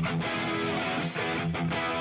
Música 0.00 1.97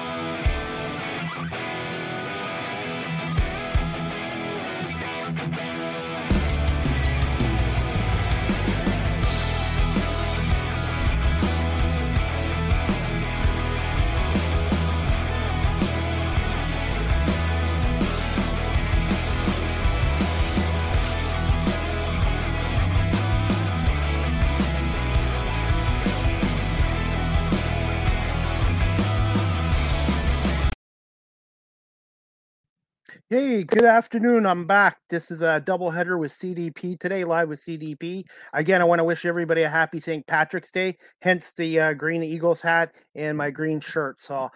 Hey, 33.29 33.65
good 33.65 33.83
afternoon. 33.83 34.45
I'm 34.45 34.65
back. 34.65 34.99
This 35.09 35.31
is 35.31 35.41
a 35.41 35.59
double 35.59 35.91
header 35.91 36.17
with 36.17 36.31
CDP 36.31 36.97
today, 36.97 37.25
live 37.25 37.49
with 37.49 37.59
CDP. 37.59 38.23
Again, 38.53 38.79
I 38.79 38.85
want 38.85 38.99
to 38.99 39.03
wish 39.03 39.25
everybody 39.25 39.63
a 39.63 39.69
happy 39.69 39.99
St. 39.99 40.25
Patrick's 40.25 40.71
Day, 40.71 40.95
hence 41.21 41.51
the 41.51 41.77
uh, 41.77 41.93
green 41.93 42.23
Eagles 42.23 42.61
hat 42.61 42.95
and 43.15 43.37
my 43.37 43.51
green 43.51 43.81
shirt. 43.81 44.21
So 44.21 44.35
uh, 44.43 44.49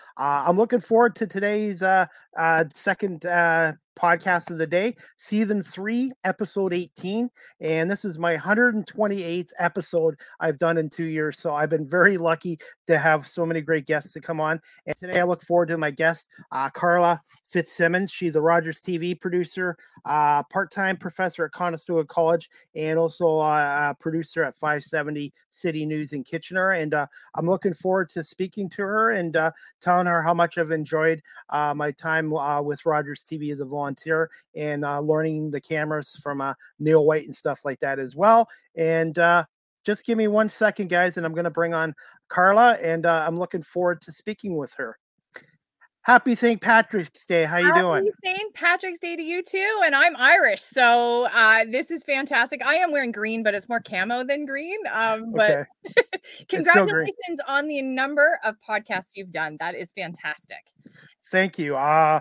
I'm 0.47 0.55
looking 0.55 0.79
forward 0.79 1.17
to 1.17 1.27
today's 1.27 1.83
uh, 1.83 2.05
uh 2.37 2.63
second 2.73 3.25
uh, 3.25 3.73
podcast 3.95 4.49
of 4.49 4.57
the 4.57 4.67
day, 4.67 4.95
season 5.17 5.61
three, 5.61 6.11
episode 6.23 6.73
18. 6.73 7.29
And 7.59 7.89
this 7.89 8.05
is 8.05 8.17
my 8.17 8.37
128th 8.37 9.51
episode 9.59 10.15
I've 10.39 10.57
done 10.57 10.77
in 10.77 10.89
two 10.89 11.05
years. 11.05 11.39
So 11.39 11.53
I've 11.53 11.69
been 11.69 11.87
very 11.87 12.17
lucky 12.17 12.59
to 12.87 12.97
have 12.97 13.27
so 13.27 13.45
many 13.45 13.61
great 13.61 13.85
guests 13.85 14.13
to 14.13 14.21
come 14.21 14.39
on. 14.39 14.59
And 14.85 14.95
today 14.95 15.19
I 15.19 15.23
look 15.23 15.41
forward 15.41 15.67
to 15.69 15.77
my 15.77 15.91
guest, 15.91 16.27
uh, 16.51 16.69
Carla 16.69 17.21
Fitzsimmons. 17.43 18.11
She's 18.11 18.35
a 18.35 18.41
Rogers 18.41 18.79
TV 18.81 19.19
producer, 19.19 19.77
uh, 20.05 20.43
part 20.43 20.71
time 20.71 20.97
professor 20.97 21.45
at 21.45 21.51
Conestoga 21.51 22.05
College, 22.05 22.49
and 22.75 22.97
also 22.97 23.39
a 23.39 23.95
producer 23.99 24.43
at 24.43 24.55
570 24.55 25.33
City 25.49 25.85
News 25.85 26.13
in 26.13 26.23
Kitchener. 26.23 26.71
And 26.71 26.93
uh, 26.93 27.07
I'm 27.35 27.45
looking 27.45 27.73
forward 27.73 28.09
to 28.11 28.23
speaking 28.23 28.69
to 28.69 28.81
her 28.81 29.11
and 29.11 29.35
uh, 29.35 29.51
telling 29.81 30.07
her 30.07 30.21
how 30.23 30.33
much 30.33 30.57
I've 30.57 30.71
enjoyed 30.71 31.21
uh, 31.49 31.73
my 31.75 31.91
time 31.91 32.33
uh, 32.33 32.61
with 32.61 32.85
Rogers 32.85 33.23
TV 33.23 33.51
as 33.51 33.59
a 33.59 33.65
volunteer 33.65 33.80
volunteer 33.81 34.29
and 34.55 34.85
uh, 34.85 34.99
learning 34.99 35.51
the 35.51 35.61
cameras 35.61 36.19
from 36.21 36.41
uh, 36.41 36.53
Neil 36.79 37.05
White 37.05 37.25
and 37.25 37.35
stuff 37.35 37.65
like 37.65 37.79
that 37.79 37.99
as 37.99 38.15
well. 38.15 38.47
And 38.75 39.17
uh, 39.17 39.45
just 39.83 40.05
give 40.05 40.17
me 40.17 40.27
one 40.27 40.49
second, 40.49 40.89
guys, 40.89 41.17
and 41.17 41.25
I'm 41.25 41.33
going 41.33 41.45
to 41.45 41.49
bring 41.49 41.73
on 41.73 41.95
Carla, 42.27 42.77
and 42.81 43.05
uh, 43.05 43.25
I'm 43.27 43.35
looking 43.35 43.61
forward 43.61 44.01
to 44.01 44.11
speaking 44.11 44.55
with 44.55 44.73
her. 44.75 44.97
Happy 46.03 46.33
St. 46.33 46.59
Patrick's 46.59 47.27
Day. 47.27 47.43
How 47.43 47.57
are 47.57 47.59
you 47.59 47.67
Happy 47.67 47.79
doing? 47.79 48.11
St. 48.23 48.53
Patrick's 48.55 48.97
Day 48.97 49.15
to 49.15 49.21
you 49.21 49.43
too. 49.43 49.81
And 49.85 49.93
I'm 49.93 50.15
Irish, 50.17 50.61
so 50.61 51.27
uh, 51.31 51.65
this 51.69 51.91
is 51.91 52.01
fantastic. 52.01 52.65
I 52.65 52.75
am 52.75 52.91
wearing 52.91 53.11
green, 53.11 53.43
but 53.43 53.53
it's 53.53 53.69
more 53.69 53.79
camo 53.79 54.23
than 54.23 54.45
green. 54.45 54.79
Um, 54.91 55.31
but 55.31 55.51
okay. 55.51 56.03
congratulations 56.49 57.39
on 57.47 57.67
the 57.67 57.83
number 57.83 58.39
of 58.43 58.55
podcasts 58.67 59.11
you've 59.15 59.31
done. 59.31 59.57
That 59.59 59.75
is 59.75 59.91
fantastic. 59.91 60.71
Thank 61.31 61.59
you. 61.59 61.77
Uh, 61.77 62.19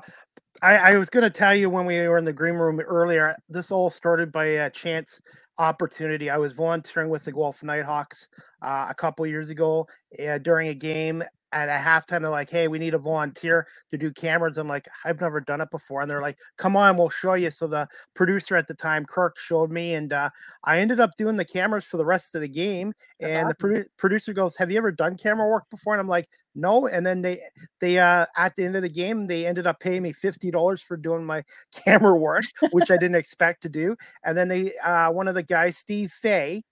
I, 0.63 0.77
I 0.93 0.97
was 0.97 1.09
going 1.09 1.23
to 1.25 1.31
tell 1.31 1.55
you 1.55 1.71
when 1.71 1.87
we 1.87 1.99
were 2.07 2.19
in 2.19 2.25
the 2.25 2.33
green 2.33 2.55
room 2.55 2.81
earlier. 2.81 3.37
This 3.49 3.71
all 3.71 3.89
started 3.89 4.31
by 4.31 4.45
a 4.45 4.71
chance 4.71 5.21
opportunity. 5.59 6.29
I 6.29 6.37
was 6.37 6.55
volunteering 6.55 7.11
with 7.11 7.25
the 7.25 7.33
Guelph 7.33 7.63
Nighthawks 7.63 8.29
uh, 8.63 8.87
a 8.91 8.95
couple 8.95 9.27
years 9.27 9.51
ago 9.51 9.87
uh, 10.27 10.39
during 10.39 10.69
a 10.69 10.75
game 10.75 11.23
at 11.53 11.69
a 11.69 11.83
halftime, 11.83 12.21
they're 12.21 12.31
like, 12.31 12.51
"Hey, 12.51 12.69
we 12.69 12.79
need 12.79 12.95
a 12.95 12.99
volunteer 12.99 13.67
to 13.91 13.99
do 13.99 14.13
cameras." 14.13 14.59
I'm 14.59 14.69
like, 14.69 14.89
"I've 15.05 15.21
never 15.21 15.41
done 15.41 15.61
it 15.61 15.71
before," 15.71 16.01
and 16.01 16.11
they're 16.11 16.21
like, 16.21 16.39
"Come 16.57 16.77
on, 16.77 16.97
we'll 16.97 17.11
show 17.11 17.35
you." 17.35 17.51
So 17.51 17.67
the 17.67 17.89
producer 18.15 18.57
at 18.57 18.69
the 18.69 18.75
time, 18.75 19.05
Kirk, 19.05 19.39
showed 19.39 19.71
me, 19.71 19.95
and 19.95 20.13
uh, 20.13 20.31
I 20.65 20.79
ended 20.79 21.01
up 21.01 21.11
doing 21.17 21.37
the 21.37 21.45
cameras 21.45 21.85
for 21.85 21.97
the 21.97 22.05
rest 22.05 22.35
of 22.35 22.41
the 22.41 22.49
game. 22.49 22.93
That's 23.19 23.33
and 23.33 23.47
awesome. 23.47 23.57
the 23.59 23.81
produ- 23.81 23.87
producer 23.97 24.33
goes, 24.33 24.57
"Have 24.57 24.71
you 24.71 24.79
ever 24.79 24.93
done 24.93 25.17
camera 25.17 25.49
work 25.49 25.69
before?" 25.71 25.95
And 25.95 26.01
I'm 26.01 26.09
like, 26.09 26.29
"No." 26.55 26.87
And 26.87 27.07
then 27.07 27.23
they 27.23 27.41
they 27.81 27.99
uh, 27.99 28.27
at 28.37 28.57
the 28.57 28.65
end 28.65 28.77
of 28.77 28.83
the 28.83 28.89
game, 28.89 29.27
they 29.27 29.47
ended 29.47 29.67
up 29.67 29.81
paying 29.81 30.03
me 30.03 30.13
fifty 30.13 30.51
dollars 30.51 30.83
for 30.83 30.97
doing 30.97 31.25
my 31.25 31.45
camera 31.85 32.17
work, 32.17 32.45
which 32.73 32.91
I 32.91 32.97
didn't 32.97 33.17
expect 33.17 33.63
to 33.63 33.69
do. 33.69 33.97
And 34.25 34.37
then 34.37 34.49
they 34.49 34.73
uh, 34.85 35.11
one 35.11 35.29
of 35.29 35.35
the 35.35 35.43
guys, 35.43 35.77
Steve 35.77 36.11
Fay 36.11 36.63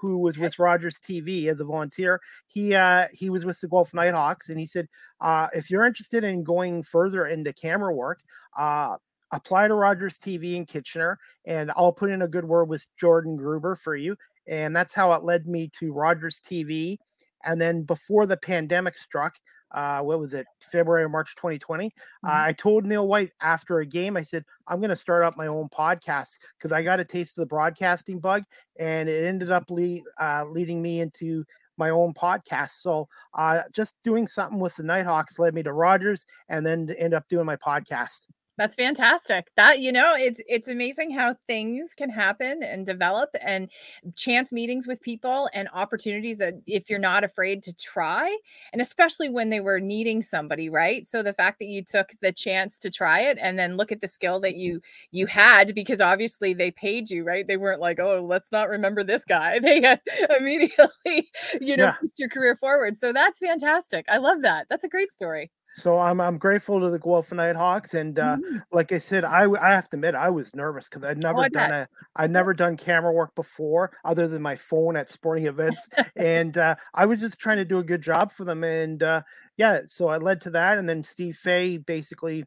who 0.00 0.18
was 0.18 0.38
with 0.38 0.58
Rogers 0.58 0.98
TV 0.98 1.46
as 1.46 1.60
a 1.60 1.64
volunteer. 1.64 2.20
He 2.46 2.74
uh, 2.74 3.06
he 3.12 3.30
was 3.30 3.44
with 3.44 3.60
the 3.60 3.68
Guelph 3.68 3.94
Nighthawks, 3.94 4.48
and 4.48 4.58
he 4.58 4.66
said, 4.66 4.88
uh, 5.20 5.48
if 5.52 5.70
you're 5.70 5.84
interested 5.84 6.24
in 6.24 6.44
going 6.44 6.82
further 6.82 7.26
into 7.26 7.52
camera 7.52 7.94
work, 7.94 8.20
uh, 8.56 8.96
apply 9.32 9.68
to 9.68 9.74
Rogers 9.74 10.18
TV 10.18 10.54
in 10.54 10.66
Kitchener, 10.66 11.18
and 11.44 11.70
I'll 11.76 11.92
put 11.92 12.10
in 12.10 12.22
a 12.22 12.28
good 12.28 12.44
word 12.44 12.64
with 12.64 12.86
Jordan 12.98 13.36
Gruber 13.36 13.74
for 13.74 13.96
you. 13.96 14.16
And 14.46 14.74
that's 14.74 14.94
how 14.94 15.12
it 15.12 15.24
led 15.24 15.46
me 15.46 15.70
to 15.78 15.92
Rogers 15.92 16.40
TV. 16.40 16.98
And 17.44 17.60
then 17.60 17.82
before 17.82 18.26
the 18.26 18.36
pandemic 18.36 18.96
struck, 18.96 19.36
uh, 19.72 20.00
what 20.00 20.18
was 20.18 20.34
it, 20.34 20.46
February 20.60 21.04
or 21.04 21.08
March 21.08 21.34
2020. 21.36 21.86
Mm-hmm. 21.86 22.26
Uh, 22.26 22.30
I 22.32 22.52
told 22.52 22.84
Neil 22.84 23.06
White 23.06 23.32
after 23.40 23.78
a 23.78 23.86
game, 23.86 24.16
I 24.16 24.22
said, 24.22 24.44
I'm 24.66 24.78
going 24.78 24.90
to 24.90 24.96
start 24.96 25.24
up 25.24 25.36
my 25.36 25.46
own 25.46 25.68
podcast 25.68 26.38
because 26.56 26.72
I 26.72 26.82
got 26.82 27.00
a 27.00 27.04
taste 27.04 27.38
of 27.38 27.42
the 27.42 27.46
broadcasting 27.46 28.20
bug 28.20 28.44
and 28.78 29.08
it 29.08 29.24
ended 29.24 29.50
up 29.50 29.70
le- 29.70 30.00
uh, 30.20 30.44
leading 30.46 30.82
me 30.82 31.00
into 31.00 31.44
my 31.76 31.90
own 31.90 32.12
podcast. 32.12 32.80
So 32.80 33.08
uh, 33.34 33.62
just 33.72 33.94
doing 34.02 34.26
something 34.26 34.58
with 34.58 34.74
the 34.76 34.82
Nighthawks 34.82 35.38
led 35.38 35.54
me 35.54 35.62
to 35.62 35.72
Rogers 35.72 36.26
and 36.48 36.66
then 36.66 36.86
to 36.88 37.00
end 37.00 37.14
up 37.14 37.28
doing 37.28 37.46
my 37.46 37.56
podcast. 37.56 38.26
That's 38.58 38.74
fantastic. 38.74 39.46
That 39.56 39.78
you 39.78 39.92
know, 39.92 40.14
it's 40.16 40.42
it's 40.48 40.66
amazing 40.66 41.12
how 41.12 41.36
things 41.46 41.94
can 41.94 42.10
happen 42.10 42.64
and 42.64 42.84
develop 42.84 43.30
and 43.40 43.70
chance 44.16 44.50
meetings 44.52 44.88
with 44.88 45.00
people 45.00 45.48
and 45.54 45.68
opportunities 45.72 46.38
that 46.38 46.54
if 46.66 46.90
you're 46.90 46.98
not 46.98 47.22
afraid 47.22 47.62
to 47.62 47.72
try, 47.72 48.36
and 48.72 48.82
especially 48.82 49.28
when 49.28 49.50
they 49.50 49.60
were 49.60 49.78
needing 49.78 50.22
somebody, 50.22 50.68
right? 50.68 51.06
So 51.06 51.22
the 51.22 51.32
fact 51.32 51.60
that 51.60 51.68
you 51.68 51.84
took 51.84 52.08
the 52.20 52.32
chance 52.32 52.80
to 52.80 52.90
try 52.90 53.20
it 53.20 53.38
and 53.40 53.56
then 53.56 53.76
look 53.76 53.92
at 53.92 54.00
the 54.00 54.08
skill 54.08 54.40
that 54.40 54.54
mm-hmm. 54.54 54.60
you 54.60 54.80
you 55.12 55.26
had 55.26 55.72
because 55.72 56.00
obviously 56.00 56.52
they 56.52 56.72
paid 56.72 57.10
you, 57.10 57.22
right? 57.22 57.46
They 57.46 57.56
weren't 57.56 57.80
like, 57.80 58.00
"Oh, 58.00 58.24
let's 58.28 58.50
not 58.50 58.68
remember 58.68 59.04
this 59.04 59.24
guy." 59.24 59.60
They 59.68 59.84
immediately, 60.38 61.30
you 61.60 61.76
know, 61.76 61.84
yeah. 61.84 61.94
your 62.16 62.28
career 62.30 62.56
forward. 62.56 62.96
So 62.96 63.12
that's 63.12 63.38
fantastic. 63.38 64.06
I 64.08 64.16
love 64.16 64.42
that. 64.42 64.66
That's 64.70 64.84
a 64.84 64.88
great 64.88 65.12
story. 65.12 65.50
So 65.74 65.98
I'm 65.98 66.20
I'm 66.20 66.38
grateful 66.38 66.80
to 66.80 66.90
the 66.90 66.98
Guelph 66.98 67.32
Nighthawks, 67.32 67.94
and 67.94 68.18
uh, 68.18 68.36
mm-hmm. 68.36 68.56
like 68.72 68.92
I 68.92 68.98
said, 68.98 69.24
I 69.24 69.48
I 69.50 69.70
have 69.70 69.88
to 69.90 69.96
admit 69.96 70.14
I 70.14 70.30
was 70.30 70.54
nervous 70.54 70.88
because 70.88 71.04
I'd 71.04 71.18
oh, 71.18 71.28
never 71.28 71.44
oh, 71.44 71.48
done 71.48 71.70
a 71.70 71.88
I'd 72.16 72.30
never 72.30 72.54
done 72.54 72.76
camera 72.76 73.12
work 73.12 73.34
before, 73.34 73.92
other 74.04 74.26
than 74.26 74.42
my 74.42 74.56
phone 74.56 74.96
at 74.96 75.10
sporting 75.10 75.46
events, 75.46 75.88
and 76.16 76.56
uh, 76.56 76.74
I 76.94 77.06
was 77.06 77.20
just 77.20 77.38
trying 77.38 77.58
to 77.58 77.64
do 77.64 77.78
a 77.78 77.84
good 77.84 78.02
job 78.02 78.32
for 78.32 78.44
them, 78.44 78.64
and 78.64 79.02
uh, 79.02 79.22
yeah, 79.56 79.82
so 79.86 80.08
I 80.08 80.16
led 80.16 80.40
to 80.42 80.50
that, 80.50 80.78
and 80.78 80.88
then 80.88 81.02
Steve 81.02 81.36
Fay 81.36 81.76
basically, 81.76 82.44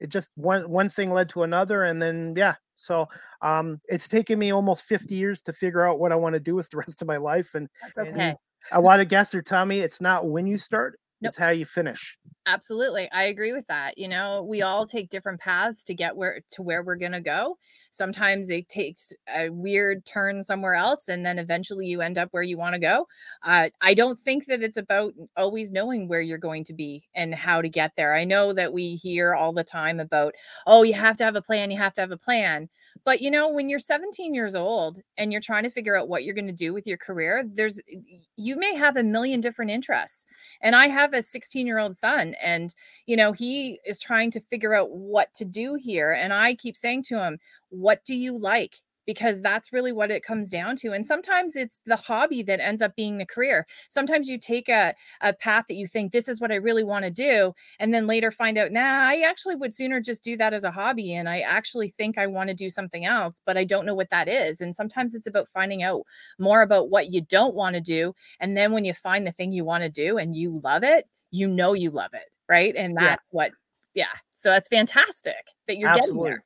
it 0.00 0.10
just 0.10 0.30
one 0.34 0.68
one 0.68 0.88
thing 0.88 1.12
led 1.12 1.28
to 1.30 1.44
another, 1.44 1.84
and 1.84 2.02
then 2.02 2.34
yeah, 2.36 2.56
so 2.74 3.08
um, 3.42 3.80
it's 3.88 4.08
taken 4.08 4.38
me 4.38 4.52
almost 4.52 4.84
50 4.84 5.14
years 5.14 5.40
to 5.42 5.52
figure 5.52 5.86
out 5.86 5.98
what 5.98 6.12
I 6.12 6.16
want 6.16 6.34
to 6.34 6.40
do 6.40 6.54
with 6.54 6.68
the 6.70 6.76
rest 6.76 7.00
of 7.00 7.08
my 7.08 7.16
life, 7.16 7.54
and, 7.54 7.68
okay. 7.98 8.10
and 8.10 8.36
a 8.72 8.80
lot 8.80 9.00
of 9.00 9.08
guests 9.08 9.34
are 9.34 9.42
telling 9.42 9.68
me 9.68 9.80
it's 9.80 10.00
not 10.00 10.28
when 10.28 10.46
you 10.46 10.58
start, 10.58 10.98
Nope. 11.20 11.30
It's 11.30 11.38
how 11.38 11.50
you 11.50 11.64
finish. 11.64 12.18
Absolutely. 12.48 13.08
I 13.12 13.24
agree 13.24 13.52
with 13.52 13.66
that. 13.66 13.98
You 13.98 14.06
know, 14.06 14.44
we 14.48 14.62
all 14.62 14.86
take 14.86 15.08
different 15.08 15.40
paths 15.40 15.82
to 15.84 15.94
get 15.94 16.16
where 16.16 16.42
to 16.52 16.62
where 16.62 16.82
we're 16.84 16.94
going 16.96 17.10
to 17.12 17.20
go. 17.20 17.58
Sometimes 17.90 18.50
it 18.50 18.68
takes 18.68 19.12
a 19.34 19.48
weird 19.48 20.04
turn 20.04 20.42
somewhere 20.42 20.74
else 20.74 21.08
and 21.08 21.26
then 21.26 21.40
eventually 21.40 21.86
you 21.86 22.02
end 22.02 22.18
up 22.18 22.28
where 22.30 22.44
you 22.44 22.56
want 22.56 22.74
to 22.74 22.78
go. 22.78 23.08
Uh, 23.42 23.70
I 23.80 23.94
don't 23.94 24.16
think 24.16 24.46
that 24.46 24.62
it's 24.62 24.76
about 24.76 25.14
always 25.36 25.72
knowing 25.72 26.06
where 26.06 26.20
you're 26.20 26.38
going 26.38 26.62
to 26.64 26.74
be 26.74 27.08
and 27.16 27.34
how 27.34 27.62
to 27.62 27.68
get 27.68 27.92
there. 27.96 28.14
I 28.14 28.24
know 28.24 28.52
that 28.52 28.72
we 28.72 28.94
hear 28.94 29.34
all 29.34 29.52
the 29.52 29.64
time 29.64 29.98
about, 29.98 30.34
"Oh, 30.68 30.84
you 30.84 30.94
have 30.94 31.16
to 31.16 31.24
have 31.24 31.34
a 31.34 31.42
plan, 31.42 31.72
you 31.72 31.78
have 31.78 31.94
to 31.94 32.00
have 32.00 32.12
a 32.12 32.16
plan." 32.16 32.68
But 33.04 33.20
you 33.20 33.30
know, 33.30 33.48
when 33.48 33.68
you're 33.68 33.78
17 33.80 34.34
years 34.34 34.54
old 34.54 35.00
and 35.16 35.32
you're 35.32 35.40
trying 35.40 35.64
to 35.64 35.70
figure 35.70 35.96
out 35.96 36.08
what 36.08 36.22
you're 36.22 36.34
going 36.34 36.46
to 36.46 36.52
do 36.52 36.72
with 36.72 36.86
your 36.86 36.98
career, 36.98 37.42
there's 37.44 37.80
you 38.36 38.56
may 38.56 38.74
have 38.76 38.96
a 38.96 39.02
million 39.02 39.40
different 39.40 39.70
interests. 39.70 40.26
And 40.60 40.76
I 40.76 40.88
have 40.88 41.05
a 41.12 41.22
16 41.22 41.66
year 41.66 41.78
old 41.78 41.96
son, 41.96 42.34
and 42.42 42.74
you 43.06 43.16
know, 43.16 43.32
he 43.32 43.80
is 43.84 43.98
trying 43.98 44.30
to 44.32 44.40
figure 44.40 44.74
out 44.74 44.90
what 44.90 45.32
to 45.34 45.44
do 45.44 45.74
here. 45.74 46.12
And 46.12 46.32
I 46.32 46.54
keep 46.54 46.76
saying 46.76 47.04
to 47.04 47.22
him, 47.22 47.38
What 47.70 48.04
do 48.04 48.14
you 48.14 48.38
like? 48.38 48.76
Because 49.06 49.40
that's 49.40 49.72
really 49.72 49.92
what 49.92 50.10
it 50.10 50.22
comes 50.22 50.50
down 50.50 50.76
to. 50.76 50.92
And 50.92 51.06
sometimes 51.06 51.56
it's 51.56 51.80
the 51.86 51.96
hobby 51.96 52.42
that 52.42 52.60
ends 52.60 52.82
up 52.82 52.94
being 52.96 53.18
the 53.18 53.26
career. 53.26 53.66
Sometimes 53.88 54.28
you 54.28 54.38
take 54.38 54.68
a, 54.68 54.94
a 55.20 55.32
path 55.32 55.64
that 55.68 55.76
you 55.76 55.86
think 55.86 56.12
this 56.12 56.28
is 56.28 56.40
what 56.40 56.52
I 56.52 56.56
really 56.56 56.84
want 56.84 57.04
to 57.04 57.10
do, 57.10 57.54
and 57.78 57.94
then 57.94 58.06
later 58.06 58.30
find 58.30 58.58
out, 58.58 58.72
nah, 58.72 58.80
I 58.80 59.20
actually 59.20 59.54
would 59.56 59.74
sooner 59.74 60.00
just 60.00 60.24
do 60.24 60.36
that 60.36 60.52
as 60.52 60.64
a 60.64 60.70
hobby. 60.70 61.14
And 61.14 61.28
I 61.28 61.40
actually 61.40 61.88
think 61.88 62.18
I 62.18 62.26
want 62.26 62.48
to 62.48 62.54
do 62.54 62.68
something 62.68 63.04
else, 63.04 63.40
but 63.46 63.56
I 63.56 63.64
don't 63.64 63.86
know 63.86 63.94
what 63.94 64.10
that 64.10 64.28
is. 64.28 64.60
And 64.60 64.74
sometimes 64.74 65.14
it's 65.14 65.26
about 65.26 65.48
finding 65.48 65.82
out 65.82 66.02
more 66.38 66.62
about 66.62 66.90
what 66.90 67.12
you 67.12 67.20
don't 67.20 67.54
want 67.54 67.74
to 67.74 67.80
do. 67.80 68.14
And 68.40 68.56
then 68.56 68.72
when 68.72 68.84
you 68.84 68.94
find 68.94 69.26
the 69.26 69.32
thing 69.32 69.52
you 69.52 69.64
want 69.64 69.82
to 69.84 69.90
do 69.90 70.18
and 70.18 70.36
you 70.36 70.60
love 70.62 70.82
it, 70.82 71.06
you 71.30 71.48
know 71.48 71.72
you 71.72 71.90
love 71.90 72.10
it. 72.12 72.26
Right. 72.48 72.74
And 72.76 72.96
that's 72.96 73.10
yeah. 73.10 73.16
what, 73.30 73.52
yeah. 73.94 74.12
So 74.34 74.50
that's 74.50 74.68
fantastic 74.68 75.46
that 75.66 75.78
you're 75.78 75.88
Absolutely. 75.88 76.16
getting 76.16 76.30
there. 76.32 76.44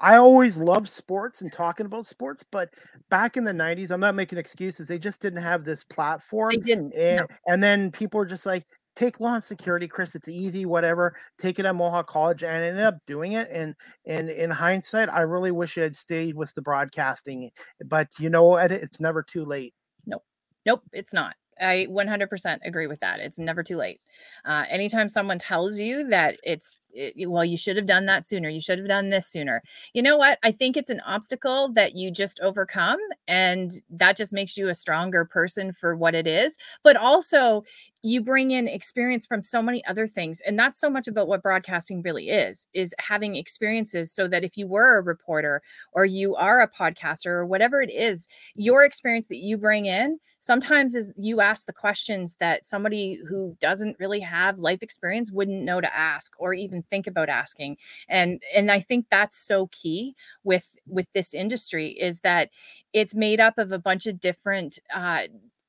I 0.00 0.16
always 0.16 0.56
loved 0.56 0.88
sports 0.88 1.42
and 1.42 1.52
talking 1.52 1.86
about 1.86 2.06
sports, 2.06 2.44
but 2.50 2.70
back 3.10 3.36
in 3.36 3.44
the 3.44 3.52
90s, 3.52 3.90
I'm 3.90 4.00
not 4.00 4.14
making 4.14 4.38
excuses. 4.38 4.88
They 4.88 4.98
just 4.98 5.20
didn't 5.20 5.42
have 5.42 5.64
this 5.64 5.84
platform. 5.84 6.50
They 6.52 6.58
didn't. 6.58 6.94
And, 6.94 7.18
no. 7.18 7.26
and 7.46 7.62
then 7.62 7.90
people 7.90 8.18
were 8.18 8.26
just 8.26 8.46
like, 8.46 8.64
take 8.98 9.20
law 9.20 9.34
and 9.34 9.44
security, 9.44 9.86
Chris. 9.86 10.14
It's 10.14 10.28
easy, 10.28 10.66
whatever. 10.66 11.14
Take 11.38 11.58
it 11.58 11.66
at 11.66 11.74
Mohawk 11.76 12.08
College, 12.08 12.42
and 12.42 12.50
I 12.50 12.66
ended 12.66 12.84
up 12.84 12.96
doing 13.06 13.32
it. 13.32 13.48
And 13.50 13.74
and 14.06 14.28
in 14.28 14.50
hindsight, 14.50 15.08
I 15.08 15.20
really 15.20 15.52
wish 15.52 15.78
I 15.78 15.82
had 15.82 15.96
stayed 15.96 16.34
with 16.34 16.52
the 16.54 16.62
broadcasting. 16.62 17.50
But 17.84 18.08
you 18.18 18.28
know 18.28 18.44
what? 18.44 18.72
It's 18.72 19.00
never 19.00 19.22
too 19.22 19.44
late. 19.44 19.72
Nope. 20.04 20.24
Nope, 20.66 20.82
it's 20.92 21.12
not. 21.12 21.36
I 21.60 21.86
100% 21.90 22.58
agree 22.64 22.86
with 22.86 23.00
that. 23.00 23.20
It's 23.20 23.38
never 23.38 23.62
too 23.62 23.76
late. 23.76 24.00
Uh, 24.44 24.64
anytime 24.68 25.08
someone 25.08 25.38
tells 25.38 25.78
you 25.78 26.08
that 26.08 26.36
it's 26.42 26.76
it, 26.92 27.28
well, 27.28 27.44
you 27.44 27.56
should 27.56 27.76
have 27.76 27.86
done 27.86 28.06
that 28.06 28.26
sooner. 28.26 28.48
You 28.48 28.60
should 28.60 28.78
have 28.78 28.88
done 28.88 29.10
this 29.10 29.26
sooner. 29.26 29.62
You 29.92 30.02
know 30.02 30.16
what? 30.16 30.38
I 30.42 30.52
think 30.52 30.76
it's 30.76 30.90
an 30.90 31.00
obstacle 31.00 31.72
that 31.74 31.94
you 31.94 32.10
just 32.10 32.40
overcome, 32.40 32.98
and 33.26 33.72
that 33.90 34.16
just 34.16 34.32
makes 34.32 34.56
you 34.56 34.68
a 34.68 34.74
stronger 34.74 35.24
person 35.24 35.72
for 35.72 35.96
what 35.96 36.14
it 36.14 36.26
is. 36.26 36.56
But 36.82 36.96
also, 36.96 37.64
you 38.02 38.22
bring 38.22 38.52
in 38.52 38.68
experience 38.68 39.26
from 39.26 39.42
so 39.42 39.60
many 39.60 39.84
other 39.86 40.06
things 40.06 40.40
and 40.42 40.56
that's 40.56 40.80
so 40.80 40.88
much 40.88 41.08
about 41.08 41.26
what 41.26 41.42
broadcasting 41.42 42.00
really 42.02 42.28
is 42.28 42.66
is 42.72 42.94
having 43.00 43.34
experiences 43.34 44.12
so 44.12 44.28
that 44.28 44.44
if 44.44 44.56
you 44.56 44.68
were 44.68 44.98
a 44.98 45.02
reporter 45.02 45.60
or 45.92 46.04
you 46.04 46.36
are 46.36 46.60
a 46.60 46.68
podcaster 46.68 47.26
or 47.26 47.44
whatever 47.44 47.82
it 47.82 47.90
is 47.92 48.26
your 48.54 48.84
experience 48.84 49.26
that 49.26 49.38
you 49.38 49.56
bring 49.58 49.86
in 49.86 50.18
sometimes 50.38 50.94
is 50.94 51.12
you 51.16 51.40
ask 51.40 51.66
the 51.66 51.72
questions 51.72 52.36
that 52.36 52.64
somebody 52.64 53.20
who 53.28 53.56
doesn't 53.60 53.96
really 53.98 54.20
have 54.20 54.58
life 54.58 54.82
experience 54.82 55.32
wouldn't 55.32 55.64
know 55.64 55.80
to 55.80 55.96
ask 55.96 56.32
or 56.38 56.54
even 56.54 56.77
think 56.90 57.06
about 57.06 57.28
asking 57.28 57.76
and 58.08 58.42
and 58.54 58.70
i 58.70 58.80
think 58.80 59.06
that's 59.10 59.36
so 59.36 59.66
key 59.68 60.14
with 60.44 60.76
with 60.86 61.06
this 61.12 61.34
industry 61.34 61.88
is 61.88 62.20
that 62.20 62.50
it's 62.92 63.14
made 63.14 63.40
up 63.40 63.58
of 63.58 63.72
a 63.72 63.78
bunch 63.78 64.06
of 64.06 64.20
different 64.20 64.78
uh 64.94 65.22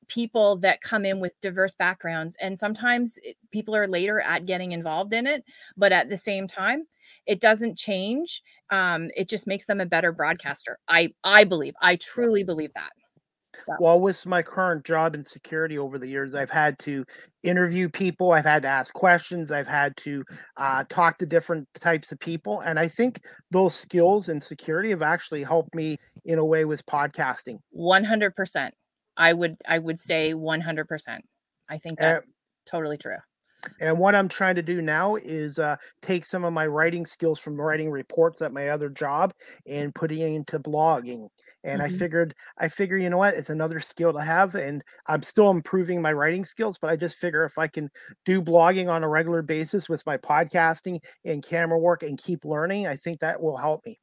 people 0.08 0.56
that 0.56 0.80
come 0.80 1.04
in 1.04 1.20
with 1.20 1.38
diverse 1.40 1.72
backgrounds 1.74 2.36
and 2.40 2.58
sometimes 2.58 3.16
people 3.52 3.76
are 3.76 3.86
later 3.86 4.20
at 4.20 4.44
getting 4.44 4.72
involved 4.72 5.14
in 5.14 5.24
it 5.24 5.44
but 5.76 5.92
at 5.92 6.08
the 6.08 6.16
same 6.16 6.48
time 6.48 6.84
it 7.26 7.40
doesn't 7.40 7.78
change 7.78 8.42
um, 8.70 9.08
it 9.16 9.28
just 9.28 9.46
makes 9.46 9.64
them 9.64 9.80
a 9.80 9.86
better 9.86 10.12
broadcaster. 10.12 10.78
I 10.88 11.12
i 11.22 11.44
believe 11.44 11.74
i 11.80 11.96
truly 11.96 12.42
believe 12.42 12.72
that 12.74 12.90
so. 13.54 13.74
Well, 13.80 14.00
with 14.00 14.26
my 14.26 14.42
current 14.42 14.84
job 14.84 15.14
in 15.14 15.24
security 15.24 15.78
over 15.78 15.98
the 15.98 16.06
years, 16.06 16.34
I've 16.34 16.50
had 16.50 16.78
to 16.80 17.04
interview 17.42 17.88
people, 17.88 18.32
I've 18.32 18.44
had 18.44 18.62
to 18.62 18.68
ask 18.68 18.92
questions, 18.92 19.50
I've 19.50 19.66
had 19.66 19.96
to 19.98 20.24
uh, 20.56 20.84
talk 20.88 21.18
to 21.18 21.26
different 21.26 21.68
types 21.74 22.12
of 22.12 22.18
people. 22.18 22.60
And 22.60 22.78
I 22.78 22.88
think 22.88 23.20
those 23.50 23.74
skills 23.74 24.28
in 24.28 24.40
security 24.40 24.90
have 24.90 25.02
actually 25.02 25.42
helped 25.42 25.74
me 25.74 25.98
in 26.24 26.38
a 26.38 26.44
way 26.44 26.64
with 26.64 26.84
podcasting. 26.86 27.58
100%. 27.76 28.70
I 29.16 29.32
would 29.32 29.56
I 29.68 29.78
would 29.78 30.00
say 30.00 30.32
100%. 30.32 31.18
I 31.68 31.78
think 31.78 31.98
that's 31.98 32.26
uh, 32.26 32.30
totally 32.64 32.96
true. 32.96 33.16
And 33.80 33.98
what 33.98 34.14
I'm 34.14 34.28
trying 34.28 34.54
to 34.56 34.62
do 34.62 34.80
now 34.80 35.16
is 35.16 35.58
uh, 35.58 35.76
take 36.02 36.24
some 36.24 36.44
of 36.44 36.52
my 36.52 36.66
writing 36.66 37.06
skills 37.06 37.40
from 37.40 37.60
writing 37.60 37.90
reports 37.90 38.42
at 38.42 38.52
my 38.52 38.68
other 38.68 38.88
job 38.88 39.32
and 39.66 39.94
putting 39.94 40.20
it 40.20 40.34
into 40.34 40.58
blogging. 40.58 41.28
And 41.64 41.80
mm-hmm. 41.80 41.94
I 41.94 41.98
figured, 41.98 42.34
I 42.58 42.68
figure, 42.68 42.96
you 42.96 43.10
know 43.10 43.18
what, 43.18 43.34
it's 43.34 43.50
another 43.50 43.80
skill 43.80 44.12
to 44.12 44.22
have. 44.22 44.54
And 44.54 44.82
I'm 45.06 45.22
still 45.22 45.50
improving 45.50 46.00
my 46.00 46.12
writing 46.12 46.44
skills, 46.44 46.78
but 46.80 46.90
I 46.90 46.96
just 46.96 47.18
figure 47.18 47.44
if 47.44 47.58
I 47.58 47.66
can 47.66 47.90
do 48.24 48.40
blogging 48.40 48.88
on 48.88 49.04
a 49.04 49.08
regular 49.08 49.42
basis 49.42 49.88
with 49.88 50.04
my 50.06 50.16
podcasting 50.16 51.00
and 51.24 51.44
camera 51.44 51.78
work 51.78 52.02
and 52.02 52.20
keep 52.20 52.44
learning, 52.44 52.86
I 52.86 52.96
think 52.96 53.20
that 53.20 53.40
will 53.42 53.56
help 53.56 53.84
me. 53.84 53.98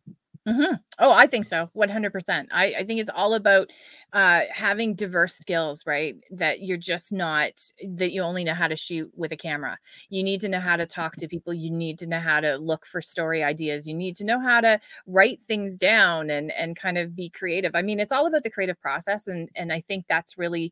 Mm-hmm. 0.47 0.75
Oh, 0.99 1.11
I 1.11 1.27
think 1.27 1.43
so. 1.43 1.69
100%. 1.75 2.47
I, 2.51 2.67
I 2.79 2.83
think 2.85 3.01
it's 3.01 3.09
all 3.13 3.33
about 3.33 3.69
uh, 4.13 4.43
having 4.49 4.95
diverse 4.95 5.35
skills, 5.35 5.83
right? 5.85 6.15
That 6.31 6.61
you're 6.61 6.77
just 6.77 7.11
not, 7.11 7.51
that 7.85 8.13
you 8.13 8.21
only 8.21 8.45
know 8.45 8.53
how 8.53 8.69
to 8.69 8.77
shoot 8.77 9.11
with 9.13 9.33
a 9.33 9.37
camera. 9.37 9.77
You 10.09 10.23
need 10.23 10.39
to 10.41 10.49
know 10.49 10.61
how 10.61 10.77
to 10.77 10.85
talk 10.85 11.17
to 11.17 11.27
people. 11.27 11.53
You 11.53 11.69
need 11.69 11.99
to 11.99 12.07
know 12.07 12.21
how 12.21 12.39
to 12.39 12.55
look 12.55 12.85
for 12.85 13.01
story 13.01 13.43
ideas. 13.43 13.87
You 13.87 13.93
need 13.93 14.15
to 14.17 14.23
know 14.25 14.39
how 14.39 14.61
to 14.61 14.79
write 15.05 15.41
things 15.43 15.75
down 15.75 16.29
and, 16.29 16.49
and 16.53 16.77
kind 16.77 16.97
of 16.97 17.13
be 17.13 17.29
creative. 17.29 17.71
I 17.75 17.81
mean, 17.81 17.99
it's 17.99 18.13
all 18.13 18.25
about 18.25 18.43
the 18.43 18.49
creative 18.49 18.79
process. 18.79 19.27
And, 19.27 19.49
and 19.53 19.73
I 19.73 19.81
think 19.81 20.05
that's 20.07 20.37
really, 20.37 20.71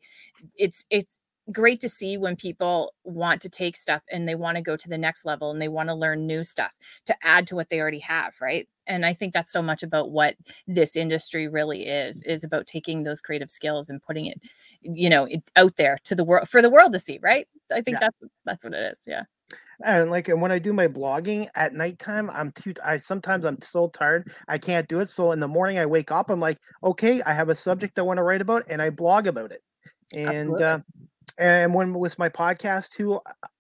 it's, 0.56 0.86
it's, 0.89 1.19
great 1.51 1.80
to 1.81 1.89
see 1.89 2.18
when 2.18 2.36
people 2.36 2.94
want 3.03 3.42
to 3.42 3.50
take 3.50 3.77
stuff 3.77 4.01
and 4.12 4.27
they 4.27 4.36
want 4.36 4.57
to 4.57 4.62
go 4.62 4.75
to 4.75 4.89
the 4.89 4.97
next 4.97 5.25
level 5.25 5.51
and 5.51 5.62
they 5.62 5.68
want 5.68 5.89
to 5.89 5.95
learn 5.95 6.25
new 6.25 6.44
stuff 6.44 6.71
to 7.06 7.15
add 7.24 7.45
to 7.47 7.56
what 7.56 7.69
they 7.69 7.80
already 7.80 8.00
have 8.00 8.33
right? 8.42 8.68
And 8.88 9.06
i 9.06 9.13
think 9.13 9.33
that's 9.33 9.51
so 9.51 9.62
much 9.62 9.83
about 9.83 10.12
what 10.12 10.36
this 10.68 10.95
industry 10.95 11.47
really 11.47 11.88
is 11.88 12.21
is 12.24 12.44
about 12.44 12.68
taking 12.68 13.03
those 13.03 13.21
creative 13.21 13.50
skills 13.50 13.89
and 13.89 14.01
putting 14.01 14.27
it 14.27 14.39
you 14.81 15.09
know 15.09 15.25
it, 15.25 15.44
out 15.56 15.75
there 15.75 15.97
to 16.03 16.15
the 16.15 16.24
world 16.24 16.50
for 16.50 16.62
the 16.62 16.69
world 16.69 16.94
to 16.94 17.00
see 17.00 17.19
right? 17.21 17.48
I 17.71 17.81
think 17.81 17.95
yeah. 17.95 18.09
that's 18.21 18.33
that's 18.45 18.63
what 18.63 18.74
it 18.74 18.91
is 18.91 19.03
yeah. 19.07 19.24
And 19.83 20.09
like 20.09 20.27
and 20.27 20.41
when 20.41 20.51
i 20.51 20.59
do 20.59 20.74
my 20.74 20.88
blogging 20.88 21.48
at 21.56 21.74
nighttime 21.74 22.30
i'm 22.31 22.51
too 22.51 22.74
i 22.83 22.98
sometimes 22.98 23.45
i'm 23.45 23.62
so 23.62 23.88
tired 23.88 24.31
i 24.48 24.57
can't 24.57 24.88
do 24.88 25.00
it 25.00 25.09
so 25.09 25.31
in 25.31 25.39
the 25.39 25.48
morning 25.48 25.77
i 25.77 25.86
wake 25.86 26.12
up 26.12 26.31
i'm 26.31 26.39
like 26.39 26.57
okay 26.83 27.21
i 27.24 27.33
have 27.33 27.50
a 27.50 27.56
subject 27.56 28.00
i 28.00 28.01
want 28.01 28.18
to 28.18 28.24
write 28.24 28.41
about 28.41 28.63
and 28.69 28.81
i 28.81 28.89
blog 28.89 29.27
about 29.27 29.51
it. 29.51 29.62
And 30.15 30.59
uh, 30.62 30.80
and 31.37 31.73
when 31.73 31.93
with 31.93 32.17
my 32.17 32.29
podcast 32.29 32.89
too 32.89 33.19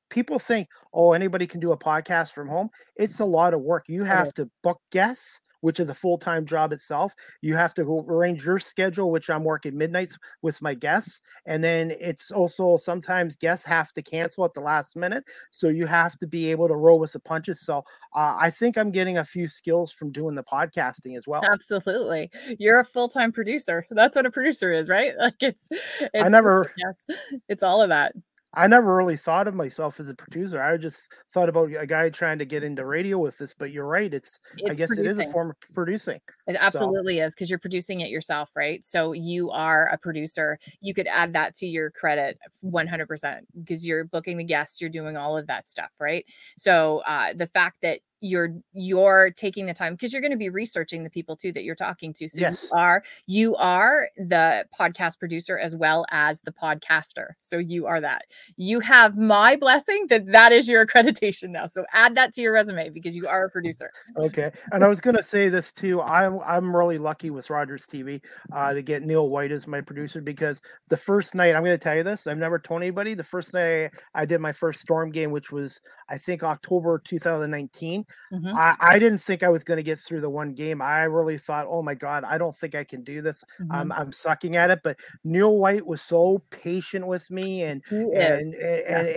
people 0.09 0.39
think 0.39 0.67
oh 0.93 1.13
anybody 1.13 1.47
can 1.47 1.59
do 1.59 1.71
a 1.71 1.77
podcast 1.77 2.31
from 2.31 2.47
home. 2.47 2.69
It's 2.95 3.19
a 3.19 3.25
lot 3.25 3.53
of 3.53 3.61
work. 3.61 3.85
You 3.87 4.03
have 4.03 4.33
to 4.35 4.49
book 4.63 4.79
guests 4.91 5.41
which 5.65 5.79
is 5.79 5.89
a 5.89 5.95
full-time 5.95 6.45
job 6.45 6.71
itself 6.71 7.15
you 7.41 7.55
have 7.55 7.73
to 7.73 7.81
arrange 8.07 8.45
your 8.45 8.59
schedule 8.59 9.09
which 9.09 9.31
i'm 9.31 9.43
working 9.43 9.75
midnights 9.75 10.15
with 10.43 10.61
my 10.61 10.75
guests 10.75 11.21
and 11.47 11.63
then 11.63 11.91
it's 11.99 12.29
also 12.29 12.77
sometimes 12.77 13.35
guests 13.35 13.65
have 13.65 13.91
to 13.91 14.03
cancel 14.03 14.45
at 14.45 14.53
the 14.53 14.61
last 14.61 14.95
minute 14.95 15.23
so 15.49 15.67
you 15.67 15.87
have 15.87 16.19
to 16.19 16.27
be 16.27 16.51
able 16.51 16.67
to 16.67 16.75
roll 16.75 16.99
with 16.99 17.11
the 17.13 17.19
punches 17.19 17.61
so 17.61 17.79
uh, 18.15 18.37
i 18.39 18.47
think 18.47 18.77
i'm 18.77 18.91
getting 18.91 19.17
a 19.17 19.25
few 19.25 19.47
skills 19.47 19.91
from 19.91 20.11
doing 20.11 20.35
the 20.35 20.43
podcasting 20.43 21.17
as 21.17 21.27
well. 21.27 21.41
Absolutely 21.51 22.29
you're 22.59 22.79
a 22.79 22.85
full-time 22.85 23.31
producer 23.31 23.87
that's 23.89 24.15
what 24.15 24.27
a 24.27 24.31
producer 24.31 24.71
is 24.71 24.87
right? 24.87 25.15
Like 25.25 25.41
it's, 25.41 25.69
it's 25.71 26.11
i 26.13 26.27
never 26.27 26.71
yes 26.77 27.07
it's 27.49 27.63
all 27.63 27.81
of 27.81 27.89
that 27.89 28.13
I 28.55 28.67
never 28.67 28.95
really 28.95 29.17
thought 29.17 29.47
of 29.47 29.55
myself 29.55 29.99
as 29.99 30.09
a 30.09 30.15
producer. 30.15 30.61
I 30.61 30.77
just 30.77 31.11
thought 31.31 31.49
about 31.49 31.71
a 31.73 31.85
guy 31.85 32.09
trying 32.09 32.39
to 32.39 32.45
get 32.45 32.63
into 32.63 32.85
radio 32.85 33.17
with 33.17 33.37
this. 33.37 33.53
But 33.53 33.71
you're 33.71 33.85
right; 33.85 34.13
it's, 34.13 34.39
it's 34.57 34.71
I 34.71 34.73
guess 34.73 34.89
producing. 34.89 35.05
it 35.05 35.23
is 35.23 35.29
a 35.29 35.31
form 35.31 35.51
of 35.51 35.55
producing. 35.73 36.19
It 36.47 36.57
absolutely 36.59 37.17
so. 37.17 37.25
is 37.25 37.35
because 37.35 37.49
you're 37.49 37.59
producing 37.59 38.01
it 38.01 38.09
yourself, 38.09 38.51
right? 38.55 38.83
So 38.85 39.13
you 39.13 39.51
are 39.51 39.85
a 39.91 39.97
producer. 39.97 40.59
You 40.81 40.93
could 40.93 41.07
add 41.07 41.33
that 41.33 41.55
to 41.55 41.67
your 41.67 41.91
credit 41.91 42.39
100 42.61 43.07
percent 43.07 43.47
because 43.57 43.85
you're 43.85 44.05
booking 44.05 44.37
the 44.37 44.43
guests, 44.43 44.81
you're 44.81 44.89
doing 44.89 45.17
all 45.17 45.37
of 45.37 45.47
that 45.47 45.67
stuff, 45.67 45.91
right? 45.99 46.25
So 46.57 47.03
uh, 47.07 47.33
the 47.33 47.47
fact 47.47 47.77
that 47.81 47.99
you're 48.25 48.49
you're 48.73 49.31
taking 49.35 49.65
the 49.65 49.73
time 49.73 49.93
because 49.93 50.11
you're 50.11 50.21
going 50.21 50.31
to 50.31 50.37
be 50.37 50.49
researching 50.49 51.03
the 51.03 51.09
people 51.09 51.35
too 51.35 51.51
that 51.51 51.63
you're 51.63 51.75
talking 51.75 52.13
to. 52.13 52.27
So 52.29 52.39
yes. 52.39 52.63
you 52.71 52.77
are 52.77 53.03
you 53.27 53.55
are 53.57 54.09
the 54.17 54.65
podcast 54.77 55.19
producer 55.19 55.57
as 55.57 55.75
well 55.75 56.05
as 56.11 56.41
the 56.41 56.51
podcaster. 56.51 57.29
So 57.39 57.57
you 57.57 57.85
are 57.85 58.01
that. 58.01 58.23
You 58.57 58.79
have 58.79 59.17
my 59.17 59.55
blessing 59.55 60.07
that 60.09 60.31
that 60.31 60.51
is 60.51 60.67
your 60.67 60.85
accreditation 60.85 61.49
now. 61.49 61.67
So 61.67 61.85
add 61.93 62.15
that 62.15 62.33
to 62.33 62.41
your 62.41 62.53
resume 62.53 62.89
because 62.89 63.15
you 63.15 63.27
are 63.27 63.45
a 63.45 63.49
producer. 63.49 63.91
Okay. 64.17 64.51
And 64.71 64.83
i 64.83 64.87
was 64.87 64.99
going 64.99 65.15
to 65.15 65.23
say 65.23 65.47
this 65.47 65.71
too 65.71 66.01
i'm 66.01 66.39
i'm 66.45 66.75
really 66.75 66.97
lucky 66.97 67.29
with 67.29 67.49
rogers 67.49 67.85
tv 67.85 68.21
uh, 68.53 68.73
to 68.73 68.81
get 68.81 69.03
neil 69.03 69.29
white 69.29 69.51
as 69.51 69.67
my 69.67 69.79
producer 69.79 70.21
because 70.21 70.61
the 70.89 70.97
first 70.97 71.33
night 71.33 71.55
i'm 71.55 71.63
going 71.63 71.77
to 71.77 71.83
tell 71.83 71.95
you 71.95 72.03
this 72.03 72.27
i've 72.27 72.37
never 72.37 72.59
told 72.59 72.81
anybody 72.81 73.13
the 73.13 73.23
first 73.23 73.53
night 73.53 73.91
i 74.13 74.25
did 74.25 74.41
my 74.41 74.51
first 74.51 74.81
storm 74.81 75.11
game 75.11 75.31
which 75.31 75.51
was 75.51 75.79
i 76.09 76.17
think 76.17 76.43
october 76.43 76.99
2019 77.03 78.05
mm-hmm. 78.31 78.55
I, 78.55 78.75
I, 78.79 78.99
didn't 78.99 79.19
think 79.19 79.43
I 79.43 79.49
was 79.49 79.63
going 79.63 79.77
to 79.77 79.83
get 79.83 79.99
through 79.99 80.21
the 80.21 80.29
one 80.29 80.53
game. 80.53 80.81
I 80.81 81.03
really 81.03 81.37
thought, 81.37 81.67
oh 81.69 81.81
my 81.81 81.93
God, 81.93 82.23
I 82.23 82.37
don't 82.37 82.55
think 82.55 82.75
I 82.75 82.83
can 82.83 83.03
do 83.03 83.21
this. 83.21 83.43
Mm-hmm. 83.59 83.71
I'm, 83.71 83.91
I'm 83.91 84.11
sucking 84.11 84.55
at 84.55 84.71
it. 84.71 84.79
But 84.83 84.99
Neil 85.23 85.57
White 85.57 85.85
was 85.85 86.01
so 86.01 86.41
patient 86.49 87.07
with 87.07 87.29
me 87.29 87.63
and 87.63 87.83
and, 87.89 88.53
and, 88.55 88.55
and, 88.55 89.07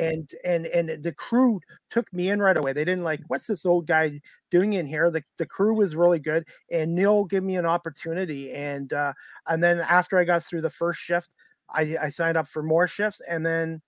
and, 0.45 0.67
and, 0.67 0.89
and 0.89 1.03
the 1.03 1.13
crew 1.13 1.61
took 1.91 2.13
me 2.13 2.31
in 2.31 2.41
right 2.41 2.57
away. 2.57 2.73
They 2.73 2.85
didn't 2.85 3.05
like, 3.05 3.21
what's 3.29 3.47
this 3.47 3.67
old 3.67 3.87
guy 3.87 4.21
doing 4.51 4.75
in 4.75 4.87
here? 4.87 5.11
The, 5.11 5.23
the 5.39 5.47
crew 5.47 5.75
was 5.75 5.97
really 5.97 6.19
good. 6.19 6.47
And 6.71 6.95
Neil 6.95 7.25
gave 7.25 7.43
me 7.43 7.57
an 7.57 7.67
opportunity. 7.67 8.53
And, 8.53 8.93
uh, 8.93 9.13
and 9.47 9.63
then 9.63 9.81
after 9.81 10.19
I 10.19 10.25
got 10.25 10.43
through 10.43 10.63
the 10.63 10.71
first 10.71 11.01
shift, 11.01 11.35
I, 11.71 11.97
I 12.01 12.09
signed 12.09 12.37
up 12.37 12.47
for 12.47 12.63
more 12.63 12.87
shifts. 12.87 13.21
And 13.29 13.45
then 13.45 13.83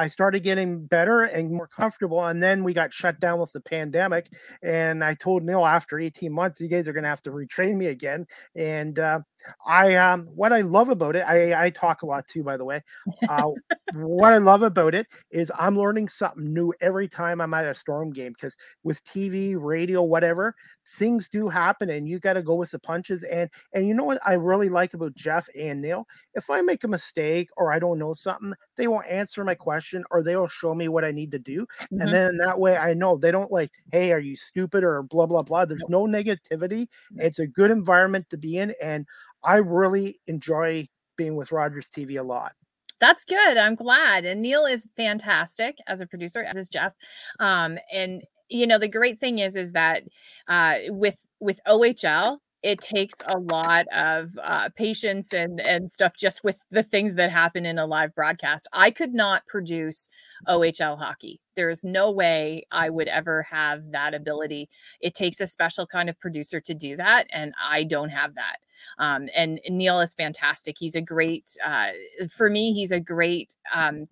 I 0.00 0.06
started 0.06 0.42
getting 0.42 0.86
better 0.86 1.24
and 1.24 1.52
more 1.52 1.68
comfortable. 1.68 2.24
And 2.24 2.42
then 2.42 2.64
we 2.64 2.72
got 2.72 2.90
shut 2.90 3.20
down 3.20 3.38
with 3.38 3.52
the 3.52 3.60
pandemic. 3.60 4.28
And 4.62 5.04
I 5.04 5.12
told 5.12 5.42
Neil 5.42 5.66
after 5.66 5.98
18 5.98 6.32
months, 6.32 6.58
you 6.58 6.68
guys 6.68 6.88
are 6.88 6.94
going 6.94 7.02
to 7.02 7.10
have 7.10 7.20
to 7.22 7.30
retrain 7.30 7.76
me 7.76 7.86
again. 7.86 8.24
And 8.56 8.98
uh, 8.98 9.20
I, 9.66 9.96
um, 9.96 10.26
what 10.34 10.54
I 10.54 10.62
love 10.62 10.88
about 10.88 11.16
it, 11.16 11.24
I, 11.28 11.66
I 11.66 11.70
talk 11.70 12.00
a 12.00 12.06
lot 12.06 12.26
too, 12.26 12.42
by 12.42 12.56
the 12.56 12.64
way. 12.64 12.82
Uh, 13.28 13.50
what 13.92 14.32
I 14.32 14.38
love 14.38 14.62
about 14.62 14.94
it 14.94 15.06
is 15.30 15.52
I'm 15.58 15.78
learning 15.78 16.08
something 16.08 16.54
new 16.54 16.72
every 16.80 17.06
time 17.06 17.40
I'm 17.40 17.52
at 17.52 17.66
a 17.66 17.74
storm 17.74 18.10
game 18.10 18.32
because 18.32 18.56
with 18.82 19.04
TV, 19.04 19.54
radio, 19.58 20.02
whatever, 20.02 20.54
things 20.86 21.28
do 21.28 21.50
happen 21.50 21.90
and 21.90 22.08
you 22.08 22.18
got 22.18 22.34
to 22.34 22.42
go 22.42 22.54
with 22.54 22.70
the 22.70 22.78
punches. 22.78 23.22
And, 23.24 23.50
and 23.74 23.86
you 23.86 23.92
know 23.92 24.04
what 24.04 24.20
I 24.24 24.32
really 24.34 24.70
like 24.70 24.94
about 24.94 25.14
Jeff 25.14 25.46
and 25.58 25.82
Neil? 25.82 26.06
If 26.34 26.48
I 26.48 26.62
make 26.62 26.84
a 26.84 26.88
mistake 26.88 27.50
or 27.58 27.70
I 27.70 27.78
don't 27.78 27.98
know 27.98 28.14
something, 28.14 28.54
they 28.76 28.88
won't 28.88 29.06
answer 29.06 29.44
my 29.44 29.54
question 29.54 29.89
or 30.10 30.22
they'll 30.22 30.48
show 30.48 30.74
me 30.74 30.88
what 30.88 31.04
I 31.04 31.10
need 31.10 31.30
to 31.32 31.38
do. 31.38 31.66
Mm-hmm. 31.66 32.00
And 32.00 32.12
then 32.12 32.36
that 32.38 32.58
way 32.58 32.76
I 32.76 32.94
know 32.94 33.16
they 33.16 33.30
don't 33.30 33.52
like, 33.52 33.70
hey, 33.92 34.12
are 34.12 34.20
you 34.20 34.36
stupid 34.36 34.84
or 34.84 35.02
blah, 35.02 35.26
blah, 35.26 35.42
blah. 35.42 35.64
There's 35.64 35.88
no 35.88 36.06
negativity. 36.06 36.88
It's 37.16 37.38
a 37.38 37.46
good 37.46 37.70
environment 37.70 38.30
to 38.30 38.36
be 38.36 38.58
in. 38.58 38.74
And 38.82 39.06
I 39.42 39.56
really 39.56 40.16
enjoy 40.26 40.88
being 41.16 41.36
with 41.36 41.52
Rogers 41.52 41.90
TV 41.90 42.18
a 42.18 42.22
lot. 42.22 42.52
That's 43.00 43.24
good. 43.24 43.56
I'm 43.56 43.74
glad. 43.74 44.24
And 44.26 44.42
Neil 44.42 44.66
is 44.66 44.86
fantastic 44.96 45.78
as 45.86 46.00
a 46.00 46.06
producer, 46.06 46.44
as 46.44 46.56
is 46.56 46.68
Jeff. 46.68 46.94
Um, 47.38 47.78
and 47.92 48.22
you 48.50 48.66
know, 48.66 48.78
the 48.78 48.88
great 48.88 49.20
thing 49.20 49.38
is, 49.38 49.56
is 49.56 49.72
that 49.72 50.02
uh, 50.48 50.78
with 50.88 51.26
with 51.38 51.60
OHL, 51.66 52.38
it 52.62 52.80
takes 52.80 53.22
a 53.26 53.38
lot 53.38 53.86
of 53.88 54.30
uh, 54.42 54.68
patience 54.76 55.32
and 55.32 55.60
and 55.60 55.90
stuff 55.90 56.12
just 56.18 56.44
with 56.44 56.66
the 56.70 56.82
things 56.82 57.14
that 57.14 57.30
happen 57.30 57.64
in 57.64 57.78
a 57.78 57.86
live 57.86 58.14
broadcast. 58.14 58.68
I 58.72 58.90
could 58.90 59.14
not 59.14 59.46
produce 59.46 60.08
OHL 60.46 60.98
hockey. 60.98 61.40
There 61.56 61.70
is 61.70 61.84
no 61.84 62.10
way 62.10 62.64
I 62.70 62.90
would 62.90 63.08
ever 63.08 63.42
have 63.44 63.90
that 63.92 64.14
ability. 64.14 64.68
It 65.00 65.14
takes 65.14 65.40
a 65.40 65.46
special 65.46 65.86
kind 65.86 66.08
of 66.08 66.20
producer 66.20 66.60
to 66.60 66.74
do 66.74 66.96
that, 66.96 67.26
and 67.32 67.54
I 67.62 67.84
don't 67.84 68.10
have 68.10 68.34
that. 68.34 68.56
Um, 68.98 69.28
and 69.34 69.60
Neil 69.68 70.00
is 70.00 70.14
fantastic. 70.14 70.76
He's 70.78 70.94
a 70.94 71.00
great, 71.00 71.56
uh, 71.64 71.88
for 72.30 72.50
me, 72.50 72.72
he's 72.72 72.92
a 72.92 73.00
great 73.00 73.56
um, 73.72 74.06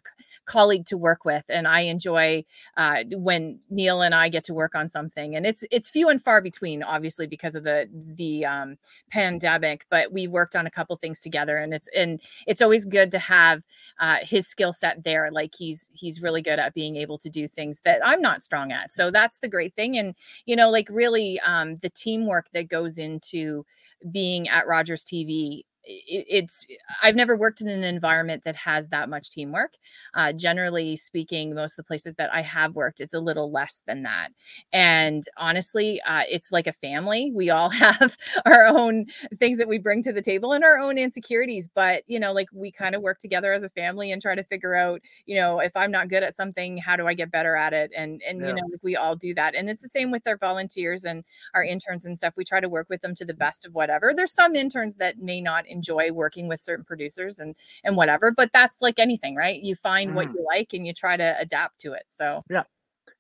colleague 0.49 0.87
to 0.87 0.97
work 0.97 1.25
with, 1.25 1.45
and 1.49 1.69
I 1.69 1.81
enjoy 1.81 2.45
uh, 2.77 3.05
when 3.13 3.61
Neil 3.71 4.03
and 4.03 4.15
I 4.15 4.29
get 4.29 4.45
to 4.45 4.55
work 4.55 4.75
on 4.75 4.89
something. 4.89 5.37
And 5.37 5.47
it's 5.47 5.65
it's 5.71 5.89
few 5.89 6.09
and 6.09 6.23
far 6.23 6.41
between, 6.41 6.83
obviously, 6.83 7.27
because 7.27 7.55
of 7.55 7.63
the 7.63 7.89
the 7.93 8.45
um, 8.45 8.79
pandemic. 9.11 9.87
But 9.91 10.13
we've 10.13 10.31
worked 10.31 10.57
on 10.57 10.67
a 10.67 10.71
couple 10.71 10.97
things 10.97 11.21
together, 11.21 11.57
and 11.59 11.73
it's 11.73 11.89
and 11.95 12.21
it's 12.47 12.63
always 12.63 12.85
good 12.85 13.11
to 13.13 13.19
have 13.19 13.63
uh, 14.01 14.17
his 14.23 14.49
skill 14.49 14.73
set 14.73 15.05
there. 15.05 15.31
Like 15.31 15.55
he's 15.57 15.91
he's 15.93 16.21
really 16.21 16.43
good 16.43 16.59
at 16.59 16.75
being 16.75 16.97
able 16.97 17.19
to 17.19 17.31
do 17.31 17.47
things 17.47 17.81
that 17.85 18.01
I'm 18.05 18.21
not 18.21 18.43
strong 18.43 18.73
at. 18.73 18.91
So 18.91 19.11
that's 19.11 19.39
the 19.39 19.49
great 19.49 19.75
thing. 19.75 19.97
And 19.99 20.15
you 20.47 20.57
know, 20.57 20.71
like 20.71 20.89
really, 20.91 21.39
um, 21.41 21.77
the 21.77 21.91
teamwork 21.91 22.51
that 22.53 22.69
goes 22.69 22.99
into 22.99 23.65
being 24.11 24.49
at 24.49 24.67
Rogers 24.67 25.05
TV 25.05 25.63
it's 25.91 26.67
i've 27.03 27.15
never 27.15 27.37
worked 27.37 27.61
in 27.61 27.69
an 27.69 27.83
environment 27.83 28.43
that 28.45 28.57
has 28.57 28.89
that 28.89 29.09
much 29.09 29.31
teamwork. 29.31 29.75
Uh, 30.15 30.33
generally 30.33 30.97
speaking 30.97 31.55
most 31.55 31.73
of 31.73 31.85
the 31.85 31.89
places 31.89 32.15
that 32.17 32.33
i 32.33 32.43
have 32.43 32.75
worked 32.75 33.01
it's 33.01 33.15
a 33.15 33.21
little 33.21 33.51
less 33.51 33.83
than 33.87 34.03
that. 34.03 34.29
And 34.73 35.23
honestly 35.37 36.01
uh, 36.07 36.23
it's 36.29 36.53
like 36.53 36.67
a 36.67 36.73
family. 36.73 37.33
We 37.35 37.51
all 37.51 37.71
have 37.85 38.17
our 38.47 38.67
own 38.67 39.07
things 39.39 39.59
that 39.59 39.69
we 39.69 39.79
bring 39.79 40.03
to 40.03 40.13
the 40.13 40.23
table 40.23 40.53
and 40.53 40.65
our 40.65 40.79
own 40.79 40.99
insecurities 40.99 41.69
but 41.73 42.03
you 42.07 42.19
know 42.19 42.33
like 42.33 42.49
we 42.53 42.71
kind 42.71 42.95
of 42.95 43.03
work 43.03 43.19
together 43.19 43.53
as 43.53 43.63
a 43.63 43.69
family 43.69 44.13
and 44.13 44.23
try 44.23 44.35
to 44.35 44.45
figure 44.45 44.75
out 44.75 45.01
you 45.27 45.37
know 45.37 45.59
if 45.61 45.77
i'm 45.77 45.91
not 45.91 46.09
good 46.09 46.23
at 46.23 46.35
something 46.35 46.79
how 46.79 46.97
do 46.97 47.07
i 47.07 47.15
get 47.15 47.31
better 47.31 47.57
at 47.57 47.73
it? 47.73 47.93
And 47.95 48.23
and 48.27 48.41
yeah. 48.41 48.49
you 48.49 48.55
know 48.55 48.63
like 48.71 48.83
we 48.83 48.97
all 48.97 49.17
do 49.17 49.35
that. 49.35 49.55
And 49.55 49.69
it's 49.69 49.83
the 49.83 49.89
same 49.89 50.11
with 50.11 50.27
our 50.27 50.37
volunteers 50.37 51.05
and 51.05 51.25
our 51.55 51.63
interns 51.63 52.07
and 52.07 52.17
stuff. 52.17 52.35
We 52.37 52.45
try 52.45 52.61
to 52.61 52.69
work 52.69 52.87
with 52.89 53.03
them 53.03 53.15
to 53.17 53.25
the 53.25 53.35
best 53.35 53.67
of 53.67 53.75
whatever. 53.75 54.13
There's 54.15 54.33
some 54.33 54.55
interns 54.55 54.97
that 54.97 55.19
may 55.19 55.41
not 55.41 55.67
enjoy 55.79 56.11
working 56.11 56.49
with 56.49 56.61
certain 56.61 56.85
producers 56.85 57.39
and 57.39 57.55
and 57.85 57.97
whatever 57.97 58.31
but 58.31 58.51
that's 58.53 58.83
like 58.83 58.99
anything 58.99 59.35
right 59.37 59.63
you 59.63 59.77
find 59.77 60.11
mm. 60.11 60.15
what 60.15 60.27
you 60.27 60.45
like 60.55 60.73
and 60.73 60.87
you 60.87 60.93
try 60.93 61.17
to 61.17 61.37
adapt 61.39 61.79
to 61.81 61.93
it 61.93 62.05
so 62.09 62.43
yeah 62.51 62.65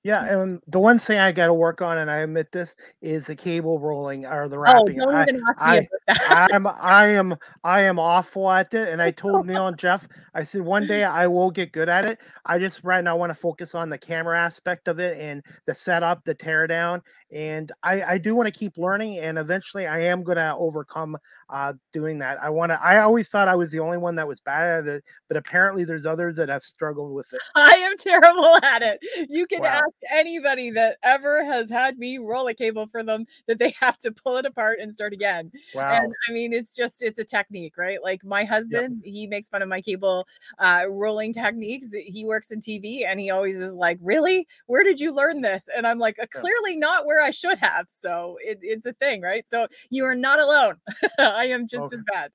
yeah, 0.02 0.24
and 0.24 0.60
the 0.66 0.78
one 0.78 0.98
thing 0.98 1.18
I 1.18 1.32
got 1.32 1.46
to 1.46 1.54
work 1.54 1.82
on, 1.82 1.98
and 1.98 2.10
I 2.10 2.18
admit 2.18 2.52
this, 2.52 2.76
is 3.02 3.26
the 3.26 3.36
cable 3.36 3.78
rolling 3.78 4.24
or 4.26 4.48
the 4.48 4.58
wrapping. 4.58 5.00
oh, 5.00 5.10
wrapping. 5.10 5.40
Oh, 5.40 5.52
I, 5.58 5.88
I, 6.08 6.48
am 6.52 6.66
I 6.66 7.06
am 7.06 7.36
I 7.64 7.80
am 7.82 7.98
awful 7.98 8.50
at 8.50 8.72
it, 8.74 8.88
and 8.88 9.02
I 9.02 9.10
told 9.10 9.46
Neil 9.46 9.66
and 9.66 9.78
Jeff, 9.78 10.08
I 10.34 10.42
said 10.42 10.62
one 10.62 10.86
day 10.86 11.04
I 11.04 11.26
will 11.26 11.50
get 11.50 11.72
good 11.72 11.88
at 11.88 12.04
it. 12.04 12.20
I 12.46 12.58
just 12.58 12.84
right 12.84 13.02
now 13.02 13.16
want 13.16 13.30
to 13.30 13.34
focus 13.34 13.74
on 13.74 13.88
the 13.88 13.98
camera 13.98 14.38
aspect 14.38 14.88
of 14.88 14.98
it 14.98 15.18
and 15.18 15.44
the 15.66 15.74
setup, 15.74 16.24
the 16.24 16.34
teardown, 16.34 17.02
and 17.32 17.70
I 17.82 18.02
I 18.02 18.18
do 18.18 18.34
want 18.34 18.52
to 18.52 18.58
keep 18.58 18.78
learning, 18.78 19.18
and 19.18 19.38
eventually 19.38 19.86
I 19.86 20.00
am 20.00 20.22
going 20.22 20.36
to 20.38 20.54
overcome 20.56 21.16
uh, 21.50 21.74
doing 21.92 22.18
that. 22.18 22.38
I 22.42 22.50
want 22.50 22.72
to. 22.72 22.82
I 22.82 23.00
always 23.00 23.28
thought 23.28 23.48
I 23.48 23.56
was 23.56 23.70
the 23.70 23.80
only 23.80 23.98
one 23.98 24.14
that 24.16 24.28
was 24.28 24.40
bad 24.40 24.80
at 24.80 24.86
it, 24.86 25.04
but 25.28 25.36
apparently 25.36 25.84
there's 25.84 26.06
others 26.06 26.36
that 26.36 26.48
have 26.48 26.62
struggled 26.62 27.14
with 27.14 27.32
it. 27.32 27.40
I 27.54 27.72
am 27.72 27.96
terrible 27.96 28.58
at 28.62 28.82
it. 28.82 28.98
You 29.28 29.46
can 29.46 29.62
wow 29.62 29.77
ask 29.78 29.94
anybody 30.12 30.70
that 30.70 30.96
ever 31.02 31.44
has 31.44 31.70
had 31.70 31.98
me 31.98 32.18
roll 32.18 32.46
a 32.48 32.54
cable 32.54 32.86
for 32.90 33.02
them 33.02 33.26
that 33.46 33.58
they 33.58 33.74
have 33.80 33.98
to 34.00 34.12
pull 34.12 34.36
it 34.36 34.46
apart 34.46 34.78
and 34.80 34.92
start 34.92 35.12
again. 35.12 35.50
Wow. 35.74 35.90
And 35.92 36.12
I 36.28 36.32
mean, 36.32 36.52
it's 36.52 36.72
just 36.72 37.02
it's 37.02 37.18
a 37.18 37.24
technique, 37.24 37.76
right? 37.76 38.02
Like 38.02 38.24
my 38.24 38.44
husband, 38.44 39.00
yep. 39.04 39.14
he 39.14 39.26
makes 39.26 39.48
fun 39.48 39.62
of 39.62 39.68
my 39.68 39.80
cable 39.80 40.26
uh, 40.58 40.84
rolling 40.88 41.32
techniques. 41.32 41.92
He 41.92 42.24
works 42.24 42.50
in 42.50 42.60
TV 42.60 43.06
and 43.06 43.20
he 43.20 43.30
always 43.30 43.60
is 43.60 43.74
like, 43.74 43.98
"Really? 44.00 44.46
Where 44.66 44.84
did 44.84 45.00
you 45.00 45.12
learn 45.12 45.42
this?" 45.42 45.68
And 45.74 45.86
I'm 45.86 45.98
like, 45.98 46.18
"Clearly 46.32 46.76
not 46.76 47.06
where 47.06 47.22
I 47.22 47.30
should 47.30 47.58
have." 47.58 47.86
So 47.88 48.36
it, 48.40 48.58
it's 48.62 48.86
a 48.86 48.92
thing, 48.94 49.22
right? 49.22 49.48
So 49.48 49.66
you 49.90 50.04
are 50.04 50.14
not 50.14 50.40
alone. 50.40 50.76
I 51.18 51.46
am 51.46 51.66
just 51.66 51.86
okay. 51.86 51.96
as 51.96 52.04
bad. 52.12 52.32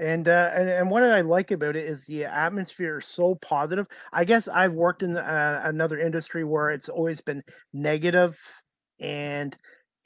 And, 0.00 0.28
uh, 0.28 0.50
and 0.54 0.68
and 0.68 0.90
what 0.90 1.02
I 1.04 1.20
like 1.20 1.50
about 1.50 1.76
it 1.76 1.86
is 1.86 2.04
the 2.04 2.24
atmosphere 2.24 2.98
is 2.98 3.06
so 3.06 3.36
positive. 3.36 3.86
I 4.12 4.24
guess 4.24 4.48
I've 4.48 4.74
worked 4.74 5.02
in 5.02 5.16
uh, 5.16 5.62
another 5.64 5.98
industry 5.98 6.44
where 6.44 6.70
it's 6.70 6.88
always 6.88 7.20
been 7.20 7.42
negative 7.72 8.38
and 9.00 9.56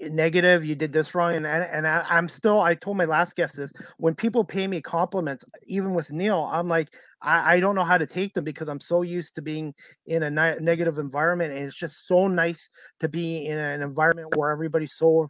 negative 0.08 0.64
you 0.64 0.74
did 0.74 0.92
this 0.92 1.14
wrong 1.14 1.34
and 1.34 1.46
and 1.46 1.86
I, 1.86 2.04
i'm 2.08 2.26
still 2.26 2.60
i 2.60 2.74
told 2.74 2.96
my 2.96 3.04
last 3.04 3.36
guest 3.36 3.56
this 3.56 3.72
when 3.98 4.14
people 4.14 4.44
pay 4.44 4.66
me 4.66 4.80
compliments 4.80 5.44
even 5.66 5.92
with 5.92 6.10
neil 6.10 6.48
i'm 6.50 6.68
like 6.68 6.88
I, 7.20 7.56
I 7.56 7.60
don't 7.60 7.74
know 7.74 7.84
how 7.84 7.98
to 7.98 8.06
take 8.06 8.32
them 8.32 8.44
because 8.44 8.68
i'm 8.68 8.80
so 8.80 9.02
used 9.02 9.34
to 9.34 9.42
being 9.42 9.74
in 10.06 10.22
a 10.22 10.30
ne- 10.30 10.56
negative 10.60 10.98
environment 10.98 11.52
and 11.52 11.64
it's 11.64 11.76
just 11.76 12.06
so 12.06 12.28
nice 12.28 12.70
to 13.00 13.08
be 13.08 13.46
in 13.46 13.58
an 13.58 13.82
environment 13.82 14.36
where 14.36 14.50
everybody's 14.50 14.94
so 14.94 15.28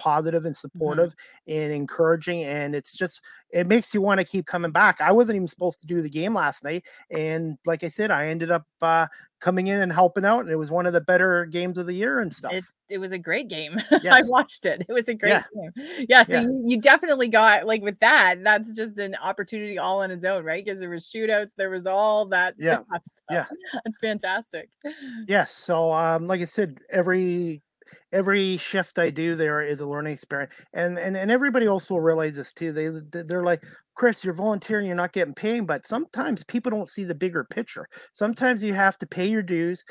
positive 0.00 0.46
and 0.46 0.54
mm-hmm. 0.54 0.68
supportive 0.68 1.12
mm-hmm. 1.12 1.60
and 1.60 1.72
encouraging 1.72 2.42
and 2.42 2.74
it's 2.74 2.96
just 2.96 3.20
it 3.52 3.66
makes 3.66 3.92
you 3.92 4.00
want 4.00 4.18
to 4.18 4.24
keep 4.24 4.46
coming 4.46 4.70
back 4.70 5.00
i 5.00 5.12
wasn't 5.12 5.36
even 5.36 5.46
supposed 5.46 5.80
to 5.80 5.86
do 5.86 6.00
the 6.00 6.08
game 6.08 6.34
last 6.34 6.64
night 6.64 6.84
and 7.10 7.58
like 7.66 7.84
i 7.84 7.88
said 7.88 8.10
i 8.10 8.26
ended 8.26 8.50
up 8.50 8.64
uh, 8.82 9.06
coming 9.40 9.66
in 9.66 9.80
and 9.80 9.92
helping 9.92 10.24
out 10.24 10.40
and 10.40 10.50
it 10.50 10.56
was 10.56 10.70
one 10.70 10.86
of 10.86 10.92
the 10.92 11.00
better 11.00 11.46
games 11.46 11.76
of 11.76 11.86
the 11.86 11.92
year 11.92 12.20
and 12.20 12.32
stuff 12.32 12.52
it, 12.52 12.64
it 12.88 12.98
was 12.98 13.12
a 13.12 13.18
great 13.18 13.48
game 13.48 13.76
yes. 14.02 14.12
i 14.12 14.22
watched 14.28 14.64
it 14.64 14.84
it 14.88 14.92
was 14.92 15.08
a 15.08 15.14
great 15.14 15.30
yeah. 15.30 15.42
game 15.54 16.06
yeah 16.08 16.22
so 16.22 16.34
yeah. 16.34 16.42
You, 16.42 16.62
you, 16.66 16.80
definitely 16.80 17.28
got 17.28 17.66
like 17.66 17.82
with 17.82 17.98
that 18.00 18.36
that's 18.42 18.74
just 18.74 18.98
an 18.98 19.14
opportunity 19.16 19.78
all 19.78 20.02
on 20.02 20.10
its 20.10 20.24
own 20.24 20.44
right 20.44 20.64
because 20.64 20.80
there 20.80 20.90
was 20.90 21.04
shootouts 21.04 21.54
there 21.56 21.70
was 21.70 21.86
all 21.86 22.26
that 22.26 22.54
yeah. 22.58 22.78
stuff 22.78 23.02
so 23.04 23.22
yeah 23.30 23.46
it's 23.84 23.98
fantastic 23.98 24.70
yes 25.28 25.50
so 25.50 25.92
um 25.92 26.26
like 26.26 26.40
i 26.40 26.44
said 26.44 26.78
every 26.90 27.62
every 28.12 28.56
shift 28.56 28.98
I 28.98 29.10
do 29.10 29.34
there 29.34 29.62
is 29.62 29.80
a 29.80 29.88
learning 29.88 30.12
experience, 30.14 30.54
and 30.72 30.98
and 30.98 31.16
and 31.16 31.30
everybody 31.30 31.66
also 31.68 31.96
realizes 31.96 32.52
too. 32.52 32.72
They 32.72 32.90
they're 33.24 33.42
like, 33.42 33.64
Chris, 33.94 34.24
you're 34.24 34.34
volunteering, 34.34 34.86
you're 34.86 34.96
not 34.96 35.12
getting 35.12 35.34
paid, 35.34 35.66
but 35.66 35.86
sometimes 35.86 36.44
people 36.44 36.70
don't 36.70 36.88
see 36.88 37.04
the 37.04 37.14
bigger 37.14 37.44
picture. 37.44 37.86
Sometimes 38.14 38.62
you 38.62 38.74
have 38.74 38.98
to 38.98 39.06
pay 39.06 39.26
your 39.26 39.42
dues. 39.42 39.84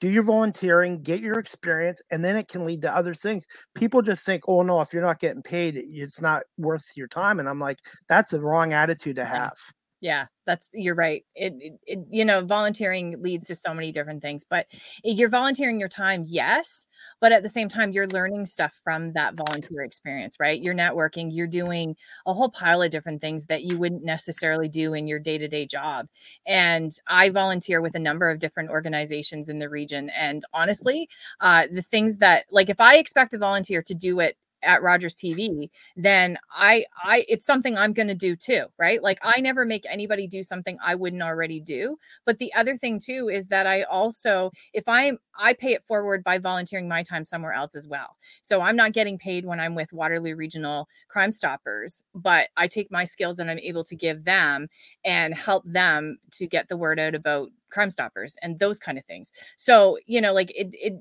Do 0.00 0.08
your 0.08 0.22
volunteering, 0.22 1.02
get 1.02 1.20
your 1.20 1.38
experience, 1.40 2.00
and 2.10 2.24
then 2.24 2.36
it 2.36 2.46
can 2.48 2.64
lead 2.64 2.82
to 2.82 2.96
other 2.96 3.14
things. 3.14 3.46
People 3.74 4.00
just 4.02 4.24
think, 4.24 4.44
oh 4.46 4.62
no, 4.62 4.80
if 4.80 4.92
you're 4.92 5.02
not 5.02 5.18
getting 5.18 5.42
paid, 5.42 5.76
it's 5.76 6.20
not 6.20 6.44
worth 6.56 6.84
your 6.96 7.08
time. 7.08 7.40
And 7.40 7.48
I'm 7.48 7.58
like, 7.58 7.78
that's 8.08 8.32
a 8.32 8.40
wrong 8.40 8.72
attitude 8.72 9.16
to 9.16 9.24
have. 9.24 9.54
Yeah, 10.00 10.26
that's 10.46 10.70
you're 10.74 10.94
right. 10.94 11.24
It, 11.34 11.54
it, 11.58 11.72
it, 11.84 11.98
you 12.08 12.24
know, 12.24 12.44
volunteering 12.44 13.20
leads 13.20 13.46
to 13.46 13.56
so 13.56 13.74
many 13.74 13.90
different 13.90 14.22
things, 14.22 14.44
but 14.48 14.66
you're 15.02 15.28
volunteering 15.28 15.80
your 15.80 15.88
time, 15.88 16.22
yes, 16.24 16.86
but 17.20 17.32
at 17.32 17.42
the 17.42 17.48
same 17.48 17.68
time 17.68 17.90
you're 17.90 18.06
learning 18.06 18.46
stuff 18.46 18.78
from 18.84 19.12
that 19.14 19.34
volunteer 19.34 19.82
experience, 19.82 20.36
right? 20.38 20.62
You're 20.62 20.74
networking, 20.74 21.30
you're 21.32 21.48
doing 21.48 21.96
a 22.26 22.32
whole 22.32 22.48
pile 22.48 22.80
of 22.82 22.92
different 22.92 23.20
things 23.20 23.46
that 23.46 23.64
you 23.64 23.76
wouldn't 23.76 24.04
necessarily 24.04 24.68
do 24.68 24.94
in 24.94 25.08
your 25.08 25.18
day-to-day 25.18 25.66
job. 25.66 26.06
And 26.46 26.92
I 27.08 27.30
volunteer 27.30 27.80
with 27.80 27.96
a 27.96 28.00
number 28.00 28.30
of 28.30 28.38
different 28.38 28.70
organizations 28.70 29.48
in 29.48 29.58
the 29.58 29.68
region 29.68 30.10
and 30.10 30.44
honestly, 30.54 31.08
uh 31.40 31.66
the 31.72 31.82
things 31.82 32.18
that 32.18 32.46
like 32.50 32.68
if 32.70 32.80
I 32.80 32.96
expect 32.98 33.34
a 33.34 33.38
volunteer 33.38 33.82
to 33.82 33.94
do 33.94 34.20
it 34.20 34.36
at 34.62 34.82
Rogers 34.82 35.16
TV, 35.16 35.70
then 35.96 36.38
I 36.52 36.84
I 37.02 37.24
it's 37.28 37.44
something 37.46 37.76
I'm 37.76 37.92
going 37.92 38.08
to 38.08 38.14
do 38.14 38.36
too, 38.36 38.66
right? 38.78 39.02
Like 39.02 39.18
I 39.22 39.40
never 39.40 39.64
make 39.64 39.84
anybody 39.88 40.26
do 40.26 40.42
something 40.42 40.78
I 40.84 40.94
wouldn't 40.94 41.22
already 41.22 41.60
do. 41.60 41.98
But 42.24 42.38
the 42.38 42.52
other 42.54 42.76
thing 42.76 43.00
too 43.00 43.28
is 43.32 43.48
that 43.48 43.66
I 43.66 43.82
also 43.82 44.50
if 44.72 44.88
I'm 44.88 45.18
I 45.38 45.52
pay 45.54 45.72
it 45.72 45.84
forward 45.84 46.24
by 46.24 46.38
volunteering 46.38 46.88
my 46.88 47.02
time 47.02 47.24
somewhere 47.24 47.52
else 47.52 47.76
as 47.76 47.86
well. 47.86 48.16
So 48.42 48.60
I'm 48.60 48.76
not 48.76 48.92
getting 48.92 49.18
paid 49.18 49.44
when 49.46 49.60
I'm 49.60 49.74
with 49.74 49.92
Waterloo 49.92 50.34
Regional 50.34 50.88
Crime 51.08 51.32
Stoppers, 51.32 52.02
but 52.14 52.48
I 52.56 52.66
take 52.66 52.90
my 52.90 53.04
skills 53.04 53.38
and 53.38 53.50
I'm 53.50 53.58
able 53.60 53.84
to 53.84 53.96
give 53.96 54.24
them 54.24 54.68
and 55.04 55.34
help 55.34 55.64
them 55.64 56.18
to 56.32 56.46
get 56.46 56.68
the 56.68 56.76
word 56.76 56.98
out 56.98 57.14
about 57.14 57.50
crime 57.70 57.90
stoppers 57.90 58.36
and 58.42 58.58
those 58.58 58.78
kind 58.78 58.98
of 58.98 59.04
things. 59.04 59.32
So, 59.56 59.98
you 60.06 60.20
know, 60.20 60.32
like 60.32 60.50
it 60.50 60.68
it 60.72 60.94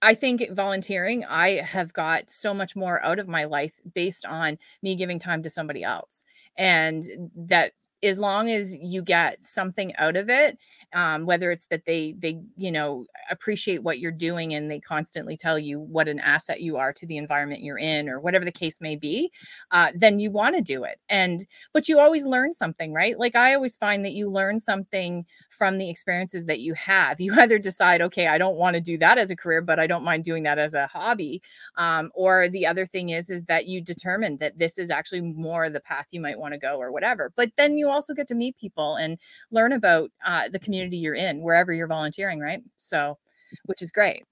I 0.00 0.14
think 0.14 0.48
volunteering, 0.52 1.24
I 1.24 1.60
have 1.62 1.92
got 1.92 2.30
so 2.30 2.54
much 2.54 2.76
more 2.76 3.04
out 3.04 3.18
of 3.18 3.28
my 3.28 3.44
life 3.44 3.80
based 3.94 4.24
on 4.24 4.58
me 4.82 4.94
giving 4.94 5.18
time 5.18 5.42
to 5.42 5.50
somebody 5.50 5.82
else. 5.82 6.22
And 6.56 7.04
that 7.34 7.72
as 8.04 8.20
long 8.20 8.48
as 8.48 8.76
you 8.76 9.02
get 9.02 9.42
something 9.42 9.92
out 9.96 10.14
of 10.14 10.30
it 10.30 10.56
um, 10.92 11.26
whether 11.26 11.50
it's 11.50 11.66
that 11.66 11.84
they 11.84 12.14
they 12.16 12.38
you 12.56 12.70
know 12.70 13.04
appreciate 13.28 13.82
what 13.82 13.98
you're 13.98 14.12
doing 14.12 14.54
and 14.54 14.70
they 14.70 14.78
constantly 14.78 15.36
tell 15.36 15.58
you 15.58 15.80
what 15.80 16.06
an 16.06 16.20
asset 16.20 16.60
you 16.60 16.76
are 16.76 16.92
to 16.92 17.06
the 17.06 17.16
environment 17.16 17.60
you're 17.60 17.76
in 17.78 18.08
or 18.08 18.20
whatever 18.20 18.44
the 18.44 18.52
case 18.52 18.80
may 18.80 18.94
be 18.94 19.32
uh, 19.72 19.90
then 19.94 20.18
you 20.20 20.30
want 20.30 20.54
to 20.54 20.62
do 20.62 20.84
it 20.84 21.00
and 21.08 21.44
but 21.72 21.88
you 21.88 21.98
always 21.98 22.24
learn 22.24 22.52
something 22.52 22.92
right 22.92 23.18
like 23.18 23.34
i 23.34 23.54
always 23.54 23.76
find 23.76 24.04
that 24.04 24.12
you 24.12 24.30
learn 24.30 24.58
something 24.60 25.24
from 25.58 25.78
the 25.78 25.90
experiences 25.90 26.46
that 26.46 26.60
you 26.60 26.74
have 26.74 27.20
you 27.20 27.34
either 27.40 27.58
decide 27.58 28.00
okay 28.00 28.28
i 28.28 28.38
don't 28.38 28.56
want 28.56 28.74
to 28.74 28.80
do 28.80 28.96
that 28.96 29.18
as 29.18 29.30
a 29.30 29.36
career 29.36 29.60
but 29.60 29.78
i 29.78 29.86
don't 29.86 30.04
mind 30.04 30.24
doing 30.24 30.44
that 30.44 30.58
as 30.58 30.74
a 30.74 30.86
hobby 30.86 31.42
um, 31.76 32.10
or 32.14 32.48
the 32.48 32.66
other 32.66 32.86
thing 32.86 33.10
is 33.10 33.28
is 33.28 33.44
that 33.46 33.66
you 33.66 33.80
determine 33.80 34.38
that 34.38 34.58
this 34.58 34.78
is 34.78 34.90
actually 34.90 35.20
more 35.20 35.68
the 35.68 35.80
path 35.80 36.06
you 36.12 36.20
might 36.20 36.38
want 36.38 36.54
to 36.54 36.58
go 36.58 36.78
or 36.78 36.92
whatever 36.92 37.32
but 37.36 37.50
then 37.56 37.76
you 37.76 37.90
also 37.90 38.14
get 38.14 38.28
to 38.28 38.34
meet 38.34 38.56
people 38.56 38.96
and 38.96 39.18
learn 39.50 39.72
about 39.72 40.10
uh, 40.24 40.48
the 40.48 40.58
community 40.58 40.96
you're 40.96 41.14
in, 41.14 41.40
wherever 41.40 41.72
you're 41.72 41.86
volunteering, 41.86 42.40
right? 42.40 42.62
So, 42.76 43.18
which 43.64 43.82
is 43.82 43.90
great. 43.90 44.24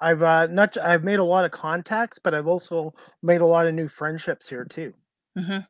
I've 0.00 0.22
uh, 0.22 0.46
not 0.48 0.76
I've 0.76 1.04
made 1.04 1.18
a 1.18 1.24
lot 1.24 1.44
of 1.44 1.52
contacts, 1.52 2.18
but 2.18 2.34
I've 2.34 2.46
also 2.46 2.92
made 3.22 3.40
a 3.40 3.46
lot 3.46 3.66
of 3.66 3.74
new 3.74 3.88
friendships 3.88 4.48
here 4.48 4.64
too. 4.64 4.94
Mm-hmm. 5.38 5.60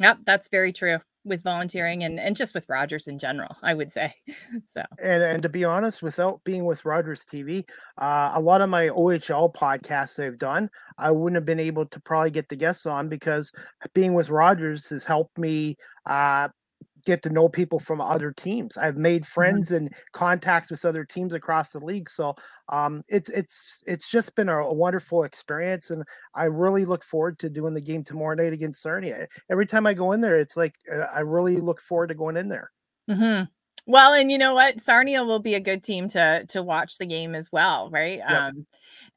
Yep, 0.00 0.18
that's 0.24 0.48
very 0.48 0.72
true 0.72 0.98
with 1.24 1.42
volunteering 1.42 2.02
and, 2.02 2.18
and 2.18 2.36
just 2.36 2.54
with 2.54 2.66
Rogers 2.68 3.06
in 3.08 3.18
general, 3.18 3.56
I 3.62 3.74
would 3.74 3.92
say. 3.92 4.14
So 4.66 4.82
and 5.02 5.22
and 5.22 5.42
to 5.42 5.48
be 5.48 5.64
honest, 5.64 6.02
without 6.02 6.42
being 6.44 6.64
with 6.64 6.84
Rogers 6.84 7.24
TV, 7.24 7.64
uh, 8.00 8.32
a 8.34 8.40
lot 8.40 8.60
of 8.60 8.68
my 8.68 8.88
OHL 8.88 9.52
podcasts 9.54 10.16
they've 10.16 10.38
done, 10.38 10.70
I 10.98 11.10
wouldn't 11.10 11.36
have 11.36 11.44
been 11.44 11.60
able 11.60 11.86
to 11.86 12.00
probably 12.00 12.30
get 12.30 12.48
the 12.48 12.56
guests 12.56 12.86
on 12.86 13.08
because 13.08 13.52
being 13.94 14.14
with 14.14 14.30
Rogers 14.30 14.90
has 14.90 15.04
helped 15.04 15.38
me 15.38 15.76
uh, 16.06 16.48
get 17.04 17.22
to 17.22 17.30
know 17.30 17.48
people 17.48 17.78
from 17.78 18.00
other 18.00 18.32
teams. 18.32 18.76
I've 18.76 18.96
made 18.96 19.22
mm-hmm. 19.22 19.32
friends 19.32 19.66
mm-hmm. 19.66 19.86
and 19.86 19.94
contacts 20.12 20.70
with 20.70 20.84
other 20.84 21.04
teams 21.04 21.32
across 21.32 21.70
the 21.70 21.84
league. 21.84 22.08
So 22.08 22.34
um, 22.68 23.02
it's 23.08 23.30
it's 23.30 23.82
it's 23.86 24.10
just 24.10 24.34
been 24.34 24.48
a, 24.48 24.58
a, 24.58 24.72
wonderful 24.72 25.24
experience, 25.24 25.90
and 25.90 26.04
I 26.34 26.44
really 26.44 26.84
look 26.84 27.04
forward 27.04 27.38
to 27.40 27.50
doing 27.50 27.74
the 27.74 27.80
game 27.80 28.04
tomorrow 28.04 28.34
night 28.34 28.52
against 28.52 28.82
Sarnia. 28.82 29.26
Every 29.50 29.66
time 29.66 29.86
I 29.86 29.94
go 29.94 30.12
in 30.12 30.20
there, 30.20 30.38
it's 30.38 30.56
like 30.56 30.74
uh, 30.92 31.06
I 31.14 31.20
really 31.20 31.56
look 31.56 31.80
forward 31.80 32.08
to 32.08 32.14
going 32.14 32.36
in 32.36 32.48
there. 32.48 32.70
Mm-hmm. 33.10 33.44
Well, 33.86 34.14
and 34.14 34.30
you 34.30 34.38
know 34.38 34.54
what, 34.54 34.80
Sarnia 34.80 35.24
will 35.24 35.40
be 35.40 35.54
a 35.54 35.60
good 35.60 35.82
team 35.82 36.08
to 36.08 36.46
to 36.48 36.62
watch 36.62 36.98
the 36.98 37.06
game 37.06 37.34
as 37.34 37.50
well, 37.50 37.90
right? 37.90 38.18
Yep. 38.18 38.30
Um, 38.30 38.66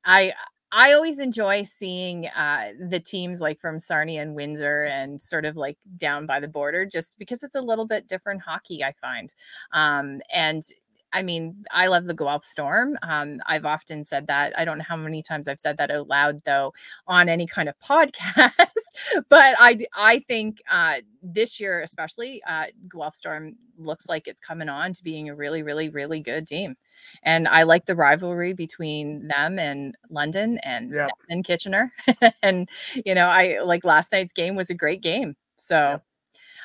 I 0.04 0.34
I 0.78 0.92
always 0.92 1.20
enjoy 1.20 1.64
seeing 1.64 2.28
uh, 2.28 2.74
the 2.90 3.00
teams 3.00 3.40
like 3.40 3.62
from 3.62 3.80
Sarnia 3.80 4.22
and 4.22 4.36
Windsor 4.36 4.84
and 4.84 5.22
sort 5.22 5.46
of 5.46 5.56
like 5.56 5.78
down 5.96 6.26
by 6.26 6.42
the 6.42 6.50
border, 6.50 6.86
just 6.86 7.18
because 7.18 7.44
it's 7.44 7.56
a 7.56 7.62
little 7.62 7.88
bit 7.88 8.10
different 8.10 8.42
hockey, 8.42 8.84
I 8.84 8.92
find. 9.00 9.34
Um, 9.72 10.22
and 10.34 10.64
I 11.16 11.24
mean, 11.24 11.64
I 11.72 11.88
love 11.88 12.06
the 12.08 12.14
Guelph 12.14 12.44
Storm. 12.44 12.98
Um, 13.02 13.40
I've 13.48 13.66
often 13.66 14.04
said 14.04 14.28
that. 14.28 14.52
I 14.60 14.66
don't 14.66 14.78
know 14.78 14.84
how 14.86 14.98
many 14.98 15.24
times 15.24 15.48
I've 15.48 15.62
said 15.62 15.78
that 15.78 15.90
out 15.90 16.10
loud, 16.10 16.42
though, 16.44 16.74
on 17.08 17.30
any 17.30 17.48
kind 17.48 17.70
of 17.70 17.80
podcast. 17.84 18.52
but 19.30 19.56
I, 19.58 19.80
I 19.96 20.20
think 20.20 20.62
uh, 20.70 20.96
this 21.24 21.58
year, 21.62 21.80
especially, 21.82 22.44
uh, 22.46 22.66
Guelph 22.92 23.16
Storm 23.16 23.56
looks 23.78 24.10
like 24.10 24.28
it's 24.28 24.42
coming 24.42 24.68
on 24.68 24.92
to 24.92 25.04
being 25.04 25.30
a 25.30 25.36
really, 25.36 25.64
really, 25.64 25.88
really 25.88 26.20
good 26.20 26.48
team. 26.48 26.76
And 27.24 27.48
I 27.48 27.64
like 27.64 27.86
the 27.86 27.96
rivalry 27.96 28.52
between 28.52 29.30
them 29.30 29.58
and 29.58 29.96
London 30.10 30.58
and 30.64 30.94
and 31.30 31.46
Kitchener. 31.46 31.94
and 32.44 32.68
you 32.94 33.16
know, 33.16 33.28
I 33.28 33.62
like 33.64 33.86
last 33.86 34.12
night's 34.12 34.34
game 34.34 34.56
was 34.56 34.70
a 34.70 34.76
great 34.76 35.02
game. 35.02 35.36
So. 35.56 35.92
Yep. 35.92 36.04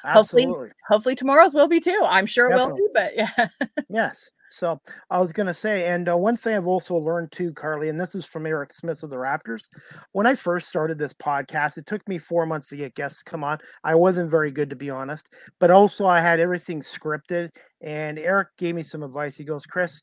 Hopefully, 0.03 0.49
hopefully 0.89 1.15
tomorrow's 1.15 1.53
will 1.53 1.69
be 1.69 1.79
too. 1.79 2.03
I'm 2.07 2.25
sure 2.25 2.47
it 2.47 2.57
Definitely. 2.57 2.81
will 2.81 2.89
be, 2.89 2.93
but 2.95 3.17
yeah. 3.17 3.49
yes. 3.91 4.31
So 4.51 4.81
I 5.11 5.21
was 5.21 5.33
going 5.33 5.47
to 5.47 5.55
say, 5.55 5.87
and 5.87 6.09
uh, 6.09 6.17
one 6.17 6.37
thing 6.37 6.57
I've 6.57 6.67
also 6.67 6.97
learned 6.97 7.31
too, 7.31 7.53
Carly, 7.53 7.89
and 7.89 7.99
this 8.01 8.15
is 8.15 8.27
from 8.27 8.47
Eric 8.47 8.73
Smith 8.73 9.03
of 9.03 9.11
the 9.11 9.17
Raptors. 9.17 9.69
When 10.13 10.27
I 10.27 10.35
first 10.35 10.69
started 10.69 10.99
this 10.99 11.15
podcast, 11.15 11.79
it 11.79 11.87
took 11.87 12.07
me 12.09 12.19
four 12.19 12.47
months 12.47 12.69
to 12.69 12.77
get 12.77 12.95
guests 12.97 13.23
to 13.23 13.31
come 13.31 13.45
on. 13.45 13.59
I 13.85 13.95
wasn't 13.95 14.31
very 14.31 14.51
good, 14.51 14.71
to 14.71 14.77
be 14.77 14.91
honest, 14.91 15.33
but 15.61 15.71
also 15.71 16.07
I 16.07 16.21
had 16.21 16.41
everything 16.41 16.81
scripted. 16.81 17.51
And 17.81 18.19
Eric 18.19 18.49
gave 18.59 18.75
me 18.75 18.83
some 18.83 19.03
advice. 19.05 19.37
He 19.37 19.45
goes, 19.45 19.67
Chris, 19.67 20.03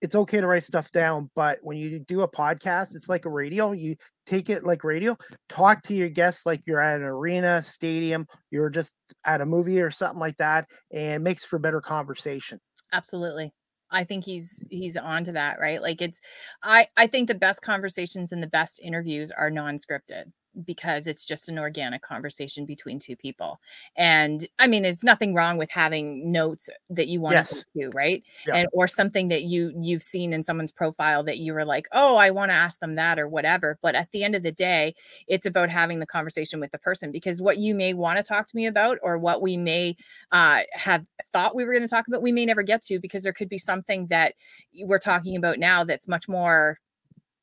it's 0.00 0.14
okay 0.14 0.40
to 0.40 0.46
write 0.46 0.62
stuff 0.62 0.90
down, 0.92 1.28
but 1.34 1.58
when 1.62 1.76
you 1.76 1.98
do 1.98 2.20
a 2.22 2.28
podcast, 2.30 2.94
it's 2.94 3.08
like 3.08 3.24
a 3.24 3.30
radio. 3.30 3.72
You 3.72 3.96
take 4.26 4.48
it 4.48 4.62
like 4.64 4.84
radio, 4.84 5.16
talk 5.48 5.82
to 5.84 5.94
your 5.94 6.08
guests 6.08 6.46
like 6.46 6.62
you're 6.66 6.80
at 6.80 7.00
an 7.00 7.06
arena, 7.06 7.60
stadium, 7.62 8.26
you're 8.50 8.70
just 8.70 8.92
at 9.26 9.40
a 9.40 9.46
movie 9.46 9.80
or 9.80 9.90
something 9.90 10.20
like 10.20 10.36
that, 10.36 10.68
and 10.92 11.24
makes 11.24 11.44
for 11.44 11.58
better 11.58 11.80
conversation. 11.80 12.60
Absolutely. 12.92 13.52
I 13.90 14.04
think 14.04 14.24
he's 14.24 14.60
he's 14.70 14.96
on 14.96 15.24
to 15.24 15.32
that, 15.32 15.58
right? 15.60 15.80
Like 15.82 16.02
it's 16.02 16.20
I 16.62 16.88
I 16.96 17.06
think 17.06 17.28
the 17.28 17.34
best 17.34 17.62
conversations 17.62 18.32
and 18.32 18.42
the 18.42 18.46
best 18.48 18.80
interviews 18.82 19.30
are 19.30 19.50
non-scripted 19.50 20.32
because 20.64 21.06
it's 21.06 21.24
just 21.24 21.48
an 21.48 21.58
organic 21.58 22.02
conversation 22.02 22.66
between 22.66 22.98
two 22.98 23.16
people. 23.16 23.60
And 23.96 24.46
I 24.58 24.66
mean, 24.66 24.84
it's 24.84 25.04
nothing 25.04 25.34
wrong 25.34 25.56
with 25.56 25.70
having 25.70 26.32
notes 26.32 26.68
that 26.90 27.08
you 27.08 27.20
want 27.20 27.34
yes. 27.34 27.50
to 27.50 27.66
do, 27.74 27.90
right? 27.94 28.22
Yeah. 28.46 28.56
And 28.56 28.68
or 28.72 28.86
something 28.86 29.28
that 29.28 29.44
you 29.44 29.72
you've 29.80 30.02
seen 30.02 30.32
in 30.32 30.42
someone's 30.42 30.72
profile 30.72 31.22
that 31.24 31.38
you 31.38 31.54
were 31.54 31.64
like, 31.64 31.86
"Oh, 31.92 32.16
I 32.16 32.30
want 32.30 32.50
to 32.50 32.54
ask 32.54 32.80
them 32.80 32.96
that 32.96 33.18
or 33.18 33.28
whatever." 33.28 33.78
But 33.82 33.94
at 33.94 34.10
the 34.10 34.24
end 34.24 34.34
of 34.34 34.42
the 34.42 34.52
day, 34.52 34.94
it's 35.26 35.46
about 35.46 35.70
having 35.70 35.98
the 35.98 36.06
conversation 36.06 36.60
with 36.60 36.70
the 36.70 36.78
person 36.78 37.12
because 37.12 37.42
what 37.42 37.58
you 37.58 37.74
may 37.74 37.94
want 37.94 38.18
to 38.18 38.22
talk 38.22 38.46
to 38.48 38.56
me 38.56 38.66
about 38.66 38.98
or 39.02 39.18
what 39.18 39.42
we 39.42 39.56
may 39.56 39.96
uh, 40.32 40.62
have 40.72 41.06
thought 41.32 41.54
we 41.54 41.64
were 41.64 41.72
going 41.72 41.82
to 41.82 41.88
talk 41.88 42.08
about, 42.08 42.22
we 42.22 42.32
may 42.32 42.46
never 42.46 42.62
get 42.62 42.82
to 42.82 42.98
because 42.98 43.22
there 43.22 43.32
could 43.32 43.48
be 43.48 43.58
something 43.58 44.06
that 44.08 44.34
we're 44.82 44.98
talking 44.98 45.36
about 45.36 45.58
now 45.58 45.84
that's 45.84 46.08
much 46.08 46.28
more 46.28 46.78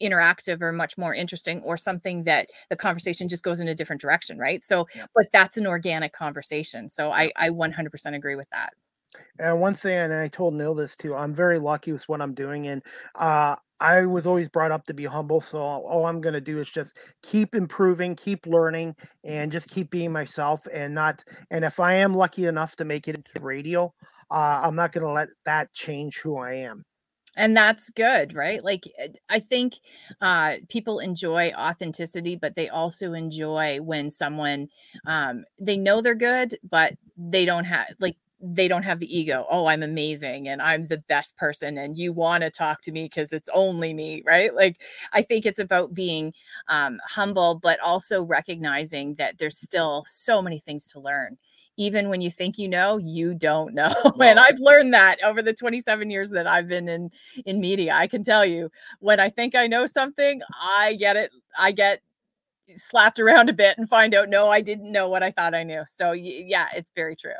interactive 0.01 0.61
or 0.61 0.71
much 0.71 0.97
more 0.97 1.13
interesting 1.13 1.61
or 1.61 1.77
something 1.77 2.23
that 2.23 2.49
the 2.69 2.75
conversation 2.75 3.27
just 3.27 3.43
goes 3.43 3.59
in 3.59 3.67
a 3.67 3.75
different 3.75 4.01
direction 4.01 4.37
right 4.37 4.63
so 4.63 4.87
yeah. 4.95 5.05
but 5.15 5.25
that's 5.31 5.57
an 5.57 5.67
organic 5.67 6.13
conversation 6.13 6.89
so 6.89 7.11
i 7.11 7.31
i 7.35 7.49
100% 7.49 8.15
agree 8.15 8.35
with 8.35 8.49
that 8.51 8.73
and 9.39 9.61
one 9.61 9.73
thing 9.73 9.97
and 9.97 10.13
i 10.13 10.27
told 10.27 10.53
neil 10.53 10.73
this 10.73 10.95
too 10.95 11.15
i'm 11.15 11.33
very 11.33 11.59
lucky 11.59 11.91
with 11.91 12.07
what 12.09 12.21
i'm 12.21 12.33
doing 12.33 12.67
and 12.67 12.81
uh 13.15 13.55
I 13.79 14.05
was 14.05 14.25
always 14.25 14.47
brought 14.47 14.71
up 14.71 14.85
to 14.85 14.93
be 14.93 15.03
humble, 15.03 15.41
so 15.41 15.59
all 15.59 16.05
I'm 16.05 16.21
going 16.21 16.33
to 16.33 16.39
do 16.39 16.59
is 16.59 16.69
just 16.69 16.97
keep 17.21 17.53
improving, 17.53 18.15
keep 18.15 18.47
learning, 18.47 18.95
and 19.25 19.51
just 19.51 19.69
keep 19.69 19.89
being 19.89 20.13
myself. 20.13 20.65
And 20.73 20.95
not, 20.95 21.25
and 21.51 21.65
if 21.65 21.79
I 21.81 21.95
am 21.95 22.13
lucky 22.13 22.45
enough 22.45 22.77
to 22.77 22.85
make 22.85 23.09
it 23.09 23.15
into 23.15 23.45
radio, 23.45 23.93
uh, 24.31 24.61
I'm 24.63 24.75
not 24.75 24.93
going 24.93 25.05
to 25.05 25.11
let 25.11 25.27
that 25.43 25.73
change 25.73 26.19
who 26.19 26.37
I 26.37 26.53
am 26.53 26.85
and 27.35 27.55
that's 27.55 27.89
good 27.89 28.33
right? 28.33 28.63
Like 28.63 28.87
eh, 28.97 29.09
i 29.29 29.39
think 29.39 29.75
uh 30.21 30.55
people 30.69 30.99
enjoy 30.99 31.51
authenticity 31.57 32.35
but 32.35 32.55
they 32.55 32.69
also 32.69 33.13
enjoy 33.13 33.79
when 33.81 34.09
someone 34.09 34.69
um 35.05 35.45
they 35.59 35.77
know 35.77 36.01
they're 36.01 36.15
good 36.15 36.55
but 36.69 36.95
they 37.17 37.45
don't 37.45 37.65
have 37.65 37.87
like 37.99 38.17
they 38.41 38.67
don't 38.67 38.83
have 38.83 38.99
the 38.99 39.17
ego 39.17 39.45
oh 39.49 39.65
i'm 39.65 39.81
amazing 39.81 40.47
and 40.47 40.61
i'm 40.61 40.87
the 40.87 40.97
best 41.07 41.35
person 41.37 41.77
and 41.77 41.97
you 41.97 42.11
want 42.13 42.43
to 42.43 42.51
talk 42.51 42.81
to 42.81 42.91
me 42.91 43.03
because 43.03 43.31
it's 43.33 43.49
only 43.53 43.93
me 43.93 44.21
right? 44.25 44.53
Like 44.53 44.81
i 45.13 45.21
think 45.21 45.45
it's 45.45 45.59
about 45.59 45.93
being 45.93 46.33
um, 46.67 46.99
humble 47.05 47.59
but 47.61 47.79
also 47.79 48.21
recognizing 48.23 49.15
that 49.15 49.37
there's 49.37 49.57
still 49.57 50.03
so 50.07 50.41
many 50.41 50.59
things 50.59 50.85
to 50.87 50.99
learn 50.99 51.37
even 51.77 52.09
when 52.09 52.21
you 52.21 52.31
think 52.31 52.57
you 52.57 52.67
know, 52.67 52.97
you 52.97 53.33
don't 53.33 53.73
know. 53.73 53.93
No. 54.05 54.11
And 54.25 54.39
I've 54.39 54.59
learned 54.59 54.93
that 54.93 55.17
over 55.23 55.41
the 55.41 55.53
27 55.53 56.09
years 56.09 56.29
that 56.31 56.47
I've 56.47 56.67
been 56.67 56.87
in 56.89 57.09
in 57.45 57.59
media. 57.59 57.93
I 57.95 58.07
can 58.07 58.23
tell 58.23 58.45
you 58.45 58.69
when 58.99 59.19
I 59.19 59.29
think 59.29 59.55
I 59.55 59.67
know 59.67 59.85
something, 59.85 60.41
I 60.59 60.95
get 60.95 61.15
it. 61.15 61.31
I 61.57 61.71
get 61.71 62.01
slapped 62.75 63.19
around 63.19 63.49
a 63.49 63.53
bit 63.53 63.77
and 63.77 63.89
find 63.89 64.15
out 64.15 64.29
no, 64.29 64.49
I 64.49 64.61
didn't 64.61 64.91
know 64.91 65.09
what 65.09 65.23
I 65.23 65.31
thought 65.31 65.53
I 65.53 65.63
knew. 65.63 65.83
So 65.87 66.11
yeah, 66.13 66.67
it's 66.75 66.91
very 66.95 67.15
true. 67.15 67.33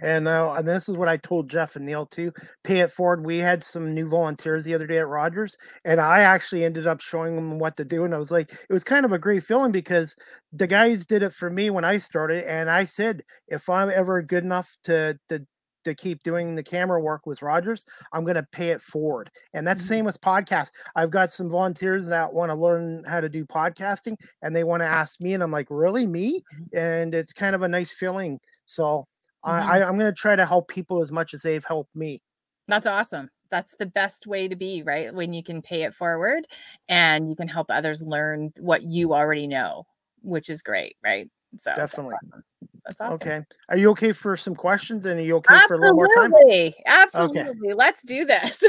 And 0.00 0.28
uh, 0.28 0.54
and 0.56 0.66
this 0.66 0.88
is 0.88 0.96
what 0.96 1.08
I 1.08 1.16
told 1.16 1.50
Jeff 1.50 1.76
and 1.76 1.84
Neil 1.84 2.06
too. 2.06 2.32
Pay 2.62 2.80
it 2.80 2.90
forward. 2.90 3.24
We 3.24 3.38
had 3.38 3.64
some 3.64 3.92
new 3.92 4.06
volunteers 4.06 4.64
the 4.64 4.74
other 4.74 4.86
day 4.86 4.98
at 4.98 5.08
Rogers, 5.08 5.56
and 5.84 6.00
I 6.00 6.20
actually 6.20 6.64
ended 6.64 6.86
up 6.86 7.00
showing 7.00 7.34
them 7.34 7.58
what 7.58 7.76
to 7.78 7.84
do. 7.84 8.04
And 8.04 8.14
I 8.14 8.18
was 8.18 8.30
like, 8.30 8.52
it 8.52 8.72
was 8.72 8.84
kind 8.84 9.04
of 9.04 9.12
a 9.12 9.18
great 9.18 9.42
feeling 9.42 9.72
because 9.72 10.14
the 10.52 10.66
guys 10.66 11.04
did 11.04 11.22
it 11.22 11.32
for 11.32 11.50
me 11.50 11.70
when 11.70 11.84
I 11.84 11.98
started, 11.98 12.44
and 12.44 12.70
I 12.70 12.84
said, 12.84 13.22
if 13.48 13.68
I'm 13.68 13.90
ever 13.90 14.22
good 14.22 14.44
enough 14.44 14.76
to 14.84 15.18
to 15.28 15.46
to 15.84 15.94
keep 15.94 16.22
doing 16.22 16.54
the 16.54 16.62
camera 16.62 17.00
work 17.00 17.26
with 17.26 17.42
Rogers, 17.42 17.84
I'm 18.12 18.24
going 18.24 18.36
to 18.36 18.46
pay 18.52 18.70
it 18.70 18.80
forward. 18.80 19.30
And 19.52 19.66
that's 19.66 19.80
the 19.80 19.84
mm-hmm. 19.84 19.98
same 19.98 20.04
with 20.06 20.20
podcasts. 20.20 20.70
I've 20.96 21.10
got 21.10 21.30
some 21.30 21.50
volunteers 21.50 22.06
that 22.08 22.32
want 22.32 22.50
to 22.50 22.54
learn 22.54 23.04
how 23.06 23.20
to 23.20 23.28
do 23.28 23.44
podcasting 23.44 24.16
and 24.42 24.54
they 24.54 24.64
want 24.64 24.80
to 24.80 24.86
ask 24.86 25.20
me, 25.20 25.34
and 25.34 25.42
I'm 25.42 25.50
like, 25.50 25.66
really, 25.70 26.06
me? 26.06 26.42
Mm-hmm. 26.54 26.78
And 26.78 27.14
it's 27.14 27.32
kind 27.32 27.54
of 27.54 27.62
a 27.62 27.68
nice 27.68 27.92
feeling. 27.92 28.38
So 28.66 29.06
Mm-hmm. 29.44 29.70
I, 29.70 29.82
I'm 29.82 29.98
going 29.98 30.12
to 30.12 30.20
try 30.20 30.36
to 30.36 30.46
help 30.46 30.68
people 30.68 31.02
as 31.02 31.12
much 31.12 31.34
as 31.34 31.42
they've 31.42 31.64
helped 31.64 31.94
me. 31.94 32.22
That's 32.68 32.86
awesome. 32.86 33.30
That's 33.50 33.76
the 33.76 33.86
best 33.86 34.26
way 34.26 34.48
to 34.48 34.56
be, 34.56 34.82
right? 34.82 35.14
When 35.14 35.32
you 35.32 35.42
can 35.42 35.62
pay 35.62 35.82
it 35.82 35.94
forward 35.94 36.46
and 36.88 37.28
you 37.28 37.36
can 37.36 37.48
help 37.48 37.66
others 37.70 38.02
learn 38.02 38.52
what 38.58 38.82
you 38.82 39.14
already 39.14 39.46
know, 39.46 39.86
which 40.22 40.48
is 40.48 40.62
great, 40.62 40.96
right? 41.04 41.28
So 41.56 41.72
definitely. 41.74 42.14
That's 42.22 42.32
awesome. 42.32 42.44
That's 42.84 43.00
awesome. 43.00 43.14
Okay. 43.14 43.44
Are 43.68 43.76
you 43.76 43.90
okay 43.90 44.12
for 44.12 44.36
some 44.36 44.54
questions? 44.54 45.06
And 45.06 45.20
are 45.20 45.22
you 45.22 45.36
okay 45.36 45.54
Absolutely. 45.54 45.68
for 45.68 45.74
a 45.74 45.78
little 45.78 45.96
more 45.96 46.62
time? 46.62 46.72
Absolutely. 46.86 47.68
Okay. 47.68 47.74
Let's 47.74 48.02
do 48.02 48.24
this. 48.24 48.62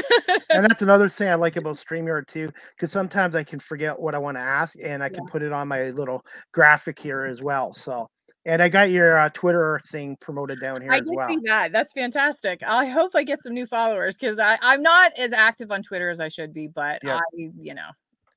and 0.50 0.64
that's 0.64 0.82
another 0.82 1.08
thing 1.08 1.28
I 1.28 1.34
like 1.34 1.56
about 1.56 1.74
StreamYard 1.76 2.26
too, 2.26 2.50
because 2.70 2.92
sometimes 2.92 3.34
I 3.34 3.44
can 3.44 3.58
forget 3.58 3.98
what 3.98 4.14
I 4.14 4.18
want 4.18 4.36
to 4.36 4.42
ask 4.42 4.76
and 4.82 5.02
I 5.02 5.08
can 5.08 5.24
yeah. 5.24 5.32
put 5.32 5.42
it 5.42 5.52
on 5.52 5.68
my 5.68 5.90
little 5.90 6.24
graphic 6.52 6.98
here 6.98 7.24
as 7.24 7.42
well. 7.42 7.72
So 7.72 8.08
and 8.44 8.62
I 8.62 8.68
got 8.68 8.90
your 8.90 9.18
uh, 9.18 9.28
Twitter 9.30 9.80
thing 9.90 10.16
promoted 10.20 10.60
down 10.60 10.82
here 10.82 10.92
I 10.92 10.98
as 10.98 11.10
well. 11.12 11.28
see 11.28 11.38
that. 11.44 11.72
That's 11.72 11.92
fantastic. 11.92 12.62
I 12.66 12.86
hope 12.86 13.12
I 13.14 13.22
get 13.22 13.42
some 13.42 13.54
new 13.54 13.66
followers 13.66 14.16
because 14.16 14.38
I'm 14.40 14.82
not 14.82 15.12
as 15.18 15.32
active 15.32 15.70
on 15.70 15.82
Twitter 15.82 16.10
as 16.10 16.20
I 16.20 16.28
should 16.28 16.52
be, 16.52 16.68
but 16.68 17.00
I, 17.04 17.20
you 17.36 17.74
know, 17.74 17.90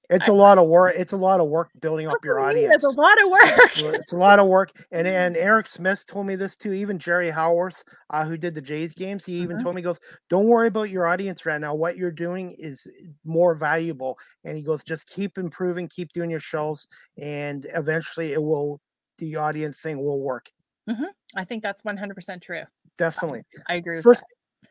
it's 0.10 0.28
a 0.28 0.34
lot 0.34 0.58
of 0.58 0.68
work. 0.68 0.96
It's 0.98 1.14
a 1.14 1.18
lot 1.18 1.40
of 1.40 1.50
work 1.50 1.70
building 1.80 2.08
up 2.08 2.26
your 2.26 2.40
audience. 2.40 2.74
It's 2.74 2.84
a 2.84 3.00
lot 3.00 3.22
of 3.22 3.30
work. 3.30 3.94
it's 3.96 4.12
a 4.12 4.18
lot 4.18 4.40
of 4.40 4.48
work. 4.48 4.72
And 4.92 5.08
and 5.08 5.38
Eric 5.38 5.68
Smith 5.68 6.04
told 6.08 6.26
me 6.26 6.36
this 6.36 6.56
too. 6.56 6.74
Even 6.74 6.98
Jerry 6.98 7.30
Howarth, 7.30 7.84
uh, 8.10 8.26
who 8.26 8.36
did 8.36 8.56
the 8.56 8.62
Jays 8.62 8.96
games, 8.96 9.24
he 9.24 9.34
even 9.34 9.58
mm-hmm. 9.58 9.64
told 9.64 9.76
me, 9.76 9.84
goes, 9.84 10.00
"Don't 10.30 10.48
worry 10.48 10.68
about 10.68 10.90
your 10.90 11.06
audience 11.06 11.46
right 11.46 11.62
now. 11.62 11.76
What 11.76 11.96
you're 11.96 12.12
doing 12.12 12.56
is 12.58 12.88
more 13.24 13.54
valuable." 13.54 14.18
And 14.44 14.58
he 14.58 14.64
goes, 14.64 14.84
"Just 14.84 15.08
keep 15.08 15.38
improving, 15.38 15.88
keep 15.88 16.12
doing 16.12 16.32
your 16.32 16.40
shows, 16.40 16.88
and 17.22 17.68
eventually 17.76 18.34
it 18.34 18.42
will 18.42 18.82
the 19.20 19.36
audience 19.36 19.80
thing 19.80 19.98
will 20.04 20.20
work. 20.20 20.50
Mm-hmm. 20.90 21.06
I 21.36 21.44
think 21.44 21.64
that's 21.64 21.84
100% 21.84 22.42
true. 22.42 22.64
Definitely. 22.98 23.44
I 23.68 23.76
agree. 23.76 24.02
first, 24.02 24.24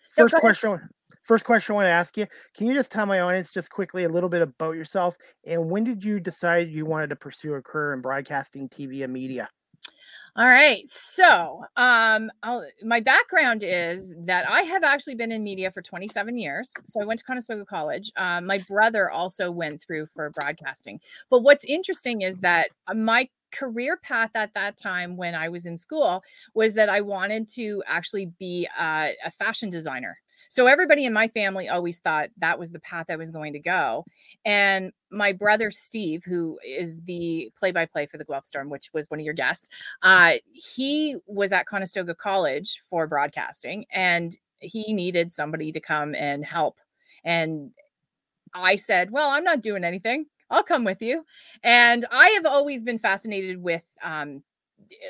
first 0.03 0.35
question. 0.37 0.79
First 1.23 1.45
question 1.45 1.73
I 1.73 1.77
want 1.77 1.87
to 1.87 1.91
ask 1.91 2.17
you: 2.17 2.27
Can 2.55 2.67
you 2.67 2.75
just 2.75 2.91
tell 2.91 3.07
my 3.07 3.21
audience 3.21 3.53
just 3.53 3.71
quickly 3.71 4.05
a 4.05 4.09
little 4.09 4.29
bit 4.29 4.43
about 4.43 4.77
yourself 4.77 5.17
and 5.47 5.71
when 5.71 5.85
did 5.85 6.05
you 6.05 6.21
decide 6.21 6.69
you 6.69 6.85
wanted 6.85 7.11
to 7.11 7.17
pursue 7.17 7.55
a 7.55 7.63
career 7.63 7.95
in 7.95 8.01
broadcasting, 8.01 8.69
TV, 8.69 9.05
and 9.05 9.13
media? 9.13 9.49
All 10.37 10.47
right. 10.47 10.87
So, 10.87 11.65
um, 11.77 12.31
I'll, 12.45 12.65
my 12.85 13.01
background 13.01 13.65
is 13.65 14.15
that 14.25 14.49
I 14.49 14.63
have 14.63 14.85
actually 14.85 15.17
been 15.17 15.33
in 15.33 15.43
media 15.43 15.71
for 15.73 15.83
27 15.83 16.37
years. 16.37 16.73
So, 16.85 17.03
I 17.03 17.05
went 17.05 17.19
to 17.19 17.25
Conestoga 17.25 17.65
College. 17.65 18.13
Um, 18.17 18.47
my 18.47 18.59
brother 18.69 19.11
also 19.11 19.51
went 19.51 19.81
through 19.81 20.07
for 20.07 20.31
broadcasting. 20.31 21.01
But 21.29 21.41
what's 21.41 21.65
interesting 21.65 22.23
is 22.23 22.39
that 22.39 22.69
uh, 22.87 22.95
my 22.95 23.29
career 23.53 23.97
path 23.97 24.31
at 24.35 24.55
that 24.55 24.77
time 24.77 25.17
when 25.17 25.35
I 25.35 25.49
was 25.49 25.67
in 25.67 25.77
school 25.77 26.23
was 26.55 26.75
that 26.75 26.89
I 26.89 27.01
wanted 27.01 27.49
to 27.51 27.83
actually 27.87 28.27
be 28.39 28.69
a, 28.79 29.15
a 29.25 29.31
fashion 29.31 29.71
designer. 29.71 30.19
So 30.51 30.67
everybody 30.67 31.05
in 31.05 31.13
my 31.13 31.29
family 31.29 31.69
always 31.69 31.99
thought 31.99 32.31
that 32.39 32.59
was 32.59 32.71
the 32.71 32.81
path 32.81 33.07
I 33.11 33.17
was 33.17 33.31
going 33.31 33.53
to 33.53 33.59
go. 33.59 34.07
And 34.47 34.93
my 35.11 35.33
brother 35.33 35.71
Steve, 35.71 36.25
who 36.25 36.59
is 36.67 36.99
the 37.05 37.53
play-by-play 37.59 38.07
for 38.07 38.17
the 38.17 38.25
Guelph 38.25 38.47
Storm, 38.47 38.71
which 38.71 38.91
was 38.95 39.11
one 39.11 39.21
of 39.21 39.27
your 39.27 39.35
guests, 39.35 39.69
uh, 40.03 40.35
he 40.53 41.17
was 41.27 41.53
at 41.53 41.67
Conestoga 41.67 42.15
College 42.15 42.81
for 42.89 43.07
broadcasting, 43.07 43.85
and 43.93 44.39
he 44.61 44.95
needed 44.95 45.33
somebody 45.33 45.71
to 45.73 45.81
come 45.81 46.15
and 46.15 46.45
help. 46.45 46.79
And 47.25 47.73
I 48.55 48.77
said, 48.77 49.11
"Well, 49.11 49.29
I'm 49.29 49.45
not 49.45 49.61
doing 49.61 49.85
anything. 49.85 50.27
I'll 50.51 50.63
come 50.63 50.85
with 50.85 51.03
you. 51.03 51.25
And 51.63 52.05
I 52.11 52.29
have 52.31 52.47
always 52.47 52.83
been 52.83 52.99
fascinated 52.99 53.63
with 53.63 53.85
um, 54.03 54.43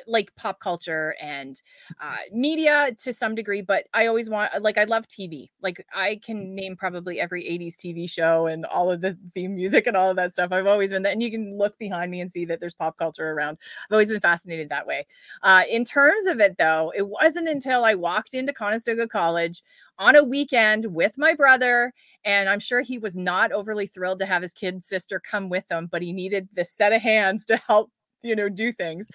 like 0.07 0.35
pop 0.37 0.61
culture 0.61 1.15
and 1.21 1.63
uh, 2.01 2.17
media 2.33 2.95
to 2.99 3.13
some 3.13 3.35
degree, 3.35 3.63
but 3.63 3.87
I 3.95 4.07
always 4.07 4.29
want 4.31 4.63
like 4.63 4.79
I 4.79 4.85
love 4.85 5.07
TV. 5.09 5.51
Like 5.63 5.85
I 5.95 6.21
can 6.25 6.55
name 6.55 6.77
probably 6.77 7.21
every 7.21 7.45
80s 7.45 7.77
TV 7.77 8.09
show 8.09 8.47
and 8.47 8.65
all 8.67 8.91
of 8.91 9.01
the 9.01 9.17
theme 9.35 9.55
music 9.55 9.87
and 9.87 9.97
all 9.97 10.11
of 10.11 10.17
that 10.17 10.33
stuff. 10.33 10.53
I've 10.53 10.67
always 10.67 10.91
been 10.91 11.03
that, 11.03 11.13
and 11.13 11.23
you 11.23 11.31
can 11.31 11.57
look 11.57 11.79
behind 11.79 12.11
me 12.11 12.21
and 12.21 12.31
see 12.31 12.45
that 12.47 12.61
there's 12.61 12.75
pop 12.75 12.97
culture 12.99 13.31
around. 13.31 13.59
I've 13.89 13.93
always 13.93 14.09
been 14.09 14.21
fascinated 14.21 14.69
that 14.71 14.87
way. 14.87 15.07
Uh, 15.43 15.63
in 15.71 15.85
terms 15.85 16.27
of 16.27 16.41
it, 16.41 16.59
though, 16.59 16.93
it 16.97 17.07
wasn't 17.07 17.49
until 17.49 17.85
I 17.85 17.95
walked 17.95 18.35
into 18.35 18.53
Conestoga 18.53 19.09
College 19.09 19.63
on 19.99 20.17
a 20.17 20.25
weekend 20.25 20.87
with 20.87 21.19
my 21.19 21.35
brother. 21.35 21.93
And 22.25 22.49
I'm 22.49 22.61
sure 22.61 22.81
he 22.81 22.99
was 22.99 23.17
not 23.17 23.53
overly 23.53 23.87
thrilled 23.87 24.21
to 24.21 24.27
have 24.27 24.43
his 24.43 24.53
kid 24.53 24.85
sister 24.85 25.21
come 25.21 25.49
with 25.49 25.71
him, 25.71 25.89
but 25.91 26.03
he 26.03 26.13
needed 26.13 26.49
this 26.53 26.71
set 26.71 26.93
of 26.93 27.03
hands 27.03 27.45
to 27.47 27.57
help 27.57 27.91
you 28.23 28.35
know, 28.37 28.49
do 28.49 28.73
things. 28.73 29.11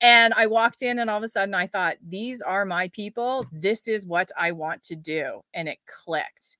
And 0.00 0.34
I 0.34 0.46
walked 0.46 0.82
in 0.82 0.98
and 0.98 1.10
all 1.10 1.18
of 1.18 1.22
a 1.24 1.28
sudden 1.28 1.54
I 1.54 1.66
thought, 1.66 1.96
these 2.06 2.42
are 2.42 2.64
my 2.64 2.88
people. 2.88 3.46
This 3.52 3.88
is 3.88 4.06
what 4.06 4.30
I 4.36 4.52
want 4.52 4.82
to 4.84 4.96
do. 4.96 5.42
And 5.54 5.68
it 5.68 5.78
clicked. 5.86 6.58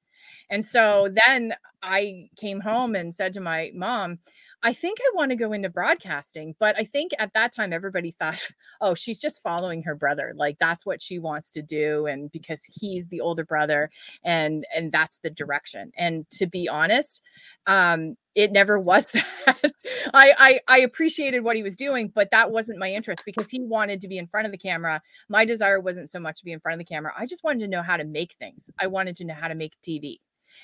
And 0.51 0.65
so 0.65 1.09
then 1.27 1.55
I 1.83 2.29
came 2.37 2.61
home 2.61 2.95
and 2.95 3.15
said 3.15 3.33
to 3.35 3.41
my 3.41 3.71
mom, 3.75 4.19
I 4.63 4.73
think 4.73 4.99
I 5.01 5.11
want 5.15 5.31
to 5.31 5.37
go 5.37 5.53
into 5.53 5.69
broadcasting, 5.69 6.57
but 6.59 6.77
I 6.77 6.83
think 6.83 7.13
at 7.19 7.33
that 7.35 7.53
time 7.53 7.73
everybody 7.73 8.11
thought, 8.19 8.51
oh, 8.81 8.95
she's 8.95 9.21
just 9.21 9.43
following 9.43 9.85
her 9.85 9.95
brother. 9.95 10.33
Like 10.37 10.59
that's 10.59 10.85
what 10.85 11.01
she 11.01 11.19
wants 11.19 11.53
to 11.53 11.63
do 11.63 12.07
and 12.07 12.31
because 12.33 12.65
he's 12.81 13.09
the 13.09 13.21
older 13.21 13.45
brother 13.45 13.91
and 14.25 14.65
and 14.75 14.91
that's 14.91 15.19
the 15.21 15.31
direction. 15.31 15.93
And 15.97 16.29
to 16.33 16.47
be 16.47 16.69
honest, 16.69 17.23
um 17.67 18.17
it 18.35 18.53
never 18.53 18.79
was 18.79 19.07
that. 19.47 19.73
I, 20.15 20.35
I 20.39 20.61
I 20.69 20.79
appreciated 20.81 21.43
what 21.43 21.57
he 21.57 21.63
was 21.63 21.77
doing, 21.77 22.13
but 22.15 22.31
that 22.31 22.51
wasn't 22.51 22.79
my 22.79 22.91
interest 22.93 23.25
because 23.25 23.51
he 23.51 23.61
wanted 23.61 24.01
to 24.03 24.09
be 24.09 24.19
in 24.19 24.29
front 24.29 24.47
of 24.47 24.53
the 24.53 24.59
camera. 24.59 25.03
My 25.29 25.45
desire 25.45 25.81
wasn't 25.81 26.11
so 26.11 26.21
much 26.21 26.39
to 26.39 26.45
be 26.45 26.53
in 26.53 26.61
front 26.61 26.81
of 26.81 26.87
the 26.87 26.93
camera. 26.93 27.13
I 27.17 27.27
just 27.27 27.45
wanted 27.45 27.61
to 27.61 27.69
know 27.69 27.83
how 27.83 27.97
to 27.97 28.05
make 28.05 28.35
things. 28.35 28.71
I 28.79 28.87
wanted 28.87 29.17
to 29.17 29.25
know 29.25 29.35
how 29.35 29.49
to 29.49 29.55
make 29.55 29.75
TV 29.83 30.19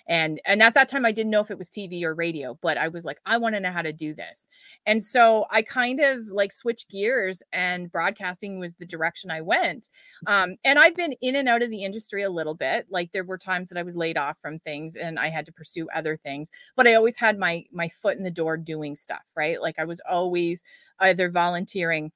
and 0.09 0.41
and 0.45 0.63
at 0.63 0.75
that 0.75 0.89
time 0.89 1.05
i 1.05 1.13
didn't 1.13 1.31
know 1.31 1.41
if 1.41 1.51
it 1.51 1.59
was 1.59 1.71
tv 1.71 2.03
or 2.03 2.15
radio 2.15 2.59
but 2.63 2.77
i 2.77 2.89
was 2.89 3.05
like 3.05 3.19
i 3.27 3.37
want 3.37 3.55
to 3.55 3.61
know 3.61 3.71
how 3.71 3.83
to 3.83 3.93
do 3.93 4.15
this. 4.15 4.49
And 4.87 5.03
so 5.03 5.47
i 5.51 5.63
kind 5.63 6.01
of 6.01 6.27
like 6.29 6.53
switched 6.53 6.91
gears 6.91 7.43
and 7.53 7.91
broadcasting 7.91 8.59
was 8.59 8.75
the 8.75 8.87
direction 8.87 9.31
i 9.31 9.41
went. 9.41 9.91
Um, 10.27 10.57
and 10.65 10.79
i've 10.79 10.95
been 10.95 11.15
in 11.21 11.37
and 11.37 11.49
out 11.49 11.63
of 11.63 11.71
the 11.71 11.85
industry 11.85 12.23
a 12.23 12.31
little 12.31 12.55
bit 12.55 12.87
like 12.91 13.13
there 13.13 13.25
were 13.25 13.39
times 13.39 13.69
that 13.69 13.79
i 13.79 13.83
was 13.83 13.97
laid 13.97 14.17
off 14.17 14.37
from 14.41 14.59
things 14.61 14.97
and 14.97 15.19
i 15.19 15.29
had 15.29 15.47
to 15.47 15.53
pursue 15.53 15.89
other 15.95 16.17
things 16.17 16.51
but 16.77 16.87
i 16.87 16.95
always 16.95 17.19
had 17.19 17.39
my 17.39 17.65
my 17.73 17.89
foot 17.89 18.17
in 18.17 18.25
the 18.25 18.31
door 18.31 18.57
doing 18.57 18.97
stuff 18.97 19.23
right? 19.37 19.61
Like 19.61 19.79
i 19.79 19.85
was 19.85 20.01
always 20.09 20.63
either 21.01 21.31
volunteering 21.31 22.13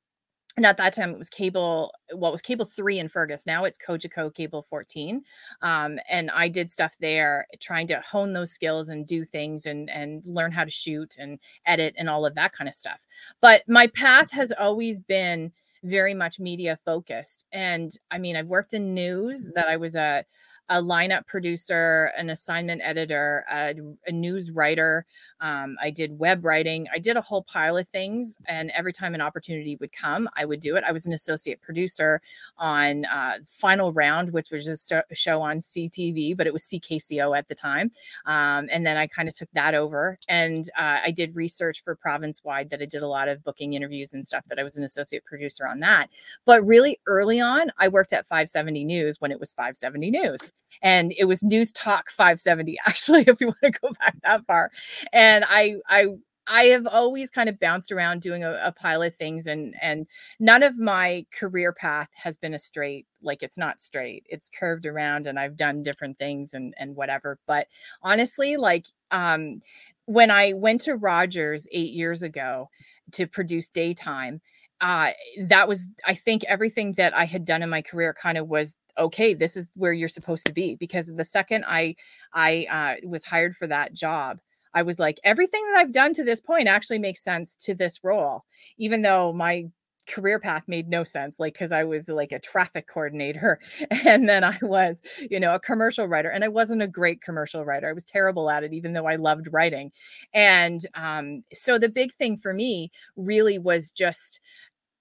and 0.58 0.66
at 0.66 0.76
that 0.76 0.92
time 0.92 1.10
it 1.10 1.18
was 1.18 1.30
cable 1.30 1.94
what 2.14 2.32
was 2.32 2.42
cable 2.42 2.64
3 2.64 2.98
in 2.98 3.08
fergus. 3.08 3.46
Now 3.46 3.64
it's 3.64 3.78
cogeco 3.78 4.34
cable 4.34 4.60
14 4.62 5.22
um, 5.62 5.98
and 6.10 6.30
i 6.32 6.48
did 6.48 6.68
stuff 6.68 6.96
there 7.00 7.46
trying 7.60 7.86
to 7.86 8.00
hone 8.00 8.32
those 8.32 8.50
skills 8.50 8.88
and 8.88 9.06
do 9.06 9.24
things 9.24 9.66
and 9.66 9.88
and 9.88 10.26
learn 10.26 10.50
how 10.50 10.64
to 10.64 10.70
shoot 10.70 11.14
and 11.18 11.38
edit 11.64 11.94
and 11.96 12.10
all 12.10 12.26
of 12.26 12.34
that 12.34 12.52
kind 12.52 12.68
of 12.68 12.74
stuff. 12.74 13.06
But 13.40 13.62
my 13.68 13.86
path 13.86 14.32
has 14.32 14.52
always 14.52 14.98
been 14.98 15.52
very 15.84 16.12
much 16.12 16.40
media 16.40 16.76
focused. 16.84 17.46
And 17.52 17.92
i 18.10 18.18
mean 18.18 18.34
i've 18.34 18.48
worked 18.48 18.74
in 18.74 18.94
news 18.94 19.50
that 19.54 19.68
i 19.68 19.76
was 19.76 19.94
a 19.94 20.24
a 20.70 20.82
lineup 20.82 21.26
producer, 21.26 22.12
an 22.16 22.30
assignment 22.30 22.82
editor, 22.84 23.44
a, 23.50 23.74
a 24.06 24.12
news 24.12 24.50
writer. 24.50 25.06
Um, 25.40 25.76
I 25.80 25.90
did 25.90 26.18
web 26.18 26.44
writing. 26.44 26.86
I 26.92 26.98
did 26.98 27.16
a 27.16 27.22
whole 27.22 27.42
pile 27.42 27.76
of 27.76 27.88
things. 27.88 28.36
And 28.46 28.70
every 28.72 28.92
time 28.92 29.14
an 29.14 29.20
opportunity 29.20 29.76
would 29.76 29.92
come, 29.92 30.28
I 30.36 30.44
would 30.44 30.60
do 30.60 30.76
it. 30.76 30.84
I 30.86 30.92
was 30.92 31.06
an 31.06 31.12
associate 31.12 31.62
producer 31.62 32.20
on 32.58 33.04
uh, 33.06 33.38
Final 33.46 33.92
Round, 33.92 34.30
which 34.32 34.50
was 34.50 34.68
a 34.68 35.14
show 35.14 35.40
on 35.40 35.58
CTV, 35.58 36.36
but 36.36 36.46
it 36.46 36.52
was 36.52 36.64
CKCO 36.64 37.36
at 37.36 37.48
the 37.48 37.54
time. 37.54 37.90
Um, 38.26 38.68
and 38.70 38.84
then 38.84 38.96
I 38.96 39.06
kind 39.06 39.28
of 39.28 39.34
took 39.34 39.50
that 39.52 39.74
over. 39.74 40.18
And 40.28 40.68
uh, 40.76 40.98
I 41.04 41.10
did 41.12 41.34
research 41.34 41.82
for 41.82 41.94
Province 41.94 42.42
Wide 42.44 42.70
that 42.70 42.82
I 42.82 42.86
did 42.86 43.02
a 43.02 43.08
lot 43.08 43.28
of 43.28 43.42
booking 43.42 43.72
interviews 43.72 44.12
and 44.12 44.26
stuff 44.26 44.44
that 44.48 44.58
I 44.58 44.64
was 44.64 44.76
an 44.76 44.84
associate 44.84 45.24
producer 45.24 45.66
on 45.66 45.80
that. 45.80 46.10
But 46.44 46.66
really 46.66 47.00
early 47.06 47.40
on, 47.40 47.70
I 47.78 47.88
worked 47.88 48.12
at 48.12 48.26
570 48.26 48.84
News 48.84 49.20
when 49.20 49.32
it 49.32 49.40
was 49.40 49.52
570 49.52 50.10
News 50.10 50.52
and 50.82 51.12
it 51.18 51.24
was 51.24 51.42
news 51.42 51.72
talk 51.72 52.10
570 52.10 52.78
actually 52.86 53.24
if 53.26 53.40
you 53.40 53.48
want 53.48 53.58
to 53.62 53.70
go 53.70 53.90
back 54.00 54.16
that 54.24 54.46
far. 54.46 54.70
And 55.12 55.44
i 55.48 55.76
i 55.88 56.06
I 56.48 56.64
have 56.66 56.86
always 56.86 57.30
kind 57.30 57.48
of 57.48 57.60
bounced 57.60 57.92
around 57.92 58.22
doing 58.22 58.42
a, 58.42 58.58
a, 58.64 58.72
pile 58.72 59.02
of 59.02 59.14
things 59.14 59.46
and 59.46 59.74
and 59.82 60.06
none 60.40 60.62
of 60.62 60.78
my 60.78 61.26
career 61.30 61.72
path 61.72 62.08
has 62.14 62.38
been 62.38 62.54
a 62.54 62.58
straight 62.58 63.06
like 63.22 63.42
it's 63.42 63.58
not 63.58 63.80
straight. 63.80 64.24
It's 64.28 64.48
curved 64.48 64.86
around 64.86 65.26
and 65.26 65.38
I've 65.38 65.56
done 65.56 65.82
different 65.82 66.18
things 66.18 66.54
and 66.54 66.74
and 66.78 66.96
whatever. 66.96 67.38
But 67.46 67.68
honestly 68.02 68.56
like 68.56 68.86
um 69.10 69.60
when 70.06 70.30
I 70.30 70.54
went 70.54 70.80
to 70.82 70.96
Rogers 70.96 71.68
8 71.70 71.92
years 71.92 72.22
ago 72.22 72.70
to 73.12 73.26
produce 73.26 73.68
daytime 73.68 74.40
uh 74.80 75.10
that 75.42 75.68
was 75.68 75.90
I 76.06 76.14
think 76.14 76.44
everything 76.44 76.92
that 76.94 77.14
I 77.14 77.26
had 77.26 77.44
done 77.44 77.62
in 77.62 77.68
my 77.70 77.82
career 77.82 78.14
kind 78.20 78.38
of 78.38 78.48
was 78.48 78.76
okay 78.98 79.34
this 79.34 79.56
is 79.56 79.68
where 79.74 79.92
you're 79.92 80.08
supposed 80.08 80.46
to 80.46 80.52
be 80.52 80.74
because 80.76 81.12
the 81.14 81.24
second 81.24 81.64
i 81.66 81.94
i 82.34 82.66
uh, 82.70 83.06
was 83.06 83.24
hired 83.24 83.54
for 83.56 83.66
that 83.66 83.92
job 83.92 84.38
i 84.74 84.82
was 84.82 84.98
like 84.98 85.18
everything 85.24 85.64
that 85.66 85.78
i've 85.78 85.92
done 85.92 86.12
to 86.12 86.24
this 86.24 86.40
point 86.40 86.68
actually 86.68 86.98
makes 86.98 87.22
sense 87.22 87.56
to 87.56 87.74
this 87.74 88.00
role 88.02 88.44
even 88.78 89.02
though 89.02 89.32
my 89.32 89.64
career 90.08 90.40
path 90.40 90.64
made 90.66 90.88
no 90.88 91.04
sense 91.04 91.38
like 91.38 91.52
because 91.52 91.70
i 91.70 91.84
was 91.84 92.08
like 92.08 92.32
a 92.32 92.38
traffic 92.38 92.88
coordinator 92.88 93.60
and 93.90 94.28
then 94.28 94.42
i 94.42 94.58
was 94.62 95.02
you 95.30 95.38
know 95.38 95.54
a 95.54 95.60
commercial 95.60 96.06
writer 96.06 96.30
and 96.30 96.42
i 96.42 96.48
wasn't 96.48 96.80
a 96.80 96.86
great 96.86 97.20
commercial 97.20 97.64
writer 97.64 97.88
i 97.88 97.92
was 97.92 98.04
terrible 98.04 98.50
at 98.50 98.64
it 98.64 98.72
even 98.72 98.94
though 98.94 99.06
i 99.06 99.16
loved 99.16 99.48
writing 99.52 99.92
and 100.32 100.86
um, 100.94 101.44
so 101.52 101.78
the 101.78 101.88
big 101.88 102.12
thing 102.14 102.36
for 102.36 102.54
me 102.54 102.90
really 103.16 103.58
was 103.58 103.90
just 103.90 104.40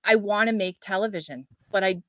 i 0.04 0.14
want 0.14 0.50
to 0.50 0.56
make 0.56 0.78
television 0.82 1.48
but 1.72 1.84
i 1.84 2.02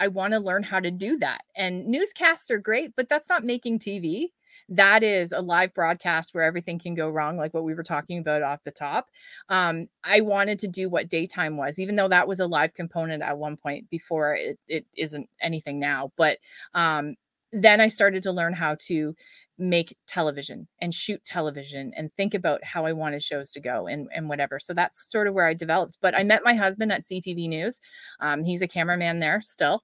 I 0.00 0.08
want 0.08 0.32
to 0.32 0.40
learn 0.40 0.62
how 0.62 0.80
to 0.80 0.90
do 0.90 1.18
that. 1.18 1.42
And 1.54 1.86
newscasts 1.86 2.50
are 2.50 2.58
great, 2.58 2.96
but 2.96 3.08
that's 3.08 3.28
not 3.28 3.44
making 3.44 3.78
TV. 3.78 4.28
That 4.70 5.02
is 5.02 5.32
a 5.32 5.40
live 5.40 5.74
broadcast 5.74 6.32
where 6.32 6.44
everything 6.44 6.78
can 6.78 6.94
go 6.94 7.08
wrong, 7.10 7.36
like 7.36 7.52
what 7.52 7.64
we 7.64 7.74
were 7.74 7.82
talking 7.82 8.18
about 8.18 8.42
off 8.42 8.64
the 8.64 8.70
top. 8.70 9.08
Um, 9.48 9.88
I 10.02 10.22
wanted 10.22 10.58
to 10.60 10.68
do 10.68 10.88
what 10.88 11.10
daytime 11.10 11.56
was, 11.56 11.78
even 11.78 11.96
though 11.96 12.08
that 12.08 12.28
was 12.28 12.40
a 12.40 12.46
live 12.46 12.72
component 12.72 13.22
at 13.22 13.36
one 13.36 13.56
point 13.56 13.90
before 13.90 14.34
it, 14.34 14.58
it 14.68 14.86
isn't 14.96 15.28
anything 15.42 15.80
now. 15.80 16.12
But 16.16 16.38
um, 16.72 17.16
then 17.52 17.80
I 17.80 17.88
started 17.88 18.22
to 18.22 18.32
learn 18.32 18.54
how 18.54 18.76
to 18.86 19.14
make 19.58 19.94
television 20.06 20.66
and 20.80 20.94
shoot 20.94 21.22
television 21.24 21.92
and 21.94 22.10
think 22.14 22.32
about 22.32 22.64
how 22.64 22.86
I 22.86 22.92
wanted 22.92 23.22
shows 23.22 23.50
to 23.50 23.60
go 23.60 23.88
and, 23.88 24.08
and 24.14 24.28
whatever. 24.28 24.58
So 24.58 24.72
that's 24.72 25.10
sort 25.10 25.26
of 25.26 25.34
where 25.34 25.46
I 25.46 25.52
developed. 25.52 25.98
But 26.00 26.14
I 26.14 26.22
met 26.22 26.44
my 26.44 26.54
husband 26.54 26.92
at 26.92 27.02
CTV 27.02 27.48
News. 27.48 27.80
Um, 28.20 28.44
he's 28.44 28.62
a 28.62 28.68
cameraman 28.68 29.18
there 29.18 29.40
still 29.42 29.82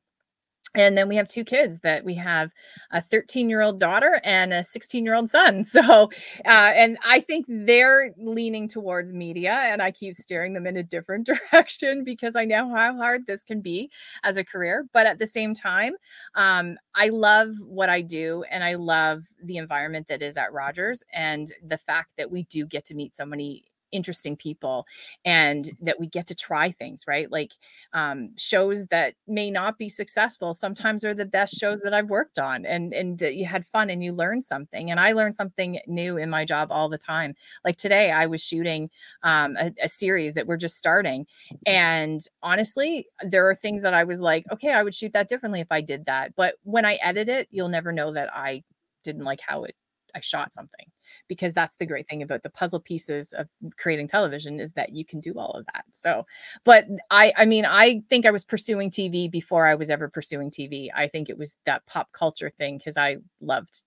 and 0.74 0.96
then 0.96 1.08
we 1.08 1.16
have 1.16 1.28
two 1.28 1.44
kids 1.44 1.80
that 1.80 2.04
we 2.04 2.14
have 2.14 2.52
a 2.90 3.00
13 3.00 3.48
year 3.48 3.62
old 3.62 3.80
daughter 3.80 4.20
and 4.24 4.52
a 4.52 4.62
16 4.62 5.04
year 5.04 5.14
old 5.14 5.30
son. 5.30 5.64
So 5.76 6.10
uh, 6.46 6.72
and 6.74 6.96
i 7.04 7.20
think 7.20 7.44
they're 7.48 8.12
leaning 8.16 8.66
towards 8.66 9.12
media 9.12 9.52
and 9.52 9.82
i 9.82 9.90
keep 9.90 10.14
steering 10.14 10.54
them 10.54 10.66
in 10.66 10.76
a 10.76 10.82
different 10.82 11.26
direction 11.52 12.02
because 12.02 12.34
i 12.34 12.44
know 12.44 12.74
how 12.74 12.96
hard 12.96 13.26
this 13.26 13.44
can 13.44 13.60
be 13.60 13.90
as 14.24 14.36
a 14.36 14.44
career. 14.44 14.86
But 14.92 15.06
at 15.06 15.18
the 15.18 15.26
same 15.26 15.54
time 15.54 15.94
um, 16.34 16.76
i 16.94 17.08
love 17.08 17.50
what 17.60 17.88
i 17.90 18.00
do 18.00 18.44
and 18.50 18.64
i 18.64 18.74
love 18.74 19.24
the 19.42 19.58
environment 19.58 20.08
that 20.08 20.22
is 20.22 20.36
at 20.36 20.52
rogers 20.52 21.04
and 21.12 21.52
the 21.62 21.78
fact 21.78 22.12
that 22.16 22.30
we 22.30 22.44
do 22.44 22.64
get 22.64 22.84
to 22.86 22.94
meet 22.94 23.14
so 23.14 23.26
many 23.26 23.64
interesting 23.92 24.36
people 24.36 24.86
and 25.24 25.70
that 25.80 26.00
we 26.00 26.06
get 26.06 26.26
to 26.26 26.34
try 26.34 26.70
things 26.70 27.04
right? 27.06 27.30
Like 27.30 27.52
um, 27.92 28.30
shows 28.36 28.86
that 28.88 29.14
may 29.26 29.50
not 29.50 29.78
be 29.78 29.88
successful 29.88 30.54
sometimes 30.54 31.04
are 31.04 31.14
the 31.14 31.24
best 31.24 31.54
shows 31.54 31.80
that 31.82 31.94
i've 31.94 32.10
worked 32.10 32.38
on 32.38 32.64
and 32.64 32.92
and 32.92 33.18
that 33.18 33.36
you 33.36 33.44
had 33.46 33.64
fun 33.64 33.90
and 33.90 34.02
you 34.02 34.12
learned 34.12 34.44
something 34.44 34.90
and 34.90 35.00
i 35.00 35.12
learned 35.12 35.34
something 35.34 35.78
new 35.86 36.16
in 36.16 36.30
my 36.30 36.44
job 36.44 36.68
all 36.70 36.88
the 36.88 36.98
time. 36.98 37.34
Like 37.64 37.76
today 37.76 38.10
i 38.10 38.26
was 38.26 38.42
shooting 38.42 38.90
um, 39.22 39.56
a, 39.56 39.72
a 39.82 39.88
series 39.88 40.34
that 40.34 40.46
we're 40.46 40.56
just 40.56 40.76
starting 40.76 41.26
and 41.66 42.20
honestly 42.42 43.06
there 43.22 43.48
are 43.48 43.54
things 43.54 43.82
that 43.82 43.94
i 43.94 44.04
was 44.04 44.20
like 44.20 44.44
okay 44.52 44.72
i 44.72 44.82
would 44.82 44.94
shoot 44.94 45.12
that 45.12 45.28
differently 45.28 45.60
if 45.60 45.70
i 45.70 45.80
did 45.80 46.06
that. 46.06 46.34
But 46.36 46.56
when 46.62 46.84
i 46.84 46.94
edit 46.96 47.28
it 47.28 47.48
you'll 47.50 47.68
never 47.68 47.92
know 47.92 48.12
that 48.12 48.34
i 48.34 48.62
didn't 49.04 49.24
like 49.24 49.40
how 49.46 49.64
it 49.64 49.74
I 50.16 50.20
shot 50.20 50.54
something 50.54 50.86
because 51.28 51.54
that's 51.54 51.76
the 51.76 51.86
great 51.86 52.08
thing 52.08 52.22
about 52.22 52.42
the 52.42 52.50
puzzle 52.50 52.80
pieces 52.80 53.32
of 53.32 53.48
creating 53.76 54.08
television 54.08 54.58
is 54.58 54.72
that 54.72 54.94
you 54.94 55.04
can 55.04 55.20
do 55.20 55.34
all 55.38 55.52
of 55.52 55.66
that. 55.74 55.84
So, 55.92 56.26
but 56.64 56.86
I 57.10 57.32
I 57.36 57.44
mean, 57.44 57.66
I 57.66 58.02
think 58.10 58.26
I 58.26 58.30
was 58.30 58.44
pursuing 58.44 58.90
TV 58.90 59.30
before 59.30 59.66
I 59.66 59.74
was 59.74 59.90
ever 59.90 60.08
pursuing 60.08 60.50
TV. 60.50 60.88
I 60.96 61.06
think 61.08 61.28
it 61.30 61.38
was 61.38 61.58
that 61.66 61.86
pop 61.86 62.12
culture 62.12 62.50
thing 62.50 62.78
because 62.78 62.96
I 62.96 63.18
loved 63.40 63.82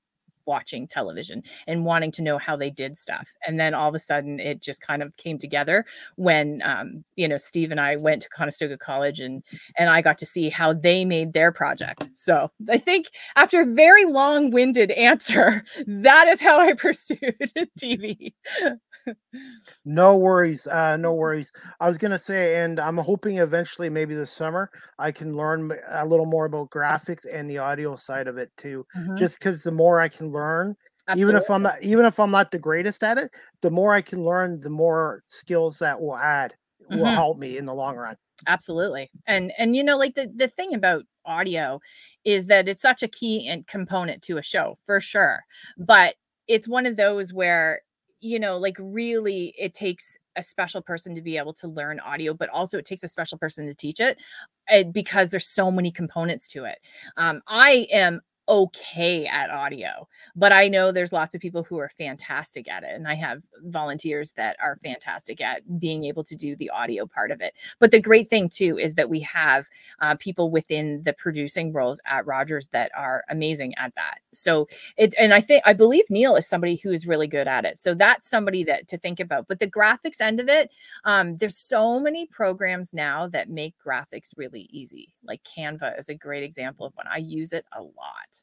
watching 0.49 0.87
television 0.87 1.43
and 1.67 1.85
wanting 1.85 2.11
to 2.11 2.23
know 2.23 2.39
how 2.39 2.55
they 2.57 2.71
did 2.71 2.97
stuff. 2.97 3.29
And 3.45 3.59
then 3.59 3.75
all 3.75 3.87
of 3.87 3.93
a 3.93 3.99
sudden 3.99 4.39
it 4.39 4.61
just 4.61 4.81
kind 4.81 5.03
of 5.03 5.15
came 5.15 5.37
together 5.37 5.85
when 6.15 6.61
um, 6.65 7.03
you 7.15 7.27
know, 7.27 7.37
Steve 7.37 7.69
and 7.69 7.79
I 7.79 7.97
went 7.97 8.23
to 8.23 8.29
Conestoga 8.29 8.77
College 8.77 9.19
and 9.19 9.43
and 9.77 9.89
I 9.89 10.01
got 10.01 10.17
to 10.17 10.25
see 10.25 10.49
how 10.49 10.73
they 10.73 11.05
made 11.05 11.33
their 11.33 11.51
project. 11.51 12.09
So 12.15 12.51
I 12.67 12.79
think 12.79 13.11
after 13.35 13.61
a 13.61 13.65
very 13.65 14.05
long-winded 14.05 14.91
answer, 14.91 15.63
that 15.87 16.27
is 16.27 16.41
how 16.41 16.59
I 16.59 16.73
pursued 16.87 17.19
TV 17.79 18.33
no 19.85 20.17
worries. 20.17 20.67
Uh, 20.67 20.97
no 20.97 21.13
worries. 21.15 21.51
I 21.79 21.87
was 21.87 21.97
gonna 21.97 22.19
say, 22.19 22.63
and 22.63 22.79
I'm 22.79 22.97
hoping 22.97 23.37
eventually, 23.37 23.89
maybe 23.89 24.15
this 24.15 24.31
summer, 24.31 24.69
I 24.97 25.11
can 25.11 25.35
learn 25.35 25.71
a 25.89 26.05
little 26.05 26.25
more 26.25 26.45
about 26.45 26.69
graphics 26.69 27.25
and 27.31 27.49
the 27.49 27.59
audio 27.59 27.95
side 27.95 28.27
of 28.27 28.37
it 28.37 28.51
too. 28.57 28.85
Mm-hmm. 28.97 29.15
Just 29.17 29.39
because 29.39 29.63
the 29.63 29.71
more 29.71 29.99
I 29.99 30.09
can 30.09 30.31
learn, 30.31 30.75
Absolutely. 31.07 31.31
even 31.31 31.41
if 31.41 31.49
I'm 31.49 31.61
not, 31.61 31.81
even 31.81 32.05
if 32.05 32.19
I'm 32.19 32.31
not 32.31 32.51
the 32.51 32.59
greatest 32.59 33.03
at 33.03 33.17
it, 33.17 33.31
the 33.61 33.71
more 33.71 33.93
I 33.93 34.01
can 34.01 34.23
learn, 34.23 34.61
the 34.61 34.69
more 34.69 35.23
skills 35.27 35.79
that 35.79 35.99
will 35.99 36.17
add 36.17 36.55
will 36.89 36.97
mm-hmm. 36.97 37.15
help 37.15 37.37
me 37.37 37.57
in 37.57 37.65
the 37.65 37.73
long 37.73 37.95
run. 37.95 38.15
Absolutely. 38.47 39.11
And 39.27 39.51
and 39.57 39.75
you 39.75 39.83
know, 39.83 39.97
like 39.97 40.15
the 40.15 40.31
the 40.33 40.47
thing 40.47 40.73
about 40.73 41.03
audio 41.25 41.79
is 42.23 42.47
that 42.47 42.67
it's 42.67 42.81
such 42.81 43.03
a 43.03 43.07
key 43.07 43.47
and 43.47 43.67
component 43.67 44.21
to 44.23 44.37
a 44.37 44.43
show 44.43 44.77
for 44.85 44.99
sure. 44.99 45.41
But 45.77 46.15
it's 46.47 46.67
one 46.67 46.85
of 46.85 46.95
those 46.95 47.33
where 47.33 47.81
you 48.21 48.39
know, 48.39 48.57
like 48.57 48.77
really 48.79 49.53
it 49.57 49.73
takes 49.73 50.17
a 50.35 50.43
special 50.43 50.81
person 50.81 51.15
to 51.15 51.21
be 51.21 51.37
able 51.37 51.53
to 51.53 51.67
learn 51.67 51.99
audio, 51.99 52.33
but 52.33 52.49
also 52.49 52.77
it 52.77 52.85
takes 52.85 53.03
a 53.03 53.07
special 53.07 53.37
person 53.37 53.65
to 53.67 53.73
teach 53.73 53.99
it 53.99 54.17
eh, 54.69 54.83
because 54.83 55.31
there's 55.31 55.47
so 55.47 55.71
many 55.71 55.91
components 55.91 56.47
to 56.49 56.65
it. 56.65 56.79
Um, 57.17 57.41
I 57.47 57.87
am 57.91 58.21
okay 58.49 59.27
at 59.27 59.51
audio, 59.51 60.07
but 60.35 60.51
I 60.51 60.67
know 60.67 60.91
there's 60.91 61.13
lots 61.13 61.35
of 61.35 61.41
people 61.41 61.63
who 61.63 61.77
are 61.77 61.89
fantastic 61.89 62.67
at 62.67 62.83
it. 62.83 62.89
And 62.93 63.07
I 63.07 63.13
have 63.13 63.43
volunteers 63.65 64.33
that 64.33 64.57
are 64.61 64.75
fantastic 64.77 65.39
at 65.39 65.79
being 65.79 66.03
able 66.03 66.23
to 66.23 66.35
do 66.35 66.55
the 66.55 66.71
audio 66.71 67.05
part 67.05 67.29
of 67.31 67.41
it. 67.41 67.53
But 67.79 67.91
the 67.91 68.01
great 68.01 68.27
thing, 68.27 68.49
too, 68.49 68.77
is 68.79 68.95
that 68.95 69.09
we 69.09 69.19
have 69.21 69.67
uh, 70.01 70.15
people 70.15 70.49
within 70.49 71.03
the 71.03 71.13
producing 71.13 71.71
roles 71.71 72.01
at 72.05 72.25
Rogers 72.25 72.67
that 72.69 72.91
are 72.97 73.23
amazing 73.29 73.75
at 73.75 73.93
that. 73.95 74.19
So 74.33 74.67
it, 74.97 75.13
and 75.19 75.33
I 75.33 75.41
think, 75.41 75.63
I 75.65 75.73
believe 75.73 76.05
Neil 76.09 76.35
is 76.35 76.47
somebody 76.47 76.77
who 76.77 76.91
is 76.91 77.05
really 77.05 77.27
good 77.27 77.47
at 77.47 77.65
it. 77.65 77.77
So 77.77 77.93
that's 77.93 78.27
somebody 78.27 78.63
that 78.63 78.87
to 78.87 78.97
think 78.97 79.19
about. 79.19 79.47
But 79.47 79.59
the 79.59 79.69
graphics 79.69 80.21
end 80.21 80.39
of 80.39 80.49
it, 80.49 80.73
um, 81.03 81.35
there's 81.35 81.57
so 81.57 81.99
many 81.99 82.25
programs 82.25 82.93
now 82.93 83.27
that 83.27 83.49
make 83.49 83.75
graphics 83.85 84.33
really 84.35 84.67
easy. 84.71 85.13
Like 85.23 85.41
Canva 85.43 85.99
is 85.99 86.09
a 86.09 86.15
great 86.15 86.43
example 86.43 86.87
of 86.87 86.95
one. 86.95 87.05
I 87.07 87.17
use 87.17 87.53
it 87.53 87.65
a 87.71 87.81
lot 87.81 88.38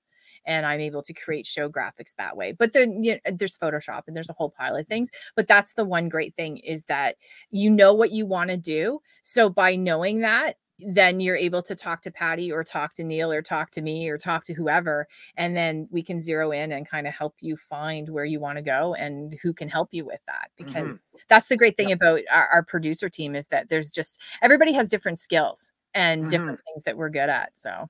and 0.46 0.64
I'm 0.64 0.80
able 0.80 1.02
to 1.02 1.12
create 1.12 1.46
show 1.46 1.68
graphics 1.68 2.14
that 2.18 2.37
way. 2.37 2.52
But 2.52 2.72
then 2.72 3.02
you 3.02 3.14
know, 3.14 3.32
there's 3.32 3.59
Photoshop 3.59 4.02
and 4.06 4.16
there's 4.16 4.30
a 4.30 4.35
whole 4.35 4.50
pile 4.50 4.76
of 4.76 4.87
things. 4.87 5.11
But 5.35 5.48
that's 5.48 5.74
the 5.74 5.85
one 5.85 6.09
great 6.09 6.35
thing 6.35 6.59
is 6.59 6.85
that 6.85 7.16
you 7.50 7.70
know 7.70 7.92
what 7.92 8.12
you 8.12 8.26
want 8.26 8.50
to 8.50 8.56
do. 8.56 9.00
So 9.22 9.48
by 9.48 9.76
knowing 9.76 10.20
that, 10.20 10.56
then 10.78 11.20
you're 11.20 11.37
able 11.37 11.62
to 11.62 11.74
talk 11.74 12.02
to 12.02 12.11
Patty 12.11 12.52
or 12.52 12.62
talk 12.62 12.94
to 12.94 13.04
Neil 13.04 13.32
or 13.32 13.42
talk 13.42 13.70
to 13.72 13.82
me 13.82 14.09
or 14.09 14.18
talk 14.18 14.44
to 14.44 14.54
whoever. 14.54 15.06
And 15.37 15.56
then 15.56 15.88
we 15.90 16.02
can 16.02 16.20
zero 16.20 16.50
in 16.50 16.72
and 16.72 16.88
kind 16.88 17.06
of 17.06 17.14
help 17.14 17.35
you 17.40 17.56
find 17.56 18.09
where 18.09 18.24
you 18.24 18.40
want 18.40 18.59
to 18.59 18.62
go 18.62 18.94
and 18.94 19.37
who 19.42 19.54
can 19.54 19.68
help 19.68 19.88
you 19.92 20.04
with 20.04 20.20
that. 20.26 20.50
Because 20.56 20.82
mm-hmm. 20.82 21.16
that's 21.28 21.48
the 21.48 21.56
great 21.56 21.76
thing 21.76 21.90
yep. 21.90 21.98
about 21.98 22.20
our, 22.30 22.48
our, 22.48 22.62
producer 22.62 23.09
team 23.09 23.35
is 23.35 23.46
that 23.48 23.68
there's 23.68 23.90
just 23.90 24.20
everybody 24.42 24.72
has 24.72 24.88
different 24.88 25.18
skills 25.18 25.72
and 25.94 26.22
mm-hmm. 26.22 26.30
different 26.30 26.61
things 26.66 26.85
that 26.85 26.96
we're 26.96 27.11
good 27.11 27.30
at. 27.30 27.50
So 27.54 27.88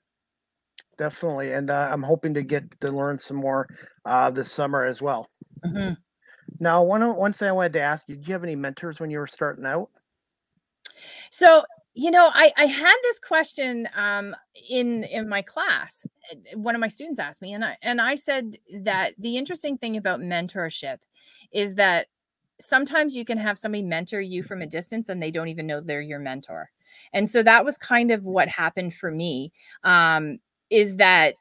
definitely. 0.99 1.53
And 1.53 1.71
uh, 1.71 1.89
I'm 1.91 2.03
hoping 2.03 2.35
to 2.35 2.43
get 2.43 2.81
to 2.81 2.91
learn 2.91 3.19
some 3.19 3.37
more 3.37 3.69
uh, 4.05 4.31
this 4.31 4.51
summer 4.53 4.85
as 4.85 5.01
well. 5.03 5.29
hmm 5.65 5.93
Now, 6.61 6.83
one 6.83 7.17
one 7.17 7.33
thing 7.33 7.49
I 7.49 7.53
wanted 7.53 7.75
to 7.75 7.81
ask 7.81 8.09
you: 8.09 8.17
Did 8.17 8.29
you 8.29 8.33
have 8.35 8.45
any 8.45 8.57
mentors 8.57 9.01
when 9.01 9.11
you 9.11 9.19
were 9.19 9.27
starting 9.27 9.67
out? 9.67 9.91
So, 11.31 11.63
you 11.95 12.11
know, 12.11 12.31
I 12.33 12.53
I 12.57 12.67
had 12.67 12.97
this 13.03 13.19
question 13.19 13.89
um, 13.95 14.35
in 14.69 15.05
in 15.05 15.29
my 15.29 15.43
class. 15.43 16.07
One 16.55 16.75
of 16.75 16.81
my 16.81 16.89
students 16.89 17.19
asked 17.19 17.43
me, 17.43 17.53
and 17.53 17.65
I 17.65 17.77
and 17.83 18.01
I 18.01 18.15
said 18.15 18.57
that 18.83 19.15
the 19.19 19.37
interesting 19.37 19.79
thing 19.79 19.97
about 19.97 20.21
mentorship 20.21 20.99
is 21.53 21.75
that 21.77 22.09
sometimes 22.61 23.17
you 23.17 23.25
can 23.25 23.39
have 23.39 23.59
somebody 23.59 23.83
mentor 23.83 24.21
you 24.21 24.43
from 24.43 24.63
a 24.63 24.67
distance 24.67 25.11
and 25.11 25.23
they 25.23 25.31
don't 25.31 25.49
even 25.49 25.67
know 25.67 25.81
they're 25.81 26.01
your 26.01 26.19
mentor. 26.19 26.71
And 27.13 27.29
so 27.29 27.43
that 27.43 27.65
was 27.67 27.77
kind 27.77 28.11
of 28.11 28.25
what 28.25 28.49
happened 28.49 28.95
for 28.95 29.11
me. 29.11 29.53
Um, 29.85 30.39
is 30.71 30.97
that 30.97 31.35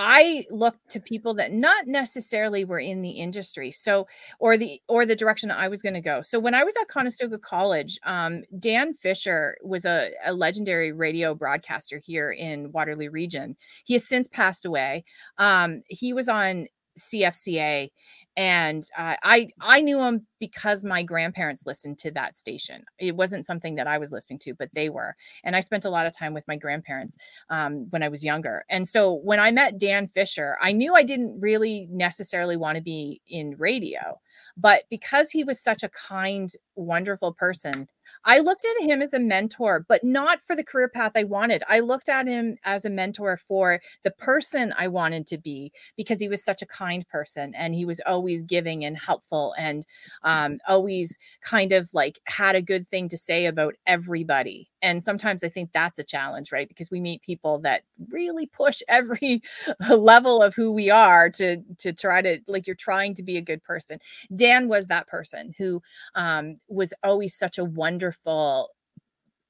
I 0.00 0.44
looked 0.48 0.90
to 0.90 1.00
people 1.00 1.34
that 1.34 1.52
not 1.52 1.88
necessarily 1.88 2.64
were 2.64 2.78
in 2.78 3.02
the 3.02 3.10
industry. 3.10 3.72
So, 3.72 4.06
or 4.38 4.56
the 4.56 4.80
or 4.86 5.04
the 5.04 5.16
direction 5.16 5.50
I 5.50 5.66
was 5.66 5.82
going 5.82 5.94
to 5.94 6.00
go. 6.00 6.22
So 6.22 6.38
when 6.38 6.54
I 6.54 6.62
was 6.62 6.76
at 6.80 6.86
Conestoga 6.86 7.36
College, 7.38 7.98
um, 8.04 8.44
Dan 8.60 8.94
Fisher 8.94 9.56
was 9.60 9.84
a, 9.84 10.10
a 10.24 10.32
legendary 10.32 10.92
radio 10.92 11.34
broadcaster 11.34 11.98
here 11.98 12.30
in 12.30 12.70
Waterloo 12.70 13.10
Region. 13.10 13.56
He 13.84 13.94
has 13.94 14.06
since 14.06 14.28
passed 14.28 14.64
away. 14.64 15.04
Um, 15.36 15.82
he 15.88 16.12
was 16.12 16.28
on 16.28 16.68
CFCA, 16.98 17.90
and 18.36 18.84
uh, 18.96 19.16
I 19.22 19.48
I 19.60 19.80
knew 19.80 20.00
him 20.00 20.26
because 20.38 20.84
my 20.84 21.02
grandparents 21.02 21.66
listened 21.66 21.98
to 22.00 22.10
that 22.12 22.36
station. 22.36 22.84
It 22.98 23.16
wasn't 23.16 23.46
something 23.46 23.76
that 23.76 23.86
I 23.86 23.98
was 23.98 24.12
listening 24.12 24.38
to, 24.40 24.54
but 24.54 24.70
they 24.74 24.88
were, 24.88 25.16
and 25.44 25.56
I 25.56 25.60
spent 25.60 25.84
a 25.84 25.90
lot 25.90 26.06
of 26.06 26.16
time 26.16 26.34
with 26.34 26.46
my 26.46 26.56
grandparents 26.56 27.16
um, 27.50 27.86
when 27.90 28.02
I 28.02 28.08
was 28.08 28.24
younger. 28.24 28.64
And 28.68 28.86
so 28.86 29.12
when 29.12 29.40
I 29.40 29.50
met 29.50 29.78
Dan 29.78 30.06
Fisher, 30.06 30.56
I 30.62 30.72
knew 30.72 30.94
I 30.94 31.02
didn't 31.02 31.40
really 31.40 31.88
necessarily 31.90 32.56
want 32.56 32.76
to 32.76 32.82
be 32.82 33.20
in 33.28 33.56
radio, 33.58 34.20
but 34.56 34.84
because 34.90 35.30
he 35.30 35.44
was 35.44 35.60
such 35.60 35.82
a 35.82 35.88
kind, 35.88 36.52
wonderful 36.76 37.32
person. 37.32 37.88
I 38.24 38.38
looked 38.38 38.64
at 38.64 38.86
him 38.88 39.02
as 39.02 39.14
a 39.14 39.18
mentor, 39.18 39.84
but 39.88 40.04
not 40.04 40.40
for 40.40 40.54
the 40.56 40.64
career 40.64 40.88
path 40.88 41.12
I 41.16 41.24
wanted. 41.24 41.62
I 41.68 41.80
looked 41.80 42.08
at 42.08 42.26
him 42.26 42.56
as 42.64 42.84
a 42.84 42.90
mentor 42.90 43.36
for 43.36 43.80
the 44.04 44.10
person 44.10 44.74
I 44.76 44.88
wanted 44.88 45.26
to 45.28 45.38
be 45.38 45.72
because 45.96 46.20
he 46.20 46.28
was 46.28 46.44
such 46.44 46.62
a 46.62 46.66
kind 46.66 47.06
person 47.08 47.54
and 47.54 47.74
he 47.74 47.84
was 47.84 48.00
always 48.06 48.42
giving 48.42 48.84
and 48.84 48.96
helpful 48.96 49.54
and 49.58 49.84
um, 50.22 50.58
always 50.68 51.18
kind 51.42 51.72
of 51.72 51.90
like 51.94 52.18
had 52.24 52.54
a 52.54 52.62
good 52.62 52.88
thing 52.88 53.08
to 53.08 53.16
say 53.18 53.46
about 53.46 53.74
everybody. 53.86 54.68
And 54.80 55.02
sometimes 55.02 55.42
I 55.42 55.48
think 55.48 55.70
that's 55.72 55.98
a 55.98 56.04
challenge, 56.04 56.52
right? 56.52 56.68
Because 56.68 56.90
we 56.90 57.00
meet 57.00 57.22
people 57.22 57.58
that 57.60 57.82
really 58.10 58.46
push 58.46 58.80
every 58.88 59.42
level 59.88 60.42
of 60.42 60.54
who 60.54 60.72
we 60.72 60.90
are 60.90 61.30
to 61.30 61.58
to 61.78 61.92
try 61.92 62.22
to 62.22 62.38
like 62.46 62.66
you're 62.66 62.76
trying 62.76 63.14
to 63.14 63.22
be 63.22 63.36
a 63.36 63.42
good 63.42 63.62
person. 63.62 63.98
Dan 64.34 64.68
was 64.68 64.86
that 64.86 65.08
person 65.08 65.52
who 65.58 65.82
um, 66.14 66.54
was 66.68 66.94
always 67.02 67.34
such 67.34 67.58
a 67.58 67.64
wonderful 67.64 68.07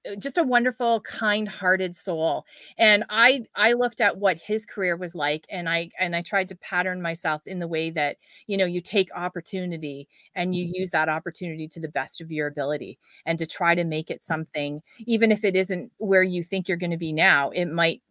uh, 0.08 0.14
just 0.16 0.38
a 0.38 0.42
wonderful 0.42 1.00
kind-hearted 1.00 1.94
soul. 1.96 2.44
And 2.78 3.04
i 3.10 3.42
i 3.54 3.72
looked 3.72 4.00
at 4.00 4.16
what 4.16 4.38
his 4.38 4.64
career 4.66 4.96
was 4.96 5.14
like 5.14 5.44
and 5.50 5.68
i 5.68 5.90
and 5.98 6.14
i 6.14 6.22
tried 6.22 6.48
to 6.48 6.56
pattern 6.56 7.02
myself 7.02 7.42
in 7.46 7.58
the 7.58 7.68
way 7.68 7.90
that 7.90 8.16
you 8.46 8.56
know 8.56 8.64
you 8.64 8.80
take 8.80 9.08
opportunity 9.14 10.08
and 10.34 10.54
you 10.54 10.70
use 10.72 10.90
that 10.90 11.08
opportunity 11.08 11.68
to 11.68 11.80
the 11.80 11.88
best 11.88 12.20
of 12.20 12.30
your 12.32 12.46
ability 12.46 12.98
and 13.26 13.38
to 13.38 13.46
try 13.46 13.74
to 13.74 13.84
make 13.84 14.10
it 14.10 14.24
something 14.24 14.82
even 15.06 15.32
if 15.32 15.44
it 15.44 15.56
isn't 15.56 15.90
where 15.98 16.22
you 16.22 16.42
think 16.42 16.68
you're 16.68 16.76
going 16.76 16.90
to 16.90 16.96
be 16.96 17.12
now 17.12 17.50
it 17.50 17.66
might 17.66 18.02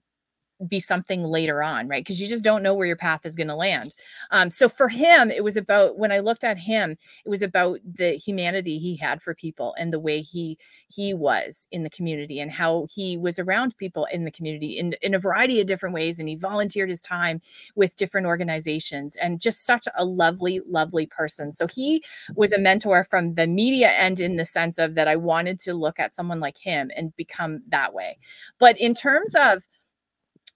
be 0.67 0.79
something 0.79 1.23
later 1.23 1.61
on, 1.61 1.87
right? 1.87 2.03
Because 2.03 2.21
you 2.21 2.27
just 2.27 2.43
don't 2.43 2.63
know 2.63 2.73
where 2.73 2.87
your 2.87 2.95
path 2.95 3.25
is 3.25 3.35
going 3.35 3.47
to 3.47 3.55
land. 3.55 3.93
Um, 4.31 4.49
so 4.49 4.67
for 4.67 4.89
him, 4.89 5.29
it 5.29 5.43
was 5.43 5.57
about 5.57 5.97
when 5.97 6.11
I 6.11 6.19
looked 6.19 6.43
at 6.43 6.57
him, 6.57 6.97
it 7.25 7.29
was 7.29 7.41
about 7.41 7.79
the 7.85 8.13
humanity 8.13 8.79
he 8.79 8.95
had 8.95 9.21
for 9.21 9.35
people 9.35 9.75
and 9.77 9.93
the 9.93 9.99
way 9.99 10.21
he 10.21 10.57
he 10.87 11.13
was 11.13 11.67
in 11.71 11.83
the 11.83 11.89
community 11.89 12.39
and 12.39 12.51
how 12.51 12.87
he 12.93 13.17
was 13.17 13.39
around 13.39 13.77
people 13.77 14.05
in 14.05 14.23
the 14.23 14.31
community 14.31 14.77
in 14.77 14.93
in 15.01 15.13
a 15.13 15.19
variety 15.19 15.61
of 15.61 15.67
different 15.67 15.93
ways. 15.93 16.19
And 16.19 16.27
he 16.27 16.35
volunteered 16.35 16.89
his 16.89 17.01
time 17.01 17.41
with 17.75 17.97
different 17.97 18.27
organizations 18.27 19.15
and 19.17 19.39
just 19.39 19.65
such 19.65 19.87
a 19.95 20.05
lovely, 20.05 20.61
lovely 20.67 21.05
person. 21.05 21.51
So 21.51 21.67
he 21.67 22.03
was 22.35 22.51
a 22.51 22.59
mentor 22.59 23.03
from 23.03 23.35
the 23.35 23.47
media 23.47 23.89
end 23.89 24.19
in 24.19 24.37
the 24.37 24.45
sense 24.45 24.77
of 24.77 24.95
that 24.95 25.07
I 25.07 25.15
wanted 25.15 25.59
to 25.61 25.73
look 25.73 25.99
at 25.99 26.13
someone 26.13 26.39
like 26.39 26.57
him 26.57 26.91
and 26.95 27.15
become 27.15 27.61
that 27.69 27.93
way. 27.93 28.17
But 28.59 28.79
in 28.79 28.93
terms 28.93 29.35
of 29.35 29.67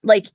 like 0.04 0.28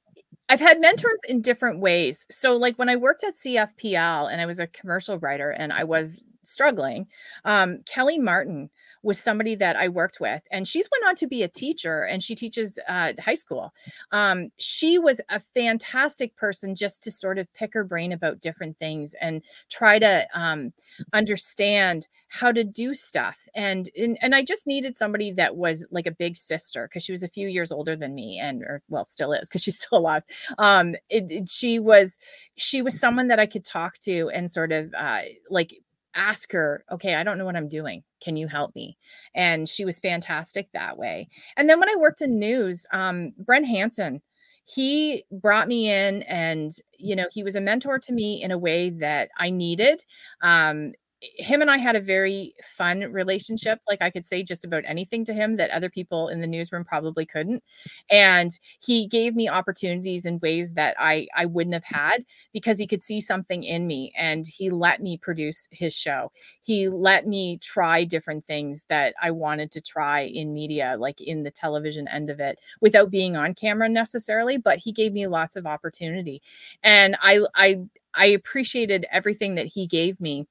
I've 0.48 0.60
had 0.60 0.80
mentors 0.80 1.18
in 1.28 1.40
different 1.40 1.80
ways. 1.80 2.26
So 2.30 2.56
like 2.56 2.76
when 2.78 2.88
I 2.88 2.96
worked 2.96 3.24
at 3.24 3.34
CFPL 3.34 4.30
and 4.30 4.40
I 4.40 4.46
was 4.46 4.60
a 4.60 4.66
commercial 4.68 5.18
writer 5.18 5.50
and 5.50 5.72
I 5.72 5.84
was 5.84 6.22
struggling, 6.44 7.08
um, 7.44 7.80
Kelly 7.84 8.18
Martin 8.18 8.70
was 9.06 9.18
somebody 9.18 9.54
that 9.54 9.76
I 9.76 9.88
worked 9.88 10.18
with, 10.20 10.42
and 10.50 10.68
she's 10.68 10.88
went 10.92 11.08
on 11.08 11.14
to 11.16 11.26
be 11.28 11.42
a 11.42 11.48
teacher, 11.48 12.02
and 12.02 12.22
she 12.22 12.34
teaches 12.34 12.78
uh, 12.88 13.12
high 13.20 13.34
school. 13.34 13.72
Um, 14.12 14.50
she 14.58 14.98
was 14.98 15.20
a 15.30 15.40
fantastic 15.40 16.36
person 16.36 16.74
just 16.74 17.02
to 17.04 17.10
sort 17.10 17.38
of 17.38 17.54
pick 17.54 17.72
her 17.74 17.84
brain 17.84 18.12
about 18.12 18.40
different 18.40 18.78
things 18.78 19.14
and 19.20 19.44
try 19.70 19.98
to 20.00 20.26
um, 20.34 20.72
understand 21.12 22.08
how 22.28 22.52
to 22.52 22.64
do 22.64 22.94
stuff. 22.94 23.38
And, 23.54 23.88
and 23.96 24.18
and 24.20 24.34
I 24.34 24.42
just 24.44 24.66
needed 24.66 24.96
somebody 24.96 25.32
that 25.32 25.56
was 25.56 25.86
like 25.90 26.06
a 26.06 26.10
big 26.10 26.36
sister 26.36 26.88
because 26.88 27.04
she 27.04 27.12
was 27.12 27.22
a 27.22 27.28
few 27.28 27.48
years 27.48 27.72
older 27.72 27.96
than 27.96 28.14
me, 28.14 28.38
and 28.42 28.62
or 28.62 28.82
well, 28.88 29.04
still 29.04 29.32
is 29.32 29.48
because 29.48 29.62
she's 29.62 29.76
still 29.82 29.98
alive. 29.98 30.24
Um, 30.58 30.94
it, 31.08 31.30
it- 31.30 31.48
she 31.48 31.78
was 31.78 32.18
she 32.56 32.82
was 32.82 32.98
someone 32.98 33.28
that 33.28 33.38
I 33.38 33.46
could 33.46 33.64
talk 33.64 33.98
to 34.00 34.30
and 34.34 34.50
sort 34.50 34.72
of 34.72 34.92
uh, 34.96 35.20
like 35.48 35.74
ask 36.16 36.50
her, 36.52 36.84
okay, 36.90 37.14
I 37.14 37.22
don't 37.22 37.38
know 37.38 37.44
what 37.44 37.56
I'm 37.56 37.68
doing. 37.68 38.02
Can 38.20 38.36
you 38.36 38.48
help 38.48 38.74
me? 38.74 38.96
And 39.34 39.68
she 39.68 39.84
was 39.84 40.00
fantastic 40.00 40.68
that 40.72 40.98
way. 40.98 41.28
And 41.56 41.68
then 41.68 41.78
when 41.78 41.88
I 41.88 41.96
worked 41.96 42.22
in 42.22 42.38
news, 42.38 42.86
um, 42.92 43.32
Brent 43.38 43.66
Hansen, 43.66 44.22
he 44.64 45.24
brought 45.30 45.68
me 45.68 45.90
in 45.90 46.22
and, 46.24 46.72
you 46.98 47.14
know, 47.14 47.26
he 47.30 47.44
was 47.44 47.54
a 47.54 47.60
mentor 47.60 47.98
to 48.00 48.12
me 48.12 48.42
in 48.42 48.50
a 48.50 48.58
way 48.58 48.90
that 48.90 49.28
I 49.38 49.50
needed. 49.50 50.04
Um, 50.42 50.92
him 51.20 51.62
and 51.62 51.70
I 51.70 51.78
had 51.78 51.96
a 51.96 52.00
very 52.00 52.54
fun 52.62 53.00
relationship. 53.00 53.80
Like 53.88 54.02
I 54.02 54.10
could 54.10 54.24
say 54.24 54.42
just 54.42 54.64
about 54.64 54.84
anything 54.86 55.24
to 55.26 55.32
him 55.34 55.56
that 55.56 55.70
other 55.70 55.88
people 55.88 56.28
in 56.28 56.40
the 56.40 56.46
newsroom 56.46 56.84
probably 56.84 57.24
couldn't. 57.24 57.62
And 58.10 58.50
he 58.84 59.06
gave 59.06 59.34
me 59.34 59.48
opportunities 59.48 60.26
in 60.26 60.38
ways 60.40 60.74
that 60.74 60.94
I 60.98 61.26
I 61.34 61.46
wouldn't 61.46 61.74
have 61.74 61.84
had 61.84 62.24
because 62.52 62.78
he 62.78 62.86
could 62.86 63.02
see 63.02 63.20
something 63.20 63.62
in 63.62 63.86
me 63.86 64.12
and 64.16 64.44
he 64.46 64.68
let 64.70 65.02
me 65.02 65.16
produce 65.16 65.68
his 65.72 65.96
show. 65.96 66.32
He 66.62 66.88
let 66.88 67.26
me 67.26 67.58
try 67.58 68.04
different 68.04 68.44
things 68.44 68.84
that 68.88 69.14
I 69.20 69.30
wanted 69.30 69.72
to 69.72 69.80
try 69.80 70.20
in 70.22 70.52
media, 70.52 70.96
like 70.98 71.20
in 71.20 71.42
the 71.44 71.50
television 71.50 72.08
end 72.08 72.30
of 72.30 72.40
it, 72.40 72.58
without 72.80 73.10
being 73.10 73.36
on 73.36 73.54
camera 73.54 73.88
necessarily, 73.88 74.58
but 74.58 74.78
he 74.78 74.92
gave 74.92 75.12
me 75.12 75.26
lots 75.26 75.56
of 75.56 75.66
opportunity. 75.66 76.42
And 76.82 77.16
I 77.22 77.40
I 77.54 77.80
I 78.14 78.26
appreciated 78.26 79.06
everything 79.12 79.54
that 79.56 79.66
he 79.66 79.86
gave 79.86 80.20
me 80.20 80.46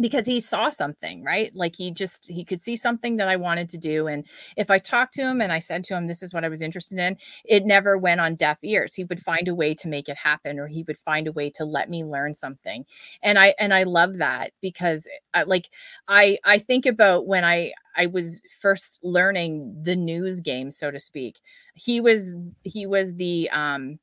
because 0.00 0.26
he 0.26 0.40
saw 0.40 0.68
something 0.70 1.22
right? 1.24 1.54
Like 1.54 1.76
he 1.76 1.92
just 1.92 2.28
he 2.30 2.44
could 2.44 2.62
see 2.62 2.76
something 2.76 3.16
that 3.16 3.28
i 3.28 3.36
wanted 3.36 3.68
to 3.70 3.78
do 3.78 4.06
and 4.06 4.26
if 4.56 4.70
i 4.70 4.78
talked 4.78 5.14
to 5.14 5.22
him 5.22 5.40
and 5.40 5.52
i 5.52 5.58
said 5.58 5.84
to 5.84 5.96
him 5.96 6.06
this 6.06 6.22
is 6.22 6.34
what 6.34 6.44
i 6.44 6.48
was 6.48 6.62
interested 6.62 6.98
in 6.98 7.16
it 7.44 7.64
never 7.64 7.98
went 7.98 8.20
on 8.20 8.34
deaf 8.34 8.58
ears. 8.62 8.94
He 8.94 9.04
would 9.04 9.20
find 9.20 9.48
a 9.48 9.54
way 9.54 9.74
to 9.74 9.88
make 9.88 10.08
it 10.08 10.16
happen 10.16 10.58
or 10.58 10.66
he 10.66 10.82
would 10.84 10.98
find 10.98 11.26
a 11.26 11.32
way 11.32 11.50
to 11.50 11.64
let 11.64 11.90
me 11.90 12.04
learn 12.04 12.34
something. 12.34 12.84
And 13.22 13.38
i 13.38 13.54
and 13.58 13.74
i 13.74 13.84
love 13.84 14.18
that 14.18 14.52
because 14.60 15.08
I, 15.34 15.44
like 15.44 15.70
i 16.08 16.38
i 16.44 16.58
think 16.58 16.86
about 16.86 17.26
when 17.26 17.44
i 17.44 17.72
i 17.96 18.06
was 18.06 18.42
first 18.60 19.00
learning 19.02 19.82
the 19.82 19.96
news 19.96 20.40
game 20.40 20.70
so 20.70 20.90
to 20.90 21.00
speak. 21.00 21.40
He 21.74 22.00
was 22.00 22.34
he 22.62 22.86
was 22.86 23.14
the 23.14 23.50
um 23.50 23.98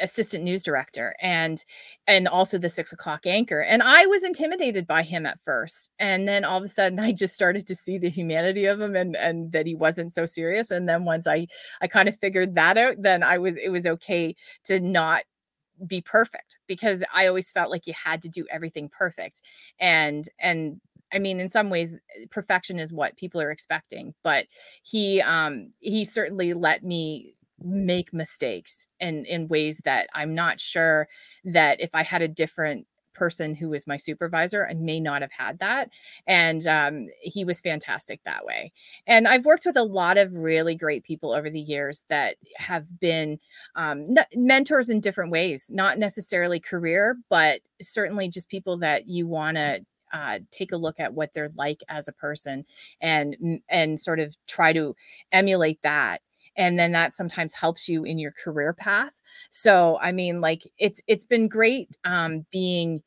assistant 0.00 0.44
news 0.44 0.62
director 0.62 1.14
and 1.20 1.64
and 2.06 2.28
also 2.28 2.58
the 2.58 2.68
six 2.68 2.92
o'clock 2.92 3.26
anchor. 3.26 3.60
And 3.60 3.82
I 3.82 4.06
was 4.06 4.24
intimidated 4.24 4.86
by 4.86 5.02
him 5.02 5.26
at 5.26 5.40
first. 5.40 5.90
And 5.98 6.28
then 6.28 6.44
all 6.44 6.58
of 6.58 6.64
a 6.64 6.68
sudden 6.68 6.98
I 6.98 7.12
just 7.12 7.34
started 7.34 7.66
to 7.66 7.74
see 7.74 7.98
the 7.98 8.10
humanity 8.10 8.66
of 8.66 8.80
him 8.80 8.96
and 8.96 9.16
and 9.16 9.52
that 9.52 9.66
he 9.66 9.74
wasn't 9.74 10.12
so 10.12 10.26
serious. 10.26 10.70
And 10.70 10.88
then 10.88 11.04
once 11.04 11.26
I 11.26 11.46
I 11.80 11.86
kind 11.88 12.08
of 12.08 12.18
figured 12.18 12.54
that 12.56 12.76
out, 12.78 12.96
then 12.98 13.22
I 13.22 13.38
was 13.38 13.56
it 13.56 13.70
was 13.70 13.86
okay 13.86 14.34
to 14.64 14.80
not 14.80 15.22
be 15.86 16.00
perfect 16.00 16.58
because 16.66 17.04
I 17.14 17.26
always 17.26 17.50
felt 17.52 17.70
like 17.70 17.86
you 17.86 17.94
had 18.04 18.22
to 18.22 18.28
do 18.28 18.46
everything 18.50 18.88
perfect. 18.88 19.42
And 19.80 20.28
and 20.38 20.80
I 21.12 21.18
mean, 21.18 21.40
in 21.40 21.48
some 21.48 21.70
ways, 21.70 21.94
perfection 22.30 22.78
is 22.78 22.92
what 22.92 23.16
people 23.16 23.40
are 23.40 23.50
expecting, 23.50 24.14
but 24.22 24.46
he 24.82 25.20
um 25.22 25.70
he 25.80 26.04
certainly 26.04 26.54
let 26.54 26.84
me 26.84 27.34
make 27.62 28.12
mistakes 28.12 28.86
in 29.00 29.24
in 29.24 29.48
ways 29.48 29.80
that 29.84 30.08
I'm 30.14 30.34
not 30.34 30.60
sure 30.60 31.08
that 31.44 31.80
if 31.80 31.94
I 31.94 32.02
had 32.02 32.22
a 32.22 32.28
different 32.28 32.86
person 33.18 33.54
who 33.54 33.68
was 33.70 33.86
my 33.86 33.96
supervisor, 33.96 34.66
I 34.66 34.74
may 34.74 35.00
not 35.00 35.22
have 35.22 35.32
had 35.32 35.58
that. 35.58 35.90
And 36.26 36.64
um, 36.66 37.08
he 37.20 37.44
was 37.44 37.60
fantastic 37.60 38.20
that 38.24 38.44
way. 38.44 38.72
And 39.06 39.26
I've 39.26 39.44
worked 39.44 39.66
with 39.66 39.76
a 39.76 39.82
lot 39.82 40.16
of 40.16 40.34
really 40.34 40.76
great 40.76 41.02
people 41.02 41.32
over 41.32 41.50
the 41.50 41.60
years 41.60 42.04
that 42.08 42.36
have 42.56 43.00
been 43.00 43.40
um, 43.74 44.14
mentors 44.34 44.88
in 44.88 45.00
different 45.00 45.32
ways, 45.32 45.70
not 45.74 45.98
necessarily 45.98 46.60
career, 46.60 47.16
but 47.28 47.60
certainly 47.82 48.28
just 48.28 48.48
people 48.48 48.78
that 48.78 49.08
you 49.08 49.26
want 49.26 49.56
to 49.56 49.84
uh, 50.12 50.38
take 50.50 50.72
a 50.72 50.76
look 50.76 50.98
at 51.00 51.12
what 51.12 51.32
they're 51.34 51.50
like 51.56 51.82
as 51.88 52.08
a 52.08 52.12
person 52.12 52.64
and 53.00 53.60
and 53.68 54.00
sort 54.00 54.20
of 54.20 54.34
try 54.46 54.72
to 54.72 54.96
emulate 55.32 55.82
that 55.82 56.22
and 56.58 56.78
then 56.78 56.92
that 56.92 57.14
sometimes 57.14 57.54
helps 57.54 57.88
you 57.88 58.04
in 58.04 58.18
your 58.18 58.32
career 58.32 58.74
path. 58.74 59.12
So 59.50 59.98
i 60.02 60.12
mean 60.12 60.40
like 60.40 60.62
it's 60.78 61.00
it's 61.06 61.24
been 61.24 61.48
great 61.48 61.96
um 62.04 62.46
being 62.52 63.02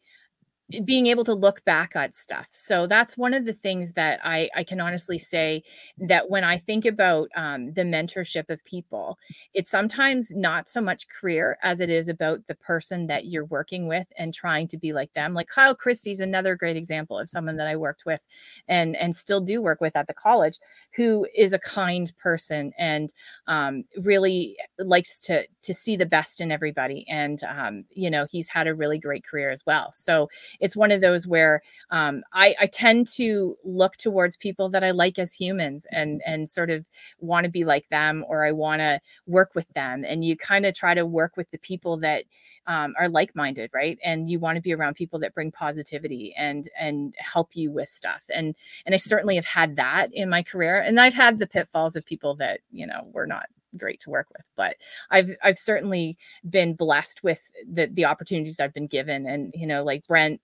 being 0.85 1.07
able 1.07 1.23
to 1.25 1.33
look 1.33 1.63
back 1.65 1.95
at 1.95 2.15
stuff. 2.15 2.47
So 2.49 2.87
that's 2.87 3.17
one 3.17 3.33
of 3.33 3.45
the 3.45 3.53
things 3.53 3.93
that 3.93 4.19
I, 4.23 4.49
I 4.55 4.63
can 4.63 4.79
honestly 4.79 5.17
say 5.17 5.63
that 5.97 6.29
when 6.29 6.43
I 6.43 6.57
think 6.57 6.85
about 6.85 7.29
um, 7.35 7.73
the 7.73 7.83
mentorship 7.83 8.49
of 8.49 8.63
people, 8.65 9.17
it's 9.53 9.69
sometimes 9.69 10.33
not 10.35 10.67
so 10.67 10.81
much 10.81 11.07
career 11.09 11.57
as 11.61 11.79
it 11.79 11.89
is 11.89 12.07
about 12.07 12.47
the 12.47 12.55
person 12.55 13.07
that 13.07 13.25
you're 13.25 13.45
working 13.45 13.87
with 13.87 14.07
and 14.17 14.33
trying 14.33 14.67
to 14.69 14.77
be 14.77 14.93
like 14.93 15.13
them. 15.13 15.33
Like 15.33 15.47
Kyle 15.47 15.75
Christie's 15.75 16.19
another 16.19 16.55
great 16.55 16.77
example 16.77 17.17
of 17.17 17.29
someone 17.29 17.57
that 17.57 17.67
I 17.67 17.75
worked 17.75 18.05
with 18.05 18.25
and 18.67 18.95
and 18.95 19.15
still 19.15 19.41
do 19.41 19.61
work 19.61 19.81
with 19.81 19.95
at 19.95 20.07
the 20.07 20.13
college, 20.13 20.57
who 20.95 21.27
is 21.35 21.53
a 21.53 21.59
kind 21.59 22.11
person 22.21 22.71
and 22.77 23.13
um, 23.47 23.83
really 24.03 24.57
likes 24.79 25.19
to 25.21 25.45
to 25.63 25.73
see 25.73 25.95
the 25.95 26.05
best 26.05 26.41
in 26.41 26.51
everybody. 26.51 27.05
And 27.09 27.39
um, 27.43 27.85
you 27.91 28.09
know 28.09 28.25
he's 28.29 28.49
had 28.49 28.67
a 28.67 28.75
really 28.75 28.99
great 28.99 29.25
career 29.25 29.49
as 29.49 29.63
well. 29.65 29.91
So 29.91 30.29
it's 30.61 30.75
one 30.75 30.91
of 30.91 31.01
those 31.01 31.27
where 31.27 31.61
um, 31.89 32.23
I, 32.31 32.55
I 32.59 32.67
tend 32.67 33.07
to 33.15 33.57
look 33.63 33.97
towards 33.97 34.37
people 34.37 34.69
that 34.69 34.83
I 34.83 34.91
like 34.91 35.19
as 35.19 35.33
humans 35.33 35.85
and 35.91 36.21
and 36.25 36.49
sort 36.49 36.69
of 36.69 36.87
want 37.19 37.43
to 37.45 37.51
be 37.51 37.65
like 37.65 37.89
them 37.89 38.23
or 38.27 38.45
I 38.45 38.51
want 38.53 38.79
to 38.79 39.01
work 39.27 39.51
with 39.55 39.67
them. 39.73 40.05
And 40.07 40.23
you 40.23 40.37
kind 40.37 40.65
of 40.65 40.73
try 40.73 40.93
to 40.93 41.05
work 41.05 41.35
with 41.35 41.51
the 41.51 41.57
people 41.57 41.97
that 41.97 42.23
um, 42.67 42.93
are 42.97 43.09
like-minded, 43.09 43.71
right? 43.73 43.97
And 44.03 44.29
you 44.29 44.39
want 44.39 44.55
to 44.55 44.61
be 44.61 44.73
around 44.73 44.95
people 44.95 45.19
that 45.19 45.33
bring 45.33 45.51
positivity 45.51 46.33
and 46.37 46.69
and 46.79 47.13
help 47.17 47.55
you 47.55 47.71
with 47.71 47.89
stuff. 47.89 48.23
And 48.33 48.55
and 48.85 48.95
I 48.95 48.97
certainly 48.97 49.35
have 49.35 49.45
had 49.45 49.75
that 49.77 50.13
in 50.13 50.29
my 50.29 50.43
career. 50.43 50.79
And 50.79 50.99
I've 50.99 51.13
had 51.13 51.39
the 51.39 51.47
pitfalls 51.47 51.95
of 51.95 52.05
people 52.05 52.35
that 52.35 52.61
you 52.71 52.85
know 52.87 53.07
were 53.11 53.27
not 53.27 53.47
great 53.77 53.99
to 53.99 54.09
work 54.09 54.27
with 54.31 54.45
but 54.55 54.75
i've 55.11 55.29
i've 55.43 55.57
certainly 55.57 56.17
been 56.49 56.73
blessed 56.73 57.23
with 57.23 57.51
the 57.71 57.87
the 57.93 58.05
opportunities 58.05 58.59
i've 58.59 58.73
been 58.73 58.87
given 58.87 59.25
and 59.25 59.53
you 59.55 59.67
know 59.67 59.83
like 59.83 60.05
brent 60.07 60.41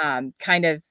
um, 0.00 0.32
kind 0.40 0.64
of 0.64 0.82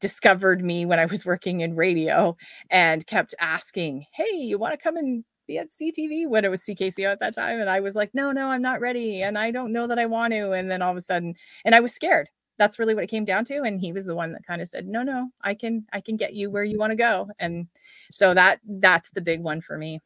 discovered 0.00 0.62
me 0.62 0.86
when 0.86 0.98
i 0.98 1.06
was 1.06 1.26
working 1.26 1.60
in 1.60 1.74
radio 1.76 2.36
and 2.70 3.06
kept 3.06 3.34
asking 3.40 4.06
hey 4.12 4.36
you 4.36 4.58
want 4.58 4.72
to 4.72 4.82
come 4.82 4.96
and 4.96 5.24
be 5.46 5.58
at 5.58 5.70
CTV 5.70 6.28
when 6.28 6.44
it 6.44 6.50
was 6.50 6.62
CKCO 6.62 7.10
at 7.10 7.20
that 7.20 7.34
time. 7.34 7.60
And 7.60 7.68
I 7.68 7.80
was 7.80 7.96
like, 7.96 8.10
no, 8.14 8.32
no, 8.32 8.48
I'm 8.48 8.62
not 8.62 8.80
ready. 8.80 9.22
And 9.22 9.38
I 9.38 9.50
don't 9.50 9.72
know 9.72 9.86
that 9.86 9.98
I 9.98 10.06
want 10.06 10.32
to. 10.32 10.52
And 10.52 10.70
then 10.70 10.82
all 10.82 10.90
of 10.90 10.96
a 10.96 11.00
sudden, 11.00 11.34
and 11.64 11.74
I 11.74 11.80
was 11.80 11.94
scared. 11.94 12.28
That's 12.58 12.78
really 12.78 12.94
what 12.94 13.04
it 13.04 13.10
came 13.10 13.24
down 13.24 13.44
to. 13.46 13.62
And 13.62 13.80
he 13.80 13.92
was 13.92 14.04
the 14.04 14.14
one 14.14 14.32
that 14.32 14.46
kind 14.46 14.62
of 14.62 14.68
said, 14.68 14.86
no, 14.86 15.02
no, 15.02 15.28
I 15.42 15.54
can, 15.54 15.86
I 15.92 16.00
can 16.00 16.16
get 16.16 16.34
you 16.34 16.50
where 16.50 16.64
you 16.64 16.78
want 16.78 16.92
to 16.92 16.96
go. 16.96 17.28
And 17.38 17.66
so 18.10 18.34
that, 18.34 18.60
that's 18.66 19.10
the 19.10 19.20
big 19.20 19.40
one 19.40 19.60
for 19.60 19.76
me. 19.76 20.00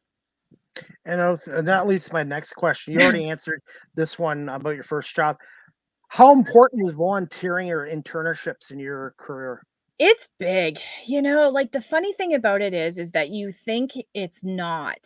And, 1.05 1.19
was, 1.19 1.47
and 1.47 1.67
that 1.67 1.87
leads 1.87 2.05
to 2.07 2.13
my 2.13 2.23
next 2.23 2.53
question. 2.53 2.93
You 2.93 3.01
already 3.01 3.29
answered 3.29 3.61
this 3.95 4.17
one 4.17 4.49
about 4.49 4.75
your 4.75 4.83
first 4.83 5.15
job. 5.15 5.37
How 6.09 6.31
important 6.31 6.87
is 6.87 6.93
volunteering 6.93 7.69
or 7.71 7.87
internships 7.87 8.71
in 8.71 8.79
your 8.79 9.13
career? 9.17 9.61
It's 9.99 10.29
big. 10.39 10.79
You 11.05 11.21
know, 11.21 11.49
like 11.49 11.71
the 11.71 11.81
funny 11.81 12.13
thing 12.13 12.33
about 12.33 12.61
it 12.61 12.73
is 12.73 12.97
is 12.97 13.11
that 13.11 13.29
you 13.29 13.51
think 13.51 13.91
it's 14.13 14.43
not. 14.43 14.99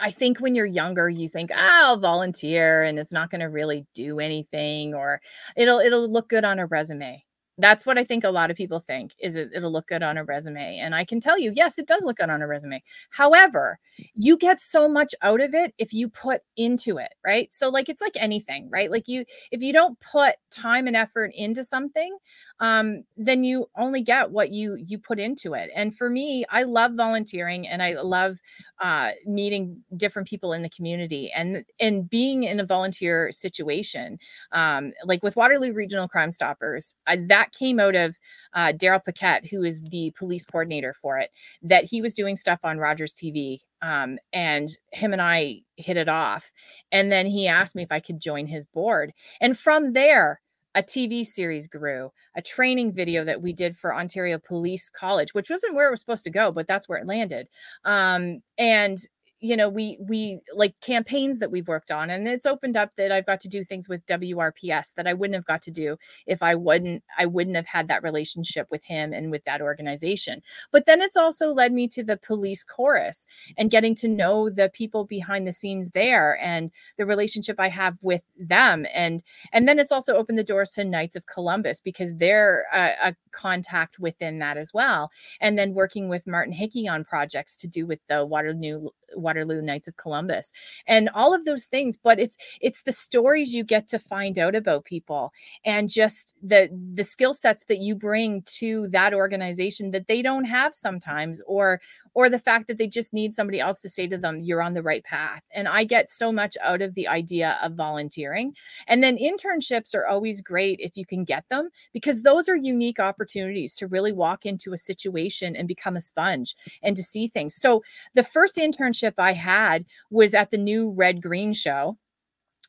I 0.00 0.10
think 0.10 0.38
when 0.38 0.54
you're 0.54 0.66
younger, 0.66 1.08
you 1.08 1.28
think, 1.28 1.50
oh, 1.52 1.56
I'll 1.58 1.98
volunteer 1.98 2.82
and 2.82 2.98
it's 2.98 3.12
not 3.12 3.30
going 3.30 3.40
to 3.40 3.46
really 3.46 3.86
do 3.94 4.18
anything 4.18 4.94
or 4.94 5.20
it'll 5.56 5.78
it'll 5.78 6.10
look 6.10 6.28
good 6.28 6.44
on 6.44 6.58
a 6.58 6.66
resume 6.66 7.24
that's 7.58 7.86
what 7.86 7.98
I 7.98 8.04
think 8.04 8.24
a 8.24 8.30
lot 8.30 8.50
of 8.50 8.56
people 8.56 8.80
think 8.80 9.14
is 9.18 9.36
it, 9.36 9.50
it'll 9.54 9.72
look 9.72 9.88
good 9.88 10.02
on 10.02 10.16
a 10.16 10.24
resume. 10.24 10.78
And 10.78 10.94
I 10.94 11.04
can 11.04 11.20
tell 11.20 11.38
you, 11.38 11.52
yes, 11.54 11.78
it 11.78 11.86
does 11.86 12.04
look 12.04 12.18
good 12.18 12.30
on 12.30 12.42
a 12.42 12.46
resume. 12.46 12.82
However, 13.10 13.78
you 14.14 14.36
get 14.36 14.60
so 14.60 14.88
much 14.88 15.14
out 15.22 15.40
of 15.40 15.54
it 15.54 15.74
if 15.78 15.92
you 15.92 16.08
put 16.08 16.42
into 16.56 16.98
it, 16.98 17.14
right? 17.26 17.52
So 17.52 17.68
like 17.68 17.88
it's 17.88 18.00
like 18.00 18.16
anything, 18.16 18.68
right? 18.70 18.90
Like 18.90 19.08
you 19.08 19.24
if 19.50 19.62
you 19.62 19.72
don't 19.72 19.98
put 20.00 20.34
time 20.50 20.86
and 20.86 20.96
effort 20.96 21.32
into 21.34 21.64
something, 21.64 22.16
um, 22.60 23.04
then 23.16 23.44
you 23.44 23.68
only 23.76 24.02
get 24.02 24.30
what 24.30 24.50
you 24.52 24.76
you 24.76 24.98
put 24.98 25.18
into 25.18 25.54
it. 25.54 25.70
And 25.74 25.94
for 25.96 26.08
me, 26.10 26.44
I 26.50 26.62
love 26.62 26.92
volunteering 26.94 27.66
and 27.68 27.82
I 27.82 28.00
love 28.00 28.38
uh, 28.80 29.10
meeting 29.26 29.82
different 29.96 30.28
people 30.28 30.52
in 30.52 30.62
the 30.62 30.70
community 30.70 31.30
and 31.34 31.64
and 31.80 32.08
being 32.08 32.44
in 32.44 32.60
a 32.60 32.66
volunteer 32.66 33.30
situation, 33.32 34.18
um, 34.52 34.92
like 35.04 35.22
with 35.22 35.36
Waterloo 35.36 35.72
Regional 35.72 36.08
Crime 36.08 36.30
Stoppers. 36.30 36.94
I, 37.06 37.16
that 37.28 37.47
came 37.52 37.80
out 37.80 37.94
of 37.94 38.16
uh, 38.54 38.72
Daryl 38.72 39.04
Paquette, 39.04 39.46
who 39.46 39.62
is 39.62 39.82
the 39.82 40.12
police 40.18 40.46
coordinator 40.46 40.94
for 40.94 41.18
it. 41.18 41.30
That 41.62 41.84
he 41.84 42.02
was 42.02 42.14
doing 42.14 42.36
stuff 42.36 42.60
on 42.64 42.78
Rogers 42.78 43.14
TV 43.14 43.60
um, 43.82 44.18
and 44.32 44.68
him 44.92 45.12
and 45.12 45.22
I 45.22 45.62
hit 45.76 45.96
it 45.96 46.08
off. 46.08 46.52
And 46.90 47.10
then 47.12 47.26
he 47.26 47.48
asked 47.48 47.74
me 47.74 47.82
if 47.82 47.92
I 47.92 48.00
could 48.00 48.20
join 48.20 48.46
his 48.46 48.66
board. 48.66 49.12
And 49.40 49.58
from 49.58 49.92
there, 49.92 50.40
a 50.74 50.82
TV 50.82 51.24
series 51.24 51.66
grew, 51.66 52.12
a 52.36 52.42
training 52.42 52.92
video 52.92 53.24
that 53.24 53.42
we 53.42 53.52
did 53.52 53.76
for 53.76 53.94
Ontario 53.94 54.38
Police 54.38 54.90
College, 54.90 55.34
which 55.34 55.50
wasn't 55.50 55.74
where 55.74 55.88
it 55.88 55.90
was 55.90 56.00
supposed 56.00 56.24
to 56.24 56.30
go, 56.30 56.52
but 56.52 56.66
that's 56.66 56.88
where 56.88 56.98
it 56.98 57.06
landed. 57.06 57.48
Um, 57.84 58.42
and 58.58 58.98
you 59.40 59.56
know 59.56 59.68
we 59.68 59.98
we 60.00 60.40
like 60.54 60.74
campaigns 60.80 61.38
that 61.38 61.50
we've 61.50 61.68
worked 61.68 61.90
on 61.90 62.10
and 62.10 62.26
it's 62.26 62.46
opened 62.46 62.76
up 62.76 62.90
that 62.96 63.12
i've 63.12 63.26
got 63.26 63.40
to 63.40 63.48
do 63.48 63.62
things 63.62 63.88
with 63.88 64.04
wrps 64.06 64.94
that 64.94 65.06
i 65.06 65.14
wouldn't 65.14 65.34
have 65.36 65.46
got 65.46 65.62
to 65.62 65.70
do 65.70 65.96
if 66.26 66.42
i 66.42 66.54
wouldn't 66.54 67.02
i 67.18 67.26
wouldn't 67.26 67.56
have 67.56 67.66
had 67.66 67.88
that 67.88 68.02
relationship 68.02 68.66
with 68.70 68.84
him 68.84 69.12
and 69.12 69.30
with 69.30 69.44
that 69.44 69.60
organization. 69.60 70.42
But 70.72 70.86
then 70.86 71.00
it's 71.00 71.16
also 71.16 71.52
led 71.52 71.72
me 71.72 71.88
to 71.88 72.02
the 72.02 72.16
police 72.16 72.64
chorus 72.64 73.26
and 73.56 73.70
getting 73.70 73.94
to 73.96 74.08
know 74.08 74.50
the 74.50 74.70
people 74.70 75.04
behind 75.04 75.46
the 75.46 75.52
scenes 75.52 75.90
there 75.90 76.38
and 76.40 76.72
the 76.96 77.06
relationship 77.06 77.56
i 77.58 77.68
have 77.68 77.98
with 78.02 78.22
them. 78.38 78.86
And 78.94 79.22
and 79.52 79.68
then 79.68 79.78
it's 79.78 79.92
also 79.92 80.16
opened 80.16 80.38
the 80.38 80.44
doors 80.44 80.72
to 80.72 80.84
knights 80.84 81.16
of 81.16 81.26
columbus 81.26 81.80
because 81.80 82.16
they're 82.16 82.64
a, 82.72 83.10
a 83.10 83.14
contact 83.38 83.98
within 83.98 84.38
that 84.38 84.56
as 84.56 84.74
well 84.74 85.10
and 85.40 85.58
then 85.58 85.74
working 85.74 86.08
with 86.08 86.26
martin 86.26 86.52
hickey 86.52 86.88
on 86.88 87.04
projects 87.04 87.56
to 87.56 87.68
do 87.68 87.86
with 87.86 88.00
the 88.08 88.26
waterloo 88.26 88.88
Waterloo 89.14 89.62
Knights 89.62 89.88
of 89.88 89.96
Columbus 89.96 90.52
and 90.86 91.08
all 91.14 91.34
of 91.34 91.44
those 91.44 91.64
things 91.64 91.96
but 91.96 92.18
it's 92.18 92.36
it's 92.60 92.82
the 92.82 92.92
stories 92.92 93.54
you 93.54 93.64
get 93.64 93.88
to 93.88 93.98
find 93.98 94.38
out 94.38 94.54
about 94.54 94.84
people 94.84 95.32
and 95.64 95.88
just 95.88 96.34
the 96.42 96.68
the 96.94 97.04
skill 97.04 97.32
sets 97.32 97.64
that 97.66 97.78
you 97.78 97.94
bring 97.94 98.42
to 98.58 98.88
that 98.88 99.14
organization 99.14 99.90
that 99.92 100.06
they 100.06 100.22
don't 100.22 100.44
have 100.44 100.74
sometimes 100.74 101.42
or 101.46 101.80
or 102.14 102.28
the 102.28 102.38
fact 102.38 102.66
that 102.66 102.78
they 102.78 102.86
just 102.86 103.12
need 103.12 103.34
somebody 103.34 103.60
else 103.60 103.80
to 103.82 103.88
say 103.88 104.06
to 104.06 104.18
them 104.18 104.40
you're 104.40 104.62
on 104.62 104.74
the 104.74 104.82
right 104.82 105.04
path. 105.04 105.42
And 105.52 105.68
I 105.68 105.84
get 105.84 106.10
so 106.10 106.32
much 106.32 106.56
out 106.62 106.82
of 106.82 106.94
the 106.94 107.08
idea 107.08 107.58
of 107.62 107.74
volunteering. 107.74 108.54
And 108.86 109.02
then 109.02 109.18
internships 109.18 109.94
are 109.94 110.06
always 110.06 110.40
great 110.40 110.80
if 110.80 110.96
you 110.96 111.06
can 111.06 111.24
get 111.24 111.44
them 111.48 111.70
because 111.92 112.22
those 112.22 112.48
are 112.48 112.56
unique 112.56 113.00
opportunities 113.00 113.74
to 113.76 113.86
really 113.86 114.12
walk 114.12 114.46
into 114.46 114.72
a 114.72 114.78
situation 114.78 115.56
and 115.56 115.68
become 115.68 115.96
a 115.96 116.00
sponge 116.00 116.54
and 116.82 116.96
to 116.96 117.02
see 117.02 117.28
things. 117.28 117.54
So 117.54 117.82
the 118.14 118.22
first 118.22 118.56
internship 118.56 119.14
I 119.18 119.32
had 119.32 119.84
was 120.10 120.34
at 120.34 120.50
the 120.50 120.58
new 120.58 120.90
Red 120.90 121.22
Green 121.22 121.52
show 121.52 121.96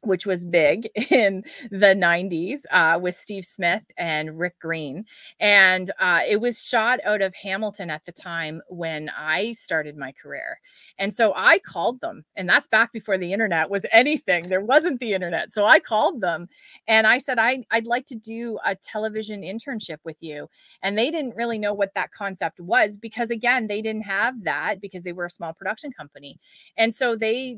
which 0.02 0.26
was 0.26 0.46
big 0.46 0.90
in 1.12 1.44
the 1.72 1.96
90s 1.96 2.62
uh, 2.72 3.00
with 3.00 3.16
Steve 3.16 3.46
Smith 3.46 3.84
and 3.98 4.40
Rick 4.40 4.60
Green. 4.60 5.06
And 5.40 5.92
uh, 6.00 6.22
it 6.28 6.40
was 6.40 6.66
shot 6.66 7.00
out 7.06 7.22
of 7.22 7.36
Hamilton 7.36 7.90
at 7.90 8.06
the 8.06 8.12
time 8.12 8.62
when 8.68 9.10
I 9.18 9.52
started 9.52 9.98
my 9.98 10.12
career. 10.12 10.60
And 10.98 11.14
so 11.14 11.34
I 11.36 11.60
called 11.60 12.02
them, 12.02 12.24
and 12.36 12.48
that's 12.48 12.68
back 12.68 12.92
before 12.92 13.18
the 13.18 13.34
internet 13.34 13.70
was 13.70 13.86
anything. 13.92 14.48
There 14.48 14.64
wasn't 14.64 15.00
the 15.00 15.14
internet. 15.14 15.52
So 15.52 15.66
I 15.66 15.80
called 15.80 16.22
them 16.22 16.48
and 16.88 17.06
I 17.06 17.18
said, 17.18 17.40
I, 17.40 17.64
I'd 17.72 17.88
like 17.88 18.06
to 18.08 18.16
do 18.16 18.60
a 18.66 18.76
television 18.76 19.42
internship 19.42 19.98
with 20.04 20.22
you. 20.22 20.50
And 20.82 20.98
they 20.98 21.12
didn't 21.12 21.36
really 21.36 21.60
know 21.60 21.74
what 21.74 21.94
that 21.96 22.12
concept 22.12 22.60
was 22.60 22.98
because, 22.98 23.32
again, 23.32 23.68
they 23.68 23.82
didn't 23.82 24.04
have 24.04 24.44
that 24.44 24.82
because 24.82 25.04
they 25.04 25.14
were 25.14 25.26
a 25.26 25.30
small 25.30 25.54
production 25.54 25.92
company. 25.92 26.40
And 26.78 26.94
so 26.94 27.16
they 27.16 27.58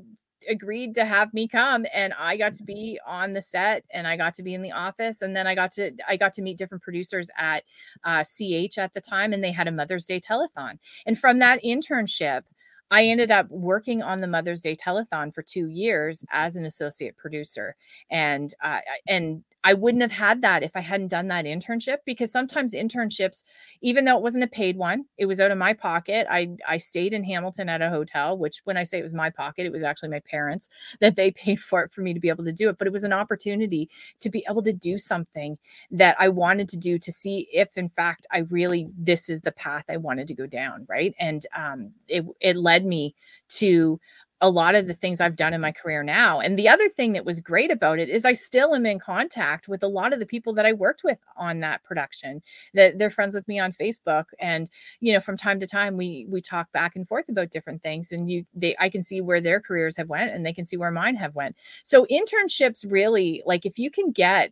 agreed 0.49 0.95
to 0.95 1.05
have 1.05 1.33
me 1.33 1.47
come 1.47 1.85
and 1.93 2.13
I 2.17 2.37
got 2.37 2.53
to 2.55 2.63
be 2.63 2.99
on 3.05 3.33
the 3.33 3.41
set 3.41 3.83
and 3.91 4.07
I 4.07 4.17
got 4.17 4.33
to 4.35 4.43
be 4.43 4.53
in 4.53 4.61
the 4.61 4.71
office 4.71 5.21
and 5.21 5.35
then 5.35 5.47
I 5.47 5.55
got 5.55 5.71
to 5.71 5.91
I 6.07 6.17
got 6.17 6.33
to 6.33 6.41
meet 6.41 6.57
different 6.57 6.83
producers 6.83 7.29
at 7.37 7.63
uh, 8.03 8.23
CH 8.23 8.77
at 8.77 8.93
the 8.93 9.01
time 9.01 9.33
and 9.33 9.43
they 9.43 9.51
had 9.51 9.67
a 9.67 9.71
Mother's 9.71 10.05
Day 10.05 10.19
telethon. 10.19 10.79
And 11.05 11.17
from 11.17 11.39
that 11.39 11.63
internship, 11.63 12.43
I 12.89 13.05
ended 13.05 13.31
up 13.31 13.49
working 13.49 14.03
on 14.03 14.21
the 14.21 14.27
Mother's 14.27 14.61
Day 14.61 14.75
telethon 14.75 15.33
for 15.33 15.41
2 15.41 15.67
years 15.67 16.25
as 16.31 16.55
an 16.55 16.65
associate 16.65 17.17
producer. 17.17 17.75
And 18.09 18.53
uh, 18.63 18.79
and 19.07 19.43
I 19.63 19.73
wouldn't 19.73 20.01
have 20.01 20.11
had 20.11 20.41
that 20.41 20.63
if 20.63 20.71
I 20.75 20.79
hadn't 20.79 21.09
done 21.09 21.27
that 21.27 21.45
internship 21.45 21.97
because 22.05 22.31
sometimes 22.31 22.73
internships, 22.73 23.43
even 23.81 24.05
though 24.05 24.17
it 24.17 24.23
wasn't 24.23 24.43
a 24.43 24.47
paid 24.47 24.77
one, 24.77 25.05
it 25.17 25.25
was 25.27 25.39
out 25.39 25.51
of 25.51 25.57
my 25.57 25.73
pocket. 25.73 26.27
I 26.29 26.49
I 26.67 26.77
stayed 26.79 27.13
in 27.13 27.23
Hamilton 27.23 27.69
at 27.69 27.81
a 27.81 27.89
hotel, 27.89 28.37
which 28.37 28.61
when 28.63 28.77
I 28.77 28.83
say 28.83 28.99
it 28.99 29.03
was 29.03 29.13
my 29.13 29.29
pocket, 29.29 29.65
it 29.65 29.71
was 29.71 29.83
actually 29.83 30.09
my 30.09 30.21
parents 30.21 30.67
that 30.99 31.15
they 31.15 31.31
paid 31.43 31.59
for 31.59 31.83
it 31.83 31.91
for 31.91 32.01
me 32.01 32.13
to 32.13 32.19
be 32.19 32.29
able 32.29 32.45
to 32.45 32.51
do 32.53 32.69
it. 32.69 32.77
But 32.77 32.87
it 32.87 32.93
was 32.93 33.03
an 33.03 33.13
opportunity 33.13 33.89
to 34.19 34.29
be 34.29 34.43
able 34.49 34.63
to 34.63 34.73
do 34.73 34.97
something 34.97 35.57
that 35.91 36.15
I 36.19 36.29
wanted 36.29 36.69
to 36.69 36.77
do 36.77 36.97
to 36.99 37.11
see 37.11 37.47
if 37.53 37.77
in 37.77 37.89
fact 37.89 38.25
I 38.31 38.39
really 38.49 38.87
this 38.97 39.29
is 39.29 39.41
the 39.41 39.51
path 39.51 39.85
I 39.89 39.97
wanted 39.97 40.27
to 40.27 40.33
go 40.33 40.47
down. 40.47 40.85
Right. 40.89 41.13
And 41.19 41.45
um 41.55 41.91
it 42.07 42.25
it 42.39 42.57
led 42.57 42.85
me 42.85 43.15
to 43.49 43.99
a 44.41 44.49
lot 44.49 44.73
of 44.73 44.87
the 44.87 44.93
things 44.93 45.21
I've 45.21 45.35
done 45.35 45.53
in 45.53 45.61
my 45.61 45.71
career 45.71 46.01
now. 46.01 46.39
And 46.39 46.57
the 46.57 46.67
other 46.67 46.89
thing 46.89 47.13
that 47.13 47.25
was 47.25 47.39
great 47.39 47.69
about 47.69 47.99
it 47.99 48.09
is 48.09 48.25
I 48.25 48.33
still 48.33 48.73
am 48.73 48.87
in 48.87 48.99
contact 48.99 49.67
with 49.67 49.83
a 49.83 49.87
lot 49.87 50.13
of 50.13 50.19
the 50.19 50.25
people 50.25 50.53
that 50.55 50.65
I 50.65 50.73
worked 50.73 51.03
with 51.03 51.19
on 51.37 51.59
that 51.59 51.83
production. 51.83 52.41
That 52.73 52.97
they're 52.97 53.11
friends 53.11 53.35
with 53.35 53.47
me 53.47 53.59
on 53.59 53.71
Facebook 53.71 54.25
and 54.39 54.69
you 54.99 55.13
know 55.13 55.19
from 55.19 55.37
time 55.37 55.59
to 55.59 55.67
time 55.67 55.95
we 55.95 56.25
we 56.27 56.41
talk 56.41 56.71
back 56.71 56.95
and 56.95 57.07
forth 57.07 57.29
about 57.29 57.51
different 57.51 57.83
things 57.83 58.11
and 58.11 58.29
you 58.29 58.45
they 58.53 58.75
I 58.79 58.89
can 58.89 59.03
see 59.03 59.21
where 59.21 59.41
their 59.41 59.59
careers 59.59 59.97
have 59.97 60.09
went 60.09 60.31
and 60.31 60.45
they 60.45 60.53
can 60.53 60.65
see 60.65 60.77
where 60.77 60.91
mine 60.91 61.15
have 61.15 61.35
went. 61.35 61.55
So 61.83 62.05
internships 62.11 62.85
really 62.89 63.43
like 63.45 63.65
if 63.65 63.77
you 63.77 63.91
can 63.91 64.11
get 64.11 64.51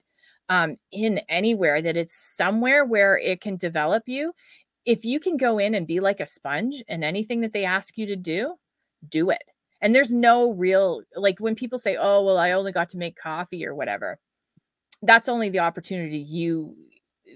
um, 0.50 0.78
in 0.92 1.20
anywhere 1.30 1.82
that 1.82 1.98
it's 1.98 2.16
somewhere 2.16 2.86
where 2.86 3.18
it 3.18 3.42
can 3.42 3.56
develop 3.58 4.04
you 4.08 4.34
if 4.86 5.06
you 5.06 5.20
can 5.20 5.38
go 5.38 5.60
in 5.60 5.76
and 5.76 5.86
be 5.88 6.00
like 6.00 6.20
a 6.20 6.26
sponge 6.26 6.84
and 6.88 7.04
anything 7.04 7.42
that 7.42 7.54
they 7.54 7.66
ask 7.66 7.98
you 7.98 8.08
to 8.08 8.16
do 8.16 8.56
do 9.08 9.30
it 9.30 9.44
and 9.82 9.94
there's 9.96 10.14
no 10.14 10.52
real 10.54 11.04
like 11.16 11.40
when 11.40 11.56
people 11.56 11.80
say, 11.80 11.98
"Oh, 12.00 12.24
well, 12.26 12.38
I 12.38 12.52
only 12.52 12.72
got 12.72 12.90
to 12.90 12.98
make 12.98 13.16
coffee 13.18 13.66
or 13.66 13.76
whatever." 13.76 14.20
That's 15.02 15.30
only 15.30 15.50
the 15.50 15.60
opportunity 15.60 16.18
you 16.20 16.76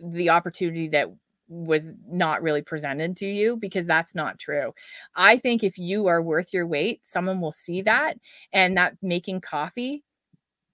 the 0.03 0.29
opportunity 0.29 0.87
that 0.89 1.09
was 1.47 1.93
not 2.07 2.41
really 2.41 2.61
presented 2.61 3.15
to 3.17 3.27
you 3.27 3.57
because 3.57 3.85
that's 3.85 4.15
not 4.15 4.39
true. 4.39 4.73
I 5.15 5.37
think 5.37 5.63
if 5.63 5.77
you 5.77 6.07
are 6.07 6.21
worth 6.21 6.53
your 6.53 6.65
weight, 6.67 7.05
someone 7.05 7.41
will 7.41 7.51
see 7.51 7.81
that 7.83 8.17
and 8.53 8.77
that 8.77 8.97
making 9.01 9.41
coffee 9.41 10.03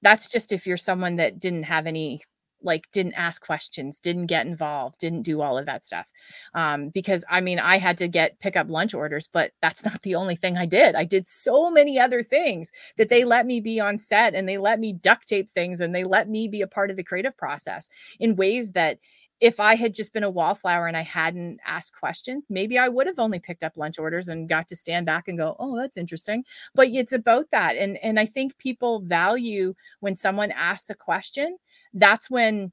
that's 0.01 0.31
just 0.31 0.53
if 0.53 0.65
you're 0.67 0.77
someone 0.77 1.17
that 1.17 1.39
didn't 1.39 1.63
have 1.63 1.87
any 1.87 2.21
like 2.61 2.87
didn't 2.91 3.13
ask 3.13 3.45
questions 3.45 3.99
didn't 3.99 4.27
get 4.27 4.45
involved 4.45 4.99
didn't 4.99 5.23
do 5.23 5.41
all 5.41 5.57
of 5.57 5.65
that 5.65 5.83
stuff 5.83 6.07
um, 6.53 6.89
because 6.89 7.25
i 7.29 7.41
mean 7.41 7.59
i 7.59 7.77
had 7.77 7.97
to 7.97 8.07
get 8.07 8.39
pick 8.39 8.55
up 8.55 8.69
lunch 8.69 8.93
orders 8.93 9.27
but 9.31 9.51
that's 9.61 9.83
not 9.89 10.01
the 10.01 10.15
only 10.15 10.35
thing 10.35 10.57
i 10.57 10.65
did. 10.65 10.95
I 10.95 11.05
did 11.05 11.27
so 11.27 11.69
many 11.71 11.99
other 11.99 12.21
things 12.21 12.71
that 12.97 13.09
they 13.09 13.23
let 13.23 13.45
me 13.45 13.59
be 13.59 13.79
on 13.79 13.97
set 13.97 14.35
and 14.35 14.47
they 14.47 14.57
let 14.57 14.79
me 14.79 14.93
duct 14.93 15.27
tape 15.27 15.49
things 15.49 15.81
and 15.81 15.93
they 15.93 16.03
let 16.03 16.29
me 16.29 16.47
be 16.47 16.61
a 16.61 16.67
part 16.67 16.89
of 16.89 16.97
the 16.97 17.03
creative 17.03 17.37
process 17.37 17.89
in 18.19 18.35
ways 18.35 18.71
that 18.71 18.99
if 19.41 19.59
I 19.59 19.75
had 19.75 19.93
just 19.93 20.13
been 20.13 20.23
a 20.23 20.29
wallflower 20.29 20.87
and 20.87 20.97
I 20.97 21.01
hadn't 21.01 21.59
asked 21.65 21.95
questions, 21.95 22.47
maybe 22.49 22.77
I 22.77 22.89
would 22.89 23.07
have 23.07 23.19
only 23.19 23.39
picked 23.39 23.63
up 23.63 23.77
lunch 23.77 23.97
orders 23.99 24.27
and 24.27 24.49
got 24.49 24.67
to 24.69 24.75
stand 24.75 25.05
back 25.05 25.27
and 25.27 25.37
go, 25.37 25.55
"Oh, 25.59 25.77
that's 25.77 25.97
interesting." 25.97 26.43
But 26.75 26.89
it's 26.89 27.13
about 27.13 27.49
that, 27.51 27.75
and 27.77 27.97
and 28.03 28.19
I 28.19 28.25
think 28.25 28.57
people 28.57 29.01
value 29.01 29.73
when 30.01 30.15
someone 30.15 30.51
asks 30.51 30.89
a 30.89 30.95
question 30.95 31.57
that's 31.93 32.29
when 32.29 32.71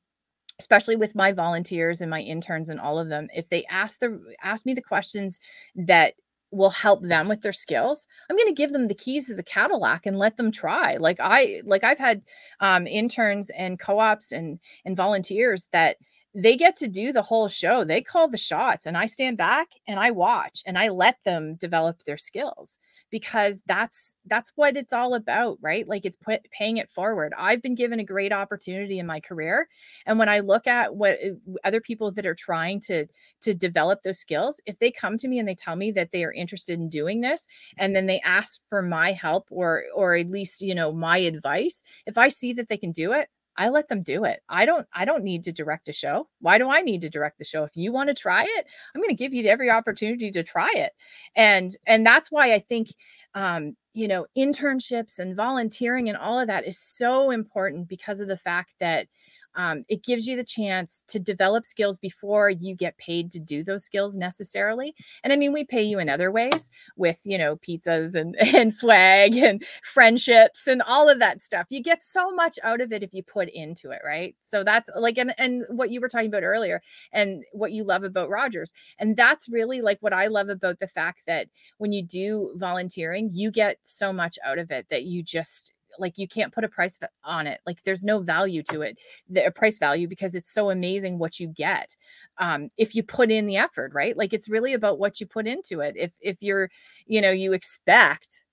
especially 0.58 0.96
with 0.96 1.14
my 1.14 1.32
volunteers 1.32 2.00
and 2.00 2.10
my 2.10 2.20
interns 2.20 2.68
and 2.70 2.80
all 2.80 2.98
of 2.98 3.08
them 3.08 3.28
if 3.34 3.48
they 3.48 3.64
ask 3.66 4.00
the 4.00 4.20
ask 4.42 4.64
me 4.66 4.74
the 4.74 4.82
questions 4.82 5.38
that 5.74 6.14
will 6.52 6.70
help 6.70 7.02
them 7.02 7.28
with 7.28 7.42
their 7.42 7.52
skills 7.52 8.06
i'm 8.30 8.36
going 8.36 8.48
to 8.48 8.54
give 8.54 8.72
them 8.72 8.88
the 8.88 8.94
keys 8.94 9.26
to 9.26 9.34
the 9.34 9.42
cadillac 9.42 10.06
and 10.06 10.18
let 10.18 10.36
them 10.36 10.50
try 10.50 10.96
like 10.96 11.18
i 11.20 11.60
like 11.64 11.84
i've 11.84 11.98
had 11.98 12.22
um, 12.60 12.86
interns 12.86 13.50
and 13.50 13.78
co-ops 13.78 14.32
and 14.32 14.58
and 14.84 14.96
volunteers 14.96 15.68
that 15.72 15.96
they 16.38 16.54
get 16.54 16.76
to 16.76 16.86
do 16.86 17.12
the 17.12 17.22
whole 17.22 17.48
show. 17.48 17.82
They 17.82 18.02
call 18.02 18.28
the 18.28 18.36
shots 18.36 18.84
and 18.84 18.94
I 18.94 19.06
stand 19.06 19.38
back 19.38 19.68
and 19.88 19.98
I 19.98 20.10
watch 20.10 20.62
and 20.66 20.76
I 20.76 20.90
let 20.90 21.16
them 21.24 21.54
develop 21.54 22.02
their 22.02 22.18
skills 22.18 22.78
because 23.10 23.62
that's 23.66 24.16
that's 24.26 24.52
what 24.54 24.76
it's 24.76 24.92
all 24.92 25.14
about, 25.14 25.56
right? 25.62 25.88
Like 25.88 26.04
it's 26.04 26.18
put, 26.18 26.42
paying 26.50 26.76
it 26.76 26.90
forward. 26.90 27.32
I've 27.38 27.62
been 27.62 27.74
given 27.74 28.00
a 28.00 28.04
great 28.04 28.32
opportunity 28.32 28.98
in 28.98 29.06
my 29.06 29.18
career 29.18 29.66
and 30.04 30.18
when 30.18 30.28
I 30.28 30.40
look 30.40 30.66
at 30.66 30.94
what 30.94 31.14
uh, 31.14 31.54
other 31.64 31.80
people 31.80 32.12
that 32.12 32.26
are 32.26 32.34
trying 32.34 32.80
to 32.80 33.06
to 33.40 33.54
develop 33.54 34.02
those 34.02 34.18
skills, 34.18 34.60
if 34.66 34.78
they 34.78 34.90
come 34.90 35.16
to 35.18 35.28
me 35.28 35.38
and 35.38 35.48
they 35.48 35.54
tell 35.54 35.76
me 35.76 35.90
that 35.92 36.12
they 36.12 36.22
are 36.22 36.32
interested 36.32 36.78
in 36.78 36.90
doing 36.90 37.22
this 37.22 37.46
and 37.78 37.96
then 37.96 38.04
they 38.04 38.20
ask 38.20 38.60
for 38.68 38.82
my 38.82 39.12
help 39.12 39.46
or 39.50 39.84
or 39.94 40.14
at 40.14 40.28
least, 40.28 40.60
you 40.60 40.74
know, 40.74 40.92
my 40.92 41.16
advice, 41.16 41.82
if 42.04 42.18
I 42.18 42.28
see 42.28 42.52
that 42.52 42.68
they 42.68 42.76
can 42.76 42.92
do 42.92 43.12
it, 43.12 43.30
I 43.58 43.68
let 43.70 43.88
them 43.88 44.02
do 44.02 44.24
it. 44.24 44.40
I 44.48 44.66
don't 44.66 44.86
I 44.92 45.04
don't 45.04 45.24
need 45.24 45.44
to 45.44 45.52
direct 45.52 45.88
a 45.88 45.92
show. 45.92 46.28
Why 46.40 46.58
do 46.58 46.70
I 46.70 46.80
need 46.82 47.00
to 47.02 47.10
direct 47.10 47.38
the 47.38 47.44
show? 47.44 47.64
If 47.64 47.76
you 47.76 47.92
want 47.92 48.08
to 48.08 48.14
try 48.14 48.42
it, 48.44 48.66
I'm 48.94 49.00
going 49.00 49.14
to 49.14 49.22
give 49.22 49.34
you 49.34 49.44
every 49.48 49.70
opportunity 49.70 50.30
to 50.30 50.42
try 50.42 50.70
it. 50.74 50.92
And 51.34 51.70
and 51.86 52.04
that's 52.06 52.30
why 52.30 52.52
I 52.52 52.58
think 52.58 52.88
um 53.34 53.76
you 53.94 54.08
know 54.08 54.26
internships 54.36 55.18
and 55.18 55.36
volunteering 55.36 56.08
and 56.08 56.18
all 56.18 56.38
of 56.38 56.48
that 56.48 56.66
is 56.66 56.78
so 56.78 57.30
important 57.30 57.88
because 57.88 58.20
of 58.20 58.28
the 58.28 58.36
fact 58.36 58.74
that 58.80 59.08
um, 59.56 59.84
it 59.88 60.02
gives 60.04 60.26
you 60.26 60.36
the 60.36 60.44
chance 60.44 61.02
to 61.08 61.18
develop 61.18 61.66
skills 61.66 61.98
before 61.98 62.50
you 62.50 62.74
get 62.74 62.96
paid 62.98 63.30
to 63.32 63.40
do 63.40 63.62
those 63.64 63.84
skills 63.84 64.16
necessarily. 64.16 64.94
And 65.24 65.32
i 65.32 65.36
mean 65.36 65.52
we 65.52 65.64
pay 65.64 65.82
you 65.82 65.98
in 65.98 66.08
other 66.08 66.30
ways 66.30 66.70
with 66.96 67.20
you 67.24 67.38
know 67.38 67.56
pizzas 67.56 68.14
and 68.14 68.36
and 68.54 68.72
swag 68.74 69.34
and 69.36 69.64
friendships 69.82 70.66
and 70.66 70.82
all 70.82 71.08
of 71.08 71.18
that 71.18 71.40
stuff. 71.40 71.66
You 71.70 71.82
get 71.82 72.02
so 72.02 72.30
much 72.30 72.58
out 72.62 72.80
of 72.80 72.92
it 72.92 73.02
if 73.02 73.14
you 73.14 73.22
put 73.22 73.48
into 73.50 73.90
it 73.90 74.00
right? 74.04 74.34
So 74.40 74.62
that's 74.64 74.90
like 74.96 75.18
and 75.18 75.34
and 75.38 75.64
what 75.70 75.90
you 75.90 76.00
were 76.00 76.08
talking 76.08 76.28
about 76.28 76.42
earlier 76.44 76.80
and 77.12 77.44
what 77.52 77.72
you 77.72 77.84
love 77.84 78.04
about 78.04 78.30
rogers. 78.30 78.72
And 78.98 79.16
that's 79.16 79.48
really 79.48 79.80
like 79.80 79.98
what 80.00 80.12
i 80.12 80.26
love 80.26 80.48
about 80.48 80.78
the 80.78 80.86
fact 80.88 81.22
that 81.26 81.48
when 81.78 81.92
you 81.92 82.02
do 82.02 82.52
volunteering 82.56 83.30
you 83.32 83.50
get 83.50 83.78
so 83.82 84.12
much 84.12 84.38
out 84.44 84.58
of 84.58 84.70
it 84.70 84.88
that 84.90 85.04
you 85.04 85.22
just 85.22 85.72
like 85.98 86.18
you 86.18 86.28
can't 86.28 86.52
put 86.52 86.64
a 86.64 86.68
price 86.68 86.98
on 87.24 87.46
it 87.46 87.60
like 87.66 87.82
there's 87.82 88.04
no 88.04 88.20
value 88.20 88.62
to 88.62 88.82
it 88.82 88.98
the 89.28 89.50
price 89.54 89.78
value 89.78 90.06
because 90.08 90.34
it's 90.34 90.52
so 90.52 90.70
amazing 90.70 91.18
what 91.18 91.40
you 91.40 91.48
get 91.48 91.96
um, 92.38 92.68
if 92.76 92.94
you 92.94 93.02
put 93.02 93.30
in 93.30 93.46
the 93.46 93.56
effort 93.56 93.92
right? 93.94 94.16
Like 94.16 94.32
it's 94.32 94.48
really 94.48 94.72
about 94.74 94.98
what 94.98 95.20
you 95.20 95.26
put 95.26 95.46
into 95.46 95.80
it. 95.80 95.94
If 95.96 96.12
if 96.20 96.42
you're 96.42 96.70
you 97.06 97.20
know 97.20 97.30
you 97.30 97.52
expect 97.52 98.44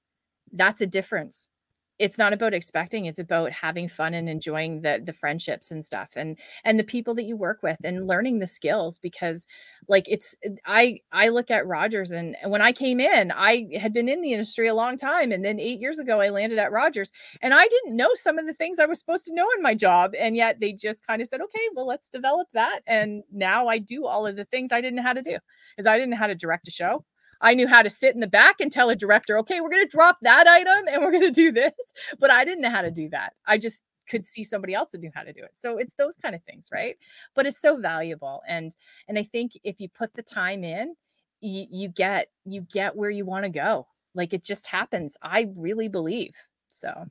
that's 0.54 0.82
a 0.82 0.88
difference 0.88 1.50
it's 2.00 2.18
not 2.18 2.34
about 2.34 2.54
expecting 2.54 3.06
it's 3.06 3.20
about 3.20 3.52
having 3.52 3.88
fun 3.88 4.14
and 4.14 4.28
enjoying 4.28 4.82
the 4.82 5.02
the 5.06 5.14
friendships 5.14 5.72
and 5.72 5.84
stuff 5.86 6.12
and 6.16 6.40
and 6.64 6.80
the 6.80 6.84
people 6.84 7.14
that 7.14 7.24
you 7.24 7.36
work 7.36 7.62
with 7.62 7.78
and 7.84 8.08
learning 8.08 8.40
the 8.40 8.48
skills 8.48 8.98
because 9.00 9.48
like 9.88 10.06
it's 10.10 10.36
uh, 10.46 10.50
i 10.66 11.00
i 11.12 11.30
look 11.30 11.52
at 11.52 11.68
rogers 11.68 12.12
and 12.12 12.36
when 12.48 12.62
i 12.62 12.72
came 12.72 13.00
in 13.00 13.32
i 13.32 13.68
had 13.80 13.94
been 13.94 14.10
in 14.10 14.22
the 14.22 14.34
industry 14.34 14.68
a 14.68 14.74
long 14.74 14.98
time 14.98 15.32
and 15.32 15.46
then 15.46 15.60
eight 15.60 15.80
years 15.80 16.00
ago 16.00 16.20
i 16.20 16.30
landed 16.30 16.58
at 16.58 16.72
rogers 16.72 17.12
and 17.42 17.54
i 17.54 17.68
didn't 17.68 17.96
know 17.96 18.10
some 18.16 18.40
of 18.40 18.46
the 18.48 18.54
things 18.54 18.80
i 18.80 18.86
was 18.86 19.00
supposed 19.00 19.26
to 19.26 19.34
know 19.34 19.48
in 19.56 19.62
my 19.62 19.76
job 19.76 20.14
and 20.20 20.36
yet 20.36 20.60
they 20.60 20.74
just 20.74 21.06
kind 21.06 21.22
of 21.22 21.28
said 21.28 21.42
okay 21.42 21.62
well 21.76 21.88
let's 21.88 22.08
develop 22.08 22.48
that. 22.54 22.82
And 22.88 23.24
now 23.32 23.68
i 23.68 23.78
do 23.78 24.06
all 24.06 24.26
of 24.26 24.36
the 24.36 24.46
things 24.46 24.72
i 24.72 24.82
didn't 24.82 24.96
know 24.96 25.04
how 25.04 25.14
to 25.14 25.22
do 25.22 25.38
because 25.76 25.88
i 25.88 25.98
didn't 25.98 26.12
know 26.12 26.18
how 26.18 26.28
to 26.28 26.36
direct 26.36 26.68
a 26.68 26.72
show 26.72 27.04
I 27.44 27.54
knew 27.54 27.68
how 27.68 27.82
to 27.82 27.90
sit 27.90 28.16
in 28.16 28.22
the 28.22 28.28
back 28.28 28.56
and 28.60 28.72
tell 28.72 28.90
a 28.90 28.96
director, 28.96 29.38
okay, 29.40 29.62
we're 29.62 29.70
going 29.70 29.86
to 29.86 29.96
drop 29.96 30.18
that 30.22 30.48
item 30.48 30.88
and 30.88 31.04
we're 31.04 31.12
going 31.12 31.24
to 31.24 31.32
do 31.32 31.52
this. 31.52 31.74
But 32.20 32.32
I 32.32 32.46
didn't 32.46 32.62
know 32.62 32.70
how 32.70 32.82
to 32.82 32.92
do 32.92 33.10
that. 33.10 33.34
I 33.46 33.58
just 33.58 33.84
could 34.08 34.26
see 34.26 34.44
somebody 34.44 34.74
else 34.74 34.92
who 34.92 34.98
knew 35.00 35.12
how 35.14 35.24
to 35.24 35.34
do 35.34 35.44
it. 35.44 35.52
So 35.54 35.78
it's 35.78 35.96
those 35.96 36.16
kind 36.16 36.36
of 36.36 36.44
things, 36.44 36.70
right? 36.72 36.98
But 37.36 37.46
it's 37.46 37.62
so 37.62 37.78
valuable. 37.78 38.42
And 38.48 38.74
and 39.08 39.18
I 39.20 39.24
think 39.24 39.52
if 39.64 39.80
you 39.80 39.90
put 39.90 40.14
the 40.14 40.24
time 40.24 40.64
in, 40.64 40.96
you, 41.42 41.66
you 41.70 41.90
get 41.90 42.28
you 42.46 42.62
get 42.72 42.96
where 42.96 43.10
you 43.10 43.26
want 43.26 43.44
to 43.44 43.50
go. 43.50 43.88
Like 44.16 44.34
it 44.34 44.44
just 44.44 44.68
happens. 44.68 45.18
I 45.22 45.52
really 45.56 45.88
believe. 45.90 46.36
So 46.70 47.08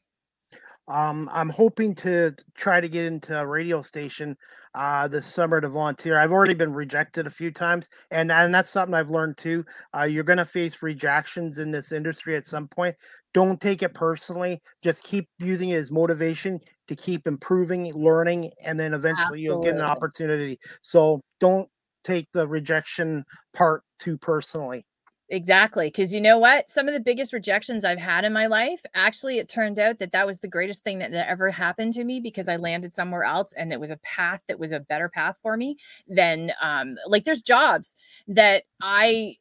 um, 0.89 1.31
I'm 1.33 1.49
hoping 1.49 1.95
to 1.97 2.35
try 2.55 2.81
to 2.81 2.89
get 2.89 3.07
into 3.07 3.39
a 3.39 3.47
radio 3.47 3.83
station 3.83 4.37
uh, 4.75 5.07
this 5.07 5.27
summer 5.27 5.61
to 5.61 5.69
volunteer. 5.69 6.19
I've 6.19 6.33
already 6.33 6.55
been 6.55 6.73
rejected 6.73 7.27
a 7.27 7.31
few 7.31 7.51
times, 7.51 7.89
and 8.11 8.33
and 8.33 8.55
that's 8.55 8.71
something 8.71 8.95
I've 8.95 9.11
learned 9.11 9.37
too. 9.37 9.65
Uh, 9.97 10.05
you're 10.05 10.25
going 10.25 10.39
to 10.39 10.45
face 10.45 10.83
rejections 10.83 11.59
in 11.59 11.71
this 11.71 11.93
industry 11.93 12.37
at 12.37 12.47
some 12.47 12.69
point. 12.69 12.97
Don't 13.33 13.61
take 13.61 13.83
it 13.83 13.95
personally. 13.95 14.61
Just 14.83 15.05
keep 15.05 15.29
using 15.39 15.71
it 15.71 15.77
as 15.77 15.93
motivation 15.93 16.61
to 16.89 16.97
keep 16.97 17.27
improving, 17.27 17.93
learning, 17.95 18.51
and 18.65 18.79
then 18.79 18.93
eventually 18.93 19.23
Absolutely. 19.23 19.43
you'll 19.43 19.63
get 19.63 19.75
an 19.75 19.83
opportunity. 19.83 20.59
So 20.83 21.21
don't 21.39 21.69
take 22.03 22.27
the 22.33 22.49
rejection 22.49 23.25
part 23.53 23.83
too 23.99 24.19
personally. 24.19 24.85
Exactly. 25.33 25.87
Because 25.87 26.15
you 26.15 26.21
know 26.21 26.39
what? 26.39 26.69
Some 26.71 26.89
of 26.89 26.95
the 26.95 27.01
biggest 27.01 27.33
rejections 27.33 27.87
I've 27.87 27.99
had 27.99 28.27
in 28.27 28.35
my 28.35 28.47
life, 28.49 28.83
actually, 28.95 29.39
it 29.39 29.49
turned 29.49 29.79
out 29.79 29.99
that 29.99 30.13
that 30.13 30.27
was 30.27 30.41
the 30.41 30.49
greatest 30.49 30.85
thing 30.85 30.99
that, 30.99 31.11
that 31.13 31.27
ever 31.31 31.51
happened 31.51 31.95
to 31.95 32.05
me 32.05 32.21
because 32.21 32.49
I 32.49 32.57
landed 32.57 32.93
somewhere 32.93 33.25
else 33.25 33.55
and 33.55 33.73
it 33.73 33.81
was 33.81 33.91
a 33.91 33.97
path 34.05 34.43
that 34.47 34.61
was 34.61 34.73
a 34.73 34.81
better 34.81 35.09
path 35.09 35.39
for 35.43 35.57
me 35.57 35.79
than, 36.07 36.53
um, 36.61 36.99
like, 37.07 37.25
there's 37.25 37.41
jobs 37.41 37.97
that 38.29 38.65
I 38.83 39.37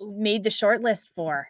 made 0.00 0.44
the 0.44 0.50
short 0.50 0.82
list 0.82 1.10
for 1.14 1.48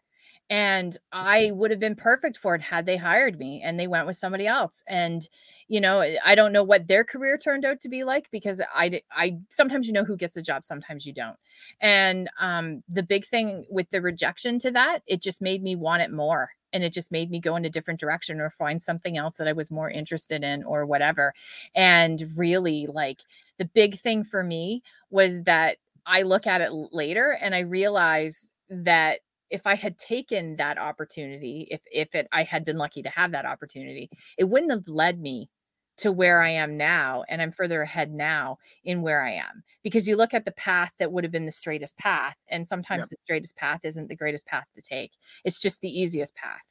and 0.50 0.96
I 1.12 1.52
would 1.52 1.70
have 1.70 1.78
been 1.78 1.94
perfect 1.94 2.36
for 2.36 2.56
it 2.56 2.60
had 2.60 2.84
they 2.84 2.96
hired 2.96 3.38
me 3.38 3.62
and 3.64 3.78
they 3.78 3.86
went 3.86 4.08
with 4.08 4.16
somebody 4.16 4.48
else. 4.48 4.82
And, 4.88 5.26
you 5.68 5.80
know, 5.80 6.02
I 6.24 6.34
don't 6.34 6.52
know 6.52 6.64
what 6.64 6.88
their 6.88 7.04
career 7.04 7.38
turned 7.38 7.64
out 7.64 7.78
to 7.82 7.88
be 7.88 8.02
like 8.02 8.28
because 8.32 8.60
I, 8.74 9.00
I 9.12 9.38
sometimes 9.48 9.86
you 9.86 9.92
know 9.92 10.04
who 10.04 10.16
gets 10.16 10.36
a 10.36 10.42
job, 10.42 10.64
sometimes 10.64 11.06
you 11.06 11.12
don't. 11.12 11.36
And 11.80 12.28
um, 12.40 12.82
the 12.88 13.04
big 13.04 13.24
thing 13.24 13.64
with 13.70 13.90
the 13.90 14.02
rejection 14.02 14.58
to 14.58 14.72
that, 14.72 15.02
it 15.06 15.22
just 15.22 15.40
made 15.40 15.62
me 15.62 15.76
want 15.76 16.02
it 16.02 16.10
more 16.12 16.50
and 16.72 16.82
it 16.82 16.92
just 16.92 17.12
made 17.12 17.30
me 17.30 17.40
go 17.40 17.54
in 17.54 17.64
a 17.64 17.70
different 17.70 18.00
direction 18.00 18.40
or 18.40 18.50
find 18.50 18.82
something 18.82 19.16
else 19.16 19.36
that 19.36 19.48
I 19.48 19.52
was 19.52 19.70
more 19.70 19.90
interested 19.90 20.42
in 20.42 20.64
or 20.64 20.84
whatever. 20.84 21.32
And 21.76 22.32
really, 22.34 22.88
like 22.88 23.20
the 23.58 23.64
big 23.66 23.94
thing 23.94 24.24
for 24.24 24.42
me 24.42 24.82
was 25.10 25.42
that 25.42 25.76
I 26.06 26.22
look 26.22 26.46
at 26.48 26.60
it 26.60 26.72
later 26.72 27.38
and 27.40 27.54
I 27.54 27.60
realize 27.60 28.50
that 28.68 29.20
if 29.50 29.66
I 29.66 29.74
had 29.74 29.98
taken 29.98 30.56
that 30.56 30.78
opportunity, 30.78 31.66
if 31.70 31.80
if 31.90 32.14
it 32.14 32.28
I 32.32 32.44
had 32.44 32.64
been 32.64 32.78
lucky 32.78 33.02
to 33.02 33.10
have 33.10 33.32
that 33.32 33.46
opportunity, 33.46 34.10
it 34.38 34.44
wouldn't 34.44 34.72
have 34.72 34.88
led 34.88 35.20
me 35.20 35.50
to 35.98 36.10
where 36.10 36.40
I 36.40 36.50
am 36.50 36.78
now 36.78 37.24
and 37.28 37.42
I'm 37.42 37.52
further 37.52 37.82
ahead 37.82 38.10
now 38.10 38.56
in 38.84 39.02
where 39.02 39.22
I 39.22 39.32
am. 39.32 39.62
Because 39.82 40.08
you 40.08 40.16
look 40.16 40.32
at 40.32 40.46
the 40.46 40.52
path 40.52 40.92
that 40.98 41.12
would 41.12 41.24
have 41.24 41.32
been 41.32 41.44
the 41.44 41.52
straightest 41.52 41.98
path 41.98 42.36
and 42.48 42.66
sometimes 42.66 43.00
yep. 43.00 43.10
the 43.10 43.16
straightest 43.24 43.56
path 43.56 43.80
isn't 43.84 44.08
the 44.08 44.16
greatest 44.16 44.46
path 44.46 44.64
to 44.74 44.80
take. 44.80 45.12
It's 45.44 45.60
just 45.60 45.82
the 45.82 45.90
easiest 45.90 46.34
path. 46.34 46.66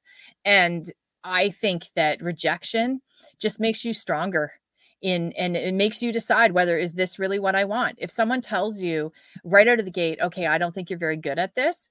And 0.45 0.91
I 1.23 1.49
think 1.49 1.83
that 1.95 2.23
rejection 2.23 3.01
just 3.39 3.59
makes 3.59 3.85
you 3.85 3.93
stronger 3.93 4.53
in 5.01 5.31
and 5.33 5.55
it 5.55 5.73
makes 5.73 6.01
you 6.01 6.11
decide 6.11 6.51
whether 6.51 6.77
is 6.77 6.93
this 6.93 7.19
really 7.19 7.39
what 7.39 7.55
I 7.55 7.65
want. 7.65 7.97
If 7.99 8.09
someone 8.09 8.41
tells 8.41 8.81
you 8.81 9.11
right 9.43 9.67
out 9.67 9.79
of 9.79 9.85
the 9.85 9.91
gate, 9.91 10.19
okay, 10.21 10.47
I 10.47 10.57
don't 10.57 10.73
think 10.73 10.89
you're 10.89 10.99
very 10.99 11.17
good 11.17 11.39
at 11.39 11.55
this, 11.55 11.87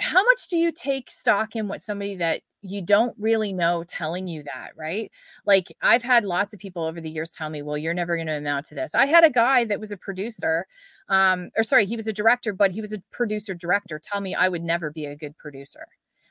how 0.00 0.24
much 0.24 0.48
do 0.48 0.56
you 0.56 0.72
take 0.72 1.10
stock 1.10 1.54
in 1.56 1.68
what 1.68 1.80
somebody 1.82 2.16
that 2.16 2.42
you 2.62 2.82
don't 2.82 3.14
really 3.18 3.52
know 3.52 3.84
telling 3.86 4.26
you 4.26 4.42
that, 4.44 4.70
right? 4.76 5.10
Like 5.46 5.68
I've 5.82 6.02
had 6.02 6.24
lots 6.24 6.54
of 6.54 6.60
people 6.60 6.84
over 6.84 7.00
the 7.00 7.10
years 7.10 7.30
tell 7.30 7.50
me, 7.50 7.62
"Well, 7.62 7.76
you're 7.78 7.94
never 7.94 8.16
going 8.16 8.26
to 8.28 8.38
amount 8.38 8.66
to 8.66 8.74
this." 8.74 8.94
I 8.94 9.06
had 9.06 9.22
a 9.24 9.30
guy 9.30 9.64
that 9.66 9.80
was 9.80 9.92
a 9.92 9.96
producer 9.96 10.66
um 11.08 11.50
or 11.56 11.62
sorry, 11.62 11.84
he 11.86 11.96
was 11.96 12.08
a 12.08 12.12
director, 12.12 12.52
but 12.52 12.72
he 12.72 12.80
was 12.80 12.92
a 12.94 13.02
producer 13.12 13.54
director 13.54 14.00
tell 14.02 14.20
me 14.20 14.34
I 14.34 14.48
would 14.48 14.62
never 14.62 14.90
be 14.90 15.06
a 15.06 15.16
good 15.16 15.36
producer. 15.38 15.86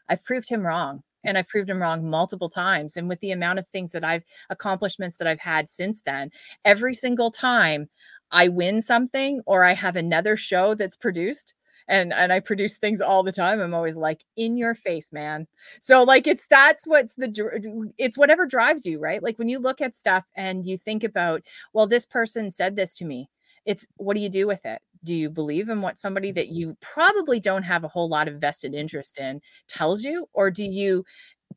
I've 0.09 0.23
proved 0.25 0.49
him 0.49 0.65
wrong 0.65 1.03
and 1.23 1.37
I've 1.37 1.47
proved 1.47 1.69
him 1.69 1.81
wrong 1.81 2.09
multiple 2.09 2.49
times 2.49 2.97
and 2.97 3.07
with 3.07 3.19
the 3.21 3.31
amount 3.31 3.59
of 3.59 3.67
things 3.67 3.91
that 3.93 4.03
I've 4.03 4.23
accomplishments 4.49 5.17
that 5.17 5.27
I've 5.27 5.39
had 5.39 5.69
since 5.69 6.01
then, 6.01 6.31
every 6.65 6.93
single 6.93 7.31
time 7.31 7.89
I 8.31 8.47
win 8.49 8.81
something 8.81 9.41
or 9.45 9.63
I 9.63 9.73
have 9.73 9.95
another 9.95 10.35
show 10.35 10.73
that's 10.75 10.97
produced, 10.97 11.53
and 11.87 12.13
and 12.13 12.31
I 12.31 12.39
produce 12.39 12.77
things 12.77 13.01
all 13.01 13.23
the 13.23 13.31
time. 13.31 13.59
I'm 13.61 13.73
always 13.73 13.95
like 13.97 14.23
in 14.35 14.57
your 14.57 14.75
face, 14.75 15.11
man. 15.11 15.47
So 15.79 16.03
like 16.03 16.27
it's 16.27 16.47
that's 16.47 16.87
what's 16.87 17.15
the 17.15 17.91
it's 17.97 18.17
whatever 18.17 18.45
drives 18.45 18.85
you, 18.85 18.99
right? 18.99 19.21
Like 19.21 19.39
when 19.39 19.49
you 19.49 19.59
look 19.59 19.81
at 19.81 19.95
stuff 19.95 20.25
and 20.35 20.65
you 20.65 20.77
think 20.77 21.03
about, 21.03 21.43
well, 21.73 21.87
this 21.87 22.05
person 22.05 22.51
said 22.51 22.75
this 22.75 22.95
to 22.97 23.05
me. 23.05 23.29
It's 23.65 23.87
what 23.97 24.15
do 24.15 24.21
you 24.21 24.29
do 24.29 24.47
with 24.47 24.65
it? 24.65 24.81
Do 25.03 25.15
you 25.15 25.29
believe 25.29 25.69
in 25.69 25.81
what 25.81 25.97
somebody 25.97 26.31
that 26.31 26.47
mm-hmm. 26.47 26.55
you 26.55 26.77
probably 26.81 27.39
don't 27.39 27.63
have 27.63 27.83
a 27.83 27.89
whole 27.89 28.09
lot 28.09 28.27
of 28.27 28.39
vested 28.39 28.73
interest 28.73 29.19
in 29.19 29.41
tells 29.67 30.03
you 30.03 30.27
or 30.33 30.51
do 30.51 30.65
you 30.65 31.05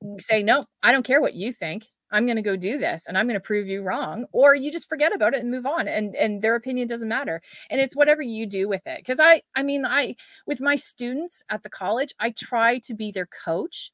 mm, 0.03 0.21
say 0.21 0.43
no, 0.43 0.65
I 0.83 0.93
don't 0.93 1.05
care 1.07 1.21
what 1.21 1.35
you 1.35 1.53
think. 1.53 1.87
I'm 2.17 2.25
going 2.25 2.37
to 2.37 2.43
go 2.43 2.57
do 2.57 2.79
this 2.79 3.07
and 3.07 3.19
I'm 3.19 3.27
going 3.27 3.35
to 3.35 3.41
prove 3.41 3.69
you 3.69 3.83
wrong 3.83 4.25
or 4.33 4.55
you 4.55 4.73
just 4.73 4.89
forget 4.89 5.15
about 5.15 5.35
it 5.35 5.41
and 5.41 5.51
move 5.51 5.67
on 5.67 5.87
and 5.87 6.17
and 6.17 6.41
their 6.41 6.55
opinion 6.55 6.89
doesn't 6.89 7.11
matter 7.11 7.43
and 7.69 7.79
it's 7.79 7.95
whatever 7.95 8.23
you 8.23 8.47
do 8.47 8.69
with 8.69 8.87
it 8.87 9.05
cuz 9.05 9.21
I 9.21 9.43
I 9.55 9.63
mean 9.63 9.85
I 9.85 10.17
with 10.47 10.59
my 10.63 10.77
students 10.77 11.43
at 11.51 11.63
the 11.63 11.69
college 11.69 12.15
I 12.19 12.31
try 12.31 12.79
to 12.79 12.95
be 12.95 13.13
their 13.13 13.27
coach. 13.27 13.93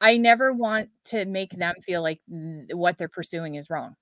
I 0.00 0.16
never 0.16 0.52
want 0.52 0.88
to 1.06 1.26
make 1.26 1.52
them 1.52 1.76
feel 1.82 2.02
like 2.02 2.20
what 2.72 2.98
they're 2.98 3.08
pursuing 3.08 3.54
is 3.54 3.70
wrong. 3.70 3.94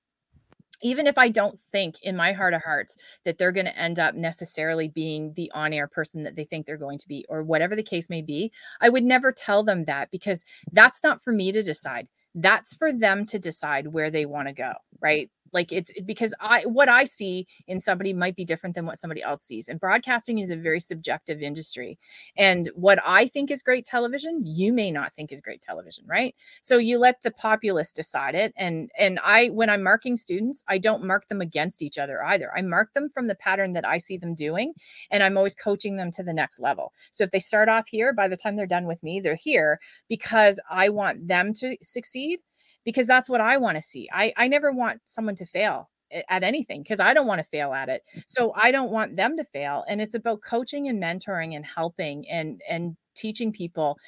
Even 0.81 1.07
if 1.09 1.19
I 1.19 1.29
don't 1.29 1.61
think 1.73 1.97
in 2.03 2.16
my 2.16 2.33
heart 2.33 2.55
of 2.55 2.62
hearts 2.62 2.97
that 3.25 3.37
they're 3.37 3.53
going 3.53 3.66
to 3.66 3.77
end 3.77 3.99
up 3.99 4.14
necessarily 4.14 4.89
being 4.89 5.35
the 5.35 5.51
on 5.53 5.73
air 5.73 5.89
person 5.89 6.23
that 6.23 6.37
they 6.37 6.45
think 6.45 6.64
they're 6.64 6.77
going 6.77 6.99
to 6.99 7.09
be, 7.09 7.27
or 7.29 7.43
whatever 7.43 7.75
the 7.75 7.83
case 7.83 8.09
may 8.09 8.23
be, 8.23 8.53
I 8.81 8.89
would 8.89 9.03
never 9.03 9.33
tell 9.33 9.64
them 9.64 9.85
that 9.87 10.12
because 10.12 10.45
that's 10.71 11.03
not 11.03 11.21
for 11.21 11.33
me 11.33 11.51
to 11.51 11.64
decide 11.64 12.07
that's 12.43 12.74
for 12.74 12.93
them 12.93 13.26
to 13.26 13.39
decide 13.39 13.89
where 13.89 14.11
they 14.11 14.26
want 14.26 14.49
to 14.49 14.55
go, 14.55 14.72
right? 15.01 15.30
Like 15.53 15.72
it's 15.72 15.92
because 16.05 16.34
i 16.40 16.62
what 16.62 16.88
i 16.88 17.05
see 17.05 17.46
in 17.66 17.80
somebody 17.80 18.12
might 18.12 18.36
be 18.36 18.44
different 18.44 18.74
than 18.74 18.86
what 18.86 18.99
somebody 18.99 19.22
else 19.22 19.44
sees 19.44 19.68
and 19.68 19.80
broadcasting 19.80 20.38
is 20.38 20.51
a 20.51 20.57
very 20.57 20.80
subjective 20.80 21.42
industry 21.42 21.99
and 22.36 22.70
what 22.74 22.99
i 23.07 23.26
think 23.26 23.51
is 23.51 23.62
great 23.62 23.86
television 23.86 24.42
you 24.44 24.72
may 24.72 24.90
not 24.90 25.12
think 25.12 25.32
is 25.32 25.40
great 25.40 25.62
television 25.62 26.05
right? 26.07 26.34
So 26.62 26.78
you 26.78 26.99
let 26.99 27.22
the 27.22 27.30
populace 27.30 27.92
decide 27.92 28.34
it 28.34 28.53
and 28.57 28.90
and 28.99 29.18
i 29.24 29.49
when 29.49 29.70
i'm 29.70 29.82
marking 29.82 30.16
students 30.16 30.64
i 30.68 30.78
don't 30.78 31.05
mark 31.05 31.28
them 31.28 31.40
against 31.40 31.82
each 31.82 31.99
other 31.99 32.22
either. 32.24 32.51
I 32.57 32.62
mark 32.62 32.92
them 32.92 33.09
from 33.09 33.26
the 33.26 33.34
pattern 33.34 33.72
that 33.74 33.86
i 33.86 33.99
see 33.99 34.16
them 34.16 34.34
doing 34.34 34.72
and 35.11 35.22
i'm 35.22 35.36
always 35.36 35.55
coaching 35.55 35.96
them 35.96 36.11
to 36.12 36.22
the 36.22 36.32
next 36.32 36.61
level. 36.61 36.92
So 37.11 37.24
if 37.24 37.30
they 37.30 37.38
start 37.40 37.68
off 37.68 37.88
here 37.88 38.12
by 38.12 38.28
the 38.28 38.36
time 38.36 38.57
they're 38.57 38.66
done 38.66 38.86
with 38.86 39.03
me 39.03 39.20
they're 39.20 39.34
here 39.34 39.80
because 40.09 40.61
i 40.70 40.88
want 40.88 41.28
them 41.28 41.53
to 41.55 41.76
succeed 41.82 42.40
because 42.89 43.07
that's 43.07 43.28
what 43.28 43.43
I 43.43 43.59
want 43.59 43.76
to 43.76 43.82
see. 43.82 44.09
I, 44.11 44.32
I 44.34 44.49
never 44.49 44.72
want 44.72 45.03
someone 45.05 45.34
to 45.34 45.45
fail 45.45 45.91
at 46.30 46.43
anything 46.43 46.82
because 46.82 47.01
I 47.01 47.12
don't 47.12 47.26
want 47.26 47.39
to 47.39 47.45
fail 47.45 47.74
at 47.74 47.91
it. 47.91 48.01
Mm. 48.16 48.22
So 48.26 48.55
I 48.57 48.70
don't 48.70 48.91
want 48.91 49.14
them 49.14 49.36
to 49.36 49.45
fail. 49.45 49.84
And 49.86 50.01
it's 50.01 50.14
about 50.14 50.41
coaching 50.41 50.89
and 50.89 50.99
mentoring 50.99 51.55
and 51.55 51.66
helping 51.66 52.26
and 52.30 52.62
and 52.66 52.97
teaching 53.14 53.53
people 53.53 53.99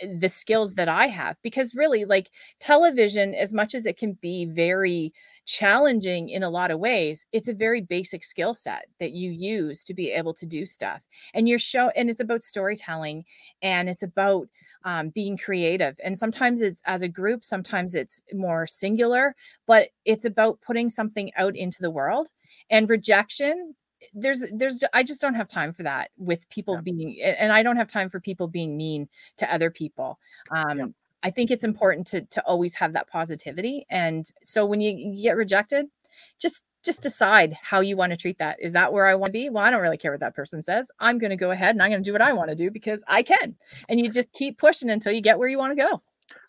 the 0.00 0.28
skills 0.28 0.76
that 0.76 0.88
I 0.88 1.08
have 1.08 1.38
because 1.42 1.74
really 1.74 2.04
like 2.04 2.30
television 2.60 3.34
as 3.34 3.52
much 3.52 3.74
as 3.74 3.84
it 3.84 3.96
can 3.98 4.12
be 4.22 4.44
very 4.46 5.12
challenging 5.44 6.28
in 6.28 6.42
a 6.42 6.48
lot 6.48 6.70
of 6.70 6.78
ways 6.78 7.26
it's 7.32 7.48
a 7.48 7.52
very 7.52 7.82
basic 7.82 8.24
skill 8.24 8.54
set 8.54 8.86
that 8.98 9.12
you 9.12 9.30
use 9.30 9.84
to 9.84 9.92
be 9.92 10.10
able 10.10 10.32
to 10.32 10.46
do 10.46 10.64
stuff 10.64 11.02
and 11.34 11.48
your 11.48 11.58
show 11.58 11.90
and 11.96 12.08
it's 12.08 12.20
about 12.20 12.40
storytelling 12.40 13.24
and 13.60 13.90
it's 13.90 14.02
about 14.02 14.48
um, 14.84 15.10
being 15.10 15.36
creative. 15.36 15.98
And 16.02 16.16
sometimes 16.16 16.62
it's 16.62 16.82
as 16.86 17.02
a 17.02 17.08
group, 17.08 17.44
sometimes 17.44 17.94
it's 17.94 18.22
more 18.32 18.66
singular, 18.66 19.34
but 19.66 19.88
it's 20.04 20.24
about 20.24 20.60
putting 20.60 20.88
something 20.88 21.30
out 21.36 21.56
into 21.56 21.82
the 21.82 21.90
world. 21.90 22.28
And 22.70 22.88
rejection, 22.88 23.74
there's, 24.14 24.44
there's, 24.52 24.82
I 24.92 25.02
just 25.02 25.20
don't 25.20 25.34
have 25.34 25.48
time 25.48 25.72
for 25.72 25.82
that 25.82 26.10
with 26.16 26.48
people 26.48 26.74
yeah. 26.74 26.80
being, 26.80 27.22
and 27.22 27.52
I 27.52 27.62
don't 27.62 27.76
have 27.76 27.88
time 27.88 28.08
for 28.08 28.20
people 28.20 28.48
being 28.48 28.76
mean 28.76 29.08
to 29.36 29.52
other 29.52 29.70
people. 29.70 30.18
Um, 30.50 30.78
yeah. 30.78 30.86
I 31.22 31.30
think 31.30 31.50
it's 31.50 31.64
important 31.64 32.06
to 32.08 32.22
to 32.22 32.42
always 32.46 32.74
have 32.76 32.94
that 32.94 33.06
positivity. 33.10 33.84
And 33.90 34.24
so 34.42 34.64
when 34.64 34.80
you, 34.80 34.96
you 34.96 35.22
get 35.22 35.36
rejected, 35.36 35.86
just 36.38 36.64
just 36.84 37.02
decide 37.02 37.56
how 37.62 37.80
you 37.80 37.96
want 37.96 38.10
to 38.10 38.16
treat 38.16 38.38
that. 38.38 38.56
Is 38.60 38.72
that 38.72 38.92
where 38.92 39.06
I 39.06 39.14
want 39.14 39.28
to 39.28 39.32
be? 39.32 39.50
Well, 39.50 39.64
I 39.64 39.70
don't 39.70 39.82
really 39.82 39.98
care 39.98 40.12
what 40.12 40.20
that 40.20 40.34
person 40.34 40.62
says. 40.62 40.90
I'm 40.98 41.18
going 41.18 41.30
to 41.30 41.36
go 41.36 41.50
ahead 41.50 41.74
and 41.74 41.82
I'm 41.82 41.90
going 41.90 42.02
to 42.02 42.08
do 42.08 42.12
what 42.12 42.22
I 42.22 42.32
want 42.32 42.50
to 42.50 42.56
do 42.56 42.70
because 42.70 43.04
I 43.06 43.22
can. 43.22 43.56
And 43.88 44.00
you 44.00 44.10
just 44.10 44.32
keep 44.32 44.58
pushing 44.58 44.90
until 44.90 45.12
you 45.12 45.20
get 45.20 45.38
where 45.38 45.48
you 45.48 45.58
want 45.58 45.76
to 45.76 45.82
go. 45.82 46.02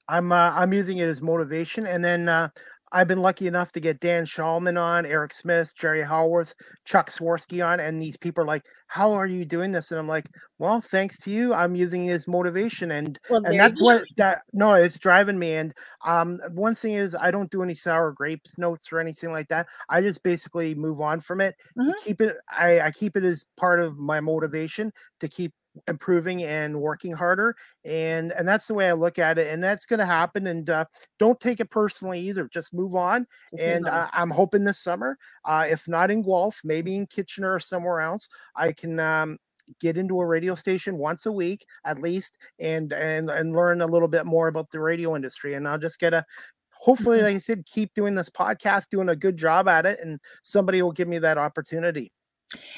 I'm 0.08 0.32
uh, 0.32 0.52
I'm 0.54 0.74
using 0.74 0.98
it 0.98 1.08
as 1.08 1.22
motivation, 1.22 1.86
and 1.86 2.04
then 2.04 2.28
uh, 2.28 2.50
I've 2.92 3.08
been 3.08 3.22
lucky 3.22 3.48
enough 3.48 3.72
to 3.74 3.80
get 3.80 4.00
Dan 4.00 4.26
Shulman 4.26 4.80
on, 4.80 5.06
Eric 5.06 5.34
Smith, 5.34 5.74
Jerry 5.76 6.04
Howarth, 6.04 6.54
Chuck 6.86 7.10
Swirsky 7.10 7.66
on, 7.66 7.80
and 7.80 8.02
these 8.02 8.18
people 8.18 8.44
are 8.44 8.48
like, 8.48 8.66
"How 8.88 9.14
are 9.14 9.28
you 9.28 9.46
doing 9.46 9.72
this?" 9.72 9.92
And 9.92 10.00
I'm 10.00 10.08
like, 10.08 10.30
"Well, 10.60 10.82
thanks 10.82 11.18
to 11.20 11.32
you, 11.32 11.54
I'm 11.54 11.76
using 11.76 12.08
it 12.08 12.12
as 12.12 12.28
motivation." 12.28 12.92
And 12.92 13.18
well, 13.30 13.44
and 13.46 13.60
that's 13.60 13.82
what 13.82 14.04
that 14.18 14.40
no, 14.54 14.74
it's 14.74 15.00
driving 15.00 15.40
me. 15.40 15.54
And 15.54 15.74
um, 16.06 16.40
one 16.52 16.76
thing 16.76 16.94
is, 16.94 17.16
I 17.16 17.32
don't 17.32 17.52
do 17.52 17.64
any 17.64 17.76
sour 17.76 18.12
grapes 18.12 18.58
notes 18.58 18.92
or 18.92 19.00
anything 19.00 19.32
like 19.32 19.48
that. 19.50 19.68
I 19.90 20.02
just 20.02 20.24
basically 20.24 20.76
move 20.76 21.02
on 21.02 21.20
from 21.20 21.42
it. 21.42 21.56
Mm-hmm. 21.78 21.92
Keep 22.04 22.22
it. 22.22 22.36
I, 22.52 22.82
I 22.82 22.92
keep 22.92 23.16
it 23.16 23.24
as 23.24 23.46
part 23.58 23.80
of 23.80 23.98
my 23.98 24.20
motivation 24.20 24.92
to 25.20 25.28
keep 25.28 25.54
improving 25.88 26.44
and 26.44 26.80
working 26.80 27.14
harder 27.14 27.56
and 27.86 28.32
and 28.34 28.48
that's 28.48 28.68
the 28.68 28.74
way 28.74 28.90
i 28.90 28.94
look 28.94 29.18
at 29.18 29.38
it 29.38 29.48
and 29.54 29.64
that's 29.64 29.86
going 29.86 30.00
to 30.00 30.06
happen 30.06 30.48
and 30.48 30.70
uh, 30.70 30.86
don't 31.18 31.40
take 31.40 31.60
it 31.60 31.70
personally 31.70 32.20
either 32.20 32.48
just 32.48 32.74
move 32.74 32.96
on 32.96 33.26
just 33.54 33.66
and. 33.66 33.88
Uh, 33.88 34.08
i'm 34.14 34.30
hoping 34.30 34.64
this 34.64 34.80
summer 34.80 35.18
uh, 35.46 35.66
if 35.70 35.88
not 35.88 36.12
in 36.12 36.22
guelph 36.22 36.60
maybe 36.64 36.98
in 36.98 37.06
kitchener 37.08 37.54
or 37.54 37.60
somewhere 37.60 38.02
else 38.02 38.28
i 38.56 38.72
can 38.72 39.00
um, 39.00 39.38
get 39.80 39.98
into 39.98 40.20
a 40.20 40.26
radio 40.26 40.56
station 40.56 40.98
once 40.98 41.26
a 41.26 41.32
week 41.32 41.66
at 41.86 42.00
least 42.00 42.38
and 42.60 42.92
and 42.94 43.30
and 43.30 43.54
learn 43.56 43.82
a 43.82 43.88
little 43.88 44.08
bit 44.08 44.26
more 44.26 44.48
about 44.48 44.70
the 44.72 44.80
radio 44.80 45.16
industry 45.16 45.54
and 45.54 45.68
i'll 45.68 45.78
just 45.78 46.00
get 46.00 46.14
a 46.14 46.26
hopefully 46.72 47.22
like 47.22 47.36
i 47.36 47.40
said 47.40 47.66
keep 47.66 47.94
doing 47.94 48.16
this 48.16 48.30
podcast 48.30 48.90
doing 48.90 49.10
a 49.10 49.16
good 49.16 49.38
job 49.38 49.68
at 49.68 49.86
it 49.86 50.00
and 50.02 50.20
somebody 50.44 50.82
will 50.82 50.92
give 50.92 51.08
me 51.08 51.20
that 51.20 51.38
opportunity 51.38 52.12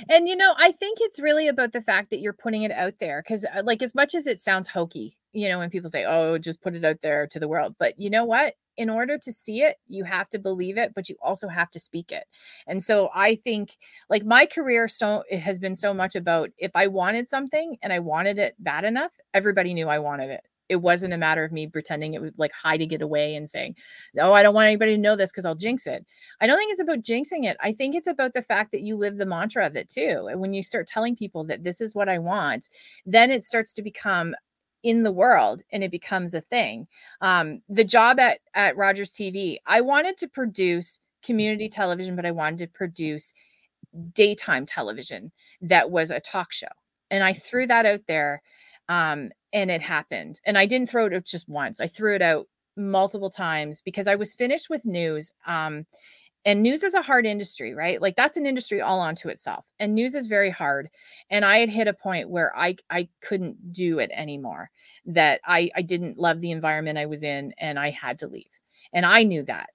and 0.09 0.27
you 0.27 0.35
know, 0.35 0.53
I 0.57 0.71
think 0.71 0.99
it's 1.01 1.19
really 1.19 1.47
about 1.47 1.71
the 1.73 1.81
fact 1.81 2.09
that 2.11 2.19
you're 2.19 2.33
putting 2.33 2.63
it 2.63 2.71
out 2.71 2.95
there 2.99 3.21
because, 3.21 3.45
uh, 3.45 3.63
like, 3.63 3.81
as 3.81 3.95
much 3.95 4.15
as 4.15 4.27
it 4.27 4.39
sounds 4.39 4.67
hokey, 4.67 5.17
you 5.33 5.49
know, 5.49 5.59
when 5.59 5.69
people 5.69 5.89
say, 5.89 6.05
"Oh, 6.05 6.37
just 6.37 6.61
put 6.61 6.75
it 6.75 6.85
out 6.85 7.01
there 7.01 7.27
to 7.27 7.39
the 7.39 7.47
world," 7.47 7.75
but 7.79 7.99
you 7.99 8.09
know 8.09 8.25
what? 8.25 8.55
In 8.77 8.89
order 8.89 9.17
to 9.19 9.31
see 9.31 9.61
it, 9.63 9.77
you 9.87 10.03
have 10.03 10.29
to 10.29 10.39
believe 10.39 10.77
it, 10.77 10.93
but 10.95 11.09
you 11.09 11.15
also 11.21 11.47
have 11.47 11.69
to 11.71 11.79
speak 11.79 12.11
it. 12.11 12.25
And 12.67 12.83
so 12.83 13.09
I 13.13 13.35
think, 13.35 13.77
like, 14.09 14.25
my 14.25 14.45
career 14.45 14.87
so 14.87 15.23
it 15.29 15.39
has 15.39 15.59
been 15.59 15.75
so 15.75 15.93
much 15.93 16.15
about 16.15 16.51
if 16.57 16.71
I 16.75 16.87
wanted 16.87 17.29
something 17.29 17.77
and 17.83 17.93
I 17.93 17.99
wanted 17.99 18.37
it 18.39 18.55
bad 18.59 18.83
enough, 18.85 19.11
everybody 19.33 19.73
knew 19.73 19.87
I 19.89 19.99
wanted 19.99 20.29
it 20.31 20.41
It 20.69 20.77
wasn't 20.77 21.13
a 21.13 21.17
matter 21.17 21.43
of 21.43 21.51
me 21.51 21.67
pretending 21.67 22.13
it 22.13 22.21
was 22.21 22.37
like 22.37 22.51
hiding 22.51 22.91
it 22.91 23.01
away 23.01 23.35
and 23.35 23.49
saying, 23.49 23.75
"Oh, 24.19 24.33
I 24.33 24.43
don't 24.43 24.55
want 24.55 24.67
anybody 24.67 24.95
to 24.95 25.01
know 25.01 25.15
this 25.15 25.31
because 25.31 25.45
I'll 25.45 25.55
jinx 25.55 25.87
it." 25.87 26.05
I 26.41 26.47
don't 26.47 26.57
think 26.57 26.71
it's 26.71 26.81
about 26.81 26.99
jinxing 27.01 27.45
it. 27.45 27.57
I 27.61 27.71
think 27.73 27.95
it's 27.95 28.07
about 28.07 28.33
the 28.33 28.41
fact 28.41 28.71
that 28.71 28.81
you 28.81 28.95
live 28.95 29.17
the 29.17 29.25
mantra 29.25 29.65
of 29.65 29.75
it 29.75 29.89
too. 29.89 30.27
And 30.29 30.39
when 30.39 30.53
you 30.53 30.63
start 30.63 30.87
telling 30.87 31.15
people 31.15 31.43
that 31.45 31.63
this 31.63 31.81
is 31.81 31.95
what 31.95 32.09
I 32.09 32.19
want, 32.19 32.69
then 33.05 33.31
it 33.31 33.43
starts 33.43 33.73
to 33.73 33.81
become 33.83 34.35
in 34.83 35.03
the 35.03 35.11
world 35.11 35.61
and 35.71 35.83
it 35.83 35.91
becomes 35.91 36.33
a 36.33 36.41
thing. 36.41 36.87
Um, 37.21 37.61
the 37.69 37.85
job 37.85 38.19
at 38.19 38.39
at 38.53 38.77
Rogers 38.77 39.11
TV, 39.11 39.57
I 39.65 39.81
wanted 39.81 40.17
to 40.17 40.27
produce 40.27 40.99
community 41.23 41.69
television, 41.69 42.15
but 42.15 42.25
I 42.25 42.31
wanted 42.31 42.59
to 42.59 42.67
produce 42.67 43.33
daytime 44.13 44.65
television 44.65 45.31
that 45.61 45.91
was 45.91 46.11
a 46.11 46.19
talk 46.19 46.51
show. 46.51 46.67
And 47.11 47.23
I 47.23 47.33
threw 47.33 47.67
that 47.67 47.85
out 47.85 48.01
there 48.07 48.41
um, 48.89 49.31
and 49.51 49.71
it 49.71 49.81
happened. 49.81 50.41
And 50.45 50.57
I 50.57 50.65
didn't 50.65 50.89
throw 50.89 51.05
it 51.05 51.13
out 51.13 51.25
just 51.25 51.47
once. 51.47 51.79
I 51.79 51.87
threw 51.87 52.15
it 52.15 52.21
out 52.21 52.47
multiple 52.75 53.29
times 53.29 53.81
because 53.81 54.07
I 54.07 54.15
was 54.15 54.33
finished 54.33 54.69
with 54.69 54.85
news. 54.85 55.31
Um, 55.45 55.85
and 56.45 56.61
news 56.61 56.83
is 56.83 56.93
a 56.93 57.01
hard 57.01 57.25
industry, 57.25 57.73
right? 57.73 58.01
Like 58.01 58.15
that's 58.15 58.35
an 58.35 58.45
industry 58.45 58.81
all 58.81 58.99
onto 58.99 59.29
itself. 59.29 59.71
And 59.79 59.95
news 59.95 60.13
is 60.13 60.27
very 60.27 60.49
hard. 60.49 60.89
And 61.29 61.45
I 61.45 61.59
had 61.59 61.69
hit 61.69 61.87
a 61.87 61.93
point 61.93 62.29
where 62.29 62.55
I 62.57 62.75
I 62.89 63.07
couldn't 63.21 63.71
do 63.71 63.99
it 63.99 64.11
anymore. 64.13 64.69
That 65.05 65.39
I 65.45 65.69
I 65.75 65.81
didn't 65.81 66.17
love 66.17 66.41
the 66.41 66.51
environment 66.51 66.97
I 66.97 67.05
was 67.05 67.23
in 67.23 67.53
and 67.59 67.79
I 67.79 67.91
had 67.91 68.19
to 68.19 68.27
leave. 68.27 68.59
And 68.91 69.05
I 69.05 69.23
knew 69.23 69.43
that. 69.43 69.69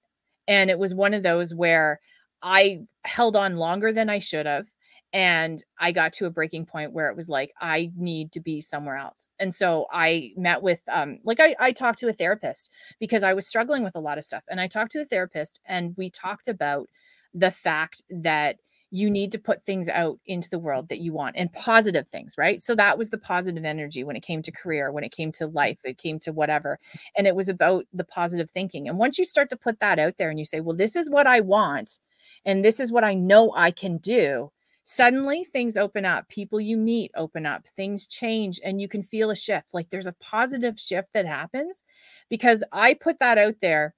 And 0.47 0.69
it 0.69 0.77
was 0.77 0.93
one 0.93 1.13
of 1.13 1.23
those 1.23 1.55
where 1.55 1.99
I 2.41 2.81
held 3.03 3.35
on 3.35 3.57
longer 3.57 3.91
than 3.91 4.09
I 4.09 4.19
should 4.19 4.45
have 4.45 4.67
and 5.13 5.63
i 5.79 5.91
got 5.91 6.13
to 6.13 6.25
a 6.25 6.29
breaking 6.29 6.65
point 6.65 6.93
where 6.93 7.09
it 7.09 7.15
was 7.15 7.29
like 7.29 7.51
i 7.59 7.91
need 7.95 8.31
to 8.31 8.39
be 8.39 8.61
somewhere 8.61 8.97
else. 8.97 9.27
And 9.39 9.53
so 9.53 9.87
i 9.91 10.31
met 10.37 10.61
with 10.61 10.81
um 10.91 11.19
like 11.23 11.39
I, 11.39 11.55
I 11.59 11.71
talked 11.71 11.99
to 11.99 12.09
a 12.09 12.13
therapist 12.13 12.71
because 12.99 13.23
i 13.23 13.33
was 13.33 13.47
struggling 13.47 13.83
with 13.83 13.95
a 13.95 13.99
lot 14.01 14.17
of 14.17 14.25
stuff 14.25 14.43
and 14.49 14.59
i 14.61 14.67
talked 14.67 14.91
to 14.91 15.01
a 15.01 15.05
therapist 15.05 15.59
and 15.65 15.95
we 15.97 16.09
talked 16.09 16.47
about 16.47 16.87
the 17.33 17.51
fact 17.51 18.03
that 18.09 18.57
you 18.91 19.09
need 19.09 19.31
to 19.31 19.39
put 19.39 19.63
things 19.65 19.87
out 19.87 20.17
into 20.25 20.49
the 20.49 20.57
world 20.57 20.89
that 20.89 20.99
you 20.99 21.13
want 21.13 21.35
and 21.37 21.53
positive 21.53 22.07
things 22.07 22.35
right? 22.37 22.61
So 22.61 22.75
that 22.75 22.97
was 22.97 23.09
the 23.09 23.17
positive 23.19 23.63
energy 23.65 24.03
when 24.03 24.15
it 24.15 24.23
came 24.23 24.41
to 24.43 24.51
career 24.51 24.91
when 24.91 25.03
it 25.03 25.11
came 25.11 25.31
to 25.33 25.47
life 25.47 25.79
it 25.83 25.97
came 25.97 26.19
to 26.19 26.31
whatever 26.31 26.79
and 27.17 27.25
it 27.27 27.35
was 27.35 27.49
about 27.49 27.85
the 27.93 28.03
positive 28.03 28.49
thinking 28.49 28.87
and 28.87 28.97
once 28.97 29.17
you 29.17 29.25
start 29.25 29.49
to 29.49 29.57
put 29.57 29.79
that 29.79 29.99
out 29.99 30.17
there 30.17 30.29
and 30.29 30.39
you 30.39 30.45
say 30.45 30.59
well 30.59 30.75
this 30.75 30.95
is 30.95 31.09
what 31.09 31.27
i 31.27 31.39
want 31.39 31.99
and 32.45 32.63
this 32.63 32.79
is 32.79 32.91
what 32.91 33.03
i 33.03 33.13
know 33.13 33.53
i 33.55 33.71
can 33.71 33.97
do 33.97 34.51
suddenly 34.91 35.43
things 35.43 35.77
open 35.77 36.03
up 36.03 36.27
people 36.29 36.59
you 36.59 36.75
meet 36.75 37.11
open 37.15 37.45
up 37.45 37.67
things 37.67 38.07
change 38.07 38.59
and 38.65 38.81
you 38.81 38.87
can 38.87 39.03
feel 39.03 39.29
a 39.29 39.35
shift 39.35 39.71
like 39.71 39.87
there's 39.91 40.07
a 40.07 40.15
positive 40.19 40.79
shift 40.79 41.09
that 41.13 41.27
happens 41.27 41.83
because 42.27 42.63
i 42.71 42.95
put 42.95 43.19
that 43.19 43.37
out 43.37 43.53
there 43.61 43.93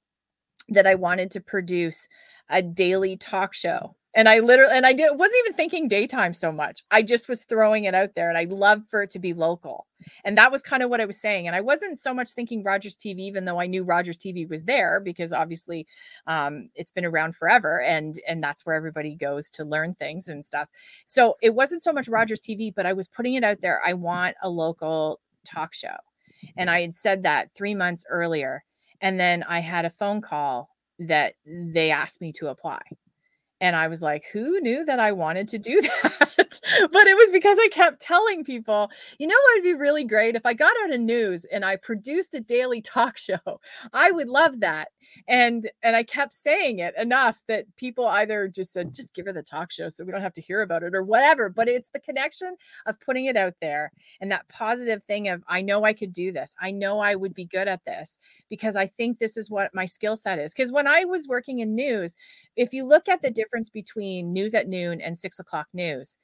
that 0.68 0.86
i 0.86 0.94
wanted 0.94 1.32
to 1.32 1.40
produce 1.40 2.10
a 2.50 2.62
daily 2.62 3.16
talk 3.16 3.54
show 3.54 3.96
and 4.14 4.28
I 4.28 4.40
literally 4.40 4.76
and 4.76 4.86
I 4.86 4.94
did 4.94 5.18
wasn't 5.18 5.40
even 5.46 5.54
thinking 5.54 5.88
daytime 5.88 6.34
so 6.34 6.52
much. 6.52 6.84
I 6.92 7.02
just 7.02 7.30
was 7.30 7.46
throwing 7.46 7.86
it 7.86 7.96
out 7.96 8.14
there 8.16 8.30
and 8.30 8.38
I 8.38 8.44
love 8.44 8.84
for 8.90 9.04
it 9.04 9.10
to 9.12 9.20
be 9.20 9.34
local. 9.34 9.88
And 10.26 10.38
that 10.38 10.52
was 10.52 10.62
kind 10.62 10.84
of 10.84 10.90
what 10.90 11.00
I 11.00 11.06
was 11.06 11.22
saying. 11.22 11.48
And 11.48 11.56
I 11.56 11.62
wasn't 11.62 11.98
so 11.98 12.14
much 12.14 12.32
thinking 12.32 12.64
Rogers 12.64 12.98
TV, 12.98 13.20
even 13.20 13.46
though 13.46 13.60
I 13.60 13.68
knew 13.68 13.84
Rogers 13.84 14.18
TV 14.18 14.50
was 14.50 14.64
there 14.64 15.00
because 15.00 15.32
obviously 15.32 15.88
um, 16.28 16.70
it's 16.76 16.92
been 16.92 17.06
around 17.06 17.36
forever 17.36 17.82
and 17.82 18.20
and 18.28 18.44
that's 18.44 18.66
where 18.66 18.76
everybody 18.76 19.16
goes 19.16 19.50
to 19.52 19.64
learn 19.64 19.96
things 19.96 20.28
and 20.28 20.46
stuff. 20.46 20.68
So 21.06 21.38
it 21.42 21.54
wasn't 21.56 21.84
so 21.84 21.94
much 21.94 22.10
Rogers 22.10 22.42
TV, 22.42 22.74
but 22.76 22.86
I 22.86 22.94
was 22.94 23.08
putting 23.08 23.36
it 23.36 23.44
out 23.44 23.62
there. 23.62 23.82
I 23.86 23.94
want 23.94 24.36
a 24.42 24.50
local 24.50 25.22
talk 25.46 25.74
show. 25.74 25.96
And 26.58 26.70
I 26.70 26.82
had 26.82 26.96
said 26.96 27.24
that 27.24 27.50
three 27.56 27.76
months 27.76 28.06
earlier. 28.10 28.64
And 29.00 29.20
then 29.20 29.44
I 29.44 29.60
had 29.60 29.86
a 29.86 29.90
phone 29.90 30.22
call 30.22 30.70
that 31.00 31.36
they 31.46 31.92
asked 31.92 32.22
me 32.22 32.32
to 32.34 32.48
apply 32.48 32.82
and 33.62 33.76
I 33.76 33.88
was 33.88 34.02
like, 34.02 34.26
who 34.34 34.60
knew 34.60 34.84
that 34.86 35.00
I 35.00 35.12
wanted 35.12 35.48
to 35.50 35.60
do 35.60 35.80
that? 36.04 36.60
but 36.92 37.08
it 37.08 37.16
was 37.16 37.32
because 37.32 37.58
I 37.60 37.70
kept 37.72 38.02
telling 38.02 38.44
people, 38.44 38.90
you 39.20 39.28
know 39.28 39.36
what 39.36 39.58
would 39.58 39.64
be 39.64 39.74
really 39.76 40.04
great 40.04 40.36
if 40.36 40.46
I 40.46 40.54
got 40.54 40.74
out 40.84 40.94
of 40.94 41.00
news 41.00 41.46
and 41.46 41.64
I 41.64 41.76
produced 41.76 42.34
a 42.34 42.40
daily 42.40 42.82
talk 42.82 43.18
show. 43.18 43.62
I 43.94 44.12
would 44.12 44.28
love 44.28 44.60
that. 44.62 44.90
And 45.28 45.70
and 45.84 45.96
I 45.96 46.04
kept 46.04 46.34
saying 46.34 46.80
it 46.80 46.96
enough 46.98 47.44
that 47.48 47.66
people 47.76 48.08
either 48.08 48.48
just 48.48 48.74
said, 48.74 48.94
just 48.94 49.14
give 49.14 49.26
her 49.26 49.34
the 49.34 49.44
talk 49.44 49.72
show 49.72 49.90
so 49.90 50.06
we 50.06 50.12
don't 50.12 50.22
have 50.22 50.34
to 50.34 50.42
hear 50.42 50.62
about 50.62 50.84
it 50.84 50.96
or 50.96 51.04
whatever. 51.04 51.50
But 51.50 51.68
it's 51.68 51.90
the 51.90 52.00
connection 52.00 52.56
of 52.86 53.00
putting 53.02 53.26
it 53.26 53.38
out 53.38 53.54
there 53.62 53.92
and 54.22 54.32
that 54.32 54.48
positive 54.50 55.04
thing 55.04 55.28
of 55.28 55.44
I 55.48 55.62
know 55.62 55.84
I 55.84 55.94
could 55.94 56.14
do 56.14 56.32
this. 56.32 56.56
I 56.62 56.72
know 56.72 57.00
I 57.00 57.16
would 57.16 57.34
be 57.34 57.46
good 57.46 57.68
at 57.68 57.86
this 57.86 58.18
because 58.50 58.76
I 58.76 58.88
think 58.88 59.20
this 59.20 59.38
is 59.38 59.50
what 59.52 59.76
my 59.76 59.86
skill 59.86 60.16
set 60.16 60.40
is. 60.40 60.54
Because 60.54 60.72
when 60.72 60.88
I 60.88 61.06
was 61.06 61.28
working 61.28 61.60
in 61.60 61.76
news, 61.76 62.16
if 62.56 62.74
you 62.74 62.86
look 62.86 63.08
at 63.10 63.22
the 63.22 63.30
different 63.30 63.51
difference 63.52 63.70
between 63.70 64.32
news 64.34 64.56
at 64.56 64.68
noon 64.68 65.02
and 65.02 65.18
six 65.18 65.40
o'clock 65.40 65.68
news. 65.74 66.18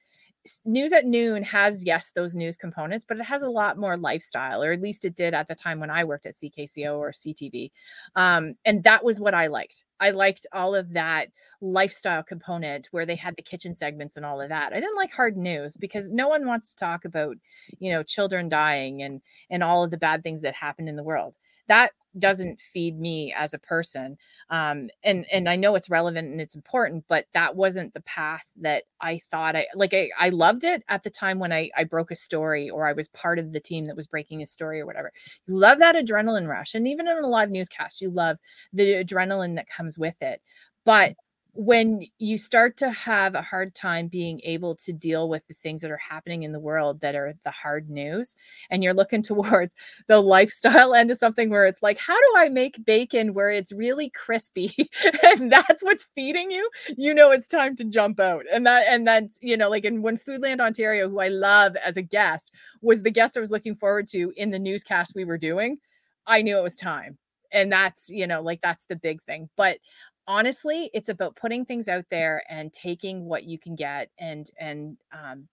News 0.65 0.93
at 0.93 1.05
noon 1.05 1.43
has 1.43 1.83
yes 1.83 2.13
those 2.13 2.33
news 2.33 2.55
components 2.55 3.03
but 3.05 3.17
it 3.17 3.23
has 3.23 3.41
a 3.41 3.49
lot 3.49 3.77
more 3.77 3.97
lifestyle 3.97 4.63
or 4.63 4.71
at 4.71 4.81
least 4.81 5.03
it 5.03 5.13
did 5.13 5.33
at 5.33 5.45
the 5.49 5.55
time 5.55 5.77
when 5.77 5.89
i 5.89 6.05
worked 6.05 6.25
at 6.25 6.35
ckco 6.35 6.97
or 6.97 7.11
ctv 7.11 7.69
um, 8.15 8.55
and 8.63 8.81
that 8.85 9.03
was 9.03 9.19
what 9.19 9.33
i 9.33 9.47
liked. 9.47 9.83
I 9.99 10.11
liked 10.11 10.45
all 10.53 10.75
of 10.75 10.93
that 10.93 11.29
lifestyle 11.59 12.23
component 12.23 12.87
where 12.91 13.05
they 13.05 13.15
had 13.15 13.35
the 13.35 13.41
kitchen 13.41 13.73
segments 13.73 14.15
and 14.15 14.25
all 14.25 14.41
of 14.41 14.49
that. 14.49 14.73
I 14.73 14.79
didn't 14.79 14.95
like 14.95 15.11
hard 15.11 15.37
news 15.37 15.75
because 15.75 16.11
no 16.11 16.27
one 16.27 16.45
wants 16.45 16.69
to 16.69 16.75
talk 16.75 17.05
about 17.05 17.35
you 17.79 17.91
know 17.91 18.03
children 18.03 18.47
dying 18.49 19.01
and 19.01 19.21
and 19.49 19.63
all 19.63 19.83
of 19.83 19.91
the 19.91 19.97
bad 19.97 20.23
things 20.23 20.41
that 20.43 20.55
happen 20.55 20.87
in 20.87 20.95
the 20.95 21.03
world. 21.03 21.35
That 21.67 21.91
doesn't 22.19 22.59
feed 22.61 22.99
me 22.99 23.33
as 23.35 23.53
a 23.53 23.59
person 23.59 24.17
um 24.49 24.89
and 25.03 25.25
and 25.31 25.47
i 25.47 25.55
know 25.55 25.75
it's 25.75 25.89
relevant 25.89 26.29
and 26.29 26.41
it's 26.41 26.55
important 26.55 27.03
but 27.07 27.25
that 27.33 27.55
wasn't 27.55 27.93
the 27.93 28.01
path 28.01 28.45
that 28.55 28.83
i 29.01 29.19
thought 29.31 29.55
i 29.55 29.65
like 29.75 29.93
i, 29.93 30.09
I 30.19 30.29
loved 30.29 30.63
it 30.63 30.83
at 30.89 31.03
the 31.03 31.09
time 31.09 31.39
when 31.39 31.51
i 31.51 31.69
i 31.77 31.83
broke 31.83 32.11
a 32.11 32.15
story 32.15 32.69
or 32.69 32.87
i 32.87 32.93
was 32.93 33.07
part 33.09 33.39
of 33.39 33.53
the 33.53 33.59
team 33.59 33.87
that 33.87 33.95
was 33.95 34.07
breaking 34.07 34.41
a 34.41 34.45
story 34.45 34.79
or 34.79 34.85
whatever. 34.85 35.11
You 35.47 35.55
love 35.55 35.79
that 35.79 35.95
adrenaline 35.95 36.47
rush 36.47 36.75
and 36.75 36.87
even 36.87 37.07
in 37.07 37.17
a 37.17 37.27
live 37.27 37.51
newscast 37.51 38.01
you 38.01 38.09
love 38.09 38.37
the 38.73 39.03
adrenaline 39.03 39.55
that 39.55 39.69
comes 39.69 39.97
with 39.97 40.21
it 40.21 40.41
but 40.85 41.15
when 41.59 42.03
you 42.19 42.37
start 42.37 42.77
to 42.77 42.91
have 42.91 43.33
a 43.33 43.41
hard 43.41 43.73
time 43.73 44.07
being 44.07 44.39
able 44.43 44.75
to 44.75 44.93
deal 44.93 45.27
with 45.27 45.41
the 45.47 45.55
things 45.55 45.81
that 45.81 45.89
are 45.89 45.97
happening 45.97 46.43
in 46.43 46.51
the 46.51 46.59
world 46.59 47.01
that 47.01 47.15
are 47.15 47.33
the 47.43 47.49
hard 47.49 47.89
news 47.89 48.35
and 48.69 48.83
you're 48.83 48.93
looking 48.93 49.21
towards 49.23 49.73
the 50.07 50.21
lifestyle 50.21 50.93
end 50.93 51.09
of 51.09 51.17
something 51.17 51.49
where 51.49 51.65
it's 51.65 51.81
like 51.81 51.97
how 51.97 52.15
do 52.15 52.33
i 52.37 52.47
make 52.47 52.85
bacon 52.85 53.33
where 53.33 53.49
it's 53.49 53.71
really 53.71 54.09
crispy? 54.09 54.71
And 55.23 55.51
that's 55.51 55.83
what's 55.83 56.05
feeding 56.15 56.51
you 56.51 56.69
you 56.95 57.13
know 57.13 57.31
it's 57.31 57.47
time 57.47 57.75
to 57.77 57.83
jump 57.83 58.19
out. 58.19 58.45
And 58.53 58.65
that 58.67 58.85
and 58.87 59.07
that's 59.07 59.39
you 59.41 59.57
know 59.57 59.69
like 59.69 59.83
in 59.85 60.01
when 60.03 60.17
foodland 60.17 60.59
ontario 60.61 61.09
who 61.09 61.19
i 61.19 61.27
love 61.27 61.75
as 61.77 61.97
a 61.97 62.01
guest 62.01 62.51
was 62.81 63.01
the 63.03 63.11
guest 63.11 63.35
i 63.35 63.39
was 63.39 63.51
looking 63.51 63.75
forward 63.75 64.07
to 64.09 64.31
in 64.37 64.51
the 64.51 64.59
newscast 64.59 65.13
we 65.15 65.25
were 65.25 65.37
doing 65.37 65.77
i 66.27 66.41
knew 66.41 66.57
it 66.57 66.63
was 66.63 66.75
time. 66.75 67.17
And 67.51 67.71
that's 67.71 68.09
you 68.09 68.27
know 68.27 68.41
like 68.41 68.61
that's 68.61 68.85
the 68.85 68.95
big 68.97 69.21
thing. 69.23 69.49
But 69.55 69.77
honestly 70.27 70.89
it's 70.93 71.09
about 71.09 71.35
putting 71.35 71.65
things 71.65 71.87
out 71.87 72.05
there 72.09 72.43
and 72.49 72.73
taking 72.73 73.25
what 73.25 73.43
you 73.43 73.57
can 73.57 73.75
get 73.75 74.09
and 74.19 74.49
and 74.59 74.97
um, 75.13 75.47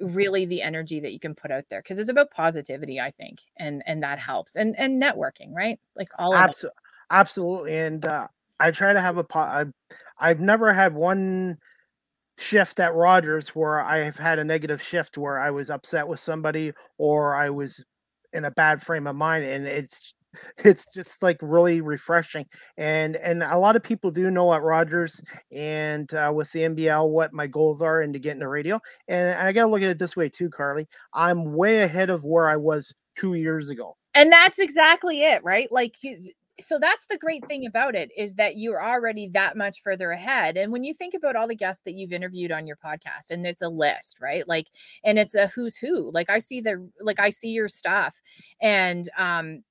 really 0.00 0.44
the 0.44 0.62
energy 0.62 1.00
that 1.00 1.12
you 1.12 1.20
can 1.20 1.34
put 1.34 1.50
out 1.50 1.64
there 1.70 1.80
because 1.80 1.98
it's 1.98 2.10
about 2.10 2.30
positivity 2.30 3.00
i 3.00 3.10
think 3.10 3.38
and 3.58 3.82
and 3.86 4.02
that 4.02 4.18
helps 4.18 4.56
and 4.56 4.74
and 4.78 5.00
networking 5.00 5.54
right? 5.54 5.78
Like 5.94 6.08
all 6.18 6.32
Absol- 6.32 6.70
absolutely 7.10 7.76
and 7.76 8.04
uh, 8.04 8.26
i 8.58 8.70
try 8.70 8.92
to 8.92 9.00
have 9.00 9.18
a 9.18 9.24
po- 9.24 9.40
I've, 9.40 9.72
I've 10.18 10.40
never 10.40 10.72
had 10.72 10.94
one 10.94 11.58
shift 12.36 12.80
at 12.80 12.94
rogers 12.94 13.50
where 13.50 13.80
i 13.80 13.98
have 13.98 14.16
had 14.16 14.40
a 14.40 14.44
negative 14.44 14.82
shift 14.82 15.16
where 15.16 15.38
i 15.38 15.50
was 15.50 15.70
upset 15.70 16.08
with 16.08 16.18
somebody 16.18 16.72
or 16.98 17.36
i 17.36 17.50
was 17.50 17.84
in 18.32 18.44
a 18.44 18.50
bad 18.50 18.82
frame 18.82 19.06
of 19.06 19.14
mind 19.14 19.44
and 19.44 19.66
it's 19.66 20.13
it's 20.58 20.84
just 20.94 21.22
like 21.22 21.38
really 21.40 21.80
refreshing 21.80 22.46
and 22.76 23.16
and 23.16 23.42
a 23.42 23.58
lot 23.58 23.76
of 23.76 23.82
people 23.82 24.10
do 24.10 24.30
know 24.30 24.52
at 24.52 24.62
rogers 24.62 25.20
and 25.52 26.12
uh, 26.14 26.32
with 26.34 26.50
the 26.52 26.60
nbl 26.60 27.08
what 27.08 27.32
my 27.32 27.46
goals 27.46 27.82
are 27.82 28.00
and 28.00 28.12
to 28.12 28.18
get 28.18 28.32
into 28.32 28.48
radio 28.48 28.80
and 29.08 29.38
i 29.38 29.52
gotta 29.52 29.68
look 29.68 29.82
at 29.82 29.90
it 29.90 29.98
this 29.98 30.16
way 30.16 30.28
too 30.28 30.48
carly 30.48 30.86
i'm 31.12 31.54
way 31.54 31.82
ahead 31.82 32.10
of 32.10 32.24
where 32.24 32.48
i 32.48 32.56
was 32.56 32.94
two 33.14 33.34
years 33.34 33.70
ago. 33.70 33.96
And 34.14 34.30
that's 34.30 34.58
exactly 34.58 35.22
it 35.22 35.42
right? 35.44 35.70
Like 35.70 35.96
so 36.60 36.78
that's 36.78 37.06
the 37.06 37.18
great 37.18 37.44
thing 37.48 37.66
about 37.66 37.96
it 37.96 38.12
is 38.16 38.34
that 38.34 38.56
you're 38.56 38.82
already 38.82 39.28
that 39.34 39.56
much 39.56 39.82
further 39.82 40.12
ahead 40.12 40.56
and 40.56 40.70
when 40.70 40.84
you 40.84 40.94
think 40.94 41.12
about 41.12 41.34
all 41.34 41.48
the 41.48 41.56
guests 41.56 41.82
that 41.84 41.94
you've 41.94 42.12
interviewed 42.12 42.52
on 42.52 42.64
your 42.64 42.76
podcast 42.76 43.30
and 43.30 43.44
it's 43.44 43.62
a 43.62 43.68
list 43.68 44.18
right? 44.20 44.46
Like 44.46 44.68
and 45.02 45.18
it's 45.18 45.34
a 45.34 45.48
who's 45.48 45.76
who 45.76 46.12
like 46.12 46.30
i 46.30 46.38
see 46.38 46.60
the 46.60 46.88
like 47.00 47.18
i 47.18 47.30
see 47.30 47.48
your 47.48 47.68
stuff 47.68 48.14
and 48.60 49.08
um 49.18 49.64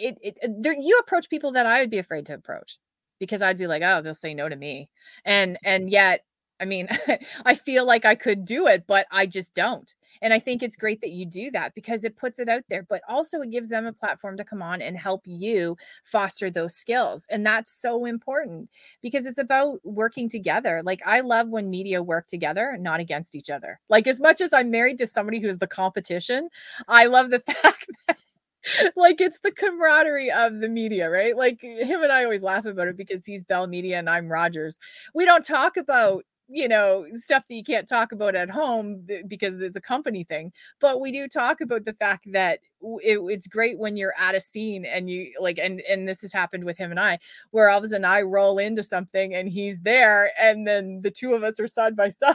it, 0.00 0.18
it 0.22 0.38
uh, 0.42 0.48
there, 0.58 0.74
you 0.78 0.98
approach 0.98 1.30
people 1.30 1.52
that 1.52 1.66
I 1.66 1.80
would 1.80 1.90
be 1.90 1.98
afraid 1.98 2.26
to 2.26 2.34
approach 2.34 2.78
because 3.18 3.42
I'd 3.42 3.58
be 3.58 3.66
like, 3.66 3.82
oh, 3.82 4.02
they'll 4.02 4.14
say 4.14 4.34
no 4.34 4.48
to 4.48 4.56
me. 4.56 4.88
And 5.24 5.58
and 5.64 5.90
yet 5.90 6.24
I 6.60 6.66
mean, 6.66 6.88
I 7.44 7.54
feel 7.54 7.86
like 7.86 8.04
I 8.04 8.14
could 8.14 8.44
do 8.44 8.66
it, 8.66 8.84
but 8.86 9.06
I 9.10 9.26
just 9.26 9.54
don't. 9.54 9.92
And 10.20 10.34
I 10.34 10.38
think 10.38 10.62
it's 10.62 10.76
great 10.76 11.00
that 11.00 11.10
you 11.10 11.24
do 11.24 11.50
that 11.52 11.74
because 11.74 12.04
it 12.04 12.16
puts 12.16 12.38
it 12.38 12.48
out 12.48 12.64
there, 12.68 12.84
but 12.88 13.00
also 13.08 13.40
it 13.40 13.50
gives 13.50 13.70
them 13.70 13.86
a 13.86 13.92
platform 13.92 14.36
to 14.36 14.44
come 14.44 14.60
on 14.60 14.82
and 14.82 14.96
help 14.96 15.22
you 15.24 15.76
foster 16.04 16.50
those 16.50 16.74
skills. 16.74 17.26
And 17.30 17.46
that's 17.46 17.72
so 17.72 18.04
important 18.04 18.68
because 19.00 19.24
it's 19.24 19.38
about 19.38 19.80
working 19.84 20.28
together. 20.28 20.82
Like 20.84 21.00
I 21.06 21.20
love 21.20 21.48
when 21.48 21.70
media 21.70 22.02
work 22.02 22.26
together, 22.26 22.76
not 22.78 23.00
against 23.00 23.34
each 23.34 23.50
other. 23.50 23.80
Like 23.88 24.06
as 24.06 24.20
much 24.20 24.40
as 24.40 24.52
I'm 24.52 24.70
married 24.70 24.98
to 24.98 25.06
somebody 25.06 25.40
who's 25.40 25.58
the 25.58 25.66
competition, 25.66 26.48
I 26.88 27.06
love 27.06 27.30
the 27.30 27.40
fact 27.62 27.86
that 28.06 28.18
like 28.96 29.20
it's 29.20 29.40
the 29.40 29.52
camaraderie 29.52 30.30
of 30.30 30.60
the 30.60 30.68
media, 30.68 31.08
right? 31.10 31.36
Like 31.36 31.60
him 31.62 32.02
and 32.02 32.12
I 32.12 32.24
always 32.24 32.42
laugh 32.42 32.64
about 32.64 32.88
it 32.88 32.96
because 32.96 33.24
he's 33.24 33.44
Bell 33.44 33.66
Media 33.66 33.98
and 33.98 34.08
I'm 34.08 34.28
Rogers. 34.28 34.78
We 35.14 35.24
don't 35.24 35.44
talk 35.44 35.76
about 35.76 36.24
you 36.52 36.66
know 36.68 37.06
stuff 37.14 37.44
that 37.48 37.54
you 37.54 37.62
can't 37.62 37.88
talk 37.88 38.10
about 38.12 38.34
at 38.34 38.50
home 38.50 39.06
because 39.28 39.60
it's 39.62 39.76
a 39.76 39.80
company 39.80 40.24
thing 40.24 40.52
but 40.80 41.00
we 41.00 41.12
do 41.12 41.28
talk 41.28 41.60
about 41.60 41.84
the 41.84 41.92
fact 41.92 42.26
that 42.32 42.58
it, 42.82 43.18
it's 43.30 43.46
great 43.46 43.78
when 43.78 43.96
you're 43.96 44.14
at 44.18 44.34
a 44.34 44.40
scene 44.40 44.84
and 44.84 45.10
you 45.10 45.32
like 45.40 45.58
and 45.58 45.80
and 45.82 46.08
this 46.08 46.22
has 46.22 46.32
happened 46.32 46.64
with 46.64 46.76
him 46.76 46.90
and 46.90 47.00
i 47.00 47.18
where 47.50 47.68
all 47.68 47.78
of 47.78 47.84
a 47.84 47.88
sudden 47.88 48.04
i 48.04 48.20
roll 48.20 48.58
into 48.58 48.82
something 48.82 49.34
and 49.34 49.48
he's 49.48 49.80
there 49.80 50.32
and 50.40 50.66
then 50.66 51.00
the 51.02 51.10
two 51.10 51.34
of 51.34 51.42
us 51.42 51.60
are 51.60 51.66
side 51.66 51.94
by 51.96 52.08
side 52.08 52.34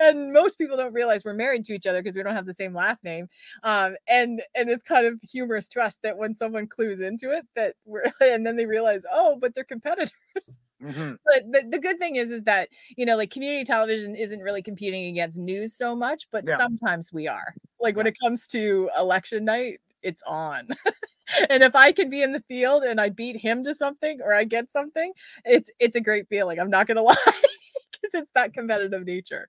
and 0.00 0.32
most 0.32 0.58
people 0.58 0.76
don't 0.76 0.92
realize 0.92 1.24
we're 1.24 1.34
married 1.34 1.64
to 1.64 1.74
each 1.74 1.86
other 1.86 2.02
because 2.02 2.16
we 2.16 2.22
don't 2.22 2.34
have 2.34 2.46
the 2.46 2.52
same 2.52 2.74
last 2.74 3.04
name 3.04 3.28
um 3.62 3.94
and 4.08 4.42
and 4.54 4.68
it's 4.68 4.82
kind 4.82 5.06
of 5.06 5.18
humorous 5.22 5.68
to 5.68 5.80
us 5.80 5.96
that 6.02 6.16
when 6.16 6.34
someone 6.34 6.66
clues 6.66 7.00
into 7.00 7.30
it 7.30 7.46
that 7.54 7.74
we're 7.84 8.04
and 8.20 8.46
then 8.46 8.56
they 8.56 8.66
realize 8.66 9.04
oh 9.12 9.36
but 9.40 9.54
they're 9.54 9.64
competitors 9.64 10.12
Mm-hmm. 10.82 11.14
But 11.24 11.44
the, 11.50 11.68
the 11.70 11.78
good 11.78 11.98
thing 11.98 12.16
is, 12.16 12.30
is 12.30 12.44
that 12.44 12.68
you 12.96 13.04
know, 13.04 13.16
like 13.16 13.30
community 13.30 13.64
television 13.64 14.14
isn't 14.14 14.40
really 14.40 14.62
competing 14.62 15.06
against 15.06 15.38
news 15.38 15.74
so 15.74 15.94
much, 15.96 16.28
but 16.30 16.44
yeah. 16.46 16.56
sometimes 16.56 17.12
we 17.12 17.26
are. 17.26 17.54
Like 17.80 17.96
when 17.96 18.06
it 18.06 18.16
comes 18.22 18.46
to 18.48 18.90
election 18.98 19.44
night, 19.44 19.80
it's 20.02 20.22
on. 20.26 20.68
and 21.50 21.62
if 21.62 21.74
I 21.74 21.92
can 21.92 22.10
be 22.10 22.22
in 22.22 22.32
the 22.32 22.42
field 22.48 22.82
and 22.82 23.00
I 23.00 23.08
beat 23.08 23.36
him 23.36 23.64
to 23.64 23.74
something 23.74 24.20
or 24.22 24.34
I 24.34 24.44
get 24.44 24.70
something, 24.70 25.12
it's 25.44 25.70
it's 25.78 25.96
a 25.96 26.00
great 26.00 26.28
feeling. 26.28 26.58
I'm 26.58 26.70
not 26.70 26.86
gonna 26.86 27.02
lie, 27.02 27.14
because 27.24 28.14
it's 28.14 28.30
that 28.34 28.52
competitive 28.52 29.04
nature. 29.04 29.48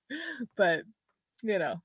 But 0.55 0.83
you 1.43 1.59
know. 1.59 1.81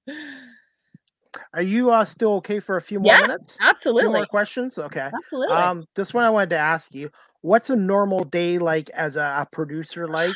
Are 1.52 1.62
you 1.62 1.90
uh, 1.90 2.04
still 2.04 2.34
okay 2.34 2.60
for 2.60 2.76
a 2.76 2.80
few 2.80 3.00
more 3.00 3.12
yeah, 3.12 3.20
minutes? 3.20 3.58
Absolutely. 3.60 4.12
More 4.12 4.26
questions. 4.26 4.78
Okay. 4.78 5.10
Absolutely. 5.12 5.56
Um, 5.56 5.84
this 5.94 6.14
one 6.14 6.24
I 6.24 6.30
wanted 6.30 6.50
to 6.50 6.58
ask 6.58 6.94
you: 6.94 7.10
What's 7.42 7.70
a 7.70 7.76
normal 7.76 8.24
day 8.24 8.58
like 8.58 8.90
as 8.90 9.16
a, 9.16 9.38
a 9.40 9.48
producer 9.50 10.08
like? 10.08 10.34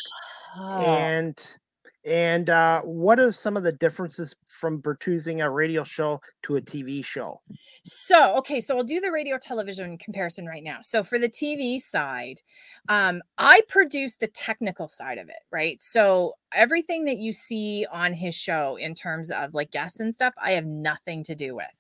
Oh. 0.57 0.79
And 0.81 1.57
and 2.05 2.49
uh, 2.51 2.83
what 2.83 3.21
are 3.21 3.33
some 3.33 3.57
of 3.57 3.63
the 3.63 3.73
differences 3.73 4.35
from 4.49 4.81
producing 4.83 5.41
a 5.41 5.51
radio 5.51 5.85
show 5.85 6.21
to 6.45 6.57
a 6.57 6.61
TV 6.61 7.05
show? 7.05 7.41
So, 7.85 8.37
okay, 8.37 8.61
so 8.61 8.77
I'll 8.77 8.85
do 8.85 9.01
the 9.01 9.13
radio 9.13 9.39
television 9.39 9.99
comparison 9.99 10.47
right 10.47 10.63
now. 10.63 10.79
So, 10.83 11.03
for 11.03 11.19
the 11.19 11.29
TV 11.29 11.79
side, 11.79 12.43
um, 12.89 13.23
I 13.39 13.63
produce 13.69 14.17
the 14.17 14.27
technical 14.27 14.89
side 14.89 15.19
of 15.19 15.29
it, 15.29 15.43
right? 15.51 15.81
So, 15.81 16.35
everything 16.53 17.05
that 17.07 17.19
you 17.19 17.33
see 17.33 17.87
on 17.91 18.13
his 18.13 18.35
show 18.35 18.77
in 18.77 18.95
terms 18.95 19.31
of 19.31 19.55
like 19.55 19.71
guests 19.71 20.01
and 20.01 20.13
stuff, 20.13 20.35
I 20.43 20.53
have 20.53 20.67
nothing 20.67 21.25
to 21.25 21.35
do 21.35 21.55
with. 21.55 21.78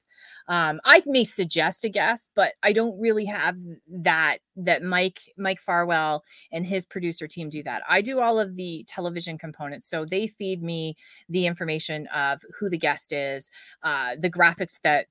Um, 0.49 0.81
I 0.85 1.03
may 1.07 1.25
suggest 1.25 1.85
a 1.85 1.89
guest, 1.89 2.31
but 2.35 2.55
I 2.63 2.73
don't 2.73 2.99
really 2.99 3.27
have 3.27 3.57
that 3.89 4.39
that 4.57 4.83
Mike 4.83 5.21
Mike 5.37 5.61
Farwell 5.61 6.23
and 6.53 6.67
his 6.67 6.87
producer 6.87 7.27
team 7.27 7.49
do 7.49 7.63
that. 7.65 7.83
I 7.89 8.01
do 8.01 8.21
all 8.21 8.41
of 8.41 8.57
the 8.57 8.85
television 8.89 9.39
components. 9.39 9.89
So 9.89 10.05
they 10.05 10.27
feed 10.27 10.63
me 10.63 10.97
the 11.29 11.47
information 11.47 12.07
of 12.09 12.41
who 12.59 12.69
the 12.71 12.79
guest 12.79 13.13
is, 13.13 13.51
uh, 13.83 14.17
the 14.19 14.31
graphics 14.31 14.81
that 14.83 15.07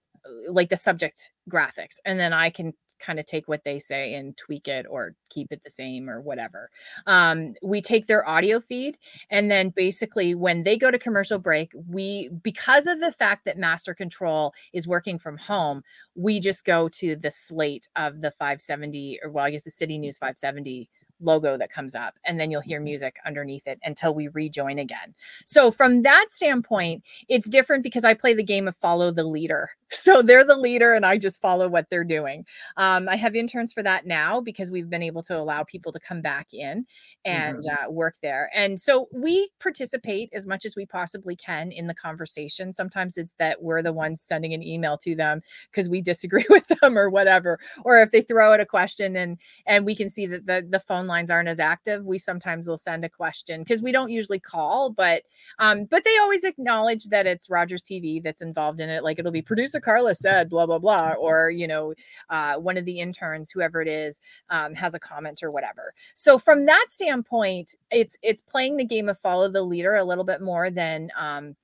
like 0.50 0.70
the 0.70 0.78
subject 0.78 1.32
graphics 1.50 2.00
and 2.06 2.20
then 2.20 2.34
i 2.34 2.50
can 2.50 2.74
kind 3.00 3.20
of 3.20 3.26
take 3.26 3.48
what 3.48 3.64
they 3.64 3.80
say 3.80 4.14
and 4.16 4.36
tweak 4.38 4.68
it 4.68 4.86
or 4.90 5.16
keep 5.30 5.52
it 5.52 5.64
the 5.64 5.70
same 5.70 6.10
or 6.10 6.22
whatever. 6.22 6.70
Um, 7.06 7.54
we 7.62 7.82
take 7.82 8.08
their 8.08 8.28
audio 8.28 8.60
feed 8.60 8.98
and 9.30 9.50
then 9.50 9.70
basically 9.70 10.36
when 10.36 10.64
they 10.64 10.78
go 10.78 10.92
to 10.92 11.00
commercial 11.00 11.40
break 11.40 11.72
we 11.88 12.30
because 12.42 12.88
of 12.88 13.00
the 13.00 13.12
fact 13.12 13.46
that 13.46 13.58
master 13.58 13.94
control 13.94 14.54
is 14.74 14.88
working 14.88 15.20
from 15.20 15.38
home 15.38 15.82
we 16.16 16.40
just 16.40 16.66
go 16.66 16.90
to 16.90 17.16
the 17.16 17.32
slate 17.32 17.88
of 17.96 18.22
the 18.22 18.32
570 18.32 19.20
or 19.24 19.32
well 19.32 19.46
i 19.46 19.52
guess 19.52 19.64
the 19.64 19.72
city 19.72 19.98
news 19.98 20.18
570 20.18 20.90
logo 21.20 21.58
that 21.58 21.72
comes 21.72 21.96
up 21.96 22.16
and 22.26 22.40
then 22.40 22.52
you'll 22.52 22.62
hear 22.62 22.80
music 22.80 23.16
underneath 23.26 23.68
it 23.68 23.80
until 23.84 24.14
we 24.14 24.28
rejoin 24.30 24.80
again. 24.80 25.14
So 25.46 25.72
from 25.72 26.04
that 26.04 26.26
standpoint, 26.30 27.04
it's 27.28 27.50
different 27.50 27.84
because 27.84 28.06
I 28.06 28.14
play 28.14 28.34
the 28.34 28.44
game 28.44 28.68
of 28.68 28.76
follow 28.76 29.12
the 29.12 29.24
leader. 29.24 29.70
So 29.90 30.22
they're 30.22 30.44
the 30.44 30.58
leader 30.58 30.94
and 30.94 31.06
I 31.06 31.18
just 31.18 31.42
follow 31.42 31.70
what 31.70 31.90
they're 31.90 32.04
doing. 32.04 32.46
Um, 32.76 33.08
I 33.08 33.16
have 33.16 33.36
interns 33.36 33.72
for 33.72 33.82
that 33.84 34.06
now 34.06 34.42
because 34.42 34.70
we've 34.70 34.90
been 34.90 35.02
able 35.02 35.24
to 35.24 35.38
allow 35.38 35.64
people 35.64 35.94
to 35.94 36.00
come 36.02 36.22
back 36.22 36.48
in 36.52 36.86
and 37.24 37.64
mm-hmm. 37.64 37.86
uh, 37.86 37.90
work 37.90 38.16
there. 38.22 38.52
And 38.54 38.82
so 38.82 39.08
we 39.14 39.50
participate 39.62 40.30
as 40.34 40.46
much 40.46 40.66
as 40.66 40.76
we 40.76 40.86
possibly 40.86 41.38
can 41.38 41.72
in 41.72 41.88
the 41.88 41.94
conversation. 41.94 42.74
Sometimes 42.74 43.16
it's 43.16 43.34
that 43.40 43.64
we're 43.64 43.82
the 43.82 43.94
ones 43.94 44.20
sending 44.20 44.54
an 44.54 44.62
email 44.62 44.98
to 44.98 45.16
them 45.16 45.42
because 45.72 45.88
we 45.88 46.02
disagree 46.02 46.46
with 46.50 46.68
them 46.68 46.98
or 46.98 47.10
whatever. 47.10 47.58
Or 47.86 48.02
if 48.02 48.12
they 48.12 48.22
throw 48.22 48.54
out 48.54 48.60
a 48.60 48.66
question 48.66 49.16
and 49.16 49.38
and 49.66 49.86
we 49.86 49.96
can 49.96 50.10
see 50.10 50.28
that 50.28 50.46
the, 50.46 50.68
the 50.70 50.80
phone 50.80 51.07
phone 51.08 51.16
lines 51.16 51.32
aren't 51.32 51.50
as 51.50 51.60
active, 51.60 52.06
we 52.06 52.18
sometimes 52.18 52.68
will 52.68 52.78
send 52.78 53.06
a 53.06 53.10
question 53.10 53.62
because 53.62 53.82
we 53.82 53.92
don't 53.92 54.10
usually 54.10 54.40
call, 54.40 54.90
but 54.90 55.24
um, 55.60 55.86
but 55.86 56.04
they 56.04 56.18
always 56.18 56.44
acknowledge 56.44 57.06
that 57.06 57.26
it's 57.26 57.50
Rogers 57.50 57.84
TV 57.84 58.22
that's 58.22 58.42
involved 58.42 58.80
in 58.80 58.90
it. 58.90 59.04
Like 59.04 59.20
it'll 59.20 59.32
be 59.32 59.42
producer 59.42 59.80
Carla 59.80 60.16
said 60.16 60.50
blah 60.50 60.66
blah 60.66 60.80
blah, 60.80 61.14
or 61.14 61.50
you 61.50 61.68
know, 61.68 61.94
uh, 62.30 62.56
one 62.56 62.78
of 62.78 62.86
the 62.86 63.00
interns, 63.00 63.52
whoever 63.52 63.82
it 63.82 63.88
is, 63.88 64.20
um, 64.50 64.76
has 64.76 64.94
a 64.94 65.00
comment 65.00 65.42
or 65.44 65.52
whatever. 65.52 65.94
So 66.14 66.38
from 66.38 66.66
that 66.66 66.88
standpoint, 66.90 67.76
it's 67.92 68.18
it's 68.22 68.42
playing 68.42 68.78
the 68.78 68.86
game 68.86 69.10
of 69.10 69.18
follow 69.18 69.50
the 69.50 69.62
leader 69.62 69.96
a 69.96 70.04
little 70.04 70.26
bit 70.26 70.42
more 70.42 70.70
than 70.70 71.10
um, 71.18 71.56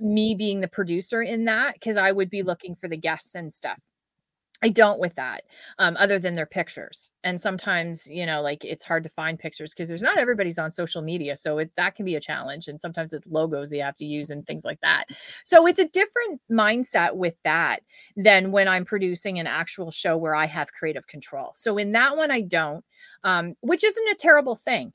me 0.00 0.34
being 0.34 0.60
the 0.60 0.68
producer 0.68 1.22
in 1.22 1.44
that 1.46 1.74
because 1.74 1.96
I 1.96 2.12
would 2.12 2.30
be 2.30 2.42
looking 2.42 2.74
for 2.74 2.88
the 2.88 2.96
guests 2.96 3.34
and 3.34 3.52
stuff. 3.52 3.78
I 4.62 4.68
don't 4.68 5.00
with 5.00 5.14
that, 5.14 5.44
um, 5.78 5.96
other 5.98 6.18
than 6.18 6.34
their 6.34 6.46
pictures. 6.46 7.10
And 7.24 7.40
sometimes, 7.40 8.06
you 8.06 8.26
know, 8.26 8.42
like 8.42 8.64
it's 8.64 8.84
hard 8.84 9.04
to 9.04 9.08
find 9.08 9.38
pictures 9.38 9.72
because 9.72 9.88
there's 9.88 10.02
not 10.02 10.18
everybody's 10.18 10.58
on 10.58 10.70
social 10.70 11.00
media. 11.02 11.36
So 11.36 11.58
it, 11.58 11.72
that 11.76 11.94
can 11.94 12.04
be 12.04 12.14
a 12.14 12.20
challenge. 12.20 12.68
And 12.68 12.80
sometimes 12.80 13.12
it's 13.12 13.26
logos 13.26 13.72
you 13.72 13.82
have 13.82 13.96
to 13.96 14.04
use 14.04 14.30
and 14.30 14.46
things 14.46 14.64
like 14.64 14.80
that. 14.82 15.04
So 15.44 15.66
it's 15.66 15.78
a 15.78 15.88
different 15.88 16.40
mindset 16.50 17.14
with 17.14 17.34
that 17.44 17.80
than 18.16 18.52
when 18.52 18.68
I'm 18.68 18.84
producing 18.84 19.38
an 19.38 19.46
actual 19.46 19.90
show 19.90 20.16
where 20.16 20.34
I 20.34 20.46
have 20.46 20.72
creative 20.72 21.06
control. 21.06 21.50
So 21.54 21.78
in 21.78 21.92
that 21.92 22.16
one, 22.16 22.30
I 22.30 22.42
don't, 22.42 22.84
um, 23.24 23.54
which 23.60 23.84
isn't 23.84 24.08
a 24.10 24.16
terrible 24.16 24.56
thing 24.56 24.92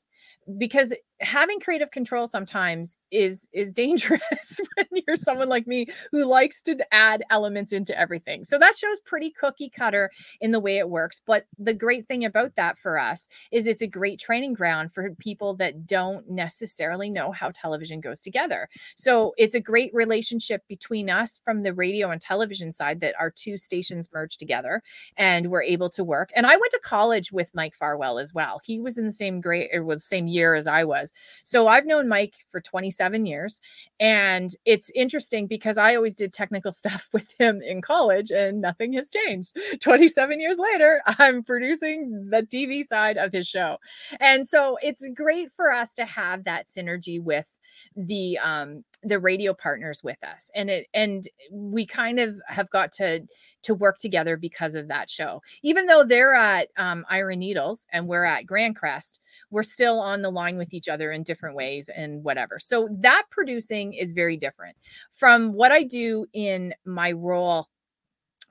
because 0.58 0.94
having 1.20 1.60
creative 1.60 1.90
control 1.90 2.26
sometimes 2.26 2.96
is 3.10 3.48
is 3.52 3.72
dangerous 3.72 4.60
when 4.76 5.02
you're 5.06 5.16
someone 5.16 5.48
like 5.48 5.66
me 5.66 5.86
who 6.12 6.24
likes 6.24 6.60
to 6.62 6.76
add 6.92 7.22
elements 7.30 7.72
into 7.72 7.98
everything. 7.98 8.44
So 8.44 8.58
that 8.58 8.76
shows 8.76 9.00
pretty 9.00 9.30
cookie 9.30 9.70
cutter 9.70 10.10
in 10.40 10.50
the 10.50 10.60
way 10.60 10.78
it 10.78 10.90
works, 10.90 11.22
but 11.26 11.46
the 11.58 11.74
great 11.74 12.06
thing 12.06 12.24
about 12.24 12.56
that 12.56 12.78
for 12.78 12.98
us 12.98 13.28
is 13.50 13.66
it's 13.66 13.82
a 13.82 13.86
great 13.86 14.18
training 14.18 14.54
ground 14.54 14.92
for 14.92 15.10
people 15.18 15.54
that 15.56 15.86
don't 15.86 16.28
necessarily 16.28 17.10
know 17.10 17.32
how 17.32 17.50
television 17.50 18.00
goes 18.00 18.20
together. 18.20 18.68
So 18.96 19.32
it's 19.36 19.54
a 19.54 19.60
great 19.60 19.92
relationship 19.94 20.62
between 20.68 21.08
us 21.10 21.40
from 21.44 21.62
the 21.62 21.74
radio 21.74 22.10
and 22.10 22.20
television 22.20 22.72
side 22.72 23.00
that 23.00 23.14
our 23.18 23.30
two 23.30 23.56
stations 23.56 24.08
merge 24.12 24.36
together 24.36 24.82
and 25.16 25.50
we're 25.50 25.62
able 25.62 25.90
to 25.90 26.04
work. 26.04 26.30
And 26.34 26.46
I 26.46 26.56
went 26.56 26.70
to 26.72 26.80
college 26.82 27.32
with 27.32 27.54
Mike 27.54 27.74
Farwell 27.74 28.18
as 28.18 28.34
well. 28.34 28.60
He 28.64 28.80
was 28.80 28.98
in 28.98 29.06
the 29.06 29.12
same 29.12 29.40
grade 29.40 29.70
er, 29.72 29.78
it 29.78 29.84
was 29.84 30.04
same 30.04 30.26
year 30.26 30.54
as 30.54 30.66
I 30.66 30.84
was. 30.84 31.05
So 31.44 31.68
I've 31.68 31.86
known 31.86 32.08
Mike 32.08 32.34
for 32.48 32.60
27 32.60 33.26
years. 33.26 33.60
And 34.00 34.50
it's 34.64 34.90
interesting 34.94 35.46
because 35.46 35.78
I 35.78 35.96
always 35.96 36.14
did 36.14 36.32
technical 36.32 36.72
stuff 36.76 37.08
with 37.12 37.34
him 37.38 37.62
in 37.62 37.82
college 37.82 38.30
and 38.30 38.60
nothing 38.60 38.92
has 38.94 39.10
changed. 39.10 39.56
27 39.80 40.40
years 40.40 40.58
later, 40.58 41.02
I'm 41.18 41.42
producing 41.42 42.28
the 42.30 42.42
TV 42.42 42.82
side 42.82 43.16
of 43.16 43.32
his 43.32 43.46
show. 43.46 43.78
And 44.20 44.46
so 44.46 44.78
it's 44.82 45.06
great 45.14 45.52
for 45.52 45.72
us 45.72 45.94
to 45.94 46.04
have 46.04 46.44
that 46.44 46.66
synergy 46.66 47.22
with 47.22 47.60
the 47.96 48.38
um 48.38 48.84
the 49.02 49.18
radio 49.18 49.54
partners 49.54 50.02
with 50.02 50.16
us 50.24 50.50
and 50.54 50.68
it 50.68 50.86
and 50.94 51.28
we 51.50 51.86
kind 51.86 52.18
of 52.18 52.40
have 52.48 52.68
got 52.70 52.90
to 52.90 53.24
to 53.62 53.74
work 53.74 53.98
together 53.98 54.36
because 54.36 54.74
of 54.74 54.88
that 54.88 55.10
show. 55.10 55.40
Even 55.62 55.86
though 55.86 56.04
they're 56.04 56.34
at 56.34 56.68
um, 56.76 57.04
iron 57.08 57.38
needles 57.38 57.86
and 57.92 58.06
we're 58.06 58.24
at 58.24 58.46
grand 58.46 58.76
crest 58.76 59.20
we're 59.50 59.62
still 59.62 60.00
on 60.00 60.22
the 60.22 60.30
line 60.30 60.56
with 60.56 60.72
each 60.74 60.88
other 60.88 61.12
in 61.12 61.22
different 61.22 61.56
ways 61.56 61.90
and 61.94 62.22
whatever. 62.22 62.58
So 62.58 62.88
that 63.00 63.24
producing 63.30 63.92
is 63.92 64.12
very 64.12 64.36
different. 64.36 64.76
From 65.12 65.52
what 65.52 65.72
i 65.72 65.82
do 65.82 66.26
in 66.32 66.74
my 66.84 67.12
role 67.12 67.68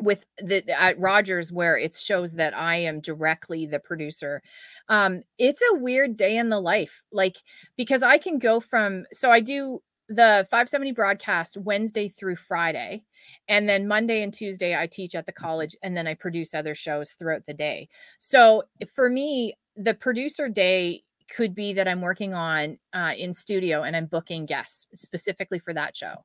with 0.01 0.25
the 0.37 0.63
at 0.69 0.99
Rogers 0.99 1.51
where 1.51 1.77
it 1.77 1.93
shows 1.95 2.33
that 2.33 2.57
I 2.57 2.77
am 2.77 2.99
directly 2.99 3.65
the 3.65 3.79
producer. 3.79 4.41
Um, 4.89 5.23
it's 5.37 5.61
a 5.61 5.75
weird 5.75 6.17
day 6.17 6.37
in 6.37 6.49
the 6.49 6.59
life, 6.59 7.03
like 7.11 7.37
because 7.77 8.03
I 8.03 8.17
can 8.17 8.39
go 8.39 8.59
from 8.59 9.05
so 9.13 9.31
I 9.31 9.39
do 9.39 9.81
the 10.07 10.45
570 10.51 10.91
broadcast 10.91 11.57
Wednesday 11.57 12.07
through 12.07 12.35
Friday. 12.35 13.03
And 13.47 13.67
then 13.67 13.87
Monday 13.87 14.21
and 14.21 14.33
Tuesday, 14.33 14.75
I 14.75 14.87
teach 14.87 15.15
at 15.15 15.25
the 15.25 15.31
college 15.31 15.75
and 15.81 15.97
then 15.97 16.05
I 16.05 16.13
produce 16.13 16.53
other 16.53 16.75
shows 16.75 17.13
throughout 17.13 17.45
the 17.47 17.53
day. 17.53 17.89
So 18.19 18.63
for 18.93 19.09
me, 19.09 19.55
the 19.75 19.93
producer 19.93 20.47
day 20.47 21.03
could 21.33 21.55
be 21.55 21.73
that 21.73 21.87
I'm 21.87 22.01
working 22.01 22.33
on 22.33 22.77
uh, 22.93 23.13
in 23.17 23.33
studio 23.33 23.83
and 23.83 23.95
I'm 23.95 24.05
booking 24.05 24.45
guests 24.45 24.87
specifically 24.93 25.59
for 25.59 25.73
that 25.73 25.95
show. 25.95 26.15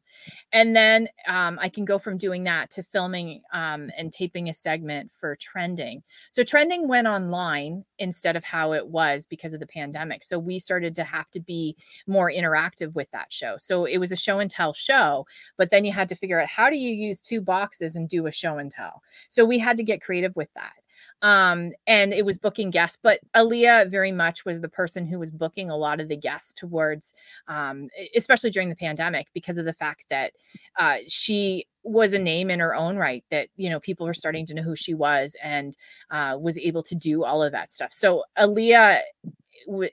And 0.53 0.77
then 0.77 1.09
um, 1.27 1.59
I 1.61 1.69
can 1.69 1.85
go 1.85 1.99
from 1.99 2.19
doing 2.19 2.45
that 2.45 2.71
to 2.73 2.83
filming 2.83 3.43
um, 3.53 3.91
and 3.97 4.13
taping 4.13 4.49
a 4.49 4.55
segment 4.55 5.11
for 5.13 5.37
trending. 5.37 6.03
So 6.31 6.43
trending 6.43 6.89
went 6.89 7.07
online 7.07 7.85
instead 7.99 8.37
of 8.37 8.45
how 8.45 8.73
it 8.73 8.87
was 8.87 9.27
because 9.27 9.55
of 9.55 9.61
the 9.61 9.67
pandemic. 9.67 10.23
So 10.23 10.39
we 10.39 10.59
started 10.59 10.95
to 10.97 11.05
have 11.05 11.31
to 11.31 11.41
be 11.41 11.77
more 12.07 12.31
interactive 12.31 12.95
with 12.95 13.11
that 13.13 13.33
show. 13.33 13.57
So 13.59 13.85
it 13.85 13.99
was 13.99 14.13
a 14.13 14.17
show 14.17 14.39
and 14.39 14.51
tell 14.51 14.73
show, 14.73 15.27
but 15.57 15.71
then 15.71 15.85
you 15.85 15.93
had 15.93 16.09
to 16.11 16.17
figure 16.17 16.41
out 16.41 16.49
how 16.49 16.71
do 16.71 16.77
you 16.77 16.95
use 16.95 17.21
two 17.21 17.41
boxes 17.41 17.97
and 17.97 18.09
do 18.09 18.27
a 18.27 18.33
show 18.33 18.59
and 18.59 18.71
tell. 18.71 19.03
So 19.29 19.45
we 19.45 19.59
had 19.59 19.77
to 19.79 19.83
get 19.83 20.03
creative 20.03 20.37
with 20.37 20.53
that 20.55 20.73
um 21.23 21.73
and 21.87 22.13
it 22.13 22.25
was 22.25 22.39
booking 22.39 22.71
guests 22.71 22.99
but 23.03 23.21
aaliyah 23.37 23.91
very 23.91 24.13
much 24.13 24.45
was 24.45 24.61
the 24.61 24.69
person 24.69 25.07
who 25.07 25.19
was 25.19 25.31
booking 25.31 25.71
a 25.71 25.77
lot 25.77 26.01
of 26.01 26.09
the 26.09 26.17
guests 26.17 26.55
towards 26.55 27.15
um 27.49 27.89
especially 28.17 28.51
during 28.51 28.69
the 28.69 28.77
pandemic 28.77 29.27
because 29.35 29.59
of 29.59 29.65
the 29.65 29.73
fact 29.73 30.05
that 30.11 30.33
uh 30.79 30.97
she 31.09 31.67
was 31.83 32.13
a 32.13 32.19
name 32.19 32.51
in 32.51 32.61
her 32.61 32.75
own 32.75 32.97
right 32.97 33.25
that 33.31 33.49
you 33.57 33.71
know 33.71 33.81
people 33.81 34.07
were 34.07 34.15
starting 34.15 34.45
to 34.47 34.55
know 34.55 34.63
who 34.63 34.77
she 34.77 34.95
was 34.95 35.37
and 35.43 35.77
uh, 36.11 36.37
was 36.39 36.59
able 36.59 36.83
to 36.83 36.95
do 36.95 37.25
all 37.25 37.43
of 37.43 37.53
that 37.53 37.71
stuff. 37.71 37.93
So 37.93 38.25
aaliyah 38.39 39.01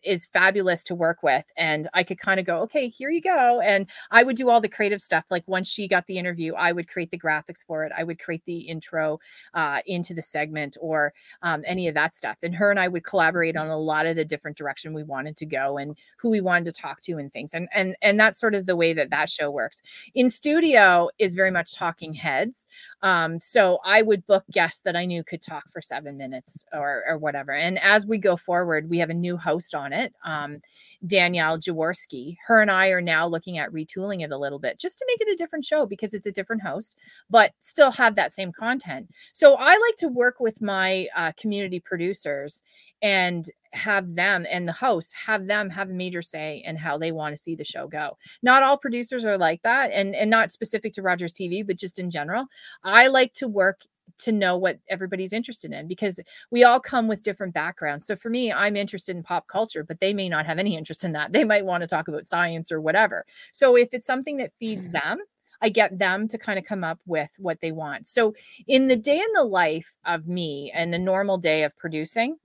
is 0.03 0.26
fabulous 0.26 0.84
to 0.84 0.95
work 0.95 1.24
with 1.24 1.45
and 1.57 1.88
i 1.93 2.03
could 2.03 2.20
kind 2.20 2.39
of 2.39 2.45
go 2.45 2.59
okay 2.61 2.88
here 2.88 3.09
you 3.09 3.22
go 3.22 3.59
and 3.61 3.88
i 4.11 4.24
would 4.24 4.36
do 4.36 4.49
all 4.49 4.61
the 4.61 4.68
creative 4.68 5.01
stuff 5.01 5.26
like 5.30 5.43
once 5.47 5.68
she 5.68 5.88
got 5.88 6.05
the 6.07 6.18
interview 6.18 6.53
i 6.55 6.72
would 6.72 6.88
create 6.88 7.11
the 7.11 7.20
graphics 7.20 7.65
for 7.65 7.84
it 7.84 7.91
i 7.97 8.03
would 8.03 8.20
create 8.20 8.43
the 8.45 8.59
intro 8.59 9.20
uh, 9.53 9.80
into 9.86 10.13
the 10.13 10.22
segment 10.22 10.78
or 10.82 11.13
um, 11.41 11.63
any 11.65 11.88
of 11.88 11.93
that 11.93 12.15
stuff 12.15 12.38
and 12.43 12.55
her 12.55 12.72
and 12.72 12.80
i 12.80 12.88
would 12.88 13.03
collaborate 13.03 13.55
on 13.57 13.68
a 13.68 13.78
lot 13.78 14.05
of 14.05 14.15
the 14.15 14.26
different 14.26 14.57
direction 14.57 14.93
we 14.93 15.03
wanted 15.03 15.36
to 15.36 15.45
go 15.45 15.78
and 15.78 15.97
who 16.18 16.30
we 16.30 16.41
wanted 16.41 16.65
to 16.65 16.72
talk 16.72 16.99
to 17.01 17.18
and 17.18 17.32
things 17.32 17.53
and 17.53 17.68
and 17.74 17.95
and 18.01 18.20
that's 18.20 18.39
sort 18.39 18.55
of 18.55 18.65
the 18.65 18.76
way 18.76 18.93
that 18.93 19.09
that 19.09 19.30
show 19.30 19.49
works. 19.49 19.82
In 20.15 20.30
studio 20.30 21.09
is 21.20 21.36
very 21.36 21.51
much 21.51 21.74
talking 21.76 22.13
heads 22.13 22.65
um, 23.01 23.39
so 23.39 23.80
i 23.84 24.01
would 24.01 24.26
book 24.28 24.43
guests 24.51 24.82
that 24.82 24.95
i 24.95 25.05
knew 25.05 25.24
could 25.24 25.41
talk 25.41 25.70
for 25.70 25.82
seven 25.82 26.18
minutes 26.18 26.65
or 26.74 27.03
or 27.07 27.18
whatever 27.18 27.51
and 27.51 27.80
as 27.80 28.05
we 28.05 28.18
go 28.18 28.36
forward 28.36 28.89
we 28.89 28.99
have 28.99 29.09
a 29.09 29.13
new 29.13 29.38
host 29.38 29.57
host 29.58 29.74
on 29.74 29.91
it, 29.91 30.14
um, 30.24 30.60
Danielle 31.05 31.58
Jaworski. 31.58 32.36
Her 32.45 32.62
and 32.62 32.70
I 32.70 32.89
are 32.89 33.01
now 33.01 33.28
looking 33.28 33.58
at 33.58 33.72
retooling 33.72 34.24
it 34.24 34.32
a 34.32 34.38
little 34.38 34.60
bit 34.60 34.80
just 34.80 34.99
to 34.99 35.05
make 35.08 35.20
it 35.20 35.34
a 35.34 35.36
different 35.36 35.66
show 35.66 35.88
because 35.88 36.14
it's 36.14 36.28
a 36.28 36.32
different 36.32 36.62
host, 36.62 36.99
but 37.28 37.53
still 37.62 37.91
have 37.91 38.16
that 38.16 38.34
same 38.34 38.51
content. 38.51 39.10
So 39.34 39.55
I 39.55 39.72
like 39.72 39.95
to 39.97 40.10
work 40.10 40.36
with 40.39 40.62
my 40.62 41.08
uh, 41.16 41.32
community 41.38 41.80
producers 41.80 42.64
and 43.01 43.45
have 43.74 44.16
them 44.16 44.45
and 44.49 44.68
the 44.68 44.74
host 44.74 45.14
have 45.26 45.47
them 45.47 45.70
have 45.70 45.89
a 45.89 45.93
major 45.93 46.22
say 46.22 46.64
in 46.66 46.76
how 46.76 46.97
they 46.97 47.12
want 47.12 47.36
to 47.36 47.41
see 47.41 47.55
the 47.55 47.64
show 47.64 47.88
go. 47.88 48.18
Not 48.41 48.64
all 48.64 48.78
producers 48.78 49.26
are 49.26 49.38
like 49.38 49.62
that 49.64 49.91
and 49.91 50.16
and 50.16 50.30
not 50.30 50.51
specific 50.51 50.93
to 50.93 51.01
Rogers 51.01 51.34
TV 51.34 51.66
but 51.66 51.78
just 51.78 51.99
in 51.99 52.10
general. 52.10 52.45
I 52.84 53.08
like 53.08 53.34
to 53.34 53.47
work 53.47 53.82
to 54.20 54.32
know 54.32 54.57
what 54.57 54.80
everybody's 54.89 55.34
interested 55.34 55.72
in 55.72 55.88
because 55.88 56.20
we 56.51 56.63
all 56.63 56.80
come 56.80 57.07
with 57.07 57.24
different 57.24 57.53
backgrounds. 57.53 58.05
So 58.05 58.15
for 58.15 58.30
me, 58.30 58.51
I'm 58.51 58.76
interested 58.76 59.15
in 59.15 59.24
pop 59.24 59.47
culture, 59.47 59.84
but 59.84 59.99
they 59.99 60.13
may 60.13 60.30
not 60.30 60.45
have 60.45 60.59
any 60.59 60.76
interest 60.76 61.03
in 61.03 61.13
that. 61.13 61.34
They 61.34 61.43
might 61.43 61.65
want 61.65 61.82
to 61.82 61.88
talk 61.88 62.07
about 62.07 62.26
science 62.26 62.72
or 62.72 62.82
whatever. 62.82 63.26
So 63.51 63.76
if 63.76 63.93
it's 63.93 64.05
something 64.05 64.38
that 64.38 64.53
feeds 64.59 64.88
mm-hmm. 64.88 64.93
them, 64.93 65.20
I 65.61 65.70
get 65.70 65.97
them 65.97 66.28
to 66.28 66.38
kind 66.38 66.59
of 66.59 66.65
come 66.65 66.84
up 66.84 66.99
with 67.05 67.32
what 67.39 67.59
they 67.61 67.72
want. 67.72 68.07
So 68.07 68.36
in 68.68 68.88
the 68.88 68.95
day 68.95 69.18
in 69.18 69.34
the 69.34 69.43
life 69.43 69.97
of 70.05 70.28
me 70.28 70.72
and 70.74 70.93
a 70.93 70.99
normal 70.99 71.38
day 71.38 71.63
of 71.63 71.76
producing, 71.78 72.38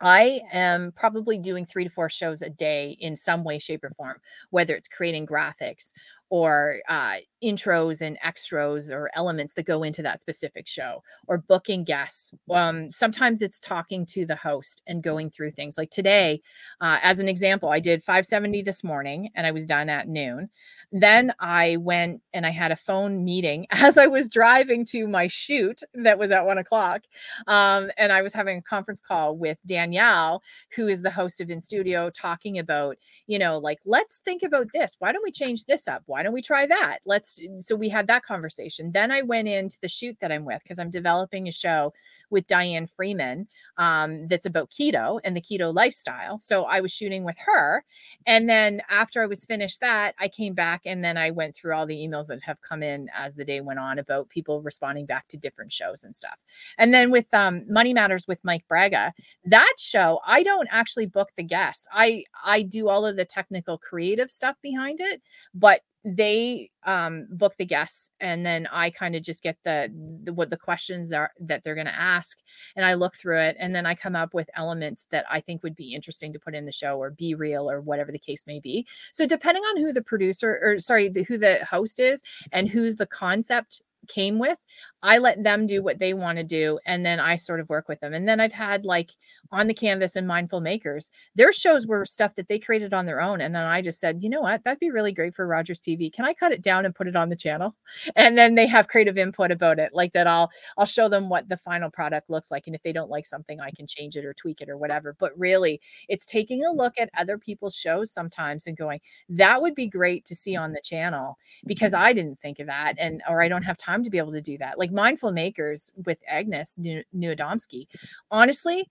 I 0.00 0.40
am 0.50 0.92
probably 0.92 1.36
doing 1.36 1.66
three 1.66 1.84
to 1.84 1.90
four 1.90 2.08
shows 2.08 2.40
a 2.40 2.48
day 2.48 2.96
in 3.00 3.16
some 3.16 3.44
way, 3.44 3.58
shape, 3.58 3.84
or 3.84 3.90
form, 3.90 4.16
whether 4.48 4.74
it's 4.74 4.88
creating 4.88 5.26
graphics 5.26 5.92
or 6.30 6.76
uh, 6.88 7.16
intros 7.42 8.00
and 8.00 8.18
extras 8.22 8.90
or 8.90 9.10
elements 9.14 9.54
that 9.54 9.64
go 9.64 9.82
into 9.82 10.02
that 10.02 10.20
specific 10.20 10.66
show 10.66 11.02
or 11.26 11.38
booking 11.38 11.84
guests 11.84 12.34
um, 12.50 12.90
sometimes 12.90 13.42
it's 13.42 13.60
talking 13.60 14.04
to 14.06 14.24
the 14.26 14.36
host 14.36 14.82
and 14.86 15.02
going 15.02 15.30
through 15.30 15.50
things. 15.50 15.76
Like 15.76 15.90
today 15.90 16.40
uh, 16.80 16.98
as 17.02 17.18
an 17.18 17.28
example 17.28 17.68
i 17.68 17.80
did 17.80 18.02
570 18.02 18.62
this 18.62 18.84
morning 18.84 19.30
and 19.34 19.46
i 19.46 19.50
was 19.50 19.66
done 19.66 19.88
at 19.88 20.08
noon. 20.08 20.48
Then 20.92 21.32
i 21.40 21.76
went 21.76 22.22
and 22.32 22.46
i 22.46 22.50
had 22.50 22.72
a 22.72 22.76
phone 22.76 23.24
meeting 23.24 23.66
as 23.70 23.98
i 23.98 24.06
was 24.06 24.28
driving 24.28 24.84
to 24.86 25.06
my 25.06 25.26
shoot 25.26 25.80
that 25.94 26.18
was 26.18 26.30
at 26.30 26.46
one 26.46 26.58
o'clock 26.58 27.02
um, 27.46 27.90
and 27.96 28.12
i 28.12 28.22
was 28.22 28.34
having 28.34 28.58
a 28.58 28.62
conference 28.62 29.00
call 29.00 29.36
with 29.36 29.60
danielle 29.66 30.42
who 30.76 30.88
is 30.88 31.02
the 31.02 31.10
host 31.10 31.40
of 31.40 31.50
in 31.50 31.60
studio 31.60 32.10
talking 32.10 32.58
about 32.58 32.96
you 33.26 33.38
know 33.38 33.58
like 33.58 33.78
let's 33.86 34.20
think 34.24 34.42
about 34.42 34.68
this. 34.72 34.96
Why 34.98 35.12
don't 35.12 35.24
we 35.24 35.32
change 35.32 35.64
this 35.64 35.88
up? 35.88 36.02
Why 36.06 36.19
don't 36.22 36.32
we 36.32 36.42
try 36.42 36.66
that? 36.66 36.98
Let's 37.06 37.40
so 37.60 37.76
we 37.76 37.88
had 37.88 38.06
that 38.08 38.24
conversation. 38.24 38.92
Then 38.92 39.10
i 39.10 39.22
went 39.22 39.48
into 39.48 39.78
the 39.80 39.88
shoot 39.88 40.16
that 40.20 40.32
i'm 40.32 40.44
with 40.44 40.62
because 40.62 40.78
i'm 40.78 40.90
developing 40.90 41.48
a 41.48 41.52
show 41.52 41.92
with 42.30 42.46
diane 42.46 42.86
freeman 42.86 43.46
um, 43.76 44.28
that's 44.28 44.46
about 44.46 44.70
keto 44.70 45.20
and 45.24 45.36
the 45.36 45.40
keto 45.40 45.74
lifestyle. 45.74 46.38
So 46.38 46.64
i 46.64 46.80
was 46.80 46.92
shooting 46.92 47.24
with 47.24 47.36
her 47.46 47.84
and 48.26 48.48
then 48.48 48.82
after 48.90 49.22
i 49.22 49.26
was 49.26 49.44
finished 49.44 49.80
that 49.80 50.14
i 50.18 50.28
came 50.28 50.54
back 50.54 50.82
and 50.84 51.04
then 51.04 51.16
i 51.16 51.30
went 51.30 51.54
through 51.54 51.74
all 51.74 51.86
the 51.86 51.96
emails 51.96 52.26
that 52.28 52.42
have 52.42 52.60
come 52.62 52.82
in 52.82 53.08
as 53.16 53.34
the 53.34 53.44
day 53.44 53.60
went 53.60 53.78
on 53.78 53.98
about 53.98 54.28
people 54.28 54.62
responding 54.62 55.06
back 55.06 55.28
to 55.28 55.36
different 55.36 55.72
shows 55.72 56.04
and 56.04 56.14
stuff. 56.14 56.38
And 56.78 56.92
then 56.92 57.10
with 57.10 57.32
um, 57.34 57.64
money 57.68 57.94
matters 57.94 58.26
with 58.26 58.44
mike 58.44 58.66
braga 58.68 59.12
that 59.44 59.74
show 59.78 60.20
i 60.26 60.42
don't 60.42 60.68
actually 60.70 61.06
book 61.06 61.30
the 61.36 61.42
guests. 61.42 61.86
I 61.92 62.24
i 62.44 62.62
do 62.62 62.88
all 62.88 63.06
of 63.06 63.16
the 63.16 63.24
technical 63.24 63.78
creative 63.78 64.30
stuff 64.30 64.56
behind 64.62 65.00
it 65.00 65.22
but 65.54 65.80
they 66.04 66.70
um 66.84 67.26
book 67.30 67.54
the 67.56 67.66
guests 67.66 68.10
and 68.20 68.46
then 68.46 68.66
i 68.72 68.88
kind 68.88 69.14
of 69.14 69.22
just 69.22 69.42
get 69.42 69.58
the, 69.64 69.92
the 70.24 70.32
what 70.32 70.48
the 70.48 70.56
questions 70.56 71.10
that 71.10 71.18
are, 71.18 71.30
that 71.38 71.62
they're 71.62 71.74
going 71.74 71.86
to 71.86 72.00
ask 72.00 72.38
and 72.74 72.86
i 72.86 72.94
look 72.94 73.14
through 73.14 73.38
it 73.38 73.54
and 73.58 73.74
then 73.74 73.84
i 73.84 73.94
come 73.94 74.16
up 74.16 74.32
with 74.32 74.48
elements 74.54 75.06
that 75.10 75.26
i 75.30 75.40
think 75.40 75.62
would 75.62 75.76
be 75.76 75.94
interesting 75.94 76.32
to 76.32 76.38
put 76.38 76.54
in 76.54 76.64
the 76.64 76.72
show 76.72 76.96
or 76.96 77.10
be 77.10 77.34
real 77.34 77.70
or 77.70 77.80
whatever 77.80 78.12
the 78.12 78.18
case 78.18 78.46
may 78.46 78.60
be. 78.60 78.86
So 79.12 79.26
depending 79.26 79.62
on 79.64 79.82
who 79.82 79.92
the 79.92 80.02
producer 80.02 80.58
or 80.62 80.78
sorry 80.78 81.08
the, 81.08 81.24
who 81.24 81.38
the 81.38 81.64
host 81.68 82.00
is 82.00 82.22
and 82.52 82.68
who's 82.68 82.96
the 82.96 83.06
concept 83.06 83.82
came 84.08 84.38
with 84.38 84.58
i 85.02 85.18
let 85.18 85.42
them 85.42 85.66
do 85.66 85.82
what 85.82 85.98
they 85.98 86.14
want 86.14 86.38
to 86.38 86.44
do 86.44 86.78
and 86.86 87.04
then 87.04 87.20
i 87.20 87.36
sort 87.36 87.60
of 87.60 87.68
work 87.68 87.88
with 87.88 88.00
them. 88.00 88.14
And 88.14 88.28
then 88.28 88.40
i've 88.40 88.52
had 88.52 88.84
like 88.84 89.10
on 89.52 89.66
the 89.66 89.74
canvas 89.74 90.16
and 90.16 90.26
mindful 90.26 90.60
makers 90.60 91.10
their 91.34 91.52
shows 91.52 91.86
were 91.86 92.04
stuff 92.04 92.34
that 92.34 92.48
they 92.48 92.58
created 92.58 92.92
on 92.94 93.06
their 93.06 93.20
own 93.20 93.40
and 93.40 93.54
then 93.54 93.64
i 93.64 93.80
just 93.82 94.00
said 94.00 94.22
you 94.22 94.28
know 94.28 94.40
what? 94.40 94.64
That'd 94.64 94.80
be 94.80 94.90
really 94.90 95.12
great 95.12 95.34
for 95.34 95.46
rogers 95.46 95.80
tv 95.80 96.12
can 96.12 96.24
i 96.24 96.34
cut 96.34 96.52
it 96.52 96.62
down 96.62 96.84
and 96.84 96.94
put 96.94 97.08
it 97.08 97.16
on 97.16 97.28
the 97.28 97.36
channel? 97.36 97.74
And 98.16 98.36
then 98.36 98.54
they 98.54 98.66
have 98.66 98.88
creative 98.88 99.16
input 99.16 99.50
about 99.50 99.78
it 99.78 99.90
like 99.92 100.12
that 100.12 100.26
i'll 100.26 100.50
i'll 100.76 100.86
show 100.86 101.08
them 101.08 101.28
what 101.28 101.48
the 101.48 101.56
final 101.56 101.90
product 101.90 102.30
looks 102.30 102.50
like 102.50 102.66
and 102.66 102.74
if 102.74 102.82
they 102.82 102.92
don't 102.92 103.10
like 103.10 103.26
something 103.26 103.60
i 103.60 103.70
can 103.70 103.86
change 103.86 104.16
it 104.16 104.24
or 104.24 104.34
tweak 104.34 104.60
it 104.60 104.68
or 104.68 104.76
whatever. 104.76 105.16
But 105.18 105.38
really 105.38 105.80
it's 106.08 106.26
taking 106.26 106.64
a 106.64 106.68
mm. 106.68 106.76
look 106.76 106.94
at 106.98 107.10
other 107.16 107.38
people's 107.38 107.76
shows 107.76 108.12
sometimes 108.12 108.66
and 108.66 108.76
going 108.76 109.00
that 109.28 109.60
would 109.62 109.74
be 109.74 109.86
great 109.86 110.24
to 110.26 110.34
see 110.34 110.54
mm. 110.54 110.60
on 110.60 110.72
the 110.72 110.80
channel 110.82 111.36
because 111.66 111.92
mm-hmm. 111.92 112.04
i 112.04 112.12
didn't 112.12 112.40
think 112.40 112.58
of 112.58 112.66
that 112.66 112.94
and 112.98 113.22
or 113.28 113.42
i 113.42 113.48
don't 113.48 113.62
have 113.62 113.76
time 113.76 113.89
to 114.04 114.10
be 114.10 114.18
able 114.18 114.32
to 114.32 114.40
do 114.40 114.58
that. 114.58 114.78
Like 114.78 114.92
mindful 114.92 115.32
makers 115.32 115.90
with 116.04 116.20
agnes 116.28 116.76
Nieudomski. 116.78 117.86
honestly 118.30 118.88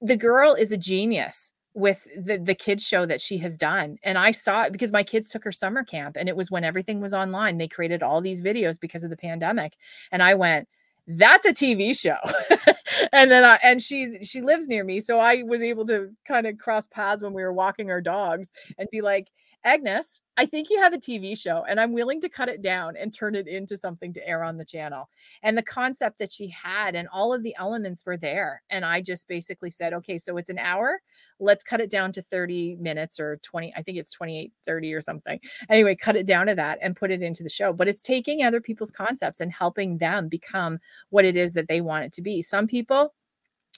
the 0.00 0.16
girl 0.16 0.54
is 0.54 0.72
a 0.72 0.76
genius 0.76 1.52
with 1.74 2.06
the 2.16 2.38
the 2.38 2.54
kids 2.54 2.84
show 2.84 3.06
that 3.06 3.20
she 3.20 3.38
has 3.38 3.56
done. 3.56 3.96
And 4.02 4.18
i 4.18 4.30
saw 4.30 4.64
it 4.64 4.72
because 4.72 4.92
my 4.92 5.02
kids 5.02 5.28
took 5.28 5.44
her 5.44 5.52
summer 5.52 5.84
camp 5.84 6.16
and 6.18 6.28
it 6.28 6.36
was 6.36 6.50
when 6.50 6.64
everything 6.64 7.00
was 7.00 7.14
online. 7.14 7.58
They 7.58 7.68
created 7.68 8.02
all 8.02 8.20
these 8.20 8.42
videos 8.42 8.80
because 8.80 9.04
of 9.04 9.10
the 9.10 9.16
pandemic. 9.16 9.74
And 10.10 10.22
i 10.22 10.34
went 10.34 10.68
that's 11.06 11.46
a 11.46 11.52
tv 11.52 11.98
show. 11.98 12.16
And 13.12 13.30
then 13.30 13.44
I, 13.44 13.58
and 13.62 13.80
she's 13.82 14.16
she 14.28 14.40
lives 14.40 14.68
near 14.68 14.84
me. 14.84 15.00
So 15.00 15.18
i 15.18 15.42
was 15.42 15.62
able 15.62 15.86
to 15.86 16.10
kind 16.26 16.46
of 16.46 16.58
cross 16.58 16.86
paths 16.86 17.22
when 17.22 17.32
we 17.32 17.42
were 17.42 17.52
walking 17.52 17.90
our 17.90 18.00
dogs 18.00 18.52
and 18.78 18.88
be 18.90 19.00
like 19.00 19.28
agnes 19.64 20.20
I 20.40 20.46
think 20.46 20.70
you 20.70 20.80
have 20.80 20.94
a 20.94 20.98
TV 20.98 21.38
show 21.38 21.66
and 21.68 21.78
I'm 21.78 21.92
willing 21.92 22.18
to 22.22 22.28
cut 22.30 22.48
it 22.48 22.62
down 22.62 22.96
and 22.96 23.12
turn 23.12 23.34
it 23.34 23.46
into 23.46 23.76
something 23.76 24.14
to 24.14 24.26
air 24.26 24.42
on 24.42 24.56
the 24.56 24.64
channel. 24.64 25.10
And 25.42 25.56
the 25.56 25.62
concept 25.62 26.18
that 26.18 26.32
she 26.32 26.48
had 26.48 26.94
and 26.94 27.06
all 27.12 27.34
of 27.34 27.42
the 27.42 27.54
elements 27.58 28.06
were 28.06 28.16
there. 28.16 28.62
And 28.70 28.82
I 28.82 29.02
just 29.02 29.28
basically 29.28 29.68
said, 29.68 29.92
okay, 29.92 30.16
so 30.16 30.38
it's 30.38 30.48
an 30.48 30.58
hour. 30.58 31.02
Let's 31.40 31.62
cut 31.62 31.82
it 31.82 31.90
down 31.90 32.10
to 32.12 32.22
30 32.22 32.76
minutes 32.80 33.20
or 33.20 33.36
20, 33.42 33.74
I 33.76 33.82
think 33.82 33.98
it's 33.98 34.14
28, 34.14 34.50
30 34.64 34.94
or 34.94 35.02
something. 35.02 35.38
Anyway, 35.68 35.94
cut 35.94 36.16
it 36.16 36.24
down 36.24 36.46
to 36.46 36.54
that 36.54 36.78
and 36.80 36.96
put 36.96 37.10
it 37.10 37.20
into 37.20 37.42
the 37.42 37.50
show. 37.50 37.74
But 37.74 37.88
it's 37.88 38.02
taking 38.02 38.42
other 38.42 38.62
people's 38.62 38.90
concepts 38.90 39.42
and 39.42 39.52
helping 39.52 39.98
them 39.98 40.28
become 40.28 40.78
what 41.10 41.26
it 41.26 41.36
is 41.36 41.52
that 41.52 41.68
they 41.68 41.82
want 41.82 42.06
it 42.06 42.14
to 42.14 42.22
be. 42.22 42.40
Some 42.40 42.66
people 42.66 43.12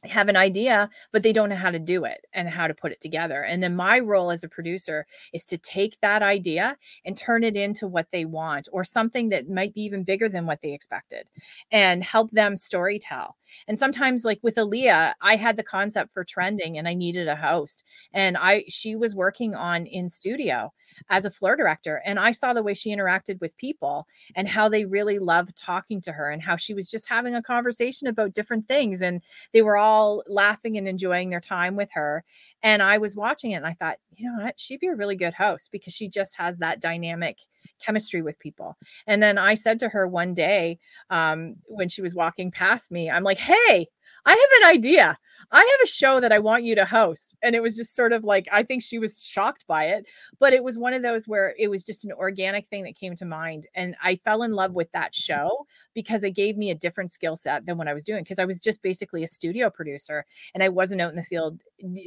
have 0.05 0.29
an 0.29 0.37
idea 0.37 0.89
but 1.13 1.23
they 1.23 1.33
don't 1.33 1.49
know 1.49 1.57
how 1.57 1.71
to 1.71 1.79
do 1.79 2.05
it 2.05 2.27
and 2.33 2.49
how 2.49 2.67
to 2.67 2.75
put 2.75 2.93
it 2.93 3.01
together. 3.01 3.43
And 3.43 3.63
then 3.63 3.77
my 3.77 3.99
role 4.01 4.31
as 4.31 4.45
a 4.45 4.49
producer 4.49 5.07
is 5.33 5.45
to 5.47 5.59
take 5.59 5.99
that 6.01 6.23
idea 6.23 6.77
and 7.05 7.17
turn 7.17 7.45
it 7.45 7.57
into 7.57 7.87
what 7.87 8.09
they 8.13 8.25
want 8.25 8.69
or 8.73 8.85
something 8.85 9.29
that 9.31 9.49
might 9.49 9.75
be 9.75 9.83
even 9.83 10.05
bigger 10.05 10.29
than 10.29 10.47
what 10.47 10.61
they 10.63 10.73
expected 10.73 11.27
and 11.71 12.03
help 12.03 12.31
them 12.31 12.57
story 12.57 12.99
tell 12.99 13.37
and 13.69 13.79
sometimes 13.79 14.25
like 14.25 14.41
with 14.43 14.57
Aaliyah 14.57 15.15
I 15.21 15.37
had 15.37 15.57
the 15.57 15.63
concept 15.63 16.13
for 16.13 16.25
trending 16.25 16.79
and 16.79 16.89
I 16.89 16.95
needed 16.95 17.29
a 17.29 17.37
host. 17.37 17.85
And 18.13 18.37
I 18.37 18.65
she 18.69 18.97
was 18.97 19.15
working 19.15 19.55
on 19.55 19.87
in 19.87 20.09
studio 20.09 20.73
as 21.11 21.25
a 21.25 21.31
floor 21.31 21.57
director 21.57 22.03
and 22.05 22.19
I 22.19 22.33
saw 22.33 22.53
the 22.53 22.63
way 22.63 22.75
she 22.75 22.95
interacted 22.95 23.41
with 23.41 23.57
people 23.57 24.07
and 24.35 24.49
how 24.49 24.69
they 24.69 24.85
really 24.85 25.19
loved 25.19 25.57
talking 25.57 26.01
to 26.03 26.13
her 26.13 26.31
and 26.31 26.43
how 26.43 26.57
she 26.57 26.75
was 26.75 26.91
just 26.91 27.09
having 27.09 27.35
a 27.35 27.43
conversation 27.43 28.09
about 28.09 28.35
different 28.35 28.69
things. 28.69 29.03
And 29.03 29.23
they 29.53 29.63
were 29.63 29.77
all 29.77 29.92
all 29.93 30.23
laughing 30.27 30.79
and 30.79 30.89
enjoying 30.89 31.29
their 31.29 31.41
time 31.41 31.77
with 31.77 31.91
her. 31.93 32.25
And 32.63 32.83
I 32.83 32.97
was 32.97 33.15
watching 33.15 33.51
it 33.51 33.57
and 33.57 33.67
I 33.67 33.75
thought, 33.75 33.99
you 34.17 34.27
know 34.27 34.43
what? 34.43 34.59
She'd 34.59 34.81
be 34.81 34.87
a 34.87 34.95
really 34.95 35.17
good 35.17 35.35
host 35.35 35.71
because 35.71 35.95
she 35.95 36.09
just 36.09 36.37
has 36.39 36.57
that 36.59 36.81
dynamic 36.81 37.39
chemistry 37.85 38.23
with 38.23 38.39
people. 38.39 38.77
And 39.07 39.23
then 39.23 39.37
I 39.37 39.55
said 39.55 39.79
to 39.81 39.91
her 39.91 40.09
one 40.09 40.33
day 40.33 40.79
um, 41.11 41.57
when 41.65 41.91
she 41.91 42.01
was 42.01 42.15
walking 42.15 42.51
past 42.51 42.91
me, 42.91 43.11
I'm 43.11 43.23
like, 43.23 43.39
hey, 43.39 43.89
I 44.25 44.31
have 44.31 44.63
an 44.63 44.77
idea. 44.77 45.19
I 45.51 45.59
have 45.59 45.85
a 45.85 45.91
show 45.91 46.21
that 46.21 46.33
I 46.33 46.39
want 46.39 46.65
you 46.65 46.75
to 46.77 46.85
host. 46.85 47.37
And 47.43 47.55
it 47.55 47.63
was 47.63 47.77
just 47.77 47.95
sort 47.95 48.13
of 48.13 48.25
like, 48.25 48.47
I 48.53 48.63
think 48.63 48.83
she 48.83 48.99
was 48.99 49.27
shocked 49.27 49.67
by 49.67 49.87
it, 49.87 50.07
but 50.39 50.53
it 50.53 50.63
was 50.63 50.79
one 50.79 50.95
of 50.95 51.03
those 51.03 51.27
where 51.27 51.55
it 51.59 51.69
was 51.69 51.85
just 51.85 52.05
an 52.05 52.13
organic 52.13 52.67
thing 52.67 52.85
that 52.85 52.97
came 52.97 53.17
to 53.17 53.25
mind. 53.25 53.67
And 53.75 53.97
I 54.03 54.17
fell 54.17 54.43
in 54.43 54.53
love 54.53 54.73
with 54.73 54.91
that 54.93 55.15
show 55.15 55.67
because 55.95 56.25
it 56.25 56.31
gave 56.33 56.57
me 56.57 56.71
a 56.71 56.75
different 56.75 57.11
skill 57.11 57.37
set 57.37 57.67
than 57.67 57.79
what 57.79 57.89
I 57.89 57.95
was 57.95 58.05
doing. 58.05 58.25
Cause 58.25 58.39
I 58.39 58.45
was 58.45 58.61
just 58.61 58.83
basically 58.83 59.23
a 59.25 59.29
studio 59.29 59.71
producer 59.71 60.25
and 60.55 60.63
I 60.63 60.69
wasn't 60.69 61.01
out 61.01 61.11
in 61.11 61.17
the 61.17 61.23
field 61.23 61.61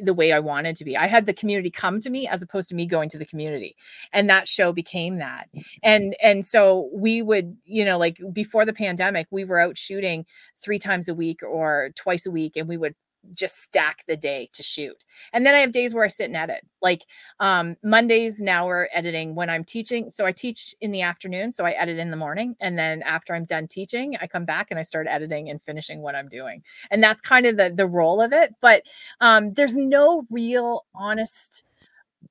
the 0.04 0.14
way 0.14 0.32
I 0.32 0.40
wanted 0.40 0.76
to 0.78 0.86
be. 0.86 0.96
I 0.96 1.08
had 1.08 1.26
the 1.26 1.34
community 1.34 1.70
come 1.70 2.00
to 2.02 2.10
me 2.10 2.28
as 2.28 2.42
opposed 2.42 2.70
to 2.70 2.76
me 2.76 2.86
going 2.86 3.10
to 3.10 3.18
the 3.18 3.26
community. 3.26 3.76
And 4.14 4.30
that 4.30 4.48
show 4.48 4.72
became 4.72 5.18
that. 5.18 5.50
And 5.84 6.16
and 6.22 6.46
so 6.46 6.90
we 6.94 7.22
would, 7.22 7.58
you 7.66 7.84
know, 7.84 7.98
like 7.98 8.20
before 8.32 8.66
the 8.66 8.74
pandemic, 8.74 9.28
we 9.32 9.44
were 9.44 9.60
out 9.60 9.78
shooting 9.78 10.26
3 10.64 10.80
times 10.80 11.10
a 11.10 11.14
week 11.14 11.42
or 11.44 11.92
twice 11.96 12.26
a 12.26 12.32
week 12.32 12.56
and 12.56 12.68
we 12.68 12.78
would 12.78 12.96
just 13.34 13.62
stack 13.62 14.04
the 14.08 14.16
day 14.16 14.50
to 14.54 14.64
shoot. 14.64 14.96
And 15.34 15.46
then 15.46 15.56
I 15.56 15.60
have 15.60 15.72
days 15.72 15.94
where 15.94 16.04
I 16.04 16.08
sit 16.08 16.28
and 16.28 16.36
edit. 16.36 16.66
Like 16.82 17.04
um, 17.40 17.76
Mondays 17.84 18.42
now 18.42 18.68
we're 18.68 18.88
editing 18.94 19.36
when 19.36 19.50
I'm 19.50 19.64
teaching. 19.64 20.12
So 20.12 20.26
I 20.26 20.32
teach 20.32 20.74
in 20.82 20.92
the 20.92 21.02
afternoon, 21.02 21.52
so 21.52 21.66
I 21.66 21.72
edit 21.72 21.98
in 21.98 22.12
the 22.12 22.18
morning 22.18 22.56
and 22.60 22.78
then 22.78 23.02
after 23.04 23.36
I'm 23.36 23.46
done 23.46 23.68
teaching, 23.68 24.16
I 24.22 24.28
come 24.28 24.46
back 24.46 24.68
and 24.72 24.80
I 24.80 24.84
start 24.84 25.08
editing 25.10 25.50
and 25.50 25.62
finishing 25.62 26.02
what 26.02 26.16
I'm 26.16 26.30
doing. 26.30 26.64
And 26.92 27.04
that's 27.04 27.22
kind 27.22 27.46
of 27.46 27.58
the 27.58 27.74
the 27.76 27.88
role 27.88 28.22
of 28.22 28.32
it, 28.32 28.54
but 28.62 28.84
um, 29.20 29.52
there's 29.52 29.76
no 29.76 30.26
real 30.30 30.86
honest 30.94 31.65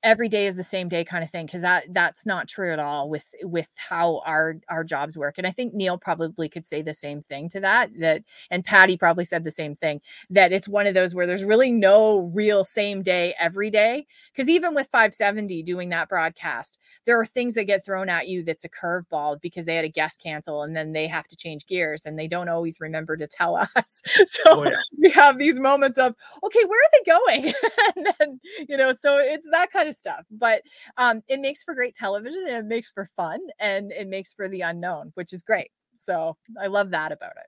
every 0.05 0.29
day 0.29 0.45
is 0.45 0.55
the 0.55 0.63
same 0.63 0.87
day 0.87 1.03
kind 1.03 1.23
of 1.23 1.31
thing 1.31 1.47
because 1.47 1.63
that 1.63 1.83
that's 1.91 2.27
not 2.27 2.47
true 2.47 2.71
at 2.71 2.77
all 2.77 3.09
with 3.09 3.33
with 3.41 3.73
how 3.89 4.21
our 4.23 4.55
our 4.69 4.83
jobs 4.83 5.17
work 5.17 5.39
and 5.39 5.47
i 5.47 5.51
think 5.51 5.73
neil 5.73 5.97
probably 5.97 6.47
could 6.47 6.63
say 6.63 6.83
the 6.83 6.93
same 6.93 7.21
thing 7.21 7.49
to 7.49 7.59
that 7.59 7.89
that 7.99 8.21
and 8.51 8.63
patty 8.63 8.97
probably 8.97 9.25
said 9.25 9.43
the 9.43 9.49
same 9.49 9.75
thing 9.75 9.99
that 10.29 10.51
it's 10.51 10.67
one 10.67 10.85
of 10.85 10.93
those 10.93 11.15
where 11.15 11.25
there's 11.25 11.43
really 11.43 11.71
no 11.71 12.19
real 12.19 12.63
same 12.63 13.01
day 13.01 13.33
every 13.39 13.71
day 13.71 14.05
because 14.31 14.47
even 14.47 14.75
with 14.75 14.85
570 14.87 15.63
doing 15.63 15.89
that 15.89 16.07
broadcast 16.07 16.79
there 17.05 17.19
are 17.19 17.25
things 17.25 17.55
that 17.55 17.63
get 17.63 17.83
thrown 17.83 18.07
at 18.07 18.27
you 18.27 18.43
that's 18.43 18.63
a 18.63 18.69
curveball 18.69 19.41
because 19.41 19.65
they 19.65 19.75
had 19.75 19.85
a 19.85 19.89
guest 19.89 20.21
cancel 20.21 20.61
and 20.61 20.75
then 20.75 20.93
they 20.93 21.07
have 21.07 21.27
to 21.27 21.35
change 21.35 21.65
gears 21.65 22.05
and 22.05 22.17
they 22.17 22.27
don't 22.27 22.49
always 22.49 22.79
remember 22.79 23.17
to 23.17 23.25
tell 23.25 23.55
us 23.75 24.03
oh, 24.19 24.23
so 24.27 24.41
oh, 24.45 24.63
yeah. 24.65 24.77
we 24.99 25.09
have 25.09 25.39
these 25.39 25.59
moments 25.59 25.97
of 25.97 26.13
okay 26.43 26.63
where 26.67 26.79
are 26.79 26.91
they 26.93 27.11
going 27.11 27.53
and 27.95 28.07
then 28.19 28.39
you 28.69 28.77
know 28.77 28.91
so 28.91 29.17
it's 29.17 29.49
that 29.49 29.71
kind 29.71 29.89
of 29.89 29.94
stuff. 29.95 30.25
But 30.31 30.61
um, 30.97 31.21
it 31.27 31.39
makes 31.39 31.63
for 31.63 31.73
great 31.73 31.95
television 31.95 32.45
and 32.47 32.57
it 32.57 32.65
makes 32.65 32.91
for 32.91 33.09
fun 33.15 33.39
and 33.59 33.91
it 33.91 34.07
makes 34.07 34.33
for 34.33 34.47
the 34.49 34.61
unknown, 34.61 35.11
which 35.15 35.33
is 35.33 35.43
great. 35.43 35.71
So 35.97 36.37
I 36.61 36.67
love 36.67 36.91
that 36.91 37.11
about 37.11 37.33
it. 37.37 37.47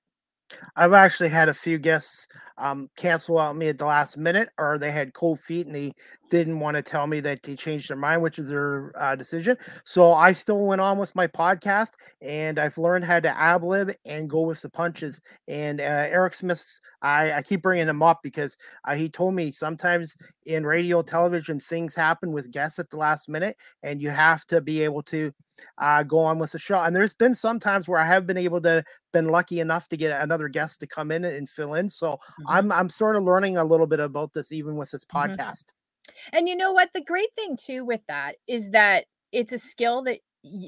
I've 0.75 0.93
actually 0.93 1.29
had 1.29 1.49
a 1.49 1.53
few 1.53 1.77
guests 1.77 2.27
um, 2.57 2.89
cancel 2.95 3.37
out 3.37 3.55
me 3.55 3.67
at 3.67 3.77
the 3.77 3.85
last 3.85 4.17
minute, 4.17 4.49
or 4.57 4.77
they 4.77 4.91
had 4.91 5.13
cold 5.13 5.39
feet 5.39 5.65
and 5.67 5.75
they 5.75 5.93
didn't 6.29 6.59
want 6.59 6.75
to 6.77 6.83
tell 6.83 7.07
me 7.07 7.19
that 7.21 7.43
they 7.43 7.55
changed 7.55 7.89
their 7.89 7.97
mind, 7.97 8.21
which 8.21 8.39
is 8.39 8.49
their 8.49 8.91
uh, 8.99 9.15
decision. 9.15 9.57
So 9.83 10.13
I 10.13 10.33
still 10.33 10.59
went 10.59 10.81
on 10.81 10.97
with 10.97 11.15
my 11.15 11.27
podcast, 11.27 11.91
and 12.21 12.59
I've 12.59 12.77
learned 12.77 13.05
how 13.05 13.19
to 13.19 13.29
ab 13.29 13.63
lib 13.63 13.93
and 14.05 14.29
go 14.29 14.41
with 14.41 14.61
the 14.61 14.69
punches. 14.69 15.21
And 15.47 15.79
uh, 15.79 15.83
Eric 15.83 16.35
Smith, 16.35 16.79
I, 17.01 17.33
I 17.33 17.41
keep 17.41 17.61
bringing 17.61 17.87
him 17.87 18.03
up 18.03 18.19
because 18.23 18.57
uh, 18.87 18.95
he 18.95 19.09
told 19.09 19.33
me 19.33 19.51
sometimes 19.51 20.15
in 20.45 20.65
radio, 20.65 21.01
television, 21.01 21.59
things 21.59 21.95
happen 21.95 22.31
with 22.31 22.51
guests 22.51 22.79
at 22.79 22.89
the 22.89 22.97
last 22.97 23.29
minute, 23.29 23.57
and 23.83 24.01
you 24.01 24.09
have 24.09 24.45
to 24.47 24.61
be 24.61 24.81
able 24.83 25.03
to 25.03 25.31
uh, 25.77 26.03
go 26.03 26.19
on 26.19 26.37
with 26.39 26.51
the 26.51 26.59
show. 26.59 26.81
And 26.81 26.95
there's 26.95 27.13
been 27.13 27.35
some 27.35 27.59
times 27.59 27.87
where 27.87 27.99
I 27.99 28.05
have 28.05 28.27
been 28.27 28.37
able 28.37 28.61
to 28.61 28.83
been 29.13 29.29
lucky 29.29 29.59
enough 29.59 29.87
to 29.89 29.97
get 29.97 30.21
another 30.21 30.47
guest 30.47 30.79
to 30.79 30.87
come 30.87 31.11
in 31.11 31.25
and 31.25 31.49
fill 31.49 31.73
in. 31.73 31.89
So 31.89 32.13
mm-hmm. 32.13 32.47
I'm 32.47 32.71
I'm 32.71 32.89
sort 32.89 33.15
of 33.15 33.23
learning 33.23 33.57
a 33.57 33.63
little 33.63 33.87
bit 33.87 33.99
about 33.99 34.33
this 34.33 34.51
even 34.51 34.75
with 34.75 34.91
this 34.91 35.05
mm-hmm. 35.05 35.31
podcast. 35.31 35.65
Mm-hmm. 35.65 35.86
And 36.31 36.47
you 36.47 36.55
know 36.55 36.71
what? 36.71 36.89
The 36.93 37.03
great 37.03 37.33
thing 37.35 37.57
too 37.59 37.85
with 37.85 38.01
that 38.07 38.35
is 38.47 38.71
that 38.71 39.05
it's 39.31 39.53
a 39.53 39.59
skill 39.59 40.03
that 40.03 40.19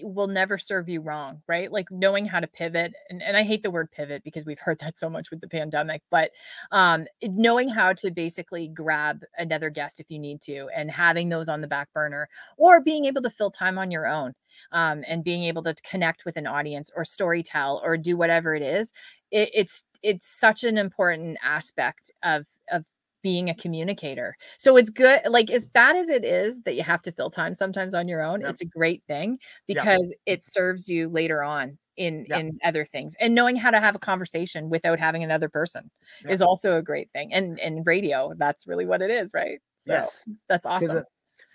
will 0.04 0.28
never 0.28 0.58
serve 0.58 0.90
you 0.90 1.02
wrong, 1.02 1.42
right? 1.48 1.72
Like 1.72 1.92
knowing 1.92 2.26
how 2.26 2.40
to 2.40 2.48
pivot. 2.48 2.94
And, 3.10 3.22
and 3.22 3.38
I 3.38 3.44
hate 3.44 3.64
the 3.64 3.72
word 3.72 3.92
pivot 3.92 4.24
because 4.24 4.46
we've 4.46 4.60
heard 4.60 4.80
that 4.80 4.98
so 4.98 5.10
much 5.10 5.30
with 5.30 5.42
the 5.42 5.48
pandemic, 5.48 6.02
but 6.10 6.32
um, 6.72 7.06
knowing 7.22 7.70
how 7.70 7.94
to 7.94 8.12
basically 8.12 8.68
grab 8.68 9.22
another 9.38 9.70
guest 9.70 10.00
if 10.00 10.10
you 10.10 10.20
need 10.20 10.42
to 10.42 10.68
and 10.76 10.92
having 10.92 11.30
those 11.30 11.50
on 11.50 11.62
the 11.62 11.68
back 11.68 11.92
burner 11.94 12.28
or 12.58 12.82
being 12.82 13.06
able 13.06 13.22
to 13.22 13.30
fill 13.30 13.52
time 13.52 13.78
on 13.78 13.92
your 13.92 14.08
own 14.08 14.34
um, 14.72 15.04
and 15.08 15.24
being 15.24 15.44
able 15.44 15.64
to 15.64 15.76
connect 15.90 16.26
with 16.26 16.36
an 16.36 16.48
audience 16.48 16.92
or 16.96 17.06
story 17.06 17.44
tell 17.44 17.82
or 17.84 17.98
do 17.98 18.18
whatever 18.18 18.56
it 18.56 18.64
is. 18.64 18.92
It, 19.32 19.50
it's, 19.54 19.86
it's 20.02 20.28
such 20.28 20.64
an 20.64 20.78
important 20.78 21.38
aspect 21.44 22.12
of, 22.24 22.48
of 22.72 22.88
being 23.22 23.50
a 23.50 23.56
communicator. 23.56 24.36
So 24.58 24.78
it's 24.78 24.90
good, 24.90 25.22
like 25.28 25.50
as 25.50 25.68
bad 25.68 25.96
as 25.96 26.10
it 26.10 26.24
is 26.24 26.62
that 26.62 26.76
you 26.76 26.84
have 26.84 27.02
to 27.04 27.12
fill 27.12 27.30
time 27.30 27.54
sometimes 27.54 27.94
on 27.94 28.08
your 28.08 28.22
own, 28.22 28.42
yep. 28.42 28.52
it's 28.52 28.62
a 28.62 28.66
great 28.66 29.04
thing 29.08 29.38
because 29.68 30.14
yep. 30.26 30.38
it 30.38 30.44
serves 30.44 30.88
you 30.88 31.08
later 31.10 31.44
on 31.44 31.78
in 31.98 32.26
yep. 32.30 32.40
in 32.40 32.60
other 32.64 32.86
things. 32.86 33.16
And 33.20 33.36
knowing 33.36 33.58
how 33.58 33.72
to 33.72 33.80
have 33.80 33.96
a 33.96 34.00
conversation 34.00 34.70
without 34.70 35.00
having 35.00 35.24
another 35.24 35.50
person 35.50 35.92
is 36.28 36.42
also 36.42 36.78
a 36.78 36.82
great 36.82 37.12
thing. 37.12 37.34
And 37.34 37.60
in 37.60 37.84
radio, 37.84 38.34
that's 38.38 38.66
really 38.66 38.86
what 38.86 39.02
it 39.02 39.12
is, 39.12 39.32
right? 39.34 39.60
So 39.76 39.94
yes. 39.94 40.26
that's 40.48 40.66
uh, 40.66 40.70
awesome. 40.70 41.04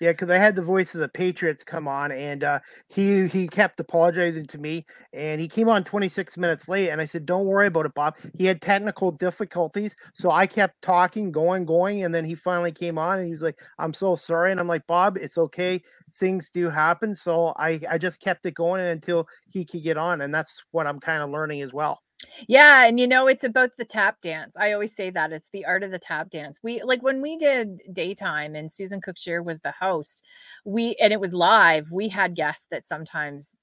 Yeah, 0.00 0.10
because 0.12 0.30
I 0.30 0.38
had 0.38 0.56
the 0.56 0.62
voice 0.62 0.94
of 0.94 1.00
the 1.00 1.08
Patriots 1.08 1.62
come 1.64 1.86
on, 1.86 2.10
and 2.10 2.42
uh, 2.42 2.58
he 2.92 3.28
he 3.28 3.46
kept 3.46 3.78
apologizing 3.78 4.46
to 4.46 4.58
me, 4.58 4.86
and 5.12 5.40
he 5.40 5.48
came 5.48 5.68
on 5.68 5.84
26 5.84 6.36
minutes 6.36 6.68
late, 6.68 6.90
and 6.90 7.00
I 7.00 7.04
said, 7.04 7.24
"Don't 7.26 7.46
worry 7.46 7.68
about 7.68 7.86
it, 7.86 7.94
Bob." 7.94 8.16
He 8.36 8.46
had 8.46 8.60
technical 8.60 9.12
difficulties, 9.12 9.94
so 10.12 10.30
I 10.32 10.46
kept 10.46 10.82
talking, 10.82 11.30
going, 11.32 11.64
going, 11.64 12.02
and 12.02 12.14
then 12.14 12.24
he 12.24 12.34
finally 12.34 12.72
came 12.72 12.98
on, 12.98 13.18
and 13.18 13.26
he 13.26 13.32
was 13.32 13.42
like, 13.42 13.60
"I'm 13.78 13.92
so 13.94 14.16
sorry," 14.16 14.50
and 14.50 14.58
I'm 14.60 14.68
like, 14.68 14.86
"Bob, 14.88 15.16
it's 15.16 15.38
okay. 15.38 15.80
Things 16.12 16.50
do 16.50 16.70
happen." 16.70 17.14
So 17.14 17.54
I 17.56 17.80
I 17.88 17.98
just 17.98 18.20
kept 18.20 18.46
it 18.46 18.54
going 18.54 18.84
until 18.84 19.28
he 19.52 19.64
could 19.64 19.82
get 19.84 19.96
on, 19.96 20.20
and 20.20 20.34
that's 20.34 20.64
what 20.72 20.86
I'm 20.88 20.98
kind 20.98 21.22
of 21.22 21.30
learning 21.30 21.62
as 21.62 21.72
well. 21.72 22.00
Yeah, 22.48 22.84
and 22.86 22.98
you 23.00 23.06
know, 23.06 23.26
it's 23.26 23.44
about 23.44 23.70
the 23.78 23.84
tap 23.84 24.20
dance. 24.20 24.56
I 24.56 24.72
always 24.72 24.94
say 24.94 25.10
that 25.10 25.32
it's 25.32 25.48
the 25.50 25.64
art 25.64 25.82
of 25.82 25.90
the 25.90 25.98
tap 25.98 26.30
dance. 26.30 26.60
We 26.62 26.82
like 26.82 27.02
when 27.02 27.20
we 27.22 27.36
did 27.36 27.82
daytime 27.92 28.54
and 28.54 28.70
Susan 28.70 29.00
Cookshire 29.00 29.42
was 29.42 29.60
the 29.60 29.72
host, 29.72 30.22
we 30.64 30.94
and 31.00 31.12
it 31.12 31.20
was 31.20 31.32
live, 31.32 31.90
we 31.92 32.08
had 32.08 32.34
guests 32.34 32.66
that 32.70 32.84
sometimes 32.86 33.58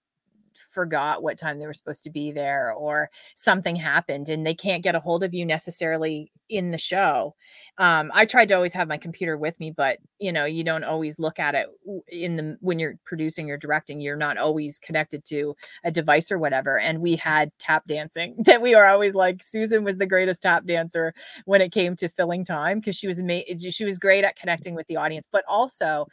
forgot 0.70 1.24
what 1.24 1.38
time 1.38 1.60
they 1.60 1.66
were 1.66 1.74
supposed 1.74 2.04
to 2.04 2.10
be 2.10 2.32
there 2.32 2.74
or 2.74 3.10
something 3.36 3.76
happened 3.76 4.30
and 4.30 4.46
they 4.46 4.56
can't 4.56 4.84
get 4.84 4.96
a 4.96 5.00
hold 5.00 5.24
of 5.24 5.34
you 5.34 5.46
necessarily 5.46 6.32
in 6.52 6.72
the 6.72 6.78
show. 6.78 7.34
Um, 7.78 8.12
I 8.14 8.26
tried 8.26 8.50
to 8.50 8.56
always 8.56 8.74
have 8.74 8.88
my 8.88 8.98
computer 8.98 9.38
with 9.38 9.60
me, 9.60 9.72
but 9.72 10.00
you 10.20 10.32
know, 10.32 10.46
you 10.46 10.64
don't 10.64 10.84
always 10.84 11.18
look 11.18 11.40
at 11.40 11.56
it 11.56 11.68
in 12.10 12.36
the 12.36 12.58
when 12.60 12.78
you're 12.78 12.96
producing 13.06 13.50
or 13.50 13.58
directing, 13.58 14.02
you're 14.02 14.18
not 14.18 14.38
always 14.38 14.80
connected 14.80 15.24
to 15.26 15.56
a 15.84 15.92
device 15.92 16.32
or 16.32 16.38
whatever. 16.38 16.78
And 16.78 17.02
we 17.02 17.16
had 17.16 17.52
tap 17.58 17.88
dancing 17.88 18.36
that 18.46 18.62
we 18.62 18.76
were 18.76 18.86
always 18.86 19.16
like 19.16 19.42
Susan 19.44 19.84
was 19.84 19.98
the 19.98 20.06
greatest 20.06 20.44
tap 20.44 20.66
dancer 20.66 21.14
when 21.46 21.62
it 21.62 21.72
came 21.72 21.96
to 21.96 22.10
filling 22.10 22.44
time 22.44 22.80
because 22.80 22.96
she 22.96 23.08
was 23.08 23.20
amazing. 23.20 23.58
She 23.72 23.86
was 23.86 23.98
great 23.98 24.26
at 24.26 24.36
connecting 24.36 24.76
with 24.76 24.88
the 24.88 24.98
audience, 24.98 25.28
but 25.32 25.44
also 25.48 26.08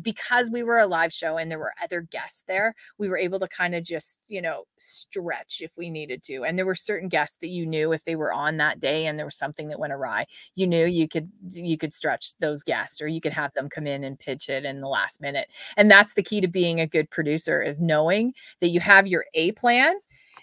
because 0.00 0.50
we 0.50 0.62
were 0.62 0.78
a 0.78 0.86
live 0.86 1.12
show 1.12 1.36
and 1.36 1.50
there 1.50 1.58
were 1.58 1.74
other 1.82 2.00
guests 2.00 2.44
there, 2.48 2.74
we 2.98 3.08
were 3.08 3.18
able 3.18 3.38
to 3.38 3.48
kind 3.48 3.73
of 3.74 3.84
just, 3.84 4.18
you 4.28 4.42
know, 4.42 4.64
stretch 4.76 5.60
if 5.60 5.72
we 5.76 5.90
needed 5.90 6.22
to. 6.24 6.44
And 6.44 6.58
there 6.58 6.66
were 6.66 6.74
certain 6.74 7.08
guests 7.08 7.38
that 7.40 7.48
you 7.48 7.66
knew 7.66 7.92
if 7.92 8.04
they 8.04 8.16
were 8.16 8.32
on 8.32 8.56
that 8.58 8.80
day 8.80 9.06
and 9.06 9.18
there 9.18 9.26
was 9.26 9.36
something 9.36 9.68
that 9.68 9.78
went 9.78 9.92
awry, 9.92 10.26
you 10.54 10.66
knew 10.66 10.86
you 10.86 11.08
could 11.08 11.30
you 11.50 11.78
could 11.78 11.92
stretch 11.92 12.34
those 12.40 12.62
guests 12.62 13.00
or 13.00 13.08
you 13.08 13.20
could 13.20 13.32
have 13.32 13.52
them 13.54 13.68
come 13.68 13.86
in 13.86 14.04
and 14.04 14.18
pitch 14.18 14.48
it 14.48 14.64
in 14.64 14.80
the 14.80 14.88
last 14.88 15.20
minute. 15.20 15.48
And 15.76 15.90
that's 15.90 16.14
the 16.14 16.22
key 16.22 16.40
to 16.40 16.48
being 16.48 16.80
a 16.80 16.86
good 16.86 17.10
producer 17.10 17.62
is 17.62 17.80
knowing 17.80 18.34
that 18.60 18.68
you 18.68 18.80
have 18.80 19.06
your 19.06 19.24
A 19.34 19.52
plan 19.52 19.94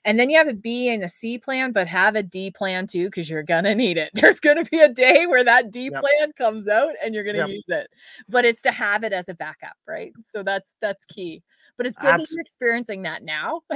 And 0.06 0.20
then 0.20 0.30
you 0.30 0.38
have 0.38 0.48
a 0.48 0.54
B 0.54 0.90
and 0.90 1.04
a 1.04 1.10
C 1.10 1.38
plan, 1.38 1.72
but 1.72 1.88
have 1.88 2.16
a 2.16 2.24
D 2.24 2.50
plan 2.52 2.88
too, 2.88 3.06
because 3.06 3.30
you're 3.30 3.44
gonna 3.44 3.76
need 3.76 3.98
it. 3.98 4.12
There's 4.16 4.40
gonna 4.40 4.66
be 4.66 4.80
a 4.80 4.90
day 4.90 5.28
where 5.28 5.44
that 5.44 5.72
D 5.72 5.90
Yep. 5.90 6.02
plan 6.02 6.32
comes 6.38 6.68
out 6.68 6.94
and 7.04 7.14
you're 7.14 7.24
gonna 7.24 7.38
Yep. 7.38 7.48
use 7.48 7.66
it. 7.70 7.90
But 8.28 8.46
it's 8.46 8.62
to 8.64 8.72
have 8.72 9.04
it 9.04 9.14
as 9.14 9.30
a 9.30 9.34
backup, 9.36 9.78
right? 9.88 10.14
So 10.24 10.44
that's 10.44 10.76
that's 10.82 11.06
key. 11.06 11.44
But 11.78 11.86
it's 11.86 11.98
good 11.98 12.18
that 12.18 12.32
you're 12.32 12.42
experiencing 12.42 13.04
that 13.04 13.24
now. 13.24 13.62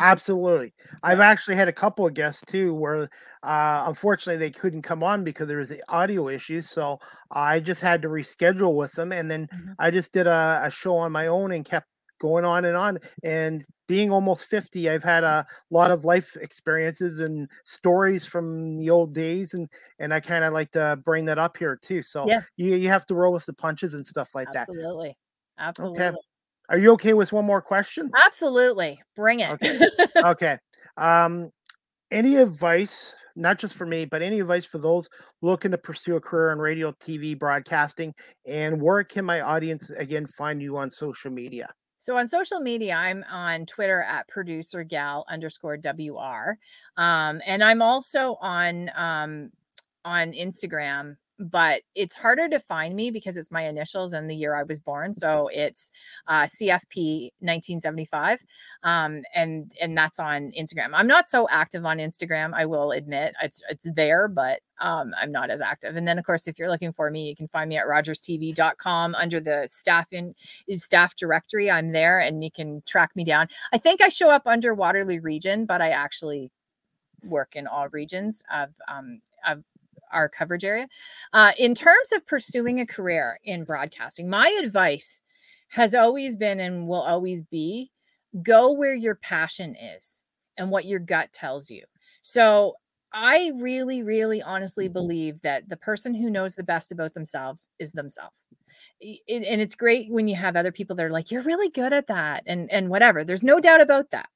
Absolutely. 0.00 0.72
I've 1.02 1.20
actually 1.20 1.56
had 1.56 1.68
a 1.68 1.72
couple 1.72 2.06
of 2.06 2.14
guests 2.14 2.42
too 2.46 2.74
where 2.74 3.08
uh 3.42 3.84
unfortunately 3.86 4.38
they 4.38 4.50
couldn't 4.50 4.82
come 4.82 5.02
on 5.02 5.24
because 5.24 5.46
there 5.48 5.58
was 5.58 5.68
the 5.68 5.82
audio 5.88 6.28
issues. 6.28 6.68
So 6.68 6.98
I 7.30 7.60
just 7.60 7.80
had 7.82 8.02
to 8.02 8.08
reschedule 8.08 8.74
with 8.74 8.92
them 8.92 9.12
and 9.12 9.30
then 9.30 9.48
Mhm. 9.52 9.76
I 9.78 9.90
just 9.90 10.12
did 10.12 10.26
a, 10.26 10.60
a 10.64 10.70
show 10.70 10.96
on 10.96 11.12
my 11.12 11.26
own 11.26 11.52
and 11.52 11.64
kept 11.64 11.86
going 12.20 12.44
on 12.44 12.64
and 12.64 12.76
on. 12.76 12.98
And 13.24 13.64
being 13.88 14.10
almost 14.12 14.44
50, 14.46 14.88
I've 14.88 15.02
had 15.02 15.24
a 15.24 15.44
lot 15.70 15.90
of 15.90 16.04
life 16.04 16.36
experiences 16.36 17.18
and 17.20 17.50
stories 17.64 18.24
from 18.24 18.76
the 18.76 18.90
old 18.90 19.12
days 19.14 19.54
and 19.54 19.68
and 19.98 20.14
I 20.14 20.20
kind 20.20 20.44
of 20.44 20.52
like 20.52 20.70
to 20.72 20.98
bring 21.04 21.24
that 21.26 21.38
up 21.38 21.56
here 21.56 21.76
too. 21.76 22.02
So 22.02 22.26
Yeah. 22.28 22.42
you 22.56 22.76
you 22.76 22.88
have 22.88 23.06
to 23.06 23.14
roll 23.14 23.32
with 23.32 23.46
the 23.46 23.54
punches 23.54 23.94
and 23.94 24.06
stuff 24.06 24.34
like 24.34 24.52
that. 24.52 24.68
absolutely. 24.70 25.16
Absolutely. 25.58 26.00
Okay. 26.00 26.16
Are 26.68 26.78
you 26.78 26.92
okay 26.92 27.14
with 27.14 27.32
one 27.32 27.44
more 27.46 27.62
question? 27.62 28.10
Absolutely. 28.26 29.00
Bring 29.16 29.40
it. 29.40 29.50
Okay. 29.52 29.78
okay. 30.24 30.58
Um, 30.96 31.50
any 32.10 32.36
advice, 32.36 33.14
not 33.36 33.58
just 33.58 33.76
for 33.76 33.86
me, 33.86 34.04
but 34.04 34.22
any 34.22 34.40
advice 34.40 34.66
for 34.66 34.78
those 34.78 35.08
looking 35.42 35.72
to 35.72 35.78
pursue 35.78 36.16
a 36.16 36.20
career 36.20 36.52
in 36.52 36.58
radio, 36.58 36.92
TV, 36.92 37.38
broadcasting, 37.38 38.14
and 38.46 38.80
where 38.82 39.04
can 39.04 39.24
my 39.24 39.40
audience 39.40 39.90
again 39.90 40.26
find 40.26 40.62
you 40.62 40.76
on 40.76 40.90
social 40.90 41.30
media? 41.30 41.72
So 42.00 42.16
on 42.16 42.26
social 42.26 42.60
media, 42.60 42.94
I'm 42.94 43.22
on 43.30 43.66
Twitter 43.66 44.02
at 44.02 44.26
producer 44.26 44.84
gal 44.84 45.26
underscore 45.28 45.76
WR. 45.76 46.56
Um, 46.96 47.42
and 47.44 47.62
I'm 47.62 47.82
also 47.82 48.38
on 48.40 48.90
um, 48.96 49.50
on 50.06 50.32
Instagram, 50.32 51.16
but 51.40 51.82
it's 51.94 52.16
harder 52.16 52.48
to 52.50 52.60
find 52.60 52.94
me 52.94 53.10
because 53.10 53.38
it's 53.38 53.50
my 53.50 53.66
initials 53.66 54.12
and 54.12 54.28
the 54.30 54.36
year 54.36 54.54
I 54.54 54.62
was 54.62 54.78
born. 54.78 55.14
So 55.14 55.48
it's 55.52 55.90
uh, 56.26 56.42
CFP 56.42 57.30
1975. 57.40 58.44
Um, 58.82 59.22
and 59.34 59.72
and 59.80 59.96
that's 59.96 60.20
on 60.20 60.52
Instagram. 60.58 60.90
I'm 60.92 61.06
not 61.06 61.28
so 61.28 61.48
active 61.50 61.86
on 61.86 61.96
Instagram, 61.96 62.52
I 62.54 62.66
will 62.66 62.92
admit. 62.92 63.34
It's 63.42 63.62
it's 63.70 63.86
there, 63.94 64.28
but 64.28 64.60
um, 64.80 65.12
I'm 65.20 65.32
not 65.32 65.50
as 65.50 65.62
active. 65.62 65.96
And 65.96 66.06
then 66.06 66.18
of 66.18 66.26
course, 66.26 66.46
if 66.46 66.58
you're 66.58 66.70
looking 66.70 66.92
for 66.92 67.10
me, 67.10 67.28
you 67.28 67.36
can 67.36 67.48
find 67.48 67.70
me 67.70 67.78
at 67.78 67.86
rogerstv.com 67.86 69.14
under 69.14 69.40
the 69.40 69.66
staff 69.66 70.06
in 70.12 70.34
staff 70.74 71.16
directory. 71.16 71.70
I'm 71.70 71.92
there 71.92 72.18
and 72.20 72.44
you 72.44 72.50
can 72.50 72.82
track 72.86 73.12
me 73.16 73.24
down. 73.24 73.48
I 73.72 73.78
think 73.78 74.02
I 74.02 74.08
show 74.08 74.30
up 74.30 74.42
under 74.46 74.74
Waterloo 74.74 75.20
region, 75.20 75.64
but 75.64 75.80
I 75.80 75.90
actually 75.90 76.50
work 77.24 77.56
in 77.56 77.66
all 77.66 77.88
regions 77.88 78.42
of 78.52 78.70
um, 78.88 79.20
of 79.46 79.62
our 80.12 80.28
coverage 80.28 80.64
area. 80.64 80.88
Uh, 81.32 81.52
in 81.58 81.74
terms 81.74 82.12
of 82.12 82.26
pursuing 82.26 82.80
a 82.80 82.86
career 82.86 83.38
in 83.44 83.64
broadcasting, 83.64 84.28
my 84.28 84.48
advice 84.62 85.22
has 85.68 85.94
always 85.94 86.36
been 86.36 86.60
and 86.60 86.88
will 86.88 87.02
always 87.02 87.42
be 87.42 87.90
go 88.42 88.72
where 88.72 88.94
your 88.94 89.14
passion 89.16 89.74
is 89.74 90.24
and 90.56 90.70
what 90.70 90.84
your 90.84 91.00
gut 91.00 91.32
tells 91.32 91.70
you. 91.70 91.84
So 92.22 92.74
I 93.12 93.52
really, 93.56 94.02
really 94.02 94.40
honestly 94.40 94.88
believe 94.88 95.40
that 95.42 95.68
the 95.68 95.76
person 95.76 96.14
who 96.14 96.30
knows 96.30 96.54
the 96.54 96.62
best 96.62 96.92
about 96.92 97.14
themselves 97.14 97.70
is 97.78 97.92
themselves. 97.92 98.34
And 99.00 99.60
it's 99.60 99.74
great 99.74 100.12
when 100.12 100.28
you 100.28 100.36
have 100.36 100.54
other 100.54 100.70
people 100.70 100.94
that 100.96 101.06
are 101.06 101.10
like, 101.10 101.32
you're 101.32 101.42
really 101.42 101.70
good 101.70 101.92
at 101.92 102.06
that 102.06 102.44
and, 102.46 102.70
and 102.70 102.88
whatever. 102.88 103.24
There's 103.24 103.42
no 103.42 103.58
doubt 103.58 103.80
about 103.80 104.12
that. 104.12 104.28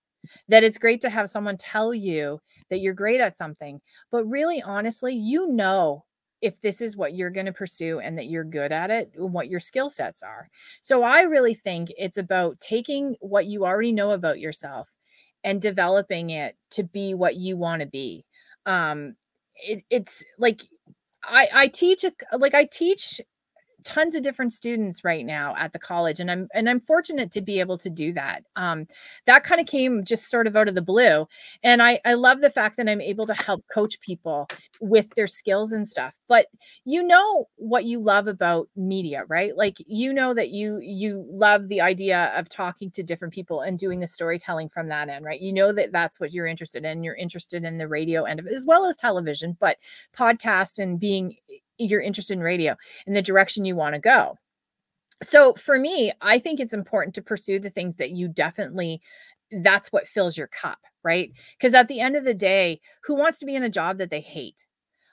That 0.49 0.65
it's 0.65 0.79
great 0.79 1.01
to 1.03 1.11
have 1.11 1.29
someone 1.31 1.57
tell 1.57 1.95
you 1.95 2.41
that 2.71 2.81
you're 2.81 2.95
great 2.95 3.21
at 3.21 3.37
something. 3.37 3.81
But 4.11 4.25
really, 4.25 4.63
honestly, 4.63 5.15
you 5.15 5.49
know 5.49 6.05
if 6.41 6.61
this 6.61 6.83
is 6.83 6.97
what 6.97 7.15
you're 7.15 7.31
going 7.31 7.47
to 7.47 7.53
pursue 7.53 8.01
and 8.01 8.19
that 8.19 8.27
you're 8.27 8.45
good 8.45 8.71
at 8.71 8.91
it, 8.91 9.13
and 9.17 9.33
what 9.33 9.49
your 9.49 9.61
skill 9.61 9.89
sets 9.89 10.23
are. 10.23 10.51
So 10.83 11.03
I 11.03 11.23
really 11.23 11.55
think 11.55 11.91
it's 11.97 12.19
about 12.19 12.61
taking 12.61 13.17
what 13.21 13.47
you 13.47 13.65
already 13.65 13.93
know 13.93 14.11
about 14.11 14.41
yourself 14.41 14.95
and 15.43 15.61
developing 15.61 16.31
it 16.31 16.57
to 16.73 16.83
be 16.83 17.15
what 17.15 17.37
you 17.37 17.57
want 17.57 17.81
to 17.81 17.87
be. 17.87 18.27
Um, 18.67 19.15
it, 19.57 19.85
it's 19.89 20.25
like 20.39 20.63
I, 21.23 21.49
I 21.55 21.69
teach 21.69 22.05
like 22.37 22.55
I 22.55 22.65
teach 22.65 23.21
tons 23.85 24.15
of 24.15 24.23
different 24.23 24.53
students 24.53 25.05
right 25.05 25.27
now 25.27 25.55
at 25.57 25.73
the 25.73 25.79
college 25.79 26.21
and 26.21 26.31
i'm 26.31 26.49
and 26.55 26.69
i'm 26.69 26.81
fortunate 26.81 27.31
to 27.31 27.41
be 27.41 27.61
able 27.61 27.77
to 27.79 27.91
do 27.91 28.13
that. 28.13 28.45
Um 28.57 28.87
that 29.27 29.45
kind 29.45 29.61
of 29.61 29.67
came 29.67 30.05
just 30.05 30.31
sort 30.31 30.47
of 30.47 30.57
out 30.57 30.69
of 30.69 30.75
the 30.75 30.83
blue 30.83 31.27
and 31.63 31.83
i 31.83 32.01
i 32.05 32.15
love 32.15 32.41
the 32.41 32.51
fact 32.51 32.77
that 32.77 32.89
i'm 32.89 33.01
able 33.01 33.27
to 33.27 33.35
help 33.45 33.65
coach 33.73 34.01
people 34.01 34.47
with 34.81 35.09
their 35.17 35.27
skills 35.27 35.73
and 35.73 35.87
stuff 35.87 36.21
but 36.29 36.47
you 36.85 37.03
know 37.03 37.49
what 37.57 37.85
you 37.85 37.99
love 38.01 38.27
about 38.27 38.69
media 38.77 39.25
right? 39.29 39.57
Like 39.57 39.77
you 39.87 40.13
know 40.13 40.35
that 40.35 40.51
you 40.51 40.79
you 40.81 41.25
love 41.29 41.69
the 41.69 41.81
idea 41.81 42.33
of 42.37 42.49
talking 42.49 42.91
to 42.93 43.03
different 43.03 43.35
people 43.35 43.61
and 43.61 43.79
doing 43.79 44.01
the 44.01 44.07
storytelling 44.07 44.69
from 44.69 44.89
that 44.89 45.09
end 45.09 45.25
right? 45.25 45.41
You 45.41 45.53
know 45.53 45.73
that 45.73 45.93
that's 45.93 46.21
what 46.21 46.33
you're 46.33 46.47
interested 46.47 46.85
in 46.85 47.05
you're 47.05 47.15
interested 47.15 47.65
in 47.65 47.79
the 47.79 47.89
radio 47.89 48.25
end 48.25 48.41
of 48.41 48.47
it 48.47 48.53
as 48.53 48.67
well 48.67 48.87
as 48.87 48.97
television 48.97 49.57
but 49.59 49.79
podcast 50.17 50.79
and 50.79 50.99
being 50.99 51.37
you're 51.79 52.01
interested 52.01 52.35
in 52.35 52.43
radio 52.43 52.77
in 53.07 53.15
the 53.15 53.23
direction 53.23 53.65
you 53.65 53.77
want 53.77 53.95
to 53.95 54.01
go. 54.01 54.37
So 55.23 55.55
for 55.55 55.79
me, 55.79 56.13
I 56.21 56.39
think 56.39 56.61
it's 56.61 56.75
important 56.75 57.15
to 57.15 57.23
pursue 57.23 57.59
the 57.59 57.71
things 57.71 57.97
that 57.97 58.11
you 58.11 58.29
definitely 58.29 59.01
that's 59.63 59.93
what 59.93 60.09
fills 60.09 60.37
your 60.37 60.49
cup, 60.49 60.79
right? 61.03 61.31
Because 61.59 61.75
at 61.75 61.89
the 61.89 62.01
end 62.01 62.17
of 62.17 62.25
the 62.25 62.35
day, 62.35 62.81
who 63.05 63.15
wants 63.15 63.39
to 63.39 63.47
be 63.47 63.55
in 63.55 63.63
a 63.63 63.69
job 63.69 63.99
that 63.99 64.11
they 64.11 64.21
hate? 64.21 64.67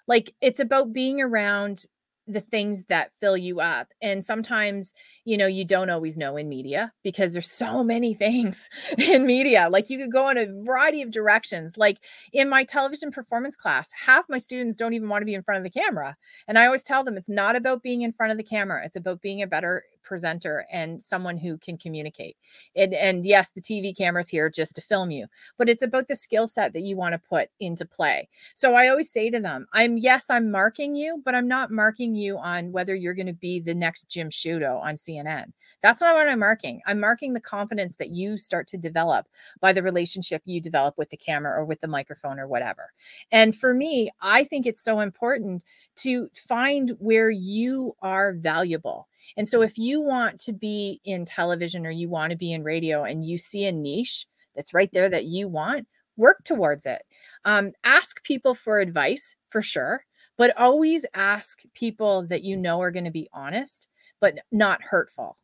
Like 0.08 0.34
it's 0.42 0.60
about 0.60 0.94
being 0.94 1.22
around 1.22 1.86
the 2.27 2.39
things 2.39 2.84
that 2.84 3.14
fill 3.14 3.38
you 3.38 3.60
up. 3.60 3.89
And 4.02 4.23
sometimes, 4.23 4.93
you 5.26 5.38
know, 5.38 5.48
you 5.48 5.65
don't 5.65 5.89
always 5.89 6.18
know 6.18 6.38
in 6.38 6.48
media 6.48 6.93
because 7.03 7.34
there's 7.34 7.52
so 7.52 7.84
many 7.84 8.14
things 8.22 8.69
in 8.98 9.26
media. 9.26 9.68
Like 9.69 9.89
you 9.89 9.98
could 9.98 10.11
go 10.11 10.30
in 10.30 10.38
a 10.38 10.48
variety 10.64 11.02
of 11.02 11.11
directions. 11.11 11.77
Like 11.77 11.98
in 12.31 12.49
my 12.49 12.64
television 12.64 13.11
performance 13.11 13.56
class, 13.56 13.89
half 14.06 14.30
my 14.30 14.38
students 14.38 14.76
don't 14.76 14.93
even 14.93 15.10
want 15.10 15.22
to 15.22 15.26
be 15.26 15.34
in 15.34 15.43
front 15.43 15.57
of 15.57 15.64
the 15.64 15.80
camera. 15.80 16.15
And 16.48 16.57
I 16.57 16.65
always 16.65 16.84
tell 16.84 17.03
them 17.03 17.18
it's 17.18 17.30
not 17.30 17.56
about 17.56 17.84
being 17.84 18.02
in 18.02 18.11
front 18.11 18.31
of 18.31 18.38
the 18.38 18.43
camera, 18.43 18.85
it's 18.85 18.95
about 18.95 19.22
being 19.22 19.41
a 19.41 19.48
better 19.48 19.84
presenter 20.03 20.65
and 20.72 21.02
someone 21.02 21.38
who 21.38 21.57
can 21.57 21.78
communicate. 21.78 22.38
And, 22.76 22.94
and 22.94 23.26
yes, 23.26 23.52
the 23.52 23.61
TV 23.61 23.95
camera's 23.95 24.30
here 24.30 24.49
just 24.49 24.76
to 24.76 24.82
film 24.82 25.11
you, 25.11 25.28
but 25.57 25.69
it's 25.69 25.84
about 25.84 26.07
the 26.07 26.15
skill 26.15 26.48
set 26.48 26.73
that 26.73 26.82
you 26.82 26.95
want 26.95 27.14
to 27.14 27.19
put 27.19 27.49
into 27.60 27.86
play. 27.86 28.30
So 28.56 28.73
I 28.73 28.88
always 28.88 29.11
say 29.11 29.30
to 29.30 29.40
them, 29.40 29.68
I'm 29.73 29.98
yes, 29.98 30.30
I'm 30.30 30.52
marking 30.52 30.95
you, 30.95 31.22
but 31.23 31.36
I'm 31.36 31.48
not 31.48 31.72
marking 31.72 32.15
you 32.15 32.38
on 32.38 32.72
whether 32.72 32.95
you're 32.95 33.14
going 33.14 33.28
to 33.28 33.34
be 33.34 33.60
the 33.60 33.76
next 33.76 34.10
Jim 34.10 34.30
Sciutto 34.30 34.82
on 34.82 34.95
CNN. 34.95 35.52
That's 35.82 36.02
not 36.02 36.15
what 36.15 36.28
I'm 36.28 36.40
marking. 36.40 36.82
I'm 36.86 36.99
marking 36.99 37.34
the 37.34 37.41
confidence 37.41 37.95
that 37.98 38.10
you 38.10 38.38
start 38.38 38.68
to 38.68 38.78
develop 38.78 39.28
by 39.60 39.73
the 39.73 39.84
relationship 39.84 40.41
you 40.45 40.61
develop 40.61 40.98
with 40.98 41.10
the 41.10 41.18
camera 41.18 41.60
or 41.60 41.65
with 41.65 41.80
the 41.80 41.88
microphone 41.88 42.40
or 42.40 42.48
whatever. 42.48 42.91
And 43.32 43.56
for 43.56 43.73
me, 43.73 44.11
I 44.22 44.44
think 44.44 44.65
it's 44.65 44.84
so 44.84 44.99
important 44.99 45.64
to 45.98 46.30
find 46.36 46.95
where 46.99 47.30
you 47.30 47.95
are 48.02 48.34
valuable. 48.34 49.07
And 49.38 49.48
so 49.48 49.61
if 49.61 49.78
you 49.78 49.91
want 50.00 50.40
to 50.42 50.54
be 50.54 51.02
in 51.04 51.26
television 51.26 51.86
or 51.86 51.92
you 51.92 52.08
want 52.08 52.32
to 52.32 52.38
be 52.38 52.54
in 52.54 52.64
radio 52.64 53.04
and 53.04 53.26
you 53.26 53.38
see 53.38 53.66
a 53.66 53.72
niche 53.72 54.28
that's 54.56 54.74
right 54.74 54.92
there 54.94 55.10
that 55.10 55.26
you 55.26 55.48
want, 55.48 55.88
work 56.18 56.44
towards 56.44 56.86
it. 56.86 57.02
Um, 57.46 57.72
ask 57.84 58.24
people 58.24 58.54
for 58.54 58.80
advice 58.80 59.36
for 59.50 59.62
sure, 59.62 60.06
but 60.38 60.58
always 60.58 61.06
ask 61.14 61.62
people 61.74 62.26
that 62.28 62.44
you 62.44 62.56
know 62.56 62.82
are 62.82 62.92
going 62.92 63.06
to 63.06 63.12
be 63.12 63.30
honest, 63.34 63.88
but 64.20 64.38
not 64.52 64.82
hurtful 64.84 65.38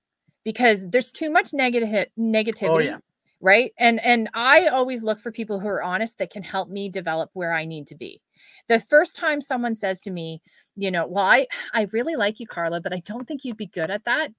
because 0.43 0.87
there's 0.89 1.11
too 1.11 1.29
much 1.29 1.53
negative 1.53 2.07
negativity. 2.17 2.69
Oh, 2.69 2.79
yeah. 2.79 2.97
Right. 3.39 3.71
And 3.77 4.03
and 4.03 4.29
I 4.33 4.67
always 4.67 5.03
look 5.03 5.19
for 5.19 5.31
people 5.31 5.59
who 5.59 5.67
are 5.67 5.83
honest 5.83 6.17
that 6.17 6.31
can 6.31 6.41
help 6.41 6.69
me 6.69 6.89
develop 6.89 7.29
where 7.33 7.53
I 7.53 7.65
need 7.65 7.85
to 7.87 7.95
be. 7.95 8.21
The 8.67 8.79
first 8.79 9.15
time 9.15 9.41
someone 9.41 9.75
says 9.75 10.01
to 10.01 10.11
me, 10.11 10.41
you 10.77 10.91
know, 10.91 11.07
well, 11.07 11.25
I 11.25 11.47
I 11.73 11.87
really 11.91 12.15
like 12.15 12.39
you, 12.39 12.47
Carla, 12.47 12.81
but 12.81 12.93
I 12.93 13.01
don't 13.05 13.27
think 13.27 13.43
you'd 13.43 13.57
be 13.57 13.67
good 13.67 13.89
at 13.89 14.05
that. 14.05 14.31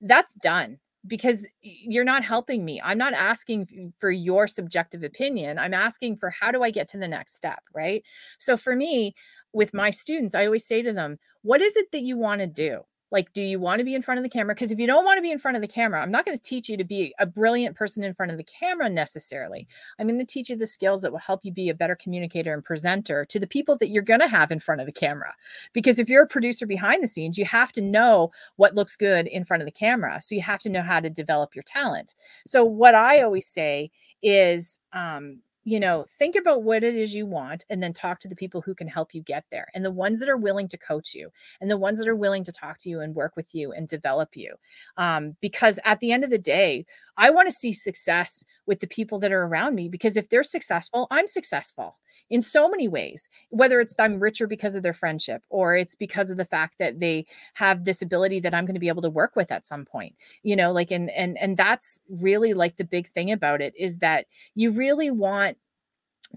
That's 0.00 0.34
done 0.34 0.78
because 1.06 1.46
you're 1.62 2.04
not 2.04 2.24
helping 2.24 2.64
me. 2.64 2.80
I'm 2.82 2.98
not 2.98 3.12
asking 3.12 3.92
for 3.98 4.10
your 4.10 4.46
subjective 4.46 5.02
opinion. 5.02 5.58
I'm 5.58 5.74
asking 5.74 6.16
for 6.16 6.30
how 6.30 6.52
do 6.52 6.62
I 6.62 6.70
get 6.70 6.88
to 6.90 6.98
the 6.98 7.08
next 7.08 7.34
step, 7.34 7.60
right? 7.74 8.04
So 8.38 8.56
for 8.56 8.76
me, 8.76 9.14
with 9.52 9.74
my 9.74 9.90
students, 9.90 10.34
I 10.34 10.46
always 10.46 10.66
say 10.66 10.82
to 10.82 10.92
them, 10.92 11.18
what 11.42 11.60
is 11.60 11.76
it 11.76 11.90
that 11.92 12.02
you 12.02 12.16
want 12.16 12.40
to 12.40 12.46
do? 12.46 12.82
Like, 13.12 13.32
do 13.34 13.42
you 13.42 13.60
want 13.60 13.78
to 13.78 13.84
be 13.84 13.94
in 13.94 14.00
front 14.00 14.18
of 14.18 14.24
the 14.24 14.30
camera? 14.30 14.54
Because 14.54 14.72
if 14.72 14.78
you 14.78 14.86
don't 14.86 15.04
want 15.04 15.18
to 15.18 15.22
be 15.22 15.30
in 15.30 15.38
front 15.38 15.56
of 15.56 15.60
the 15.60 15.68
camera, 15.68 16.00
I'm 16.00 16.10
not 16.10 16.24
going 16.24 16.36
to 16.36 16.42
teach 16.42 16.70
you 16.70 16.78
to 16.78 16.84
be 16.84 17.14
a 17.18 17.26
brilliant 17.26 17.76
person 17.76 18.02
in 18.02 18.14
front 18.14 18.32
of 18.32 18.38
the 18.38 18.44
camera 18.44 18.88
necessarily. 18.88 19.68
I'm 19.98 20.08
going 20.08 20.18
to 20.18 20.24
teach 20.24 20.48
you 20.48 20.56
the 20.56 20.66
skills 20.66 21.02
that 21.02 21.12
will 21.12 21.18
help 21.18 21.44
you 21.44 21.52
be 21.52 21.68
a 21.68 21.74
better 21.74 21.94
communicator 21.94 22.54
and 22.54 22.64
presenter 22.64 23.26
to 23.26 23.38
the 23.38 23.46
people 23.46 23.76
that 23.76 23.90
you're 23.90 24.02
going 24.02 24.20
to 24.20 24.28
have 24.28 24.50
in 24.50 24.60
front 24.60 24.80
of 24.80 24.86
the 24.86 24.92
camera. 24.92 25.34
Because 25.74 25.98
if 25.98 26.08
you're 26.08 26.22
a 26.22 26.26
producer 26.26 26.66
behind 26.66 27.02
the 27.02 27.08
scenes, 27.08 27.36
you 27.36 27.44
have 27.44 27.70
to 27.72 27.82
know 27.82 28.32
what 28.56 28.74
looks 28.74 28.96
good 28.96 29.26
in 29.26 29.44
front 29.44 29.62
of 29.62 29.66
the 29.66 29.72
camera. 29.72 30.18
So 30.22 30.34
you 30.34 30.40
have 30.40 30.60
to 30.60 30.70
know 30.70 30.82
how 30.82 30.98
to 30.98 31.10
develop 31.10 31.54
your 31.54 31.64
talent. 31.64 32.14
So, 32.46 32.64
what 32.64 32.94
I 32.94 33.20
always 33.20 33.46
say 33.46 33.90
is, 34.22 34.78
um, 34.92 35.40
you 35.64 35.78
know, 35.78 36.04
think 36.18 36.34
about 36.34 36.64
what 36.64 36.82
it 36.82 36.94
is 36.94 37.14
you 37.14 37.24
want 37.26 37.64
and 37.70 37.82
then 37.82 37.92
talk 37.92 38.18
to 38.20 38.28
the 38.28 38.34
people 38.34 38.60
who 38.60 38.74
can 38.74 38.88
help 38.88 39.14
you 39.14 39.22
get 39.22 39.44
there 39.50 39.68
and 39.74 39.84
the 39.84 39.90
ones 39.90 40.18
that 40.20 40.28
are 40.28 40.36
willing 40.36 40.68
to 40.68 40.78
coach 40.78 41.14
you 41.14 41.30
and 41.60 41.70
the 41.70 41.76
ones 41.76 41.98
that 41.98 42.08
are 42.08 42.16
willing 42.16 42.44
to 42.44 42.52
talk 42.52 42.78
to 42.78 42.90
you 42.90 43.00
and 43.00 43.14
work 43.14 43.36
with 43.36 43.54
you 43.54 43.72
and 43.72 43.88
develop 43.88 44.30
you. 44.34 44.54
Um, 44.96 45.36
because 45.40 45.78
at 45.84 46.00
the 46.00 46.12
end 46.12 46.24
of 46.24 46.30
the 46.30 46.38
day, 46.38 46.84
I 47.16 47.30
want 47.30 47.48
to 47.48 47.54
see 47.54 47.72
success 47.72 48.44
with 48.66 48.80
the 48.80 48.86
people 48.86 49.18
that 49.20 49.32
are 49.32 49.44
around 49.44 49.74
me 49.74 49.88
because 49.88 50.16
if 50.16 50.28
they're 50.28 50.42
successful, 50.42 51.06
I'm 51.10 51.26
successful 51.26 51.96
in 52.32 52.40
so 52.40 52.68
many 52.68 52.88
ways, 52.88 53.28
whether 53.50 53.78
it's 53.78 53.94
I'm 53.98 54.18
richer 54.18 54.46
because 54.46 54.74
of 54.74 54.82
their 54.82 54.94
friendship 54.94 55.42
or 55.50 55.76
it's 55.76 55.94
because 55.94 56.30
of 56.30 56.38
the 56.38 56.46
fact 56.46 56.76
that 56.78 56.98
they 56.98 57.26
have 57.54 57.84
this 57.84 58.00
ability 58.00 58.40
that 58.40 58.54
I'm 58.54 58.64
going 58.64 58.74
to 58.74 58.80
be 58.80 58.88
able 58.88 59.02
to 59.02 59.10
work 59.10 59.36
with 59.36 59.52
at 59.52 59.66
some 59.66 59.84
point, 59.84 60.16
you 60.42 60.56
know, 60.56 60.72
like, 60.72 60.90
and, 60.90 61.10
and, 61.10 61.36
and 61.38 61.58
that's 61.58 62.00
really 62.08 62.54
like 62.54 62.78
the 62.78 62.84
big 62.84 63.06
thing 63.08 63.30
about 63.30 63.60
it 63.60 63.74
is 63.78 63.98
that 63.98 64.26
you 64.54 64.72
really 64.72 65.10
want 65.10 65.58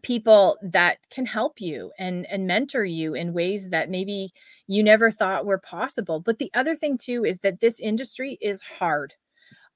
people 0.04 0.58
that 0.62 0.98
can 1.10 1.26
help 1.26 1.62
you 1.62 1.92
and 1.98 2.26
and 2.26 2.46
mentor 2.46 2.84
you 2.84 3.14
in 3.14 3.32
ways 3.32 3.70
that 3.70 3.90
maybe 3.90 4.30
you 4.68 4.84
never 4.84 5.10
thought 5.10 5.46
were 5.46 5.58
possible. 5.58 6.20
But 6.20 6.40
the 6.40 6.52
other 6.54 6.76
thing 6.76 6.98
too 6.98 7.24
is 7.24 7.40
that 7.40 7.62
this 7.62 7.80
industry 7.80 8.38
is 8.42 8.62
hard. 8.62 9.14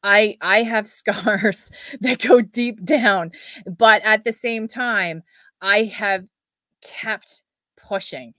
I 0.03 0.37
i 0.41 0.63
have 0.63 0.87
scars 0.99 1.71
that 2.01 2.21
go 2.21 2.41
deep 2.41 2.83
down 2.85 3.31
but 3.77 4.01
at 4.03 4.23
the 4.23 4.31
same 4.33 4.67
time 4.67 5.23
i 5.61 5.83
have 5.83 6.25
kept 6.81 7.43
pushing 7.77 8.33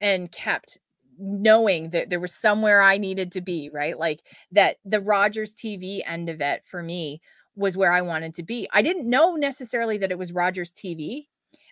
and 0.00 0.32
kept 0.32 0.78
knowing 1.18 1.90
that 1.90 2.10
there 2.10 2.20
was 2.20 2.34
somewhere 2.34 2.82
i 2.82 2.98
needed 2.98 3.32
to 3.32 3.40
be 3.40 3.70
right 3.72 3.98
like 3.98 4.20
that 4.50 4.76
the 4.84 5.00
rogers 5.00 5.54
tv 5.54 6.00
end 6.06 6.28
of 6.28 6.40
it 6.40 6.62
for 6.64 6.82
me 6.82 7.20
was 7.54 7.76
where 7.76 7.92
I 7.92 8.00
wanted 8.00 8.34
to 8.34 8.42
be. 8.42 8.68
I 8.72 8.82
didn't 8.82 9.08
know 9.08 9.34
necessarily 9.34 9.98
that 9.98 10.10
it 10.10 10.18
was 10.18 10.32
Rogers 10.32 10.72
TV 10.72 11.26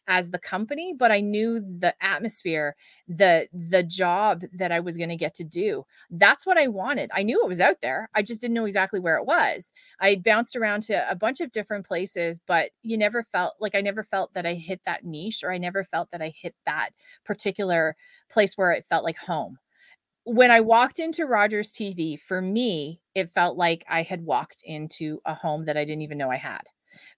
as 0.09 0.31
the 0.31 0.39
company, 0.39 0.95
but 0.97 1.13
I 1.13 1.21
knew 1.21 1.61
the 1.61 1.95
atmosphere, 2.01 2.77
the 3.09 3.49
the 3.53 3.83
job 3.83 4.43
that 4.53 4.73
I 4.73 4.81
was 4.81 4.97
going 4.97 5.09
to 5.11 5.17
get 5.17 5.35
to 5.37 5.45
do. 5.45 5.85
That's 6.11 6.47
what 6.47 6.59
I 6.59 6.67
wanted. 6.69 7.11
I 7.15 7.23
knew 7.23 7.41
it 7.43 7.49
was 7.49 7.61
out 7.61 7.81
there. 7.81 8.09
I 8.15 8.23
just 8.23 8.41
didn't 8.41 8.55
know 8.55 8.65
exactly 8.65 9.01
where 9.01 9.17
it 9.17 9.27
was. 9.27 9.73
I 10.01 10.17
bounced 10.17 10.57
around 10.57 10.83
to 10.85 11.11
a 11.11 11.15
bunch 11.15 11.41
of 11.41 11.53
different 11.53 11.87
places, 11.87 12.41
but 12.45 12.71
you 12.83 12.99
never 12.99 13.23
felt 13.23 13.55
like 13.61 13.75
I 13.75 13.81
never 13.81 14.03
felt 14.03 14.35
that 14.35 14.47
I 14.47 14.55
hit 14.55 14.81
that 14.87 15.05
niche 15.05 15.43
or 15.45 15.53
I 15.53 15.59
never 15.59 15.85
felt 15.85 16.11
that 16.11 16.23
I 16.23 16.33
hit 16.35 16.55
that 16.67 16.91
particular 17.25 17.97
place 18.31 18.57
where 18.57 18.73
it 18.73 18.85
felt 18.85 19.05
like 19.05 19.19
home 19.19 19.59
when 20.25 20.51
I 20.51 20.61
walked 20.61 20.99
into 20.99 21.27
Rogers 21.27 21.73
TV, 21.73 22.19
for 22.19 22.41
me, 22.41 23.01
it 23.15 23.31
felt 23.31 23.57
like 23.57 23.85
I 23.89 24.03
had 24.03 24.25
walked 24.25 24.63
into 24.65 25.21
a 25.25 25.35
home 25.35 25.63
that 25.63 25.77
I 25.77 25.85
didn't 25.85 26.03
even 26.03 26.19
know 26.19 26.31
I 26.31 26.37
had 26.37 26.63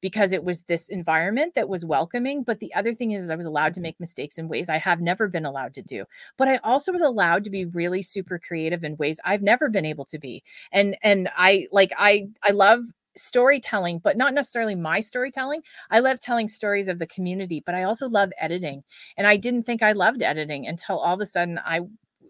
because 0.00 0.32
it 0.32 0.44
was 0.44 0.62
this 0.64 0.88
environment 0.88 1.54
that 1.54 1.68
was 1.68 1.84
welcoming. 1.84 2.42
But 2.42 2.60
the 2.60 2.74
other 2.74 2.92
thing 2.92 3.12
is, 3.12 3.30
I 3.30 3.36
was 3.36 3.46
allowed 3.46 3.74
to 3.74 3.78
mm-hmm. 3.78 3.82
make 3.82 4.00
mistakes 4.00 4.38
in 4.38 4.48
ways 4.48 4.68
I 4.68 4.78
have 4.78 5.00
never 5.00 5.28
been 5.28 5.46
allowed 5.46 5.74
to 5.74 5.82
do. 5.82 6.04
But 6.36 6.48
I 6.48 6.58
also 6.58 6.92
was 6.92 7.02
allowed 7.02 7.44
to 7.44 7.50
be 7.50 7.64
really 7.64 8.02
super 8.02 8.38
creative 8.38 8.84
in 8.84 8.96
ways 8.96 9.20
I've 9.24 9.42
never 9.42 9.68
been 9.68 9.86
able 9.86 10.04
to 10.06 10.18
be. 10.18 10.42
And 10.72 10.96
and 11.02 11.28
I 11.36 11.66
like 11.72 11.92
I 11.96 12.28
I 12.42 12.50
love 12.52 12.84
storytelling, 13.16 13.98
but 13.98 14.16
not 14.16 14.34
necessarily 14.34 14.74
my 14.74 15.00
storytelling. 15.00 15.62
I 15.90 16.00
love 16.00 16.18
telling 16.18 16.48
stories 16.48 16.88
of 16.88 16.98
the 16.98 17.06
community, 17.06 17.62
but 17.64 17.74
I 17.74 17.82
also 17.82 18.08
love 18.08 18.30
editing. 18.40 18.82
And 19.16 19.26
I 19.26 19.36
didn't 19.36 19.64
think 19.64 19.82
I 19.82 19.92
loved 19.92 20.22
editing 20.22 20.66
until 20.66 20.98
all 20.98 21.14
of 21.14 21.20
a 21.20 21.26
sudden 21.26 21.60
I 21.64 21.80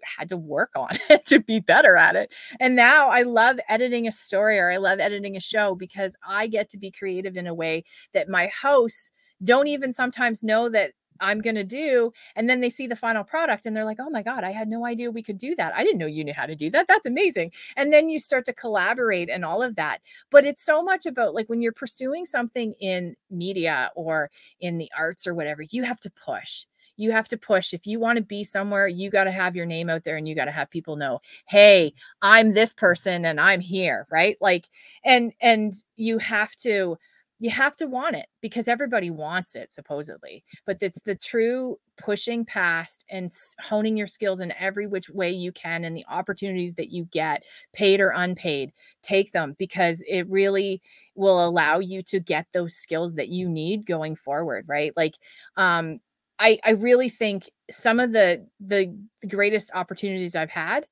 had 0.05 0.29
to 0.31 0.37
work 0.37 0.71
on 0.77 0.91
it 1.11 1.25
to 1.27 1.41
be 1.41 1.61
better 1.61 1.97
at 1.97 2.17
it. 2.17 2.33
And 2.61 2.77
now 2.77 3.09
I 3.09 3.23
love 3.23 3.59
editing 3.69 4.07
a 4.07 4.13
story 4.13 4.59
or 4.59 4.71
I 4.71 4.77
love 4.77 5.01
editing 5.01 5.37
a 5.37 5.41
show 5.41 5.75
because 5.75 6.17
I 6.27 6.47
get 6.47 6.71
to 6.71 6.79
be 6.79 6.91
creative 6.91 7.37
in 7.37 7.47
a 7.47 7.55
way 7.55 7.85
that 8.15 8.29
my 8.29 8.51
hosts 8.63 9.13
don't 9.43 9.67
even 9.67 9.93
sometimes 9.93 10.43
know 10.43 10.69
that 10.69 10.93
I'm 11.21 11.41
going 11.41 11.55
to 11.55 11.65
do. 11.65 12.13
And 12.35 12.51
then 12.51 12.61
they 12.61 12.69
see 12.69 12.87
the 12.87 12.97
final 12.97 13.25
product 13.25 13.65
and 13.65 13.77
they're 13.77 13.85
like, 13.85 13.99
oh 14.01 14.11
my 14.11 14.23
God, 14.23 14.45
I 14.45 14.51
had 14.51 14.69
no 14.69 14.85
idea 14.85 15.11
we 15.11 15.23
could 15.23 15.39
do 15.39 15.55
that. 15.57 15.75
I 15.75 15.85
didn't 15.85 15.99
know 15.99 16.07
you 16.07 16.25
knew 16.25 16.35
how 16.35 16.47
to 16.47 16.57
do 16.57 16.71
that. 16.71 16.89
That's 16.89 17.07
amazing. 17.07 17.53
And 17.77 17.93
then 17.93 18.09
you 18.09 18.19
start 18.19 18.45
to 18.47 18.53
collaborate 18.53 19.31
and 19.31 19.45
all 19.45 19.63
of 19.63 19.77
that. 19.77 20.01
But 20.31 20.45
it's 20.45 20.65
so 20.65 20.83
much 20.83 21.07
about 21.07 21.35
like 21.35 21.49
when 21.49 21.63
you're 21.63 21.73
pursuing 21.73 22.27
something 22.27 22.75
in 22.81 23.15
media 23.31 23.91
or 23.95 24.31
in 24.61 24.79
the 24.79 24.91
arts 24.97 25.27
or 25.27 25.35
whatever, 25.35 25.63
you 25.63 25.85
have 25.85 26.01
to 26.01 26.11
push 26.11 26.67
you 26.97 27.13
have 27.13 27.29
to 27.29 27.37
push. 27.39 27.73
If 27.75 27.87
you 27.87 27.99
want 28.01 28.17
to 28.17 28.23
be 28.23 28.45
somewhere, 28.45 28.87
you 28.89 29.11
got 29.11 29.25
to 29.25 29.33
have 29.33 29.57
your 29.57 29.67
name 29.67 29.91
out 29.91 30.05
there 30.05 30.17
and 30.17 30.29
you 30.29 30.35
got 30.35 30.47
to 30.47 30.51
have 30.53 30.71
people 30.71 30.97
know, 30.97 31.21
"Hey, 31.49 31.95
I'm 32.23 32.53
this 32.55 32.73
person 32.73 33.25
and 33.25 33.41
I'm 33.41 33.61
here," 33.61 34.07
right? 34.11 34.37
Like 34.41 34.67
and 35.05 35.33
and 35.41 35.73
you 35.97 36.19
have 36.19 36.55
to 36.57 36.97
you 37.39 37.51
have 37.51 37.75
to 37.77 37.87
want 37.87 38.15
it 38.15 38.27
because 38.41 38.69
everybody 38.69 39.11
wants 39.11 39.57
it 39.57 39.73
supposedly 39.73 40.45
but 40.65 40.77
it's 40.81 41.01
the 41.03 41.17
true 41.17 41.77
pushing 41.99 42.45
past 42.45 43.05
and 43.11 43.31
honing 43.61 43.97
your 43.97 44.07
skills 44.07 44.41
in 44.41 44.53
every 44.59 44.87
which 44.87 45.11
way 45.11 45.31
you 45.31 45.51
can 45.51 45.83
and 45.85 45.97
the 45.97 46.05
opportunities 46.09 46.75
that 46.75 46.91
you 46.93 47.05
get 47.11 47.43
paid 47.73 48.01
or 48.01 48.11
unpaid 48.11 48.73
take 49.03 49.33
them 49.33 49.57
because 49.59 50.05
it 50.07 50.29
really 50.31 50.81
will 51.17 51.45
allow 51.45 51.79
you 51.81 52.03
to 52.03 52.21
get 52.21 52.47
those 52.53 52.75
skills 52.75 53.15
that 53.15 53.29
you 53.29 53.49
need 53.49 53.85
going 53.87 54.15
forward 54.15 54.65
right 54.69 54.93
like 54.97 55.15
um 55.57 55.99
I 56.43 56.59
I 56.65 56.71
really 56.73 57.09
think 57.09 57.49
some 57.71 58.01
of 58.01 58.13
the 58.13 58.47
the 58.61 58.95
greatest 59.29 59.71
opportunities 59.75 60.37
I've 60.37 60.51
had 60.51 60.87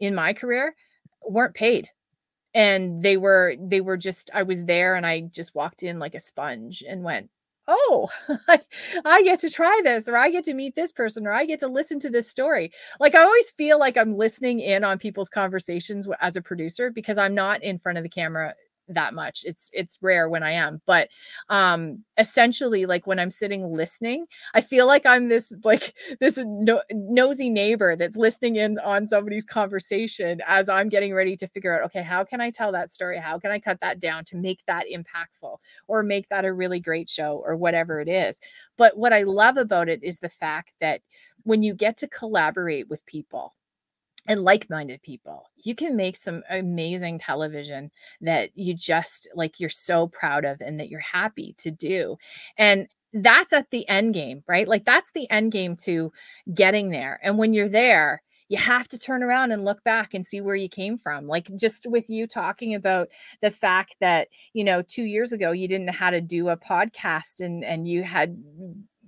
in 0.00 0.14
my 0.14 0.32
career 0.34 0.74
weren't 1.26 1.54
paid. 1.54 1.88
And 2.54 3.02
they 3.02 3.16
were 3.16 3.54
they 3.60 3.80
were 3.80 3.96
just 3.98 4.30
I 4.34 4.42
was 4.42 4.64
there 4.64 4.96
and 4.96 5.06
I 5.06 5.22
just 5.22 5.54
walked 5.54 5.82
in 5.82 5.98
like 5.98 6.14
a 6.14 6.20
sponge 6.20 6.82
and 6.88 7.04
went 7.04 7.30
oh 7.68 8.08
I, 8.48 8.60
I 9.04 9.22
get 9.24 9.40
to 9.40 9.50
try 9.50 9.80
this 9.84 10.08
or 10.08 10.16
i 10.16 10.30
get 10.30 10.44
to 10.44 10.54
meet 10.54 10.76
this 10.76 10.92
person 10.92 11.26
or 11.26 11.32
i 11.32 11.44
get 11.44 11.58
to 11.60 11.68
listen 11.68 11.98
to 12.00 12.10
this 12.10 12.28
story. 12.28 12.72
Like 13.00 13.14
i 13.14 13.22
always 13.22 13.50
feel 13.50 13.78
like 13.78 13.96
i'm 13.96 14.16
listening 14.16 14.60
in 14.60 14.84
on 14.84 14.98
people's 14.98 15.28
conversations 15.28 16.08
as 16.20 16.36
a 16.36 16.42
producer 16.42 16.90
because 16.90 17.18
i'm 17.18 17.34
not 17.34 17.62
in 17.62 17.78
front 17.78 17.98
of 17.98 18.04
the 18.04 18.10
camera 18.10 18.54
that 18.88 19.14
much. 19.14 19.42
It's 19.44 19.70
it's 19.72 19.98
rare 20.02 20.28
when 20.28 20.42
i 20.42 20.52
am 20.52 20.80
but 20.86 21.08
um 21.48 22.04
essentially 22.18 22.86
like 22.86 23.06
when 23.06 23.18
i'm 23.18 23.30
sitting 23.30 23.72
listening 23.72 24.26
i 24.54 24.60
feel 24.60 24.86
like 24.86 25.04
i'm 25.06 25.28
this 25.28 25.52
like 25.64 25.94
this 26.20 26.38
no, 26.38 26.82
nosy 26.92 27.50
neighbor 27.50 27.96
that's 27.96 28.16
listening 28.16 28.56
in 28.56 28.78
on 28.80 29.06
somebody's 29.06 29.44
conversation 29.44 30.40
as 30.46 30.68
i'm 30.68 30.88
getting 30.88 31.12
ready 31.14 31.36
to 31.36 31.48
figure 31.48 31.76
out 31.76 31.84
okay 31.84 32.02
how 32.02 32.24
can 32.24 32.40
i 32.40 32.50
tell 32.50 32.72
that 32.72 32.90
story? 32.90 33.18
How 33.18 33.38
can 33.38 33.50
i 33.50 33.58
cut 33.58 33.80
that 33.80 34.00
down 34.00 34.24
to 34.26 34.36
make 34.36 34.64
that 34.66 34.86
impactful 34.92 35.58
or 35.88 36.02
make 36.02 36.28
that 36.28 36.44
a 36.44 36.52
really 36.52 36.80
great 36.80 37.08
show 37.08 37.42
or 37.44 37.56
whatever 37.56 38.00
it 38.00 38.08
is? 38.08 38.40
But 38.76 38.96
what 38.96 39.12
i 39.12 39.22
love 39.22 39.56
about 39.56 39.88
it 39.88 40.02
is 40.02 40.20
the 40.20 40.28
fact 40.28 40.74
that 40.80 41.02
when 41.44 41.62
you 41.62 41.74
get 41.74 41.96
to 41.98 42.08
collaborate 42.08 42.88
with 42.88 43.06
people 43.06 43.54
and 44.28 44.42
like-minded 44.42 45.02
people. 45.02 45.50
You 45.56 45.74
can 45.74 45.96
make 45.96 46.16
some 46.16 46.42
amazing 46.50 47.18
television 47.18 47.90
that 48.20 48.50
you 48.54 48.74
just 48.74 49.28
like 49.34 49.60
you're 49.60 49.68
so 49.68 50.08
proud 50.08 50.44
of 50.44 50.60
and 50.60 50.78
that 50.80 50.88
you're 50.88 51.00
happy 51.00 51.54
to 51.58 51.70
do 51.70 52.16
and 52.58 52.88
that's 53.12 53.52
at 53.52 53.70
the 53.70 53.88
end 53.88 54.14
game 54.14 54.42
right? 54.46 54.68
Like 54.68 54.84
that's 54.84 55.12
the 55.12 55.30
end 55.30 55.52
game 55.52 55.76
to 55.84 56.12
getting 56.52 56.90
there 56.90 57.18
and 57.22 57.38
when 57.38 57.54
you're 57.54 57.68
there 57.68 58.22
you 58.48 58.56
have 58.58 58.86
to 58.88 58.98
turn 58.98 59.22
around 59.22 59.50
and 59.50 59.64
look 59.64 59.82
back 59.82 60.14
and 60.14 60.24
see 60.24 60.40
where 60.40 60.54
you 60.54 60.68
came 60.68 60.98
from. 60.98 61.26
Like 61.26 61.50
just 61.58 61.86
with 61.88 62.08
you 62.08 62.26
talking 62.26 62.74
about 62.74 63.08
the 63.42 63.50
fact 63.50 63.96
that 64.00 64.28
you 64.52 64.64
know 64.64 64.82
2 64.82 65.02
years 65.02 65.32
ago 65.32 65.52
you 65.52 65.68
didn't 65.68 65.86
know 65.86 65.92
how 65.92 66.10
to 66.10 66.20
do 66.20 66.48
a 66.48 66.56
podcast 66.56 67.40
and 67.40 67.64
and 67.64 67.88
you 67.88 68.02
had 68.04 68.36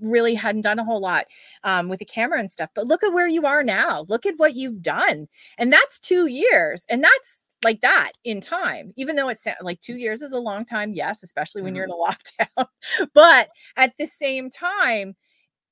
really 0.00 0.34
hadn't 0.34 0.62
done 0.62 0.78
a 0.78 0.84
whole 0.84 1.00
lot 1.00 1.26
um, 1.64 1.88
with 1.88 1.98
the 1.98 2.04
camera 2.04 2.38
and 2.38 2.50
stuff. 2.50 2.70
But 2.74 2.86
look 2.86 3.02
at 3.02 3.12
where 3.12 3.28
you 3.28 3.46
are 3.46 3.62
now. 3.62 4.04
Look 4.08 4.26
at 4.26 4.38
what 4.38 4.54
you've 4.54 4.82
done. 4.82 5.28
And 5.58 5.72
that's 5.72 5.98
two 5.98 6.26
years. 6.26 6.84
And 6.88 7.02
that's 7.02 7.48
like 7.64 7.80
that 7.80 8.12
in 8.24 8.40
time, 8.40 8.92
even 8.96 9.16
though 9.16 9.28
it's 9.28 9.46
like 9.62 9.80
two 9.80 9.96
years 9.96 10.22
is 10.22 10.32
a 10.32 10.38
long 10.38 10.64
time. 10.64 10.92
Yes, 10.94 11.22
especially 11.22 11.62
when 11.62 11.74
mm-hmm. 11.74 11.76
you're 11.76 11.84
in 11.86 11.90
a 11.90 12.58
lockdown. 12.64 12.66
but 13.14 13.48
at 13.76 13.92
the 13.98 14.06
same 14.06 14.50
time, 14.50 15.16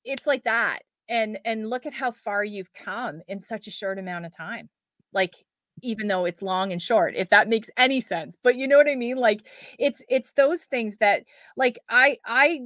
it's 0.03 0.27
like 0.27 0.43
that. 0.43 0.79
And 1.09 1.39
and 1.45 1.69
look 1.69 1.85
at 1.85 1.93
how 1.93 2.11
far 2.11 2.43
you've 2.43 2.73
come 2.73 3.21
in 3.27 3.39
such 3.39 3.67
a 3.67 3.71
short 3.71 3.97
amount 3.97 4.25
of 4.25 4.35
time. 4.35 4.69
Like 5.13 5.35
even 5.81 6.07
though 6.07 6.25
it's 6.25 6.41
long 6.41 6.71
and 6.71 6.81
short 6.81 7.13
if 7.15 7.29
that 7.29 7.47
makes 7.47 7.69
any 7.77 8.01
sense 8.01 8.37
but 8.41 8.55
you 8.55 8.67
know 8.67 8.77
what 8.77 8.89
i 8.89 8.95
mean 8.95 9.17
like 9.17 9.45
it's 9.77 10.03
it's 10.09 10.31
those 10.33 10.63
things 10.63 10.97
that 10.97 11.23
like 11.55 11.77
i 11.89 12.17
i 12.25 12.61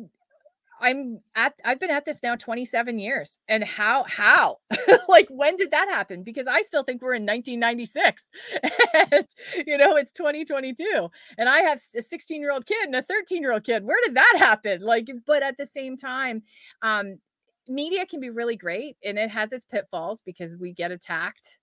I'm 0.82 1.20
at 1.36 1.54
I've 1.64 1.80
been 1.80 1.92
at 1.92 2.06
this 2.06 2.22
now 2.24 2.36
27 2.36 2.98
years. 3.00 3.40
And 3.48 3.64
how 3.64 4.04
how? 4.06 4.58
like 5.10 5.28
when 5.30 5.56
did 5.56 5.72
that 5.72 5.90
happen? 5.90 6.24
Because 6.24 6.48
I 6.48 6.62
still 6.62 6.84
think 6.84 7.02
we're 7.02 7.14
in 7.14 7.26
1996. 7.26 8.30
and 9.12 9.28
you 9.68 9.78
know, 9.78 9.96
it's 9.96 10.12
2022. 10.12 11.10
And 11.38 11.48
I 11.48 11.60
have 11.60 11.80
a 11.96 12.00
16-year-old 12.00 12.66
kid 12.66 12.86
and 12.88 12.96
a 12.96 13.04
13-year-old 13.04 13.64
kid. 13.64 13.84
Where 13.84 14.00
did 14.04 14.16
that 14.16 14.36
happen? 14.38 14.82
Like 14.82 15.08
but 15.26 15.44
at 15.44 15.58
the 15.58 15.66
same 15.66 15.98
time, 15.98 16.44
um 16.82 17.20
media 17.68 18.06
can 18.06 18.20
be 18.20 18.30
really 18.30 18.56
great 18.56 18.98
and 19.04 19.18
it 19.18 19.30
has 19.30 19.54
its 19.54 19.66
pitfalls 19.66 20.22
because 20.26 20.58
we 20.60 20.74
get 20.74 20.92
attacked 20.92 21.60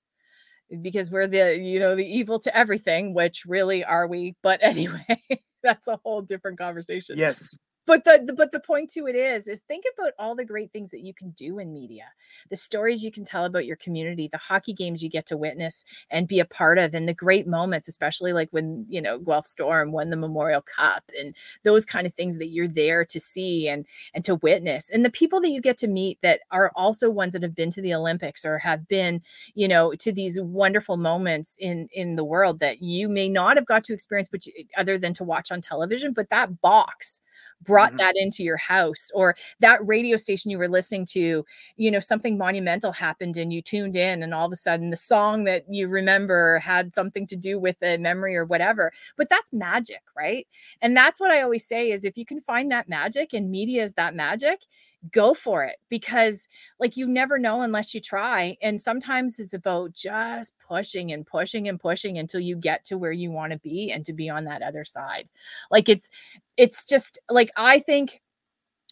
because 0.83 1.11
we're 1.11 1.27
the 1.27 1.59
you 1.61 1.79
know 1.79 1.95
the 1.95 2.07
evil 2.07 2.39
to 2.39 2.57
everything 2.57 3.15
which 3.15 3.45
really 3.47 3.85
are 3.85 4.07
we 4.07 4.35
but 4.43 4.61
anyway 4.63 5.05
that's 5.63 5.89
a 5.89 5.99
whole 6.05 6.23
different 6.23 6.59
conversation 6.59 7.17
yes 7.19 7.57
but 7.89 8.05
the, 8.05 8.23
the 8.25 8.35
but 8.35 8.53
the 8.53 8.61
point 8.61 8.91
to 8.91 9.07
it 9.07 9.17
is 9.17 9.49
is 9.49 9.61
think 9.61 9.85
about 9.95 10.13
all 10.19 10.37
the 10.37 10.45
great 10.45 10.71
things 10.73 10.91
that 10.91 11.01
you 11.01 11.15
can 11.15 11.31
do 11.31 11.59
in 11.59 11.73
media. 11.73 12.05
The 12.51 12.57
stories 12.57 13.03
you 13.03 13.11
can 13.11 13.25
tell 13.25 13.47
about 13.47 13.65
your 13.65 13.77
community 13.77 14.29
the 14.31 14.37
hockey 14.37 14.75
games 14.75 15.03
you 15.03 15.09
get 15.09 15.25
to 15.27 15.39
witness 15.39 15.87
and 16.11 16.29
be 16.29 16.39
a 16.39 16.45
part 16.45 16.79
of 16.79 16.95
and 16.95 17.09
the 17.09 17.15
great 17.15 17.47
moments 17.47 17.89
especially 17.89 18.35
like 18.35 18.49
when 18.51 18.85
you 18.91 19.01
know 19.01 19.19
guelph 19.19 19.47
storm 19.47 19.91
won 19.91 20.11
the 20.11 20.17
memorial 20.17 20.61
cup 20.61 21.03
and 21.19 21.35
those 21.65 21.87
kind 21.87 22.07
of 22.07 22.13
things 22.13 22.37
that 22.37 22.49
you're 22.49 22.69
there 22.69 23.07
to 23.07 23.19
see 23.19 23.69
and 23.69 23.87
and 24.13 24.23
to 24.27 24.35
witness. 24.37 24.91
And 24.91 25.03
the 25.03 25.11
people 25.11 25.41
that 25.41 25.49
you 25.49 25.63
get 25.63 25.79
to 25.79 25.89
meet 25.89 26.21
that 26.21 26.41
are 26.51 26.71
also 26.77 27.09
ones 27.09 27.33
that 27.33 27.43
have 27.43 27.55
been 27.55 27.71
to 27.71 27.81
the 27.81 27.95
olympics 27.95 28.45
or 28.45 28.59
have 28.59 28.87
been 28.87 29.23
you 29.55 29.67
know 29.67 29.95
to 29.95 30.13
these 30.13 30.39
wonderful 30.39 30.99
moments 30.99 31.57
in 31.59 31.89
in 31.93 32.17
the 32.17 32.25
world 32.25 32.61
that 32.61 32.83
you 32.83 33.09
may 33.09 33.31
not 33.31 33.57
have 33.57 33.67
got 33.67 33.83
to 33.85 33.95
experience 33.95 34.29
but 34.29 34.47
you, 34.47 34.53
other 34.77 34.99
than 34.99 35.15
to 35.15 35.25
watch 35.25 35.51
on 35.51 35.63
television 35.63 36.13
but 36.13 36.29
that 36.29 36.61
box 36.61 37.23
brought 37.63 37.91
mm-hmm. 37.91 37.99
that 37.99 38.15
into 38.17 38.43
your 38.43 38.57
house 38.57 39.11
or 39.15 39.37
that 39.61 39.85
radio 39.87 40.17
station 40.17 40.51
you 40.51 40.59
were 40.59 40.69
listening 40.69 41.05
to 41.05 41.45
you 41.77 41.91
know 41.91 41.99
something 41.99 42.39
monumental 42.39 42.93
happened 42.93 43.37
and 43.37 43.53
you 43.53 43.61
tuned 43.61 43.97
in 43.97 44.23
and 44.23 44.33
all 44.33 44.47
of 44.47 44.53
a 44.53 44.57
sudden 44.57 44.91
the 44.91 44.97
song 44.97 45.45
that 45.45 45.65
you 45.69 45.89
remember 45.89 46.59
had 46.61 46.95
something 46.95 47.27
to 47.27 47.37
do 47.37 47.59
with 47.59 47.77
a 47.83 47.99
memory 47.99 48.37
or 48.37 48.45
whatever 48.45 48.93
but 49.17 49.29
that's 49.29 49.53
magic 49.53 50.03
right 50.17 50.47
and 50.81 50.97
that's 50.97 51.21
what 51.21 51.31
i 51.31 51.43
always 51.43 51.67
say 51.67 51.91
is 51.91 52.05
if 52.05 52.17
you 52.17 52.25
can 52.25 52.41
find 52.41 52.71
that 52.71 52.89
magic 52.89 53.33
and 53.33 53.51
media 53.51 53.83
is 53.83 53.95
that 53.95 54.15
magic 54.15 54.67
go 55.13 55.33
for 55.33 55.65
it 55.65 55.77
because 55.89 56.49
like 56.81 56.97
you 56.97 57.07
never 57.07 57.39
know 57.39 57.63
unless 57.63 57.95
you 57.95 58.01
try 58.01 58.57
and 58.63 58.81
sometimes 58.81 59.39
it's 59.39 59.55
about 59.55 59.93
just 59.93 60.55
pushing 60.59 61.13
and 61.13 61.25
pushing 61.25 61.69
and 61.69 61.79
pushing 61.79 62.19
until 62.19 62.41
you 62.41 62.57
get 62.57 62.85
to 62.85 62.99
where 62.99 63.13
you 63.13 63.31
want 63.31 63.53
to 63.53 63.59
be 63.61 63.93
and 63.93 64.05
to 64.05 64.13
be 64.13 64.29
on 64.29 64.45
that 64.45 64.63
other 64.63 64.85
side. 64.85 65.29
Like 65.71 65.89
it's 65.89 66.11
it's 66.57 66.85
just 66.85 67.19
like 67.31 67.51
i 67.57 67.79
think 67.79 68.21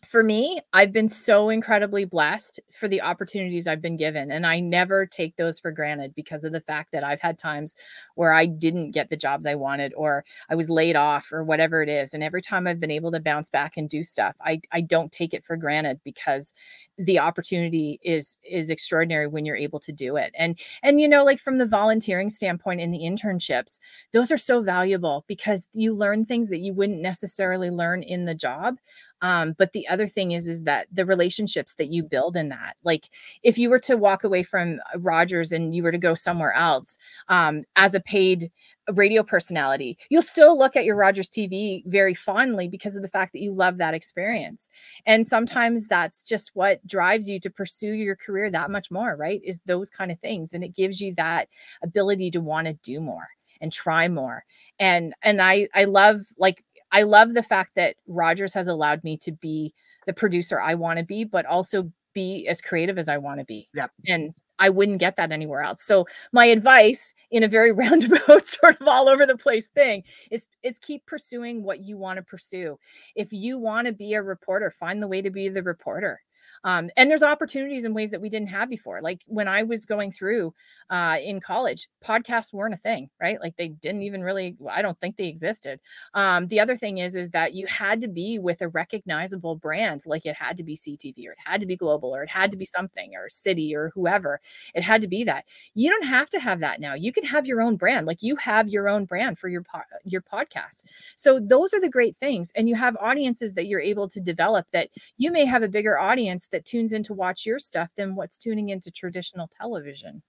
for 0.06 0.22
me, 0.22 0.60
I've 0.72 0.92
been 0.92 1.08
so 1.08 1.48
incredibly 1.48 2.04
blessed 2.04 2.60
for 2.72 2.86
the 2.86 3.02
opportunities 3.02 3.66
I've 3.66 3.82
been 3.82 3.96
given. 3.96 4.30
And 4.30 4.46
I 4.46 4.60
never 4.60 5.04
take 5.04 5.36
those 5.36 5.58
for 5.58 5.72
granted 5.72 6.14
because 6.14 6.44
of 6.44 6.52
the 6.52 6.60
fact 6.60 6.92
that 6.92 7.02
I've 7.02 7.20
had 7.20 7.38
times 7.38 7.74
where 8.14 8.32
I 8.32 8.46
didn't 8.46 8.92
get 8.92 9.08
the 9.08 9.16
jobs 9.16 9.46
I 9.46 9.56
wanted 9.56 9.92
or 9.96 10.24
I 10.48 10.54
was 10.54 10.70
laid 10.70 10.94
off 10.94 11.32
or 11.32 11.42
whatever 11.42 11.82
it 11.82 11.88
is. 11.88 12.14
And 12.14 12.22
every 12.22 12.40
time 12.40 12.66
I've 12.66 12.78
been 12.78 12.90
able 12.90 13.10
to 13.12 13.20
bounce 13.20 13.50
back 13.50 13.76
and 13.76 13.88
do 13.88 14.04
stuff, 14.04 14.36
I, 14.40 14.60
I 14.70 14.80
don't 14.80 15.10
take 15.10 15.34
it 15.34 15.44
for 15.44 15.56
granted 15.56 16.00
because 16.04 16.54
the 16.98 17.18
opportunity 17.18 17.98
is 18.02 18.38
is 18.42 18.70
extraordinary 18.70 19.26
when 19.26 19.44
you're 19.44 19.56
able 19.56 19.80
to 19.80 19.92
do 19.92 20.16
it. 20.16 20.32
And 20.38 20.58
and 20.82 21.00
you 21.00 21.08
know, 21.08 21.24
like 21.24 21.38
from 21.38 21.58
the 21.58 21.66
volunteering 21.66 22.30
standpoint 22.30 22.80
in 22.80 22.90
the 22.90 23.00
internships, 23.00 23.78
those 24.12 24.30
are 24.30 24.38
so 24.38 24.62
valuable 24.62 25.24
because 25.26 25.68
you 25.72 25.92
learn 25.92 26.24
things 26.24 26.48
that 26.50 26.58
you 26.58 26.72
wouldn't 26.72 27.00
necessarily 27.02 27.70
learn 27.70 28.02
in 28.02 28.24
the 28.24 28.34
job 28.34 28.76
um, 29.22 29.54
but 29.58 29.72
the 29.72 29.86
other 29.88 30.06
thing 30.06 30.32
is 30.32 30.48
is 30.48 30.64
that 30.64 30.86
the 30.92 31.06
relationships 31.06 31.74
that 31.74 31.92
you 31.92 32.02
build 32.02 32.36
in 32.36 32.48
that 32.48 32.76
like 32.84 33.08
if 33.42 33.58
you 33.58 33.70
were 33.70 33.78
to 33.78 33.96
walk 33.96 34.24
away 34.24 34.42
from 34.42 34.78
rogers 34.96 35.52
and 35.52 35.74
you 35.74 35.82
were 35.82 35.92
to 35.92 35.98
go 35.98 36.14
somewhere 36.14 36.52
else 36.52 36.98
um, 37.28 37.62
as 37.76 37.94
a 37.94 38.00
paid 38.00 38.50
radio 38.94 39.22
personality 39.22 39.98
you'll 40.10 40.22
still 40.22 40.56
look 40.56 40.76
at 40.76 40.84
your 40.84 40.96
rogers 40.96 41.28
tv 41.28 41.82
very 41.86 42.14
fondly 42.14 42.68
because 42.68 42.96
of 42.96 43.02
the 43.02 43.08
fact 43.08 43.32
that 43.32 43.40
you 43.40 43.52
love 43.52 43.78
that 43.78 43.94
experience. 43.94 44.68
And 45.06 45.26
sometimes 45.26 45.88
that's 45.88 46.22
just 46.22 46.50
what 46.54 46.86
drives 46.86 47.28
you 47.28 47.38
to 47.40 47.50
pursue 47.50 47.92
your 47.92 48.16
career 48.16 48.50
that 48.50 48.70
much 48.70 48.90
more 48.90 49.16
right 49.16 49.40
is 49.44 49.60
those 49.66 49.90
kind 49.90 50.10
of 50.10 50.18
things. 50.18 50.52
And 50.52 50.62
it 50.64 50.74
gives 50.74 51.00
you 51.00 51.14
that 51.14 51.48
ability 51.82 52.30
to 52.32 52.40
want 52.40 52.66
to 52.66 52.74
do 52.74 53.00
more 53.00 53.28
and 53.60 53.72
try 53.72 54.08
more. 54.08 54.44
And 54.78 55.14
and 55.22 55.40
i 55.40 55.68
i 55.74 55.84
love 55.84 56.20
like 56.38 56.62
I 56.96 57.02
love 57.02 57.34
the 57.34 57.42
fact 57.42 57.74
that 57.74 57.96
Rogers 58.06 58.54
has 58.54 58.68
allowed 58.68 59.04
me 59.04 59.18
to 59.18 59.30
be 59.30 59.74
the 60.06 60.14
producer 60.14 60.58
I 60.58 60.76
want 60.76 60.98
to 60.98 61.04
be, 61.04 61.24
but 61.24 61.44
also 61.44 61.92
be 62.14 62.46
as 62.48 62.62
creative 62.62 62.96
as 62.96 63.06
I 63.10 63.18
want 63.18 63.38
to 63.38 63.44
be. 63.44 63.68
Yeah. 63.74 63.88
And 64.06 64.32
I 64.58 64.70
wouldn't 64.70 65.00
get 65.00 65.16
that 65.16 65.30
anywhere 65.30 65.60
else. 65.60 65.82
So 65.82 66.06
my 66.32 66.46
advice 66.46 67.12
in 67.30 67.42
a 67.42 67.48
very 67.48 67.70
roundabout 67.82 68.46
sort 68.46 68.80
of 68.80 68.88
all 68.88 69.10
over 69.10 69.26
the 69.26 69.36
place 69.36 69.68
thing 69.68 70.04
is 70.30 70.48
is 70.62 70.78
keep 70.78 71.04
pursuing 71.04 71.62
what 71.62 71.80
you 71.80 71.98
want 71.98 72.16
to 72.16 72.22
pursue. 72.22 72.78
If 73.14 73.30
you 73.30 73.58
want 73.58 73.88
to 73.88 73.92
be 73.92 74.14
a 74.14 74.22
reporter, 74.22 74.70
find 74.70 75.02
the 75.02 75.08
way 75.08 75.20
to 75.20 75.30
be 75.30 75.50
the 75.50 75.62
reporter. 75.62 76.22
Um, 76.64 76.90
and 76.96 77.10
there's 77.10 77.22
opportunities 77.22 77.84
in 77.84 77.94
ways 77.94 78.10
that 78.10 78.20
we 78.20 78.28
didn't 78.28 78.48
have 78.48 78.68
before. 78.68 79.00
Like 79.00 79.22
when 79.26 79.48
I 79.48 79.62
was 79.62 79.86
going 79.86 80.10
through 80.10 80.54
uh, 80.90 81.18
in 81.22 81.40
college, 81.40 81.88
podcasts 82.04 82.52
weren't 82.52 82.74
a 82.74 82.78
thing, 82.78 83.10
right? 83.20 83.40
Like 83.40 83.56
they 83.56 83.68
didn't 83.68 84.02
even 84.02 84.22
really, 84.22 84.56
I 84.70 84.82
don't 84.82 84.98
think 85.00 85.16
they 85.16 85.28
existed. 85.28 85.80
Um, 86.14 86.46
the 86.48 86.60
other 86.60 86.76
thing 86.76 86.98
is, 86.98 87.16
is 87.16 87.30
that 87.30 87.54
you 87.54 87.66
had 87.66 88.00
to 88.00 88.08
be 88.08 88.38
with 88.38 88.62
a 88.62 88.68
recognizable 88.68 89.56
brand, 89.56 90.02
like 90.06 90.26
it 90.26 90.36
had 90.36 90.56
to 90.56 90.64
be 90.64 90.76
CTV 90.76 91.26
or 91.26 91.32
it 91.32 91.38
had 91.44 91.60
to 91.60 91.66
be 91.66 91.76
global 91.76 92.14
or 92.14 92.22
it 92.22 92.30
had 92.30 92.50
to 92.50 92.56
be 92.56 92.64
something 92.64 93.12
or 93.14 93.28
city 93.28 93.74
or 93.74 93.90
whoever. 93.94 94.40
It 94.74 94.82
had 94.82 95.00
to 95.02 95.08
be 95.08 95.24
that. 95.24 95.44
You 95.74 95.90
don't 95.90 96.04
have 96.06 96.30
to 96.30 96.40
have 96.40 96.60
that 96.60 96.80
now. 96.80 96.94
You 96.94 97.12
can 97.12 97.24
have 97.24 97.46
your 97.46 97.60
own 97.60 97.76
brand. 97.76 98.06
Like 98.06 98.22
you 98.22 98.36
have 98.36 98.68
your 98.68 98.88
own 98.88 99.04
brand 99.04 99.38
for 99.38 99.48
your 99.48 99.62
po- 99.62 99.80
your 100.04 100.22
podcast. 100.22 100.84
So 101.16 101.38
those 101.40 101.74
are 101.74 101.80
the 101.80 101.88
great 101.88 102.16
things, 102.16 102.52
and 102.56 102.68
you 102.68 102.74
have 102.74 102.96
audiences 103.00 103.54
that 103.54 103.66
you're 103.66 103.80
able 103.80 104.08
to 104.08 104.20
develop. 104.20 104.70
That 104.72 104.88
you 105.18 105.30
may 105.30 105.44
have 105.44 105.62
a 105.62 105.68
bigger 105.68 105.98
audience 105.98 106.45
that 106.48 106.64
tunes 106.64 106.92
in 106.92 107.02
to 107.04 107.14
watch 107.14 107.46
your 107.46 107.58
stuff 107.58 107.90
than 107.96 108.14
what's 108.14 108.38
tuning 108.38 108.70
into 108.70 108.90
traditional 108.90 109.48
television 109.60 110.22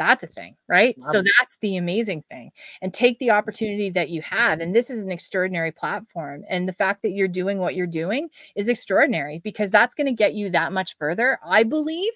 that's 0.00 0.22
a 0.22 0.28
thing, 0.28 0.56
right? 0.66 0.96
So 1.02 1.20
that's 1.20 1.58
the 1.60 1.76
amazing 1.76 2.24
thing. 2.30 2.52
And 2.80 2.92
take 2.92 3.18
the 3.18 3.32
opportunity 3.32 3.90
that 3.90 4.08
you 4.08 4.22
have. 4.22 4.60
And 4.60 4.74
this 4.74 4.88
is 4.88 5.02
an 5.02 5.12
extraordinary 5.12 5.72
platform. 5.72 6.42
And 6.48 6.66
the 6.66 6.72
fact 6.72 7.02
that 7.02 7.10
you're 7.10 7.28
doing 7.28 7.58
what 7.58 7.74
you're 7.74 7.86
doing 7.86 8.30
is 8.56 8.70
extraordinary 8.70 9.40
because 9.44 9.70
that's 9.70 9.94
going 9.94 10.06
to 10.06 10.14
get 10.14 10.32
you 10.32 10.48
that 10.50 10.72
much 10.72 10.96
further, 10.96 11.38
I 11.44 11.64
believe, 11.64 12.12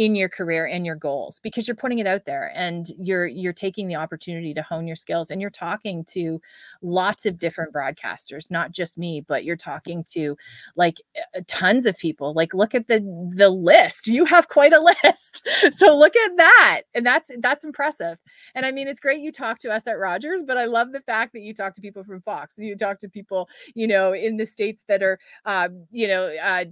in 0.00 0.14
your 0.14 0.30
career 0.30 0.66
and 0.66 0.86
your 0.86 0.96
goals 0.96 1.38
because 1.40 1.68
you're 1.68 1.74
putting 1.74 1.98
it 1.98 2.06
out 2.06 2.24
there 2.24 2.50
and 2.54 2.86
you're 2.98 3.26
you're 3.26 3.52
taking 3.52 3.86
the 3.86 3.96
opportunity 3.96 4.54
to 4.54 4.62
hone 4.62 4.86
your 4.86 4.96
skills 4.96 5.30
and 5.30 5.42
you're 5.42 5.50
talking 5.50 6.02
to 6.02 6.40
lots 6.80 7.26
of 7.26 7.38
different 7.38 7.70
broadcasters 7.70 8.50
not 8.50 8.72
just 8.72 8.96
me 8.96 9.20
but 9.20 9.44
you're 9.44 9.56
talking 9.56 10.02
to 10.02 10.34
like 10.74 11.02
uh, 11.36 11.42
tons 11.46 11.84
of 11.84 11.98
people. 11.98 12.32
Like 12.32 12.54
look 12.54 12.74
at 12.74 12.86
the 12.86 13.00
the 13.36 13.50
list. 13.50 14.06
You 14.06 14.24
have 14.24 14.48
quite 14.48 14.72
a 14.72 14.80
list. 15.04 15.46
So 15.72 15.94
look 15.94 16.16
at 16.16 16.36
that. 16.38 16.82
And 16.94 17.04
that's 17.04 17.30
that's 17.40 17.62
impressive. 17.64 18.16
And 18.54 18.64
i 18.64 18.70
mean 18.72 18.88
it's 18.88 19.00
great 19.00 19.20
you 19.20 19.30
talk 19.30 19.58
to 19.58 19.70
us 19.70 19.86
at 19.86 19.98
rogers 19.98 20.42
but 20.46 20.56
i 20.56 20.64
love 20.64 20.92
the 20.92 21.00
fact 21.02 21.32
that 21.34 21.42
you 21.42 21.52
talk 21.52 21.74
to 21.74 21.80
people 21.82 22.04
from 22.04 22.22
fox. 22.22 22.58
You 22.58 22.74
talk 22.74 22.98
to 23.00 23.08
people 23.10 23.50
you 23.74 23.86
know 23.86 24.14
in 24.14 24.38
the 24.38 24.46
states 24.46 24.84
that 24.88 25.02
are 25.02 25.18
um, 25.44 25.84
you 25.90 26.08
know 26.08 26.22
uh, 26.42 26.64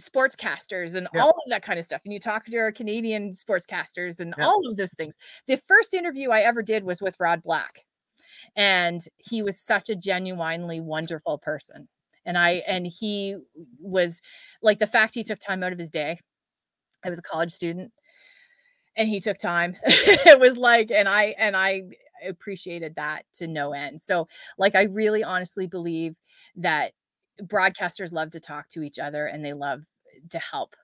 sportscasters 0.00 0.94
and 0.94 1.08
yeah. 1.14 1.22
all 1.22 1.30
of 1.30 1.50
that 1.50 1.62
kind 1.62 1.78
of 1.78 1.84
stuff. 1.84 2.00
And 2.04 2.12
you 2.12 2.20
talk 2.20 2.46
to 2.46 2.58
our 2.58 2.72
Canadian 2.72 3.32
sportscasters 3.32 4.20
and 4.20 4.34
yeah. 4.38 4.46
all 4.46 4.68
of 4.68 4.76
those 4.76 4.94
things. 4.94 5.18
The 5.46 5.56
first 5.56 5.94
interview 5.94 6.30
I 6.30 6.40
ever 6.40 6.62
did 6.62 6.84
was 6.84 7.02
with 7.02 7.16
Rod 7.18 7.42
Black. 7.42 7.84
And 8.56 9.00
he 9.16 9.42
was 9.42 9.58
such 9.58 9.90
a 9.90 9.96
genuinely 9.96 10.80
wonderful 10.80 11.38
person. 11.38 11.88
And 12.24 12.38
I 12.38 12.62
and 12.66 12.86
he 12.86 13.36
was 13.80 14.20
like 14.62 14.78
the 14.78 14.86
fact 14.86 15.14
he 15.14 15.24
took 15.24 15.38
time 15.38 15.62
out 15.62 15.72
of 15.72 15.78
his 15.78 15.90
day. 15.90 16.18
I 17.04 17.08
was 17.08 17.18
a 17.18 17.22
college 17.22 17.52
student 17.52 17.92
and 18.96 19.08
he 19.08 19.20
took 19.20 19.38
time. 19.38 19.76
it 19.84 20.38
was 20.38 20.56
like 20.58 20.90
and 20.90 21.08
I 21.08 21.34
and 21.38 21.56
I 21.56 21.84
appreciated 22.26 22.94
that 22.96 23.24
to 23.36 23.46
no 23.46 23.72
end. 23.72 24.00
So 24.00 24.28
like 24.58 24.74
I 24.74 24.82
really 24.84 25.24
honestly 25.24 25.66
believe 25.66 26.14
that 26.56 26.92
broadcasters 27.42 28.12
love 28.12 28.30
to 28.32 28.40
talk 28.40 28.68
to 28.70 28.82
each 28.82 28.98
other 28.98 29.26
and 29.26 29.44
they 29.44 29.52
love 29.52 29.82
to 30.30 30.38
help 30.38 30.74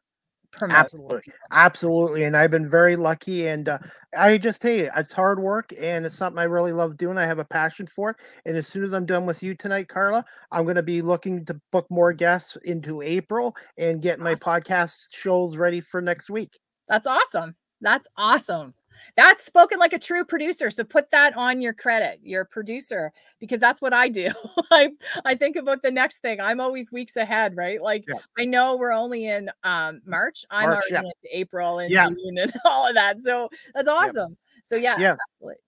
promote. 0.54 0.76
Absolutely, 0.76 1.32
absolutely. 1.50 2.24
And 2.24 2.36
I've 2.36 2.50
been 2.50 2.68
very 2.68 2.96
lucky. 2.96 3.46
And 3.48 3.68
uh, 3.68 3.78
I 4.16 4.38
just 4.38 4.62
tell 4.62 4.72
you, 4.72 4.90
it's 4.96 5.12
hard 5.12 5.40
work 5.40 5.72
and 5.78 6.06
it's 6.06 6.16
something 6.16 6.38
I 6.38 6.44
really 6.44 6.72
love 6.72 6.96
doing. 6.96 7.18
I 7.18 7.26
have 7.26 7.38
a 7.38 7.44
passion 7.44 7.86
for 7.86 8.10
it. 8.10 8.16
And 8.46 8.56
as 8.56 8.68
soon 8.68 8.84
as 8.84 8.92
I'm 8.92 9.06
done 9.06 9.26
with 9.26 9.42
you 9.42 9.54
tonight, 9.54 9.88
Carla, 9.88 10.24
I'm 10.50 10.64
going 10.64 10.76
to 10.76 10.82
be 10.82 11.02
looking 11.02 11.44
to 11.46 11.60
book 11.72 11.86
more 11.90 12.12
guests 12.12 12.56
into 12.64 13.02
April 13.02 13.56
and 13.76 14.00
get 14.00 14.20
awesome. 14.20 14.24
my 14.24 14.34
podcast 14.34 15.08
shows 15.12 15.56
ready 15.56 15.80
for 15.80 16.00
next 16.00 16.30
week. 16.30 16.58
That's 16.88 17.06
awesome. 17.06 17.56
That's 17.80 18.08
awesome. 18.16 18.74
That's 19.16 19.44
spoken 19.44 19.78
like 19.78 19.92
a 19.92 19.98
true 19.98 20.24
producer. 20.24 20.70
So 20.70 20.84
put 20.84 21.10
that 21.10 21.36
on 21.36 21.60
your 21.60 21.72
credit, 21.72 22.20
your 22.22 22.44
producer, 22.44 23.12
because 23.38 23.60
that's 23.60 23.80
what 23.80 23.92
I 23.92 24.08
do. 24.08 24.30
I 24.70 24.90
I 25.24 25.34
think 25.34 25.56
about 25.56 25.82
the 25.82 25.90
next 25.90 26.18
thing. 26.18 26.40
I'm 26.40 26.60
always 26.60 26.92
weeks 26.92 27.16
ahead, 27.16 27.56
right? 27.56 27.80
Like 27.80 28.04
yeah. 28.08 28.20
I 28.38 28.44
know 28.44 28.76
we're 28.76 28.92
only 28.92 29.26
in 29.26 29.50
um 29.62 30.00
March. 30.06 30.44
I'm 30.50 30.70
March, 30.70 30.84
already 30.90 31.06
yeah. 31.06 31.12
into 31.24 31.38
April 31.38 31.78
and 31.78 31.90
yeah. 31.90 32.06
June 32.06 32.38
and 32.38 32.52
all 32.64 32.88
of 32.88 32.94
that. 32.94 33.20
So 33.20 33.48
that's 33.74 33.88
awesome. 33.88 34.36
So 34.62 34.76
yeah, 34.76 34.96
yeah. 34.98 35.16
Absolutely. 35.20 35.60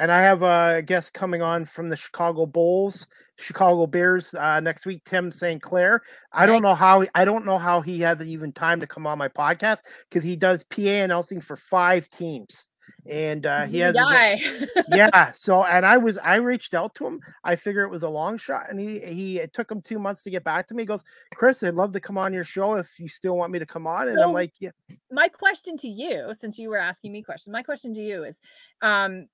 And 0.00 0.10
I 0.10 0.22
have 0.22 0.42
a 0.42 0.80
guest 0.80 1.12
coming 1.12 1.42
on 1.42 1.66
from 1.66 1.90
the 1.90 1.96
Chicago 1.96 2.46
Bulls, 2.46 3.06
Chicago 3.38 3.86
Bears 3.86 4.32
uh, 4.32 4.58
next 4.60 4.86
week, 4.86 5.04
Tim 5.04 5.30
St. 5.30 5.60
Clair. 5.60 6.00
I 6.32 6.46
don't 6.46 6.62
know 6.62 6.74
how 6.74 7.04
I 7.14 7.26
don't 7.26 7.44
know 7.44 7.58
how 7.58 7.82
he 7.82 8.00
had 8.00 8.22
even 8.22 8.50
time 8.50 8.80
to 8.80 8.86
come 8.86 9.06
on 9.06 9.18
my 9.18 9.28
podcast 9.28 9.80
because 10.08 10.24
he 10.24 10.36
does 10.36 10.64
PA 10.64 10.80
announcing 10.80 11.42
for 11.42 11.54
five 11.54 12.08
teams. 12.08 12.70
and 13.06 13.44
uh, 13.44 13.66
he 13.66 13.78
has 13.80 13.94
his 13.94 14.84
yeah. 14.88 15.32
So, 15.32 15.64
and 15.64 15.84
I 15.84 15.98
was, 15.98 16.16
I 16.16 16.36
reached 16.36 16.72
out 16.72 16.94
to 16.96 17.06
him. 17.06 17.20
I 17.44 17.56
figure 17.56 17.82
it 17.82 17.90
was 17.90 18.02
a 18.02 18.08
long 18.08 18.38
shot, 18.38 18.70
and 18.70 18.80
he, 18.80 19.00
he, 19.00 19.38
it 19.38 19.52
took 19.52 19.70
him 19.70 19.82
two 19.82 19.98
months 19.98 20.22
to 20.22 20.30
get 20.30 20.44
back 20.44 20.66
to 20.68 20.74
me. 20.74 20.82
He 20.82 20.86
goes, 20.86 21.04
Chris, 21.34 21.62
I'd 21.62 21.74
love 21.74 21.92
to 21.92 22.00
come 22.00 22.16
on 22.16 22.32
your 22.32 22.44
show 22.44 22.74
if 22.74 22.98
you 22.98 23.08
still 23.08 23.36
want 23.36 23.52
me 23.52 23.58
to 23.58 23.66
come 23.66 23.86
on. 23.86 24.08
And 24.08 24.18
I'm 24.18 24.32
like, 24.32 24.54
yeah, 24.60 24.70
my 25.12 25.28
question 25.28 25.76
to 25.78 25.88
you, 25.88 26.30
since 26.32 26.58
you 26.58 26.70
were 26.70 26.78
asking 26.78 27.12
me 27.12 27.22
questions, 27.22 27.52
my 27.52 27.62
question 27.62 27.94
to 27.94 28.00
you 28.00 28.24
is, 28.24 28.40
um, 28.82 29.26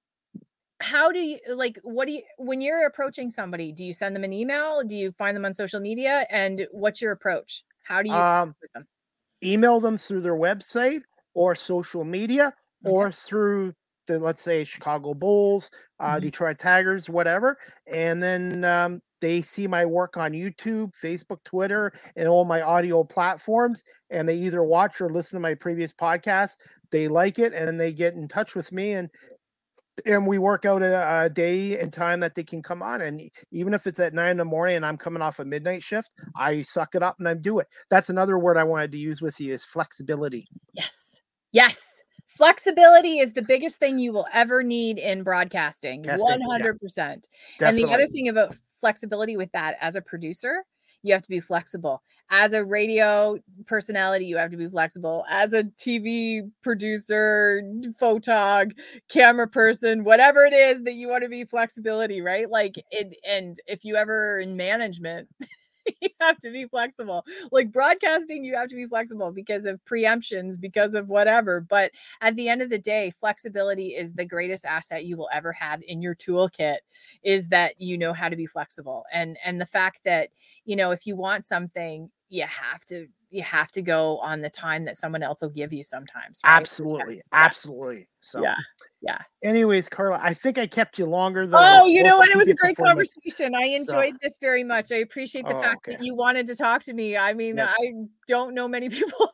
how 0.80 1.10
do 1.10 1.18
you 1.18 1.38
like 1.48 1.78
what 1.82 2.06
do 2.06 2.12
you 2.12 2.22
when 2.38 2.60
you're 2.60 2.86
approaching 2.86 3.30
somebody 3.30 3.72
do 3.72 3.84
you 3.84 3.94
send 3.94 4.14
them 4.14 4.24
an 4.24 4.32
email 4.32 4.82
do 4.84 4.96
you 4.96 5.10
find 5.12 5.36
them 5.36 5.44
on 5.44 5.52
social 5.54 5.80
media 5.80 6.26
and 6.30 6.66
what's 6.70 7.00
your 7.00 7.12
approach 7.12 7.64
how 7.82 8.02
do 8.02 8.10
you 8.10 8.14
um, 8.14 8.54
them 8.74 8.86
email 9.44 9.80
them 9.80 9.96
through 9.96 10.20
their 10.20 10.36
website 10.36 11.02
or 11.34 11.54
social 11.54 12.04
media 12.04 12.54
Okay. 12.84 12.92
or 12.92 13.10
through 13.10 13.74
the, 14.06 14.18
let's 14.20 14.40
say, 14.40 14.62
Chicago 14.62 15.14
Bulls, 15.14 15.70
uh, 15.98 16.16
Mhm. 16.16 16.20
Detroit 16.20 16.58
Tigers, 16.58 17.08
whatever. 17.08 17.58
And 17.86 18.22
then 18.22 18.64
um, 18.64 19.00
they 19.20 19.42
see 19.42 19.66
my 19.66 19.84
work 19.84 20.16
on 20.16 20.32
YouTube, 20.32 20.92
Facebook, 20.94 21.42
Twitter, 21.44 21.92
and 22.14 22.28
all 22.28 22.44
my 22.44 22.62
audio 22.62 23.02
platforms. 23.02 23.82
And 24.10 24.28
they 24.28 24.36
either 24.36 24.62
watch 24.62 25.00
or 25.00 25.10
listen 25.10 25.36
to 25.36 25.40
my 25.40 25.54
previous 25.54 25.92
podcast. 25.92 26.56
They 26.92 27.08
like 27.08 27.38
it 27.40 27.52
and 27.52 27.80
they 27.80 27.92
get 27.92 28.14
in 28.14 28.28
touch 28.28 28.54
with 28.54 28.70
me 28.70 28.92
and 28.92 29.10
and 30.04 30.26
we 30.26 30.38
work 30.38 30.64
out 30.64 30.82
a, 30.82 31.24
a 31.24 31.30
day 31.30 31.78
and 31.78 31.92
time 31.92 32.20
that 32.20 32.34
they 32.34 32.44
can 32.44 32.62
come 32.62 32.82
on. 32.82 33.00
And 33.00 33.30
even 33.50 33.72
if 33.72 33.86
it's 33.86 34.00
at 34.00 34.14
nine 34.14 34.32
in 34.32 34.36
the 34.36 34.44
morning 34.44 34.76
and 34.76 34.86
I'm 34.86 34.96
coming 34.96 35.22
off 35.22 35.38
a 35.38 35.44
midnight 35.44 35.82
shift, 35.82 36.12
I 36.36 36.62
suck 36.62 36.94
it 36.94 37.02
up 37.02 37.16
and 37.18 37.28
I 37.28 37.34
do 37.34 37.58
it. 37.58 37.68
That's 37.88 38.10
another 38.10 38.38
word 38.38 38.56
I 38.56 38.64
wanted 38.64 38.92
to 38.92 38.98
use 38.98 39.22
with 39.22 39.40
you 39.40 39.54
is 39.54 39.64
flexibility. 39.64 40.46
yes 40.74 41.20
yes 41.52 42.02
flexibility 42.26 43.18
is 43.18 43.32
the 43.32 43.42
biggest 43.42 43.78
thing 43.78 43.98
you 43.98 44.12
will 44.12 44.26
ever 44.32 44.62
need 44.62 44.98
in 44.98 45.22
broadcasting 45.22 46.02
Casting, 46.02 46.40
100% 46.40 47.24
and 47.60 47.78
the 47.78 47.86
other 47.86 48.06
thing 48.08 48.28
about 48.28 48.54
flexibility 48.78 49.36
with 49.36 49.50
that 49.52 49.76
as 49.80 49.96
a 49.96 50.02
producer 50.02 50.64
you 51.06 51.12
have 51.14 51.22
to 51.22 51.28
be 51.28 51.40
flexible. 51.40 52.02
As 52.30 52.52
a 52.52 52.64
radio 52.64 53.38
personality 53.66 54.26
you 54.26 54.36
have 54.36 54.50
to 54.50 54.56
be 54.56 54.68
flexible. 54.68 55.24
As 55.30 55.52
a 55.52 55.64
tv 55.64 56.50
producer 56.62 57.62
photog 58.00 58.72
camera 59.08 59.48
person 59.48 60.04
whatever 60.04 60.44
it 60.44 60.52
is 60.52 60.82
that 60.82 60.94
you 60.94 61.08
want 61.08 61.22
to 61.22 61.28
be 61.28 61.44
flexibility 61.44 62.20
right? 62.20 62.50
Like 62.50 62.74
it 62.90 63.16
and 63.28 63.58
if 63.66 63.84
you 63.84 63.96
ever 63.96 64.38
in 64.38 64.56
management 64.56 65.28
you 66.00 66.08
have 66.20 66.38
to 66.40 66.50
be 66.50 66.66
flexible. 66.66 67.24
Like 67.52 67.72
broadcasting 67.72 68.44
you 68.44 68.56
have 68.56 68.68
to 68.68 68.76
be 68.76 68.86
flexible 68.86 69.32
because 69.32 69.66
of 69.66 69.80
preemptions 69.84 70.58
because 70.60 70.94
of 70.94 71.08
whatever 71.08 71.60
but 71.60 71.90
at 72.20 72.34
the 72.36 72.48
end 72.48 72.62
of 72.62 72.70
the 72.70 72.78
day 72.78 73.10
flexibility 73.10 73.88
is 73.88 74.12
the 74.14 74.24
greatest 74.24 74.64
asset 74.64 75.04
you 75.04 75.16
will 75.16 75.28
ever 75.32 75.52
have 75.52 75.82
in 75.86 76.02
your 76.02 76.14
toolkit 76.14 76.78
is 77.22 77.48
that 77.48 77.80
you 77.80 77.96
know 77.98 78.12
how 78.12 78.28
to 78.28 78.36
be 78.36 78.46
flexible 78.46 79.04
and 79.12 79.36
and 79.44 79.60
the 79.60 79.66
fact 79.66 80.00
that 80.04 80.30
you 80.64 80.76
know 80.76 80.90
if 80.90 81.06
you 81.06 81.16
want 81.16 81.44
something 81.44 82.10
you 82.28 82.44
have 82.44 82.84
to 82.84 83.06
you 83.36 83.42
have 83.42 83.70
to 83.72 83.82
go 83.82 84.18
on 84.18 84.40
the 84.40 84.50
time 84.50 84.84
that 84.86 84.96
someone 84.96 85.22
else 85.22 85.42
will 85.42 85.50
give 85.50 85.72
you 85.72 85.84
sometimes 85.84 86.40
right? 86.44 86.56
absolutely. 86.56 87.16
Yeah. 87.16 87.20
Absolutely. 87.32 88.08
So, 88.20 88.42
Yeah, 88.42 88.56
yeah. 89.02 89.18
anyways, 89.44 89.88
Carla, 89.88 90.18
I 90.20 90.34
think 90.34 90.58
I 90.58 90.66
kept 90.66 90.98
you 90.98 91.06
longer 91.06 91.46
than. 91.46 91.60
Oh, 91.62 91.86
you 91.86 92.02
know 92.02 92.16
what? 92.16 92.28
It 92.30 92.36
was 92.36 92.50
a 92.50 92.54
great 92.54 92.76
conversation. 92.76 93.54
I 93.54 93.66
enjoyed 93.66 94.14
this 94.20 94.38
very 94.40 94.64
much. 94.64 94.90
I 94.90 94.96
appreciate 94.96 95.46
the 95.46 95.54
Oh, 95.54 95.60
fact 95.60 95.86
okay. 95.86 95.96
that 95.96 96.04
you 96.04 96.16
wanted 96.16 96.46
to 96.48 96.56
talk 96.56 96.82
to 96.84 96.92
me. 96.94 97.16
I 97.16 97.34
mean, 97.34 97.56
Yes. 97.56 97.72
I 97.78 97.92
don't 98.26 98.54
know 98.54 98.66
many 98.66 98.88
people 98.90 99.30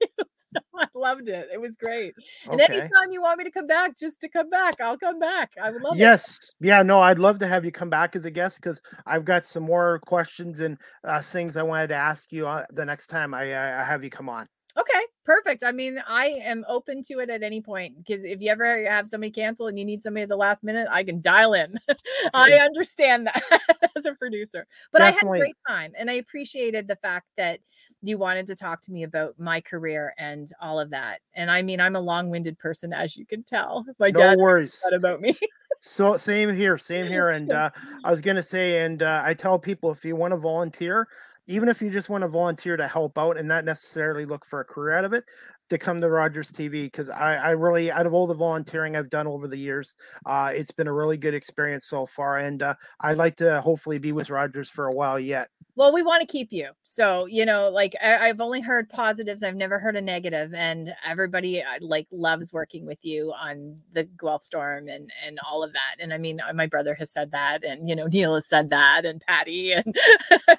do, 0.00 0.06
so 0.36 0.60
I 0.78 0.86
loved 0.94 1.28
it. 1.28 1.48
It 1.52 1.60
was 1.60 1.76
great. 1.76 2.14
And 2.50 2.60
Okay. 2.60 2.64
anytime 2.64 3.10
you 3.12 3.22
want 3.22 3.38
me 3.38 3.44
to 3.44 3.50
come 3.50 3.66
back, 3.66 3.96
just 3.98 4.20
to 4.22 4.28
come 4.28 4.50
back, 4.50 4.80
I'll 4.80 4.98
come 4.98 5.18
back. 5.18 5.52
I 5.62 5.70
would 5.70 5.82
love 5.82 6.00
it. 6.00 6.00
Yes. 6.00 6.38
Yeah. 6.60 6.82
No, 6.82 7.00
I'd 7.00 7.18
love 7.18 7.38
to 7.40 7.46
have 7.46 7.64
you 7.64 7.72
come 7.72 7.90
back 7.90 8.16
as 8.16 8.24
a 8.24 8.30
guest 8.30 8.60
because 8.60 8.80
I've 9.06 9.24
got 9.24 9.44
some 9.44 9.62
more 9.64 10.00
questions 10.06 10.60
and 10.60 10.78
uh, 11.04 11.20
things 11.20 11.56
I 11.56 11.62
wanted 11.62 11.88
to 11.88 11.94
ask 11.96 12.32
you 12.32 12.46
uh, 12.46 12.64
the 12.70 12.84
next 12.84 13.08
time 13.08 13.34
I, 13.34 13.42
I 13.42 13.84
have 13.84 14.02
you 14.04 14.10
come 14.10 14.28
on. 14.28 14.48
Okay, 14.78 15.00
perfect. 15.24 15.64
I 15.64 15.72
mean, 15.72 16.02
I 16.06 16.26
am 16.42 16.62
open 16.68 17.02
to 17.04 17.20
it 17.20 17.30
at 17.30 17.42
any 17.42 17.62
point 17.62 17.96
because 17.96 18.24
if 18.24 18.42
you 18.42 18.50
ever 18.50 18.84
have 18.86 19.08
somebody 19.08 19.30
cancel 19.30 19.68
and 19.68 19.78
you 19.78 19.86
need 19.86 20.02
somebody 20.02 20.24
at 20.24 20.28
the 20.28 20.36
last 20.36 20.62
minute, 20.62 20.86
I 20.90 21.02
can 21.02 21.22
dial 21.22 21.54
in. 21.54 21.76
I 22.34 22.52
understand 22.52 23.26
that 23.26 23.42
as 23.96 24.04
a 24.04 24.12
producer. 24.14 24.66
But 24.92 25.00
I 25.00 25.10
had 25.12 25.22
a 25.22 25.38
great 25.38 25.56
time 25.66 25.92
and 25.98 26.10
I 26.10 26.14
appreciated 26.14 26.88
the 26.88 26.96
fact 26.96 27.26
that 27.38 27.60
you 28.06 28.18
wanted 28.18 28.46
to 28.48 28.54
talk 28.54 28.80
to 28.82 28.92
me 28.92 29.02
about 29.02 29.38
my 29.38 29.60
career 29.60 30.14
and 30.18 30.48
all 30.60 30.78
of 30.78 30.90
that. 30.90 31.20
And 31.34 31.50
I 31.50 31.62
mean, 31.62 31.80
I'm 31.80 31.96
a 31.96 32.00
long-winded 32.00 32.58
person, 32.58 32.92
as 32.92 33.16
you 33.16 33.26
can 33.26 33.42
tell. 33.42 33.84
My 33.98 34.10
No 34.10 34.20
dad 34.20 34.38
worries. 34.38 34.80
about 34.92 35.20
me. 35.20 35.34
So 35.80 36.16
same 36.16 36.54
here, 36.54 36.78
same 36.78 37.06
here. 37.06 37.30
And 37.36 37.52
uh, 37.52 37.70
I 38.04 38.10
was 38.10 38.20
gonna 38.20 38.42
say, 38.42 38.84
and 38.84 39.02
uh, 39.02 39.22
I 39.24 39.34
tell 39.34 39.58
people 39.58 39.90
if 39.90 40.04
you 40.04 40.16
want 40.16 40.32
to 40.32 40.38
volunteer, 40.38 41.06
even 41.46 41.68
if 41.68 41.80
you 41.80 41.90
just 41.90 42.08
want 42.08 42.22
to 42.22 42.28
volunteer 42.28 42.76
to 42.76 42.88
help 42.88 43.18
out 43.18 43.36
and 43.36 43.46
not 43.46 43.64
necessarily 43.64 44.24
look 44.24 44.44
for 44.44 44.60
a 44.60 44.64
career 44.64 44.96
out 44.96 45.04
of 45.04 45.12
it, 45.12 45.24
to 45.68 45.78
come 45.78 46.00
to 46.00 46.08
Rogers 46.08 46.52
TV 46.52 46.84
because 46.84 47.10
I, 47.10 47.36
I 47.36 47.50
really, 47.50 47.90
out 47.90 48.06
of 48.06 48.14
all 48.14 48.26
the 48.26 48.34
volunteering 48.34 48.96
I've 48.96 49.10
done 49.10 49.26
over 49.26 49.48
the 49.48 49.58
years, 49.58 49.94
uh, 50.24 50.52
it's 50.54 50.72
been 50.72 50.86
a 50.86 50.92
really 50.92 51.16
good 51.16 51.34
experience 51.34 51.86
so 51.86 52.06
far, 52.06 52.38
and 52.38 52.62
uh, 52.62 52.74
I'd 53.00 53.16
like 53.16 53.36
to 53.36 53.60
hopefully 53.60 53.98
be 53.98 54.12
with 54.12 54.30
Rogers 54.30 54.70
for 54.70 54.86
a 54.86 54.92
while 54.92 55.18
yet. 55.18 55.48
Well, 55.76 55.92
we 55.92 56.02
want 56.02 56.22
to 56.22 56.26
keep 56.26 56.52
you. 56.52 56.70
So, 56.84 57.26
you 57.26 57.44
know, 57.44 57.68
like 57.68 57.94
I, 58.02 58.28
I've 58.28 58.40
only 58.40 58.62
heard 58.62 58.88
positives. 58.88 59.42
I've 59.42 59.56
never 59.56 59.78
heard 59.78 59.94
a 59.94 60.00
negative, 60.00 60.54
and 60.54 60.94
everybody 61.06 61.62
uh, 61.62 61.66
like 61.82 62.06
loves 62.10 62.50
working 62.50 62.86
with 62.86 63.04
you 63.04 63.30
on 63.38 63.78
the 63.92 64.04
Guelph 64.04 64.42
Storm 64.42 64.88
and 64.88 65.10
and 65.24 65.38
all 65.46 65.62
of 65.62 65.74
that. 65.74 65.96
And 66.00 66.14
I 66.14 66.18
mean, 66.18 66.40
uh, 66.40 66.54
my 66.54 66.66
brother 66.66 66.94
has 66.94 67.10
said 67.10 67.30
that, 67.32 67.62
and 67.62 67.90
you 67.90 67.94
know, 67.94 68.06
Neil 68.06 68.34
has 68.36 68.48
said 68.48 68.70
that, 68.70 69.04
and 69.04 69.20
Patty, 69.28 69.72
and 69.74 69.94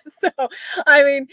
so 0.05 0.29
I 0.85 1.03
mean, 1.03 1.27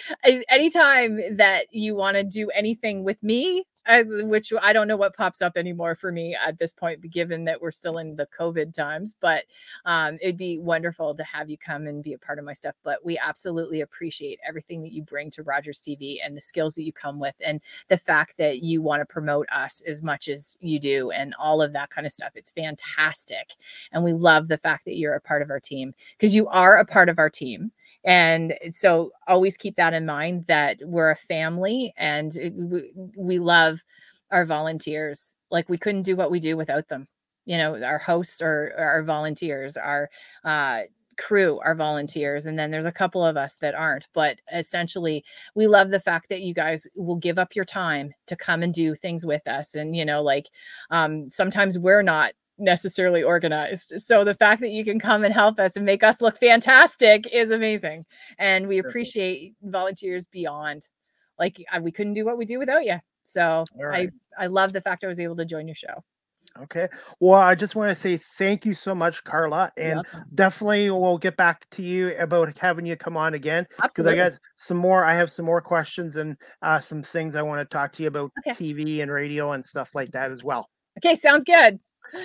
anytime 0.49 1.37
that 1.37 1.67
you 1.71 1.95
want 1.95 2.17
to 2.17 2.25
do 2.25 2.49
anything 2.51 3.05
with 3.05 3.23
me. 3.23 3.64
I, 3.87 4.03
which 4.03 4.53
I 4.63 4.73
don't 4.73 4.89
know 4.89 4.97
what 4.97 5.17
pops 5.17 5.43
up 5.43 5.57
anymore 5.57 5.95
for 5.95 6.11
me 6.13 6.35
at 6.35 6.59
this 6.59 6.73
point, 6.73 7.09
given 7.11 7.45
that 7.45 7.61
we're 7.61 7.71
still 7.71 7.99
in 7.99 8.17
the 8.17 8.27
COVID 8.39 8.73
times. 8.75 9.17
But 9.21 9.45
um, 9.85 10.17
it'd 10.23 10.37
be 10.37 10.59
wonderful 10.59 11.15
to 11.15 11.25
have 11.25 11.51
you 11.51 11.59
come 11.59 11.87
and 11.87 12.03
be 12.03 12.13
a 12.13 12.19
part 12.19 12.39
of 12.39 12.45
my 12.45 12.53
stuff. 12.53 12.75
But 12.83 13.05
we 13.05 13.19
absolutely 13.19 13.81
appreciate 13.81 14.39
everything 14.47 14.83
that 14.83 14.93
you 14.93 15.03
bring 15.03 15.31
to 15.33 15.43
Rogers 15.43 15.81
TV 15.81 16.19
and 16.25 16.37
the 16.37 16.41
skills 16.41 16.75
that 16.77 16.85
you 16.85 16.93
come 16.93 17.19
with, 17.19 17.35
and 17.45 17.61
the 17.89 17.97
fact 17.99 18.37
that 18.39 18.63
you 18.63 18.83
want 18.83 19.01
to 19.01 19.07
promote 19.13 19.49
us 19.51 19.83
as 19.87 20.03
much 20.03 20.29
as 20.29 20.57
you 20.61 20.79
do, 20.79 21.11
and 21.11 21.35
all 21.39 21.61
of 21.61 21.73
that 21.73 21.91
kind 21.91 22.07
of 22.07 22.13
stuff. 22.13 22.33
It's 22.35 22.53
fantastic. 22.53 23.53
And 23.93 24.05
we 24.05 24.13
love 24.13 24.49
the 24.49 24.59
fact 24.59 24.85
that 24.87 24.97
you're 24.97 25.15
a 25.15 25.21
part 25.21 25.43
of 25.43 25.51
our 25.51 25.61
team 25.61 25.95
because 26.19 26.35
you 26.35 26.49
are 26.49 26.77
a 26.77 26.85
part 26.87 27.09
of 27.09 27.19
our 27.19 27.31
team. 27.31 27.73
And 28.05 28.55
so 28.73 29.11
always 29.27 29.57
keep 29.57 29.77
that 29.77 29.95
in 29.95 30.07
mind 30.07 30.47
that 30.47 30.79
we're 30.85 31.11
a 31.11 31.17
family 31.17 31.93
and 31.97 32.33
we, 32.55 32.93
we 33.17 33.39
love 33.39 33.83
our 34.31 34.45
volunteers. 34.45 35.37
Like 35.51 35.69
we 35.69 35.79
couldn't 35.79 36.03
do 36.03 36.17
what 36.17 36.31
we 36.31 36.41
do 36.41 36.57
without 36.57 36.89
them. 36.89 37.09
You 37.47 37.59
know 37.59 37.83
our 37.83 37.99
hosts 37.99 38.41
are 38.41 38.73
our 38.79 39.03
volunteers 39.03 39.77
our 39.77 40.09
uh 40.45 40.83
crew 41.19 41.61
are 41.63 41.75
volunteers 41.75 42.47
and 42.47 42.59
then 42.59 42.71
there's 42.71 42.87
a 42.87 42.93
couple 42.93 43.25
of 43.25 43.37
us 43.37 43.57
that 43.57 43.75
aren't. 43.75 44.09
But 44.15 44.39
essentially 44.53 45.25
we 45.55 45.67
love 45.67 45.91
the 45.91 46.01
fact 46.01 46.29
that 46.31 46.41
you 46.41 46.55
guys 46.55 46.87
will 46.97 47.17
give 47.17 47.39
up 47.39 47.55
your 47.55 47.67
time 47.67 48.15
to 48.29 48.37
come 48.37 48.63
and 48.63 48.73
do 48.73 48.95
things 48.95 49.27
with 49.27 49.47
us. 49.47 49.75
And 49.75 49.95
you 49.95 50.05
know 50.05 50.23
like 50.23 50.47
um 50.91 51.29
sometimes 51.31 51.79
we're 51.79 52.03
not 52.03 52.33
necessarily 52.59 53.23
organized 53.23 53.93
so 53.97 54.23
the 54.23 54.35
fact 54.35 54.61
that 54.61 54.71
you 54.71 54.85
can 54.85 54.99
come 54.99 55.25
and 55.25 55.35
help 55.35 55.59
us 55.59 55.77
and 55.77 55.85
make 55.85 56.05
us 56.05 56.21
look 56.21 56.39
fantastic 56.39 57.27
is 57.33 57.51
amazing 57.51 58.05
and 58.39 58.69
we 58.69 58.79
appreciate 58.79 59.55
volunteers 59.63 60.27
beyond 60.27 60.89
like 61.39 61.57
uh, 61.73 61.81
we 61.83 61.91
couldn't 61.91 62.13
do 62.13 62.25
what 62.25 62.39
we 62.39 62.45
do 62.45 62.59
without 62.59 62.85
you 62.85 62.97
so 63.25 63.65
right. 63.77 64.09
i 64.39 64.45
i 64.45 64.47
love 64.47 64.73
the 64.73 64.81
fact 64.81 65.03
i 65.03 65.09
was 65.09 65.19
able 65.19 65.35
to 65.35 65.45
join 65.45 65.67
your 65.67 65.75
show 65.75 66.05
Okay. 66.61 66.89
Well, 67.19 67.41
I 67.41 67.57
just 67.57 67.75
want 67.75 67.89
to 67.89 67.95
say 67.97 68.17
thank 68.17 68.65
you 68.65 68.75
so 68.75 68.95
much, 68.95 69.25
Carla, 69.25 69.73
and 69.77 69.97
Welcome. 69.97 70.25
definitely 70.35 70.89
we'll 70.91 71.19
get 71.19 71.37
back 71.37 71.69
to 71.71 71.83
you 71.83 72.17
about 72.17 72.57
having 72.59 72.87
you 72.87 72.97
come 72.97 73.17
on 73.17 73.35
again 73.35 73.67
because 73.83 74.07
I 74.07 74.15
got 74.15 74.33
some 74.57 74.77
more. 74.77 75.05
I 75.05 75.15
have 75.15 75.33
some 75.33 75.47
more 75.47 75.61
questions 75.61 76.15
and 76.17 76.37
uh, 76.63 76.79
some 76.79 77.03
things 77.03 77.35
I 77.35 77.43
want 77.43 77.69
to 77.69 77.77
talk 77.77 77.93
to 77.95 78.03
you 78.03 78.09
about 78.09 78.31
Okay. 78.47 78.53
TV 78.53 79.03
and 79.03 79.11
radio 79.11 79.53
and 79.53 79.65
stuff 79.65 79.97
like 79.97 80.11
that 80.13 80.31
as 80.31 80.45
well. 80.45 80.69
Okay, 80.99 81.17
sounds 81.17 81.45
good. 81.45 81.81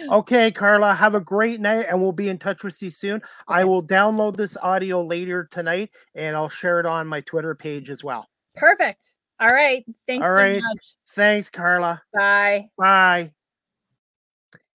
Okay, 0.10 0.52
Carla, 0.52 0.94
have 0.94 1.16
a 1.16 1.20
great 1.20 1.60
night, 1.60 1.86
and 1.90 2.02
we'll 2.02 2.12
be 2.12 2.30
in 2.30 2.38
touch 2.38 2.64
with 2.64 2.82
you 2.82 2.90
soon. 2.90 3.22
I 3.48 3.64
will 3.64 3.84
download 3.84 4.36
this 4.36 4.58
audio 4.58 5.04
later 5.04 5.48
tonight, 5.50 5.92
and 6.16 6.36
I'll 6.36 6.50
share 6.50 6.80
it 6.80 6.86
on 6.86 7.08
my 7.08 7.22
Twitter 7.22 7.56
page 7.56 7.90
as 7.90 8.04
well. 8.04 8.28
Perfect. 8.56 9.06
All 9.40 9.50
right. 9.50 9.86
Thanks 10.08 10.26
All 10.28 10.34
so 10.34 10.38
right. 10.38 10.62
much. 10.62 10.96
Thanks, 11.10 11.50
Carla. 11.50 12.02
Bye. 12.14 12.68
Bye. 12.78 13.34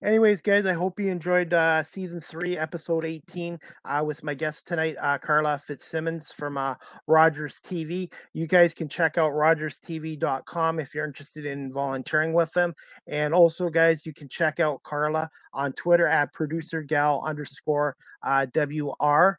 Anyways, 0.05 0.43
guys, 0.43 0.67
I 0.67 0.75
hope 0.75 1.01
you 1.01 1.11
enjoyed 1.11 1.55
uh, 1.55 1.83
season 1.83 2.21
three, 2.21 2.57
episode 2.59 3.05
18, 3.05 3.59
uh, 3.85 4.05
with 4.07 4.23
my 4.23 4.35
guest 4.35 4.67
tonight, 4.67 4.97
uh, 5.01 5.19
Carla 5.19 5.59
Fitzsimmons 5.59 6.31
from 6.31 6.59
uh, 6.59 6.75
Rogers 7.07 7.61
TV. 7.61 8.13
You 8.35 8.47
guys 8.47 8.75
can 8.75 8.89
check 8.89 9.17
out 9.19 9.33
rogerstv.com 9.33 10.79
if 10.79 10.95
you're 10.95 11.07
interested 11.07 11.47
in 11.47 11.73
volunteering 11.73 12.35
with 12.35 12.53
them. 12.53 12.75
And 13.09 13.35
also, 13.35 13.71
guys, 13.71 14.05
you 14.05 14.13
can 14.13 14.29
check 14.29 14.61
out 14.61 14.83
Carla 14.83 15.29
on 15.53 15.73
Twitter 15.73 16.07
at 16.07 16.33
producer 16.33 16.83
gal 16.83 17.23
underscore 17.27 17.97
uh, 18.23 18.47
WR 18.55 19.39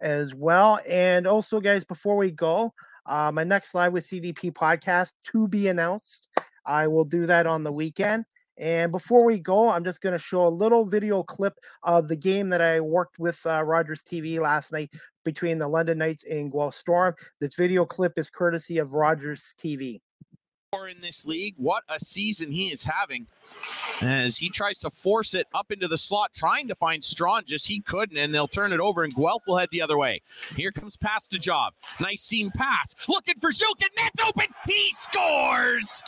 as 0.00 0.34
well. 0.34 0.80
And 0.88 1.26
also, 1.26 1.60
guys, 1.60 1.84
before 1.84 2.16
we 2.16 2.32
go, 2.32 2.74
uh, 3.06 3.30
my 3.32 3.44
next 3.44 3.74
live 3.74 3.92
with 3.92 4.06
CDP 4.06 4.52
podcast 4.52 5.12
to 5.32 5.48
be 5.48 5.68
announced. 5.68 6.28
I 6.66 6.86
will 6.88 7.04
do 7.04 7.26
that 7.26 7.46
on 7.46 7.62
the 7.62 7.72
weekend. 7.72 8.24
And 8.58 8.92
before 8.92 9.24
we 9.24 9.38
go, 9.38 9.70
I'm 9.70 9.84
just 9.84 10.02
going 10.02 10.12
to 10.12 10.18
show 10.18 10.46
a 10.46 10.48
little 10.48 10.84
video 10.84 11.22
clip 11.22 11.54
of 11.82 12.08
the 12.08 12.16
game 12.16 12.50
that 12.50 12.60
I 12.60 12.80
worked 12.80 13.18
with 13.18 13.40
uh, 13.46 13.62
Rogers 13.64 14.02
TV 14.02 14.38
last 14.38 14.72
night 14.72 14.92
between 15.24 15.58
the 15.58 15.68
London 15.68 15.98
Knights 15.98 16.24
and 16.24 16.52
Guelph 16.52 16.74
Storm. 16.74 17.14
This 17.40 17.54
video 17.54 17.84
clip 17.84 18.18
is 18.18 18.30
courtesy 18.30 18.78
of 18.78 18.94
Rogers 18.94 19.54
TV. 19.58 20.00
In 20.74 21.00
this 21.02 21.26
league, 21.26 21.54
what 21.58 21.82
a 21.88 22.00
season 22.00 22.50
he 22.50 22.72
is 22.72 22.82
having 22.84 23.26
as 24.02 24.36
he 24.36 24.48
tries 24.48 24.80
to 24.80 24.90
force 24.90 25.34
it 25.34 25.46
up 25.54 25.70
into 25.70 25.88
the 25.88 25.96
slot, 25.96 26.32
trying 26.34 26.68
to 26.68 26.74
find 26.74 27.02
Just 27.44 27.66
He 27.66 27.80
couldn't, 27.80 28.16
and 28.16 28.34
they'll 28.34 28.48
turn 28.48 28.72
it 28.72 28.80
over, 28.80 29.04
and 29.04 29.14
Guelph 29.14 29.42
will 29.46 29.56
head 29.56 29.68
the 29.70 29.82
other 29.82 29.98
way. 29.98 30.22
Here 30.56 30.72
comes 30.72 30.98
Job. 31.38 31.74
Nice 32.00 32.22
seam 32.22 32.50
pass. 32.50 32.94
Looking 33.08 33.36
for 33.36 33.50
Zhilkin. 33.50 33.88
That's 33.96 34.28
open. 34.28 34.46
He 34.66 34.92
scores. 34.92 36.02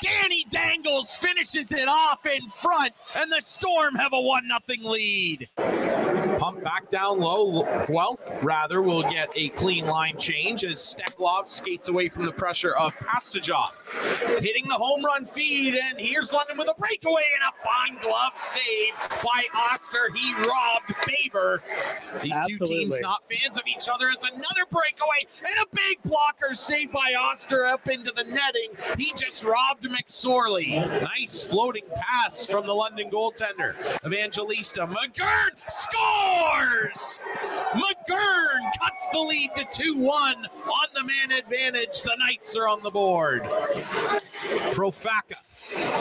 Danny 0.00 0.44
Dangles 0.50 1.16
finishes 1.16 1.72
it 1.72 1.88
off 1.88 2.26
in 2.26 2.48
front, 2.48 2.92
and 3.16 3.30
the 3.30 3.40
Storm 3.40 3.94
have 3.94 4.12
a 4.12 4.20
1 4.20 4.48
0 4.68 4.90
lead. 4.90 5.48
Pump 6.38 6.62
back 6.62 6.88
down 6.90 7.20
low. 7.20 7.62
Guelph, 7.86 8.42
rather, 8.42 8.82
will 8.82 9.02
get 9.02 9.30
a 9.36 9.48
clean 9.50 9.86
line 9.86 10.16
change 10.18 10.64
as 10.64 10.78
Steklov 10.78 11.48
skates 11.48 11.88
away 11.88 12.08
from 12.08 12.26
the 12.26 12.32
pressure 12.32 12.74
of 12.74 12.92
Job. 13.42 13.70
Hitting 14.40 14.66
the 14.68 14.74
home 14.74 15.04
run 15.04 15.24
feed, 15.24 15.76
and 15.76 15.98
here's 15.98 16.32
London 16.32 16.58
with 16.58 16.68
a 16.70 16.74
breakaway 16.80 17.22
and 17.34 17.48
a 17.48 17.52
fine 17.62 18.02
glove 18.02 18.36
save 18.36 18.94
by 19.22 19.44
Oster. 19.54 20.10
He 20.14 20.34
robbed 20.34 20.94
Faber. 21.04 21.62
These 22.22 22.32
Absolutely. 22.36 22.66
two 22.66 22.66
teams 22.66 23.00
not 23.00 23.22
fans 23.30 23.56
of 23.58 23.64
each 23.66 23.88
other. 23.88 24.10
It's 24.10 24.24
another 24.24 24.66
breakaway 24.70 25.26
and 25.40 25.56
a 25.62 25.66
big 25.74 26.02
blocker 26.04 26.54
saved 26.54 26.92
by 26.92 27.14
Oster 27.18 27.66
up 27.66 27.88
into 27.88 28.12
the 28.14 28.24
netting. 28.24 28.70
He 28.98 29.12
just 29.16 29.44
robbed 29.44 29.84
McSorley. 29.84 30.70
Nice 31.02 31.44
floating 31.44 31.84
pass 31.94 32.46
from 32.46 32.66
the 32.66 32.74
London 32.74 33.10
goaltender. 33.10 33.74
Evangelista 34.04 34.86
McGurn 34.86 35.50
scores! 35.68 37.20
McGurn 37.72 38.70
cuts 38.80 39.08
the 39.10 39.20
lead 39.20 39.50
to 39.56 39.66
2 39.72 39.98
1 39.98 40.46
on 40.46 40.86
the 40.94 41.04
man 41.04 41.32
advantage. 41.32 42.02
The 42.02 42.16
Knights 42.18 42.56
are 42.56 42.68
on 42.68 42.82
the 42.82 42.90
board. 42.90 43.42
Profaca 44.72 45.36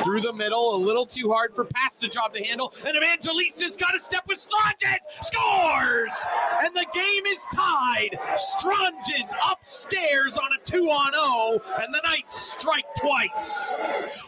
through 0.04 0.22
the 0.22 0.34
middle, 0.34 0.76
a 0.76 0.78
little 0.78 1.06
too 1.06 1.32
hard 1.32 1.56
for 1.56 1.66
Job 1.66 2.00
to 2.00 2.08
drop 2.08 2.34
the 2.34 2.44
handle. 2.44 2.74
And 2.86 2.96
Evangelista's 2.98 3.78
got 3.78 3.96
a 3.96 4.00
step 4.00 4.24
with 4.28 4.40
Stranges, 4.40 5.00
scores! 5.22 6.26
And 6.64 6.76
the 6.76 6.86
game 6.94 7.26
is 7.28 7.46
tied. 7.54 8.20
Stranges 8.36 9.34
upstairs 9.52 10.38
on 10.38 10.50
a 10.60 10.66
2 10.66 10.86
on 10.90 11.14
0, 11.14 11.62
and 11.82 11.94
the 11.94 12.02
Knights 12.06 12.36
strike 12.36 12.86
twice. 12.98 13.78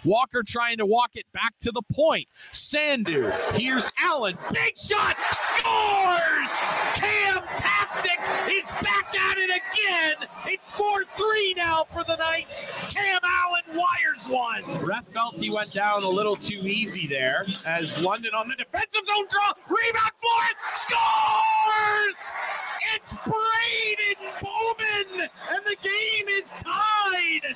Walker 0.03 0.43
trying 0.43 0.77
to 0.77 0.85
walk 0.85 1.11
it 1.15 1.25
back 1.33 1.53
to 1.61 1.71
the 1.71 1.81
point. 1.93 2.27
Sandu, 2.51 3.31
here's 3.53 3.91
Allen, 3.99 4.37
big 4.51 4.77
shot, 4.77 5.15
scores! 5.31 6.49
Cam 6.95 7.41
Tastic 7.57 8.19
is 8.49 8.65
back 8.81 9.13
at 9.15 9.37
it 9.37 9.49
again. 9.49 10.27
It's 10.45 10.73
4 10.75 11.03
3 11.03 11.53
now 11.55 11.85
for 11.85 12.03
the 12.03 12.15
Knights. 12.15 12.65
Cam 12.93 13.19
Allen 13.23 13.61
wires 13.75 14.27
one. 14.27 14.63
Ref 14.85 15.07
felt 15.07 15.30
he 15.35 15.49
went 15.49 15.71
down 15.71 16.03
a 16.03 16.09
little 16.09 16.35
too 16.35 16.55
easy 16.55 17.07
there 17.07 17.45
as 17.65 17.97
London 17.97 18.31
on 18.35 18.47
the 18.49 18.55
defensive 18.55 19.05
zone 19.05 19.27
draw. 19.29 19.53
Rebound 19.67 20.11
for 20.17 20.41
it. 20.49 20.57
Scores! 20.77 22.31
It's 22.93 23.13
Braden 23.23 24.31
Bowman, 24.41 25.29
and 25.51 25.61
the 25.65 25.77
game 25.81 26.27
is 26.29 26.47
tied. 26.47 27.55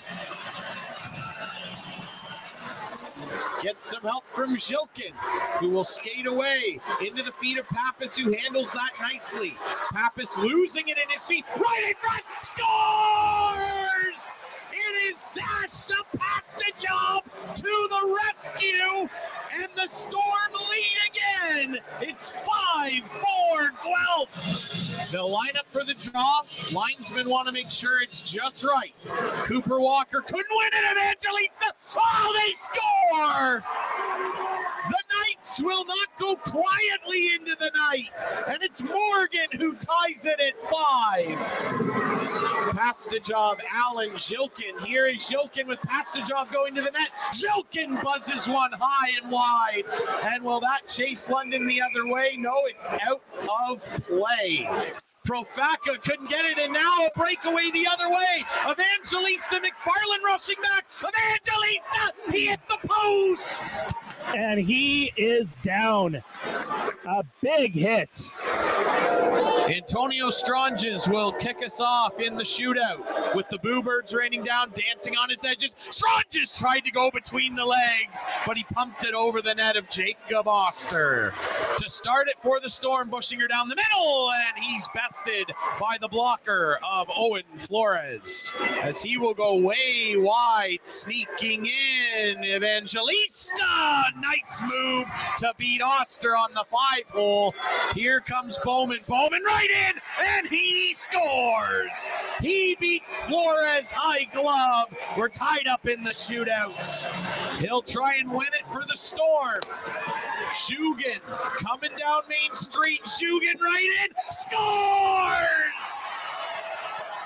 Gets 3.61 3.85
some 3.85 4.03
help 4.03 4.23
from 4.33 4.55
Zhilkin, 4.57 5.11
who 5.59 5.69
will 5.69 5.83
skate 5.83 6.27
away 6.27 6.79
into 7.01 7.23
the 7.23 7.31
feet 7.31 7.57
of 7.57 7.67
Pappas, 7.67 8.15
who 8.15 8.31
handles 8.31 8.71
that 8.71 8.91
nicely. 9.01 9.55
Pappas 9.91 10.37
losing 10.37 10.87
it 10.87 10.97
in 10.97 11.09
his 11.09 11.25
feet, 11.25 11.45
right 11.57 11.85
in 11.89 11.95
front, 11.95 12.23
scores! 12.43 14.19
It 14.87 15.11
is 15.11 15.17
Sasha 15.17 15.99
Pastujov 16.15 17.23
to 17.55 17.87
the 17.89 18.17
rescue, 18.23 19.09
and 19.55 19.69
the 19.75 19.87
Storm 19.87 20.51
lead 20.69 20.97
again. 21.09 21.79
It's 22.01 22.29
5 22.31 23.03
4 23.03 23.71
Guelph. 23.83 25.11
They'll 25.11 25.31
line 25.31 25.57
up 25.57 25.65
for 25.65 25.83
the 25.83 25.93
draw. 25.93 26.41
Linesmen 26.73 27.29
want 27.29 27.47
to 27.47 27.53
make 27.53 27.71
sure 27.71 28.01
it's 28.01 28.21
just 28.21 28.63
right. 28.63 28.93
Cooper 29.45 29.79
Walker 29.79 30.21
couldn't 30.21 30.45
win 30.51 30.69
it, 30.73 30.91
Evangelista. 30.91 31.73
Oh, 31.95 32.41
they 32.45 32.53
score! 32.53 33.63
The 34.89 35.03
Knights 35.11 35.61
will 35.61 35.85
not 35.85 36.07
go 36.19 36.35
quietly 36.35 37.33
into 37.33 37.55
the 37.59 37.71
night, 37.75 38.09
and 38.47 38.61
it's 38.61 38.83
Morgan 38.83 39.47
who 39.57 39.73
ties 39.75 40.25
it 40.25 40.39
at 40.39 40.53
five. 40.69 41.95
Pastujov, 42.75 43.59
Allen, 43.71 44.09
Zhilkin. 44.11 44.85
Here 44.85 45.07
is 45.07 45.21
Zhilkin 45.21 45.65
with 45.65 45.79
Pastujov 45.81 46.51
going 46.51 46.75
to 46.75 46.81
the 46.81 46.91
net. 46.91 47.09
Zhilkin 47.33 48.03
buzzes 48.03 48.47
one 48.47 48.71
high 48.73 49.17
and 49.21 49.31
wide. 49.31 49.83
And 50.23 50.43
will 50.43 50.59
that 50.59 50.87
chase 50.87 51.29
London 51.29 51.65
the 51.65 51.81
other 51.81 52.11
way? 52.11 52.35
No, 52.37 52.53
it's 52.65 52.87
out 52.87 53.21
of 53.63 54.05
play. 54.05 54.69
Profaca 55.25 55.99
couldn't 56.03 56.29
get 56.29 56.45
it, 56.45 56.59
and 56.59 56.71
now 56.71 57.07
a 57.07 57.09
breakaway 57.17 57.71
the 57.71 57.87
other 57.87 58.09
way. 58.09 58.45
Evangelista 58.69 59.55
McFarland 59.55 60.23
rushing 60.23 60.57
back. 60.61 60.85
Evangelista, 60.99 62.31
he 62.31 62.47
hit 62.47 62.59
the 62.69 62.77
post. 62.87 63.93
And 64.33 64.59
he 64.59 65.11
is 65.17 65.55
down. 65.63 66.23
A 67.07 67.23
big 67.41 67.73
hit. 67.73 68.31
Antonio 69.69 70.29
Stranges 70.29 71.07
will 71.07 71.31
kick 71.31 71.57
us 71.65 71.79
off 71.79 72.19
in 72.19 72.35
the 72.35 72.43
shootout 72.43 73.35
with 73.35 73.49
the 73.49 73.57
Boo 73.59 73.81
Birds 73.81 74.13
raining 74.13 74.43
down, 74.43 74.71
dancing 74.75 75.17
on 75.17 75.29
his 75.29 75.43
edges. 75.43 75.75
Stranges 75.89 76.55
tried 76.57 76.81
to 76.81 76.91
go 76.91 77.09
between 77.09 77.55
the 77.55 77.65
legs, 77.65 78.25
but 78.45 78.57
he 78.57 78.63
pumped 78.75 79.03
it 79.03 79.15
over 79.15 79.41
the 79.41 79.55
net 79.55 79.75
of 79.75 79.89
Jacob 79.89 80.47
Oster. 80.47 81.33
To 81.79 81.89
start 81.89 82.27
it 82.27 82.35
for 82.41 82.59
the 82.59 82.69
Storm, 82.69 83.09
Buchinger 83.09 83.49
down 83.49 83.67
the 83.67 83.75
middle, 83.75 84.31
and 84.31 84.63
he's 84.63 84.87
bested 84.93 85.51
by 85.79 85.97
the 85.99 86.07
blocker 86.07 86.79
of 86.87 87.09
Owen 87.15 87.43
Flores 87.57 88.53
as 88.83 89.01
he 89.01 89.17
will 89.17 89.33
go 89.33 89.55
way 89.55 90.15
wide, 90.15 90.79
sneaking 90.83 91.65
in. 91.65 92.43
Evangelista, 92.43 94.13
nice 94.15 94.61
move 94.61 95.07
to 95.37 95.53
beat 95.57 95.81
Oster 95.81 96.35
on 96.35 96.53
the 96.53 96.65
five 96.69 97.07
hole. 97.09 97.53
Here 97.93 98.19
comes 98.19 98.57
Bowman. 98.63 98.99
Bowman 99.07 99.43
right 99.43 99.69
in, 99.89 99.99
and 100.25 100.47
he 100.47 100.93
scores. 100.93 102.09
He 102.41 102.75
beats 102.79 103.21
Flores 103.23 103.91
high 103.91 104.25
glove. 104.33 104.95
We're 105.17 105.29
tied 105.29 105.67
up 105.67 105.87
in 105.87 106.03
the 106.03 106.11
shootout. 106.11 106.73
He'll 107.59 107.81
try 107.81 108.15
and 108.15 108.31
win 108.31 108.47
it 108.59 108.65
for 108.71 108.83
the 108.87 108.95
Storm. 108.95 109.61
Zhugin 110.53 111.21
coming 111.65 111.91
down 111.97 112.21
Main 112.29 112.53
Street. 112.53 113.01
Zhugin 113.03 113.59
right 113.59 114.05
in, 114.05 114.15
scores 114.31 115.99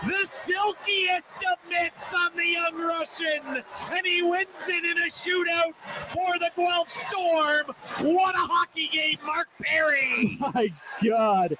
the 0.06 0.26
silkiest 0.26 1.44
of 1.52 1.58
mitts 1.70 2.14
on 2.14 2.36
the 2.36 2.46
young 2.46 2.76
Russian, 2.76 3.64
and 3.92 4.06
he 4.06 4.24
wins 4.24 4.50
it 4.68 4.86
in 4.86 4.98
a 4.98 5.10
shootout 5.10 5.76
for 5.76 6.40
the 6.40 6.52
Guelph 6.56 6.90
Storm. 6.90 7.68
What 8.14 8.36
a 8.36 8.40
hockey 8.40 8.88
game, 8.88 9.18
Mark 9.26 9.48
Perry! 9.62 10.38
My 10.40 10.72
God. 11.04 11.58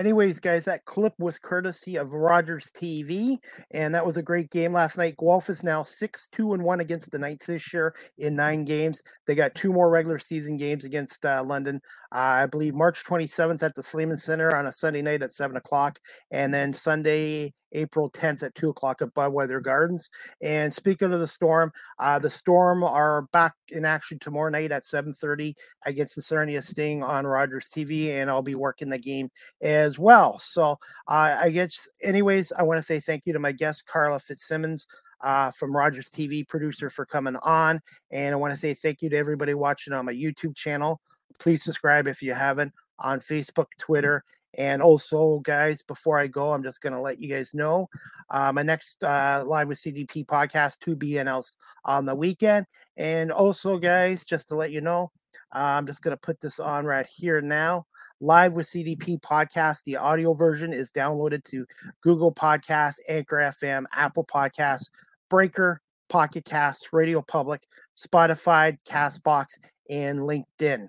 Anyways, 0.00 0.40
guys, 0.40 0.64
that 0.64 0.86
clip 0.86 1.12
was 1.18 1.38
courtesy 1.38 1.96
of 1.96 2.14
Rogers 2.14 2.70
TV, 2.74 3.36
and 3.70 3.94
that 3.94 4.06
was 4.06 4.16
a 4.16 4.22
great 4.22 4.50
game 4.50 4.72
last 4.72 4.96
night. 4.96 5.18
Guelph 5.18 5.50
is 5.50 5.62
now 5.62 5.82
six 5.82 6.26
two 6.32 6.54
and 6.54 6.62
one 6.62 6.80
against 6.80 7.10
the 7.10 7.18
Knights 7.18 7.48
this 7.48 7.70
year 7.74 7.94
in 8.16 8.34
nine 8.34 8.64
games. 8.64 9.02
They 9.26 9.34
got 9.34 9.54
two 9.54 9.74
more 9.74 9.90
regular 9.90 10.18
season 10.18 10.56
games 10.56 10.86
against 10.86 11.26
uh, 11.26 11.44
London. 11.46 11.82
Uh, 12.10 12.16
I 12.16 12.46
believe 12.46 12.74
March 12.74 13.04
27th 13.04 13.62
at 13.62 13.74
the 13.74 13.82
Sleeman 13.82 14.16
Center 14.16 14.56
on 14.56 14.64
a 14.64 14.72
Sunday 14.72 15.02
night 15.02 15.22
at 15.22 15.32
seven 15.32 15.58
o'clock, 15.58 15.98
and 16.30 16.54
then 16.54 16.72
Sunday 16.72 17.52
April 17.72 18.10
10th 18.10 18.42
at 18.42 18.54
2 18.54 18.70
o'clock 18.70 19.02
at 19.02 19.14
Budweiser 19.14 19.62
Gardens. 19.62 20.08
And 20.42 20.72
speaking 20.72 21.12
of 21.12 21.20
the 21.20 21.26
Storm, 21.26 21.72
uh, 21.98 22.18
the 22.18 22.30
Storm 22.30 22.84
are 22.84 23.22
back 23.32 23.54
in 23.68 23.84
action 23.84 24.18
tomorrow 24.18 24.50
night 24.50 24.72
at 24.72 24.82
7.30 24.82 25.54
against 25.86 26.16
the 26.16 26.22
Sarnia 26.22 26.62
Sting 26.62 27.02
on 27.02 27.26
Rogers 27.26 27.68
TV, 27.68 28.10
and 28.10 28.30
I'll 28.30 28.42
be 28.42 28.54
working 28.54 28.88
the 28.88 28.98
game 28.98 29.30
as 29.60 29.98
well. 29.98 30.38
So 30.38 30.72
uh, 31.08 31.36
I 31.40 31.50
guess, 31.50 31.88
anyways, 32.02 32.52
I 32.52 32.62
want 32.62 32.78
to 32.78 32.84
say 32.84 33.00
thank 33.00 33.26
you 33.26 33.32
to 33.32 33.38
my 33.38 33.52
guest, 33.52 33.86
Carla 33.86 34.18
Fitzsimmons. 34.18 34.86
Uh, 35.22 35.50
from 35.50 35.76
Rogers 35.76 36.08
TV 36.08 36.48
producer 36.48 36.88
for 36.88 37.04
coming 37.04 37.36
on. 37.42 37.78
And 38.10 38.32
I 38.32 38.38
want 38.38 38.54
to 38.54 38.58
say 38.58 38.72
thank 38.72 39.02
you 39.02 39.10
to 39.10 39.18
everybody 39.18 39.52
watching 39.52 39.92
on 39.92 40.06
my 40.06 40.14
YouTube 40.14 40.56
channel. 40.56 40.98
Please 41.38 41.62
subscribe 41.62 42.08
if 42.08 42.22
you 42.22 42.32
haven't 42.32 42.72
on 42.98 43.18
Facebook, 43.18 43.66
Twitter, 43.78 44.24
and 44.58 44.82
also, 44.82 45.38
guys, 45.40 45.82
before 45.82 46.18
I 46.18 46.26
go, 46.26 46.52
I'm 46.52 46.62
just 46.62 46.80
going 46.80 46.92
to 46.92 47.00
let 47.00 47.20
you 47.20 47.28
guys 47.28 47.54
know 47.54 47.88
uh, 48.30 48.52
my 48.52 48.62
next 48.62 49.04
uh, 49.04 49.44
live 49.46 49.68
with 49.68 49.78
CDP 49.78 50.26
podcast 50.26 50.78
to 50.80 50.96
be 50.96 51.18
announced 51.18 51.56
on 51.84 52.04
the 52.04 52.14
weekend. 52.14 52.66
And 52.96 53.30
also, 53.30 53.78
guys, 53.78 54.24
just 54.24 54.48
to 54.48 54.56
let 54.56 54.72
you 54.72 54.80
know, 54.80 55.12
uh, 55.54 55.58
I'm 55.58 55.86
just 55.86 56.02
going 56.02 56.16
to 56.16 56.20
put 56.20 56.40
this 56.40 56.58
on 56.58 56.84
right 56.84 57.06
here 57.06 57.40
now. 57.40 57.86
Live 58.20 58.52
with 58.54 58.66
CDP 58.66 59.20
podcast, 59.20 59.84
the 59.84 59.96
audio 59.96 60.34
version 60.34 60.72
is 60.72 60.90
downloaded 60.90 61.42
to 61.44 61.64
Google 62.02 62.32
Podcasts, 62.34 62.98
Anchor 63.08 63.36
FM, 63.36 63.84
Apple 63.94 64.26
Podcasts, 64.26 64.90
Breaker, 65.30 65.80
Pocket 66.10 66.44
Cast, 66.44 66.88
Radio 66.92 67.22
Public, 67.22 67.62
Spotify, 67.96 68.76
Castbox, 68.86 69.58
and 69.88 70.20
LinkedIn 70.20 70.88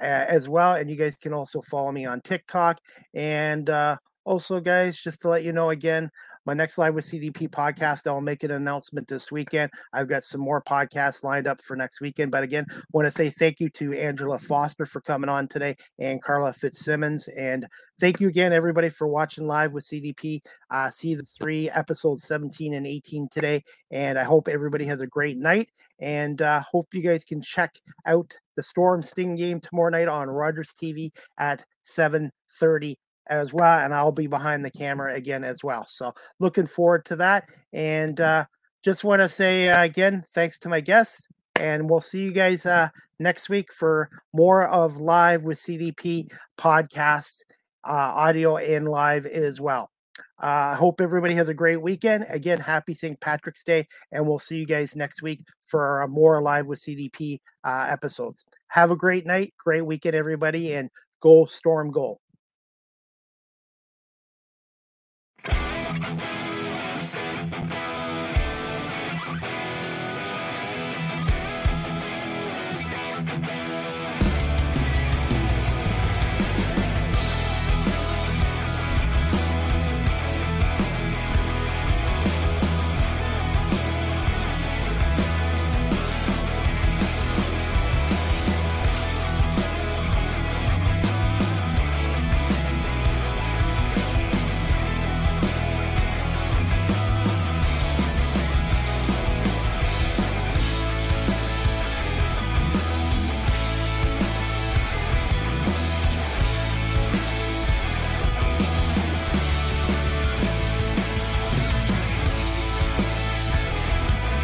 as 0.00 0.48
well. 0.48 0.74
And 0.74 0.90
you 0.90 0.96
guys 0.96 1.16
can 1.16 1.32
also 1.32 1.60
follow 1.60 1.92
me 1.92 2.06
on 2.06 2.20
TikTok. 2.20 2.78
And 3.14 3.68
uh, 3.68 3.96
also, 4.24 4.60
guys, 4.60 5.00
just 5.00 5.20
to 5.22 5.28
let 5.28 5.44
you 5.44 5.52
know 5.52 5.70
again, 5.70 6.10
my 6.46 6.54
next 6.54 6.78
live 6.78 6.94
with 6.94 7.04
CDP 7.04 7.48
podcast, 7.48 8.06
I'll 8.06 8.20
make 8.20 8.42
an 8.44 8.50
announcement 8.50 9.08
this 9.08 9.30
weekend. 9.30 9.70
I've 9.92 10.08
got 10.08 10.22
some 10.22 10.40
more 10.40 10.62
podcasts 10.62 11.22
lined 11.22 11.46
up 11.46 11.60
for 11.62 11.76
next 11.76 12.00
weekend. 12.00 12.30
But 12.30 12.42
again, 12.42 12.66
want 12.92 13.06
to 13.06 13.10
say 13.10 13.30
thank 13.30 13.60
you 13.60 13.68
to 13.70 13.92
Angela 13.92 14.38
Foster 14.38 14.86
for 14.86 15.00
coming 15.00 15.28
on 15.28 15.48
today 15.48 15.76
and 15.98 16.22
Carla 16.22 16.52
Fitzsimmons. 16.52 17.28
And 17.28 17.66
thank 18.00 18.20
you 18.20 18.28
again, 18.28 18.52
everybody, 18.52 18.88
for 18.88 19.06
watching 19.06 19.46
live 19.46 19.74
with 19.74 19.84
CDP 19.86 20.40
uh, 20.70 20.88
season 20.88 21.26
three, 21.40 21.68
episodes 21.70 22.24
17 22.24 22.74
and 22.74 22.86
18 22.86 23.28
today. 23.30 23.62
And 23.90 24.18
I 24.18 24.24
hope 24.24 24.48
everybody 24.48 24.86
has 24.86 25.00
a 25.00 25.06
great 25.06 25.38
night. 25.38 25.70
And 26.00 26.40
uh, 26.40 26.62
hope 26.70 26.86
you 26.92 27.02
guys 27.02 27.24
can 27.24 27.42
check 27.42 27.74
out 28.06 28.38
the 28.56 28.62
Storm 28.62 29.02
Sting 29.02 29.36
game 29.36 29.60
tomorrow 29.60 29.90
night 29.90 30.08
on 30.08 30.28
Rogers 30.28 30.72
TV 30.72 31.10
at 31.38 31.64
7:30 31.84 32.96
as 33.30 33.52
well, 33.54 33.78
and 33.78 33.94
I'll 33.94 34.12
be 34.12 34.26
behind 34.26 34.64
the 34.64 34.70
camera 34.70 35.14
again 35.14 35.44
as 35.44 35.64
well. 35.64 35.86
So 35.88 36.12
looking 36.40 36.66
forward 36.66 37.04
to 37.06 37.16
that, 37.16 37.48
and 37.72 38.20
uh, 38.20 38.44
just 38.84 39.04
want 39.04 39.20
to 39.20 39.28
say 39.28 39.68
uh, 39.68 39.82
again, 39.82 40.24
thanks 40.34 40.58
to 40.60 40.68
my 40.68 40.80
guests, 40.80 41.26
and 41.58 41.88
we'll 41.88 42.00
see 42.00 42.20
you 42.20 42.32
guys 42.32 42.66
uh, 42.66 42.88
next 43.18 43.48
week 43.48 43.72
for 43.72 44.10
more 44.34 44.66
of 44.66 44.98
live 44.98 45.44
with 45.44 45.58
CDP 45.58 46.30
podcast, 46.58 47.44
uh, 47.84 47.92
audio 47.92 48.56
and 48.56 48.88
live 48.88 49.24
as 49.26 49.60
well. 49.60 49.90
I 50.38 50.72
uh, 50.72 50.74
hope 50.76 51.00
everybody 51.00 51.34
has 51.34 51.48
a 51.48 51.54
great 51.54 51.80
weekend. 51.80 52.24
Again, 52.30 52.60
happy 52.60 52.94
St. 52.94 53.20
Patrick's 53.20 53.62
Day, 53.62 53.86
and 54.10 54.26
we'll 54.26 54.38
see 54.38 54.56
you 54.56 54.66
guys 54.66 54.96
next 54.96 55.22
week 55.22 55.40
for 55.66 56.06
more 56.08 56.40
live 56.40 56.66
with 56.66 56.80
CDP 56.80 57.38
uh, 57.62 57.86
episodes. 57.88 58.44
Have 58.68 58.90
a 58.90 58.96
great 58.96 59.26
night, 59.26 59.54
great 59.58 59.84
weekend, 59.84 60.14
everybody, 60.14 60.72
and 60.74 60.88
go 61.20 61.44
Storm, 61.44 61.90
goal. 61.90 62.19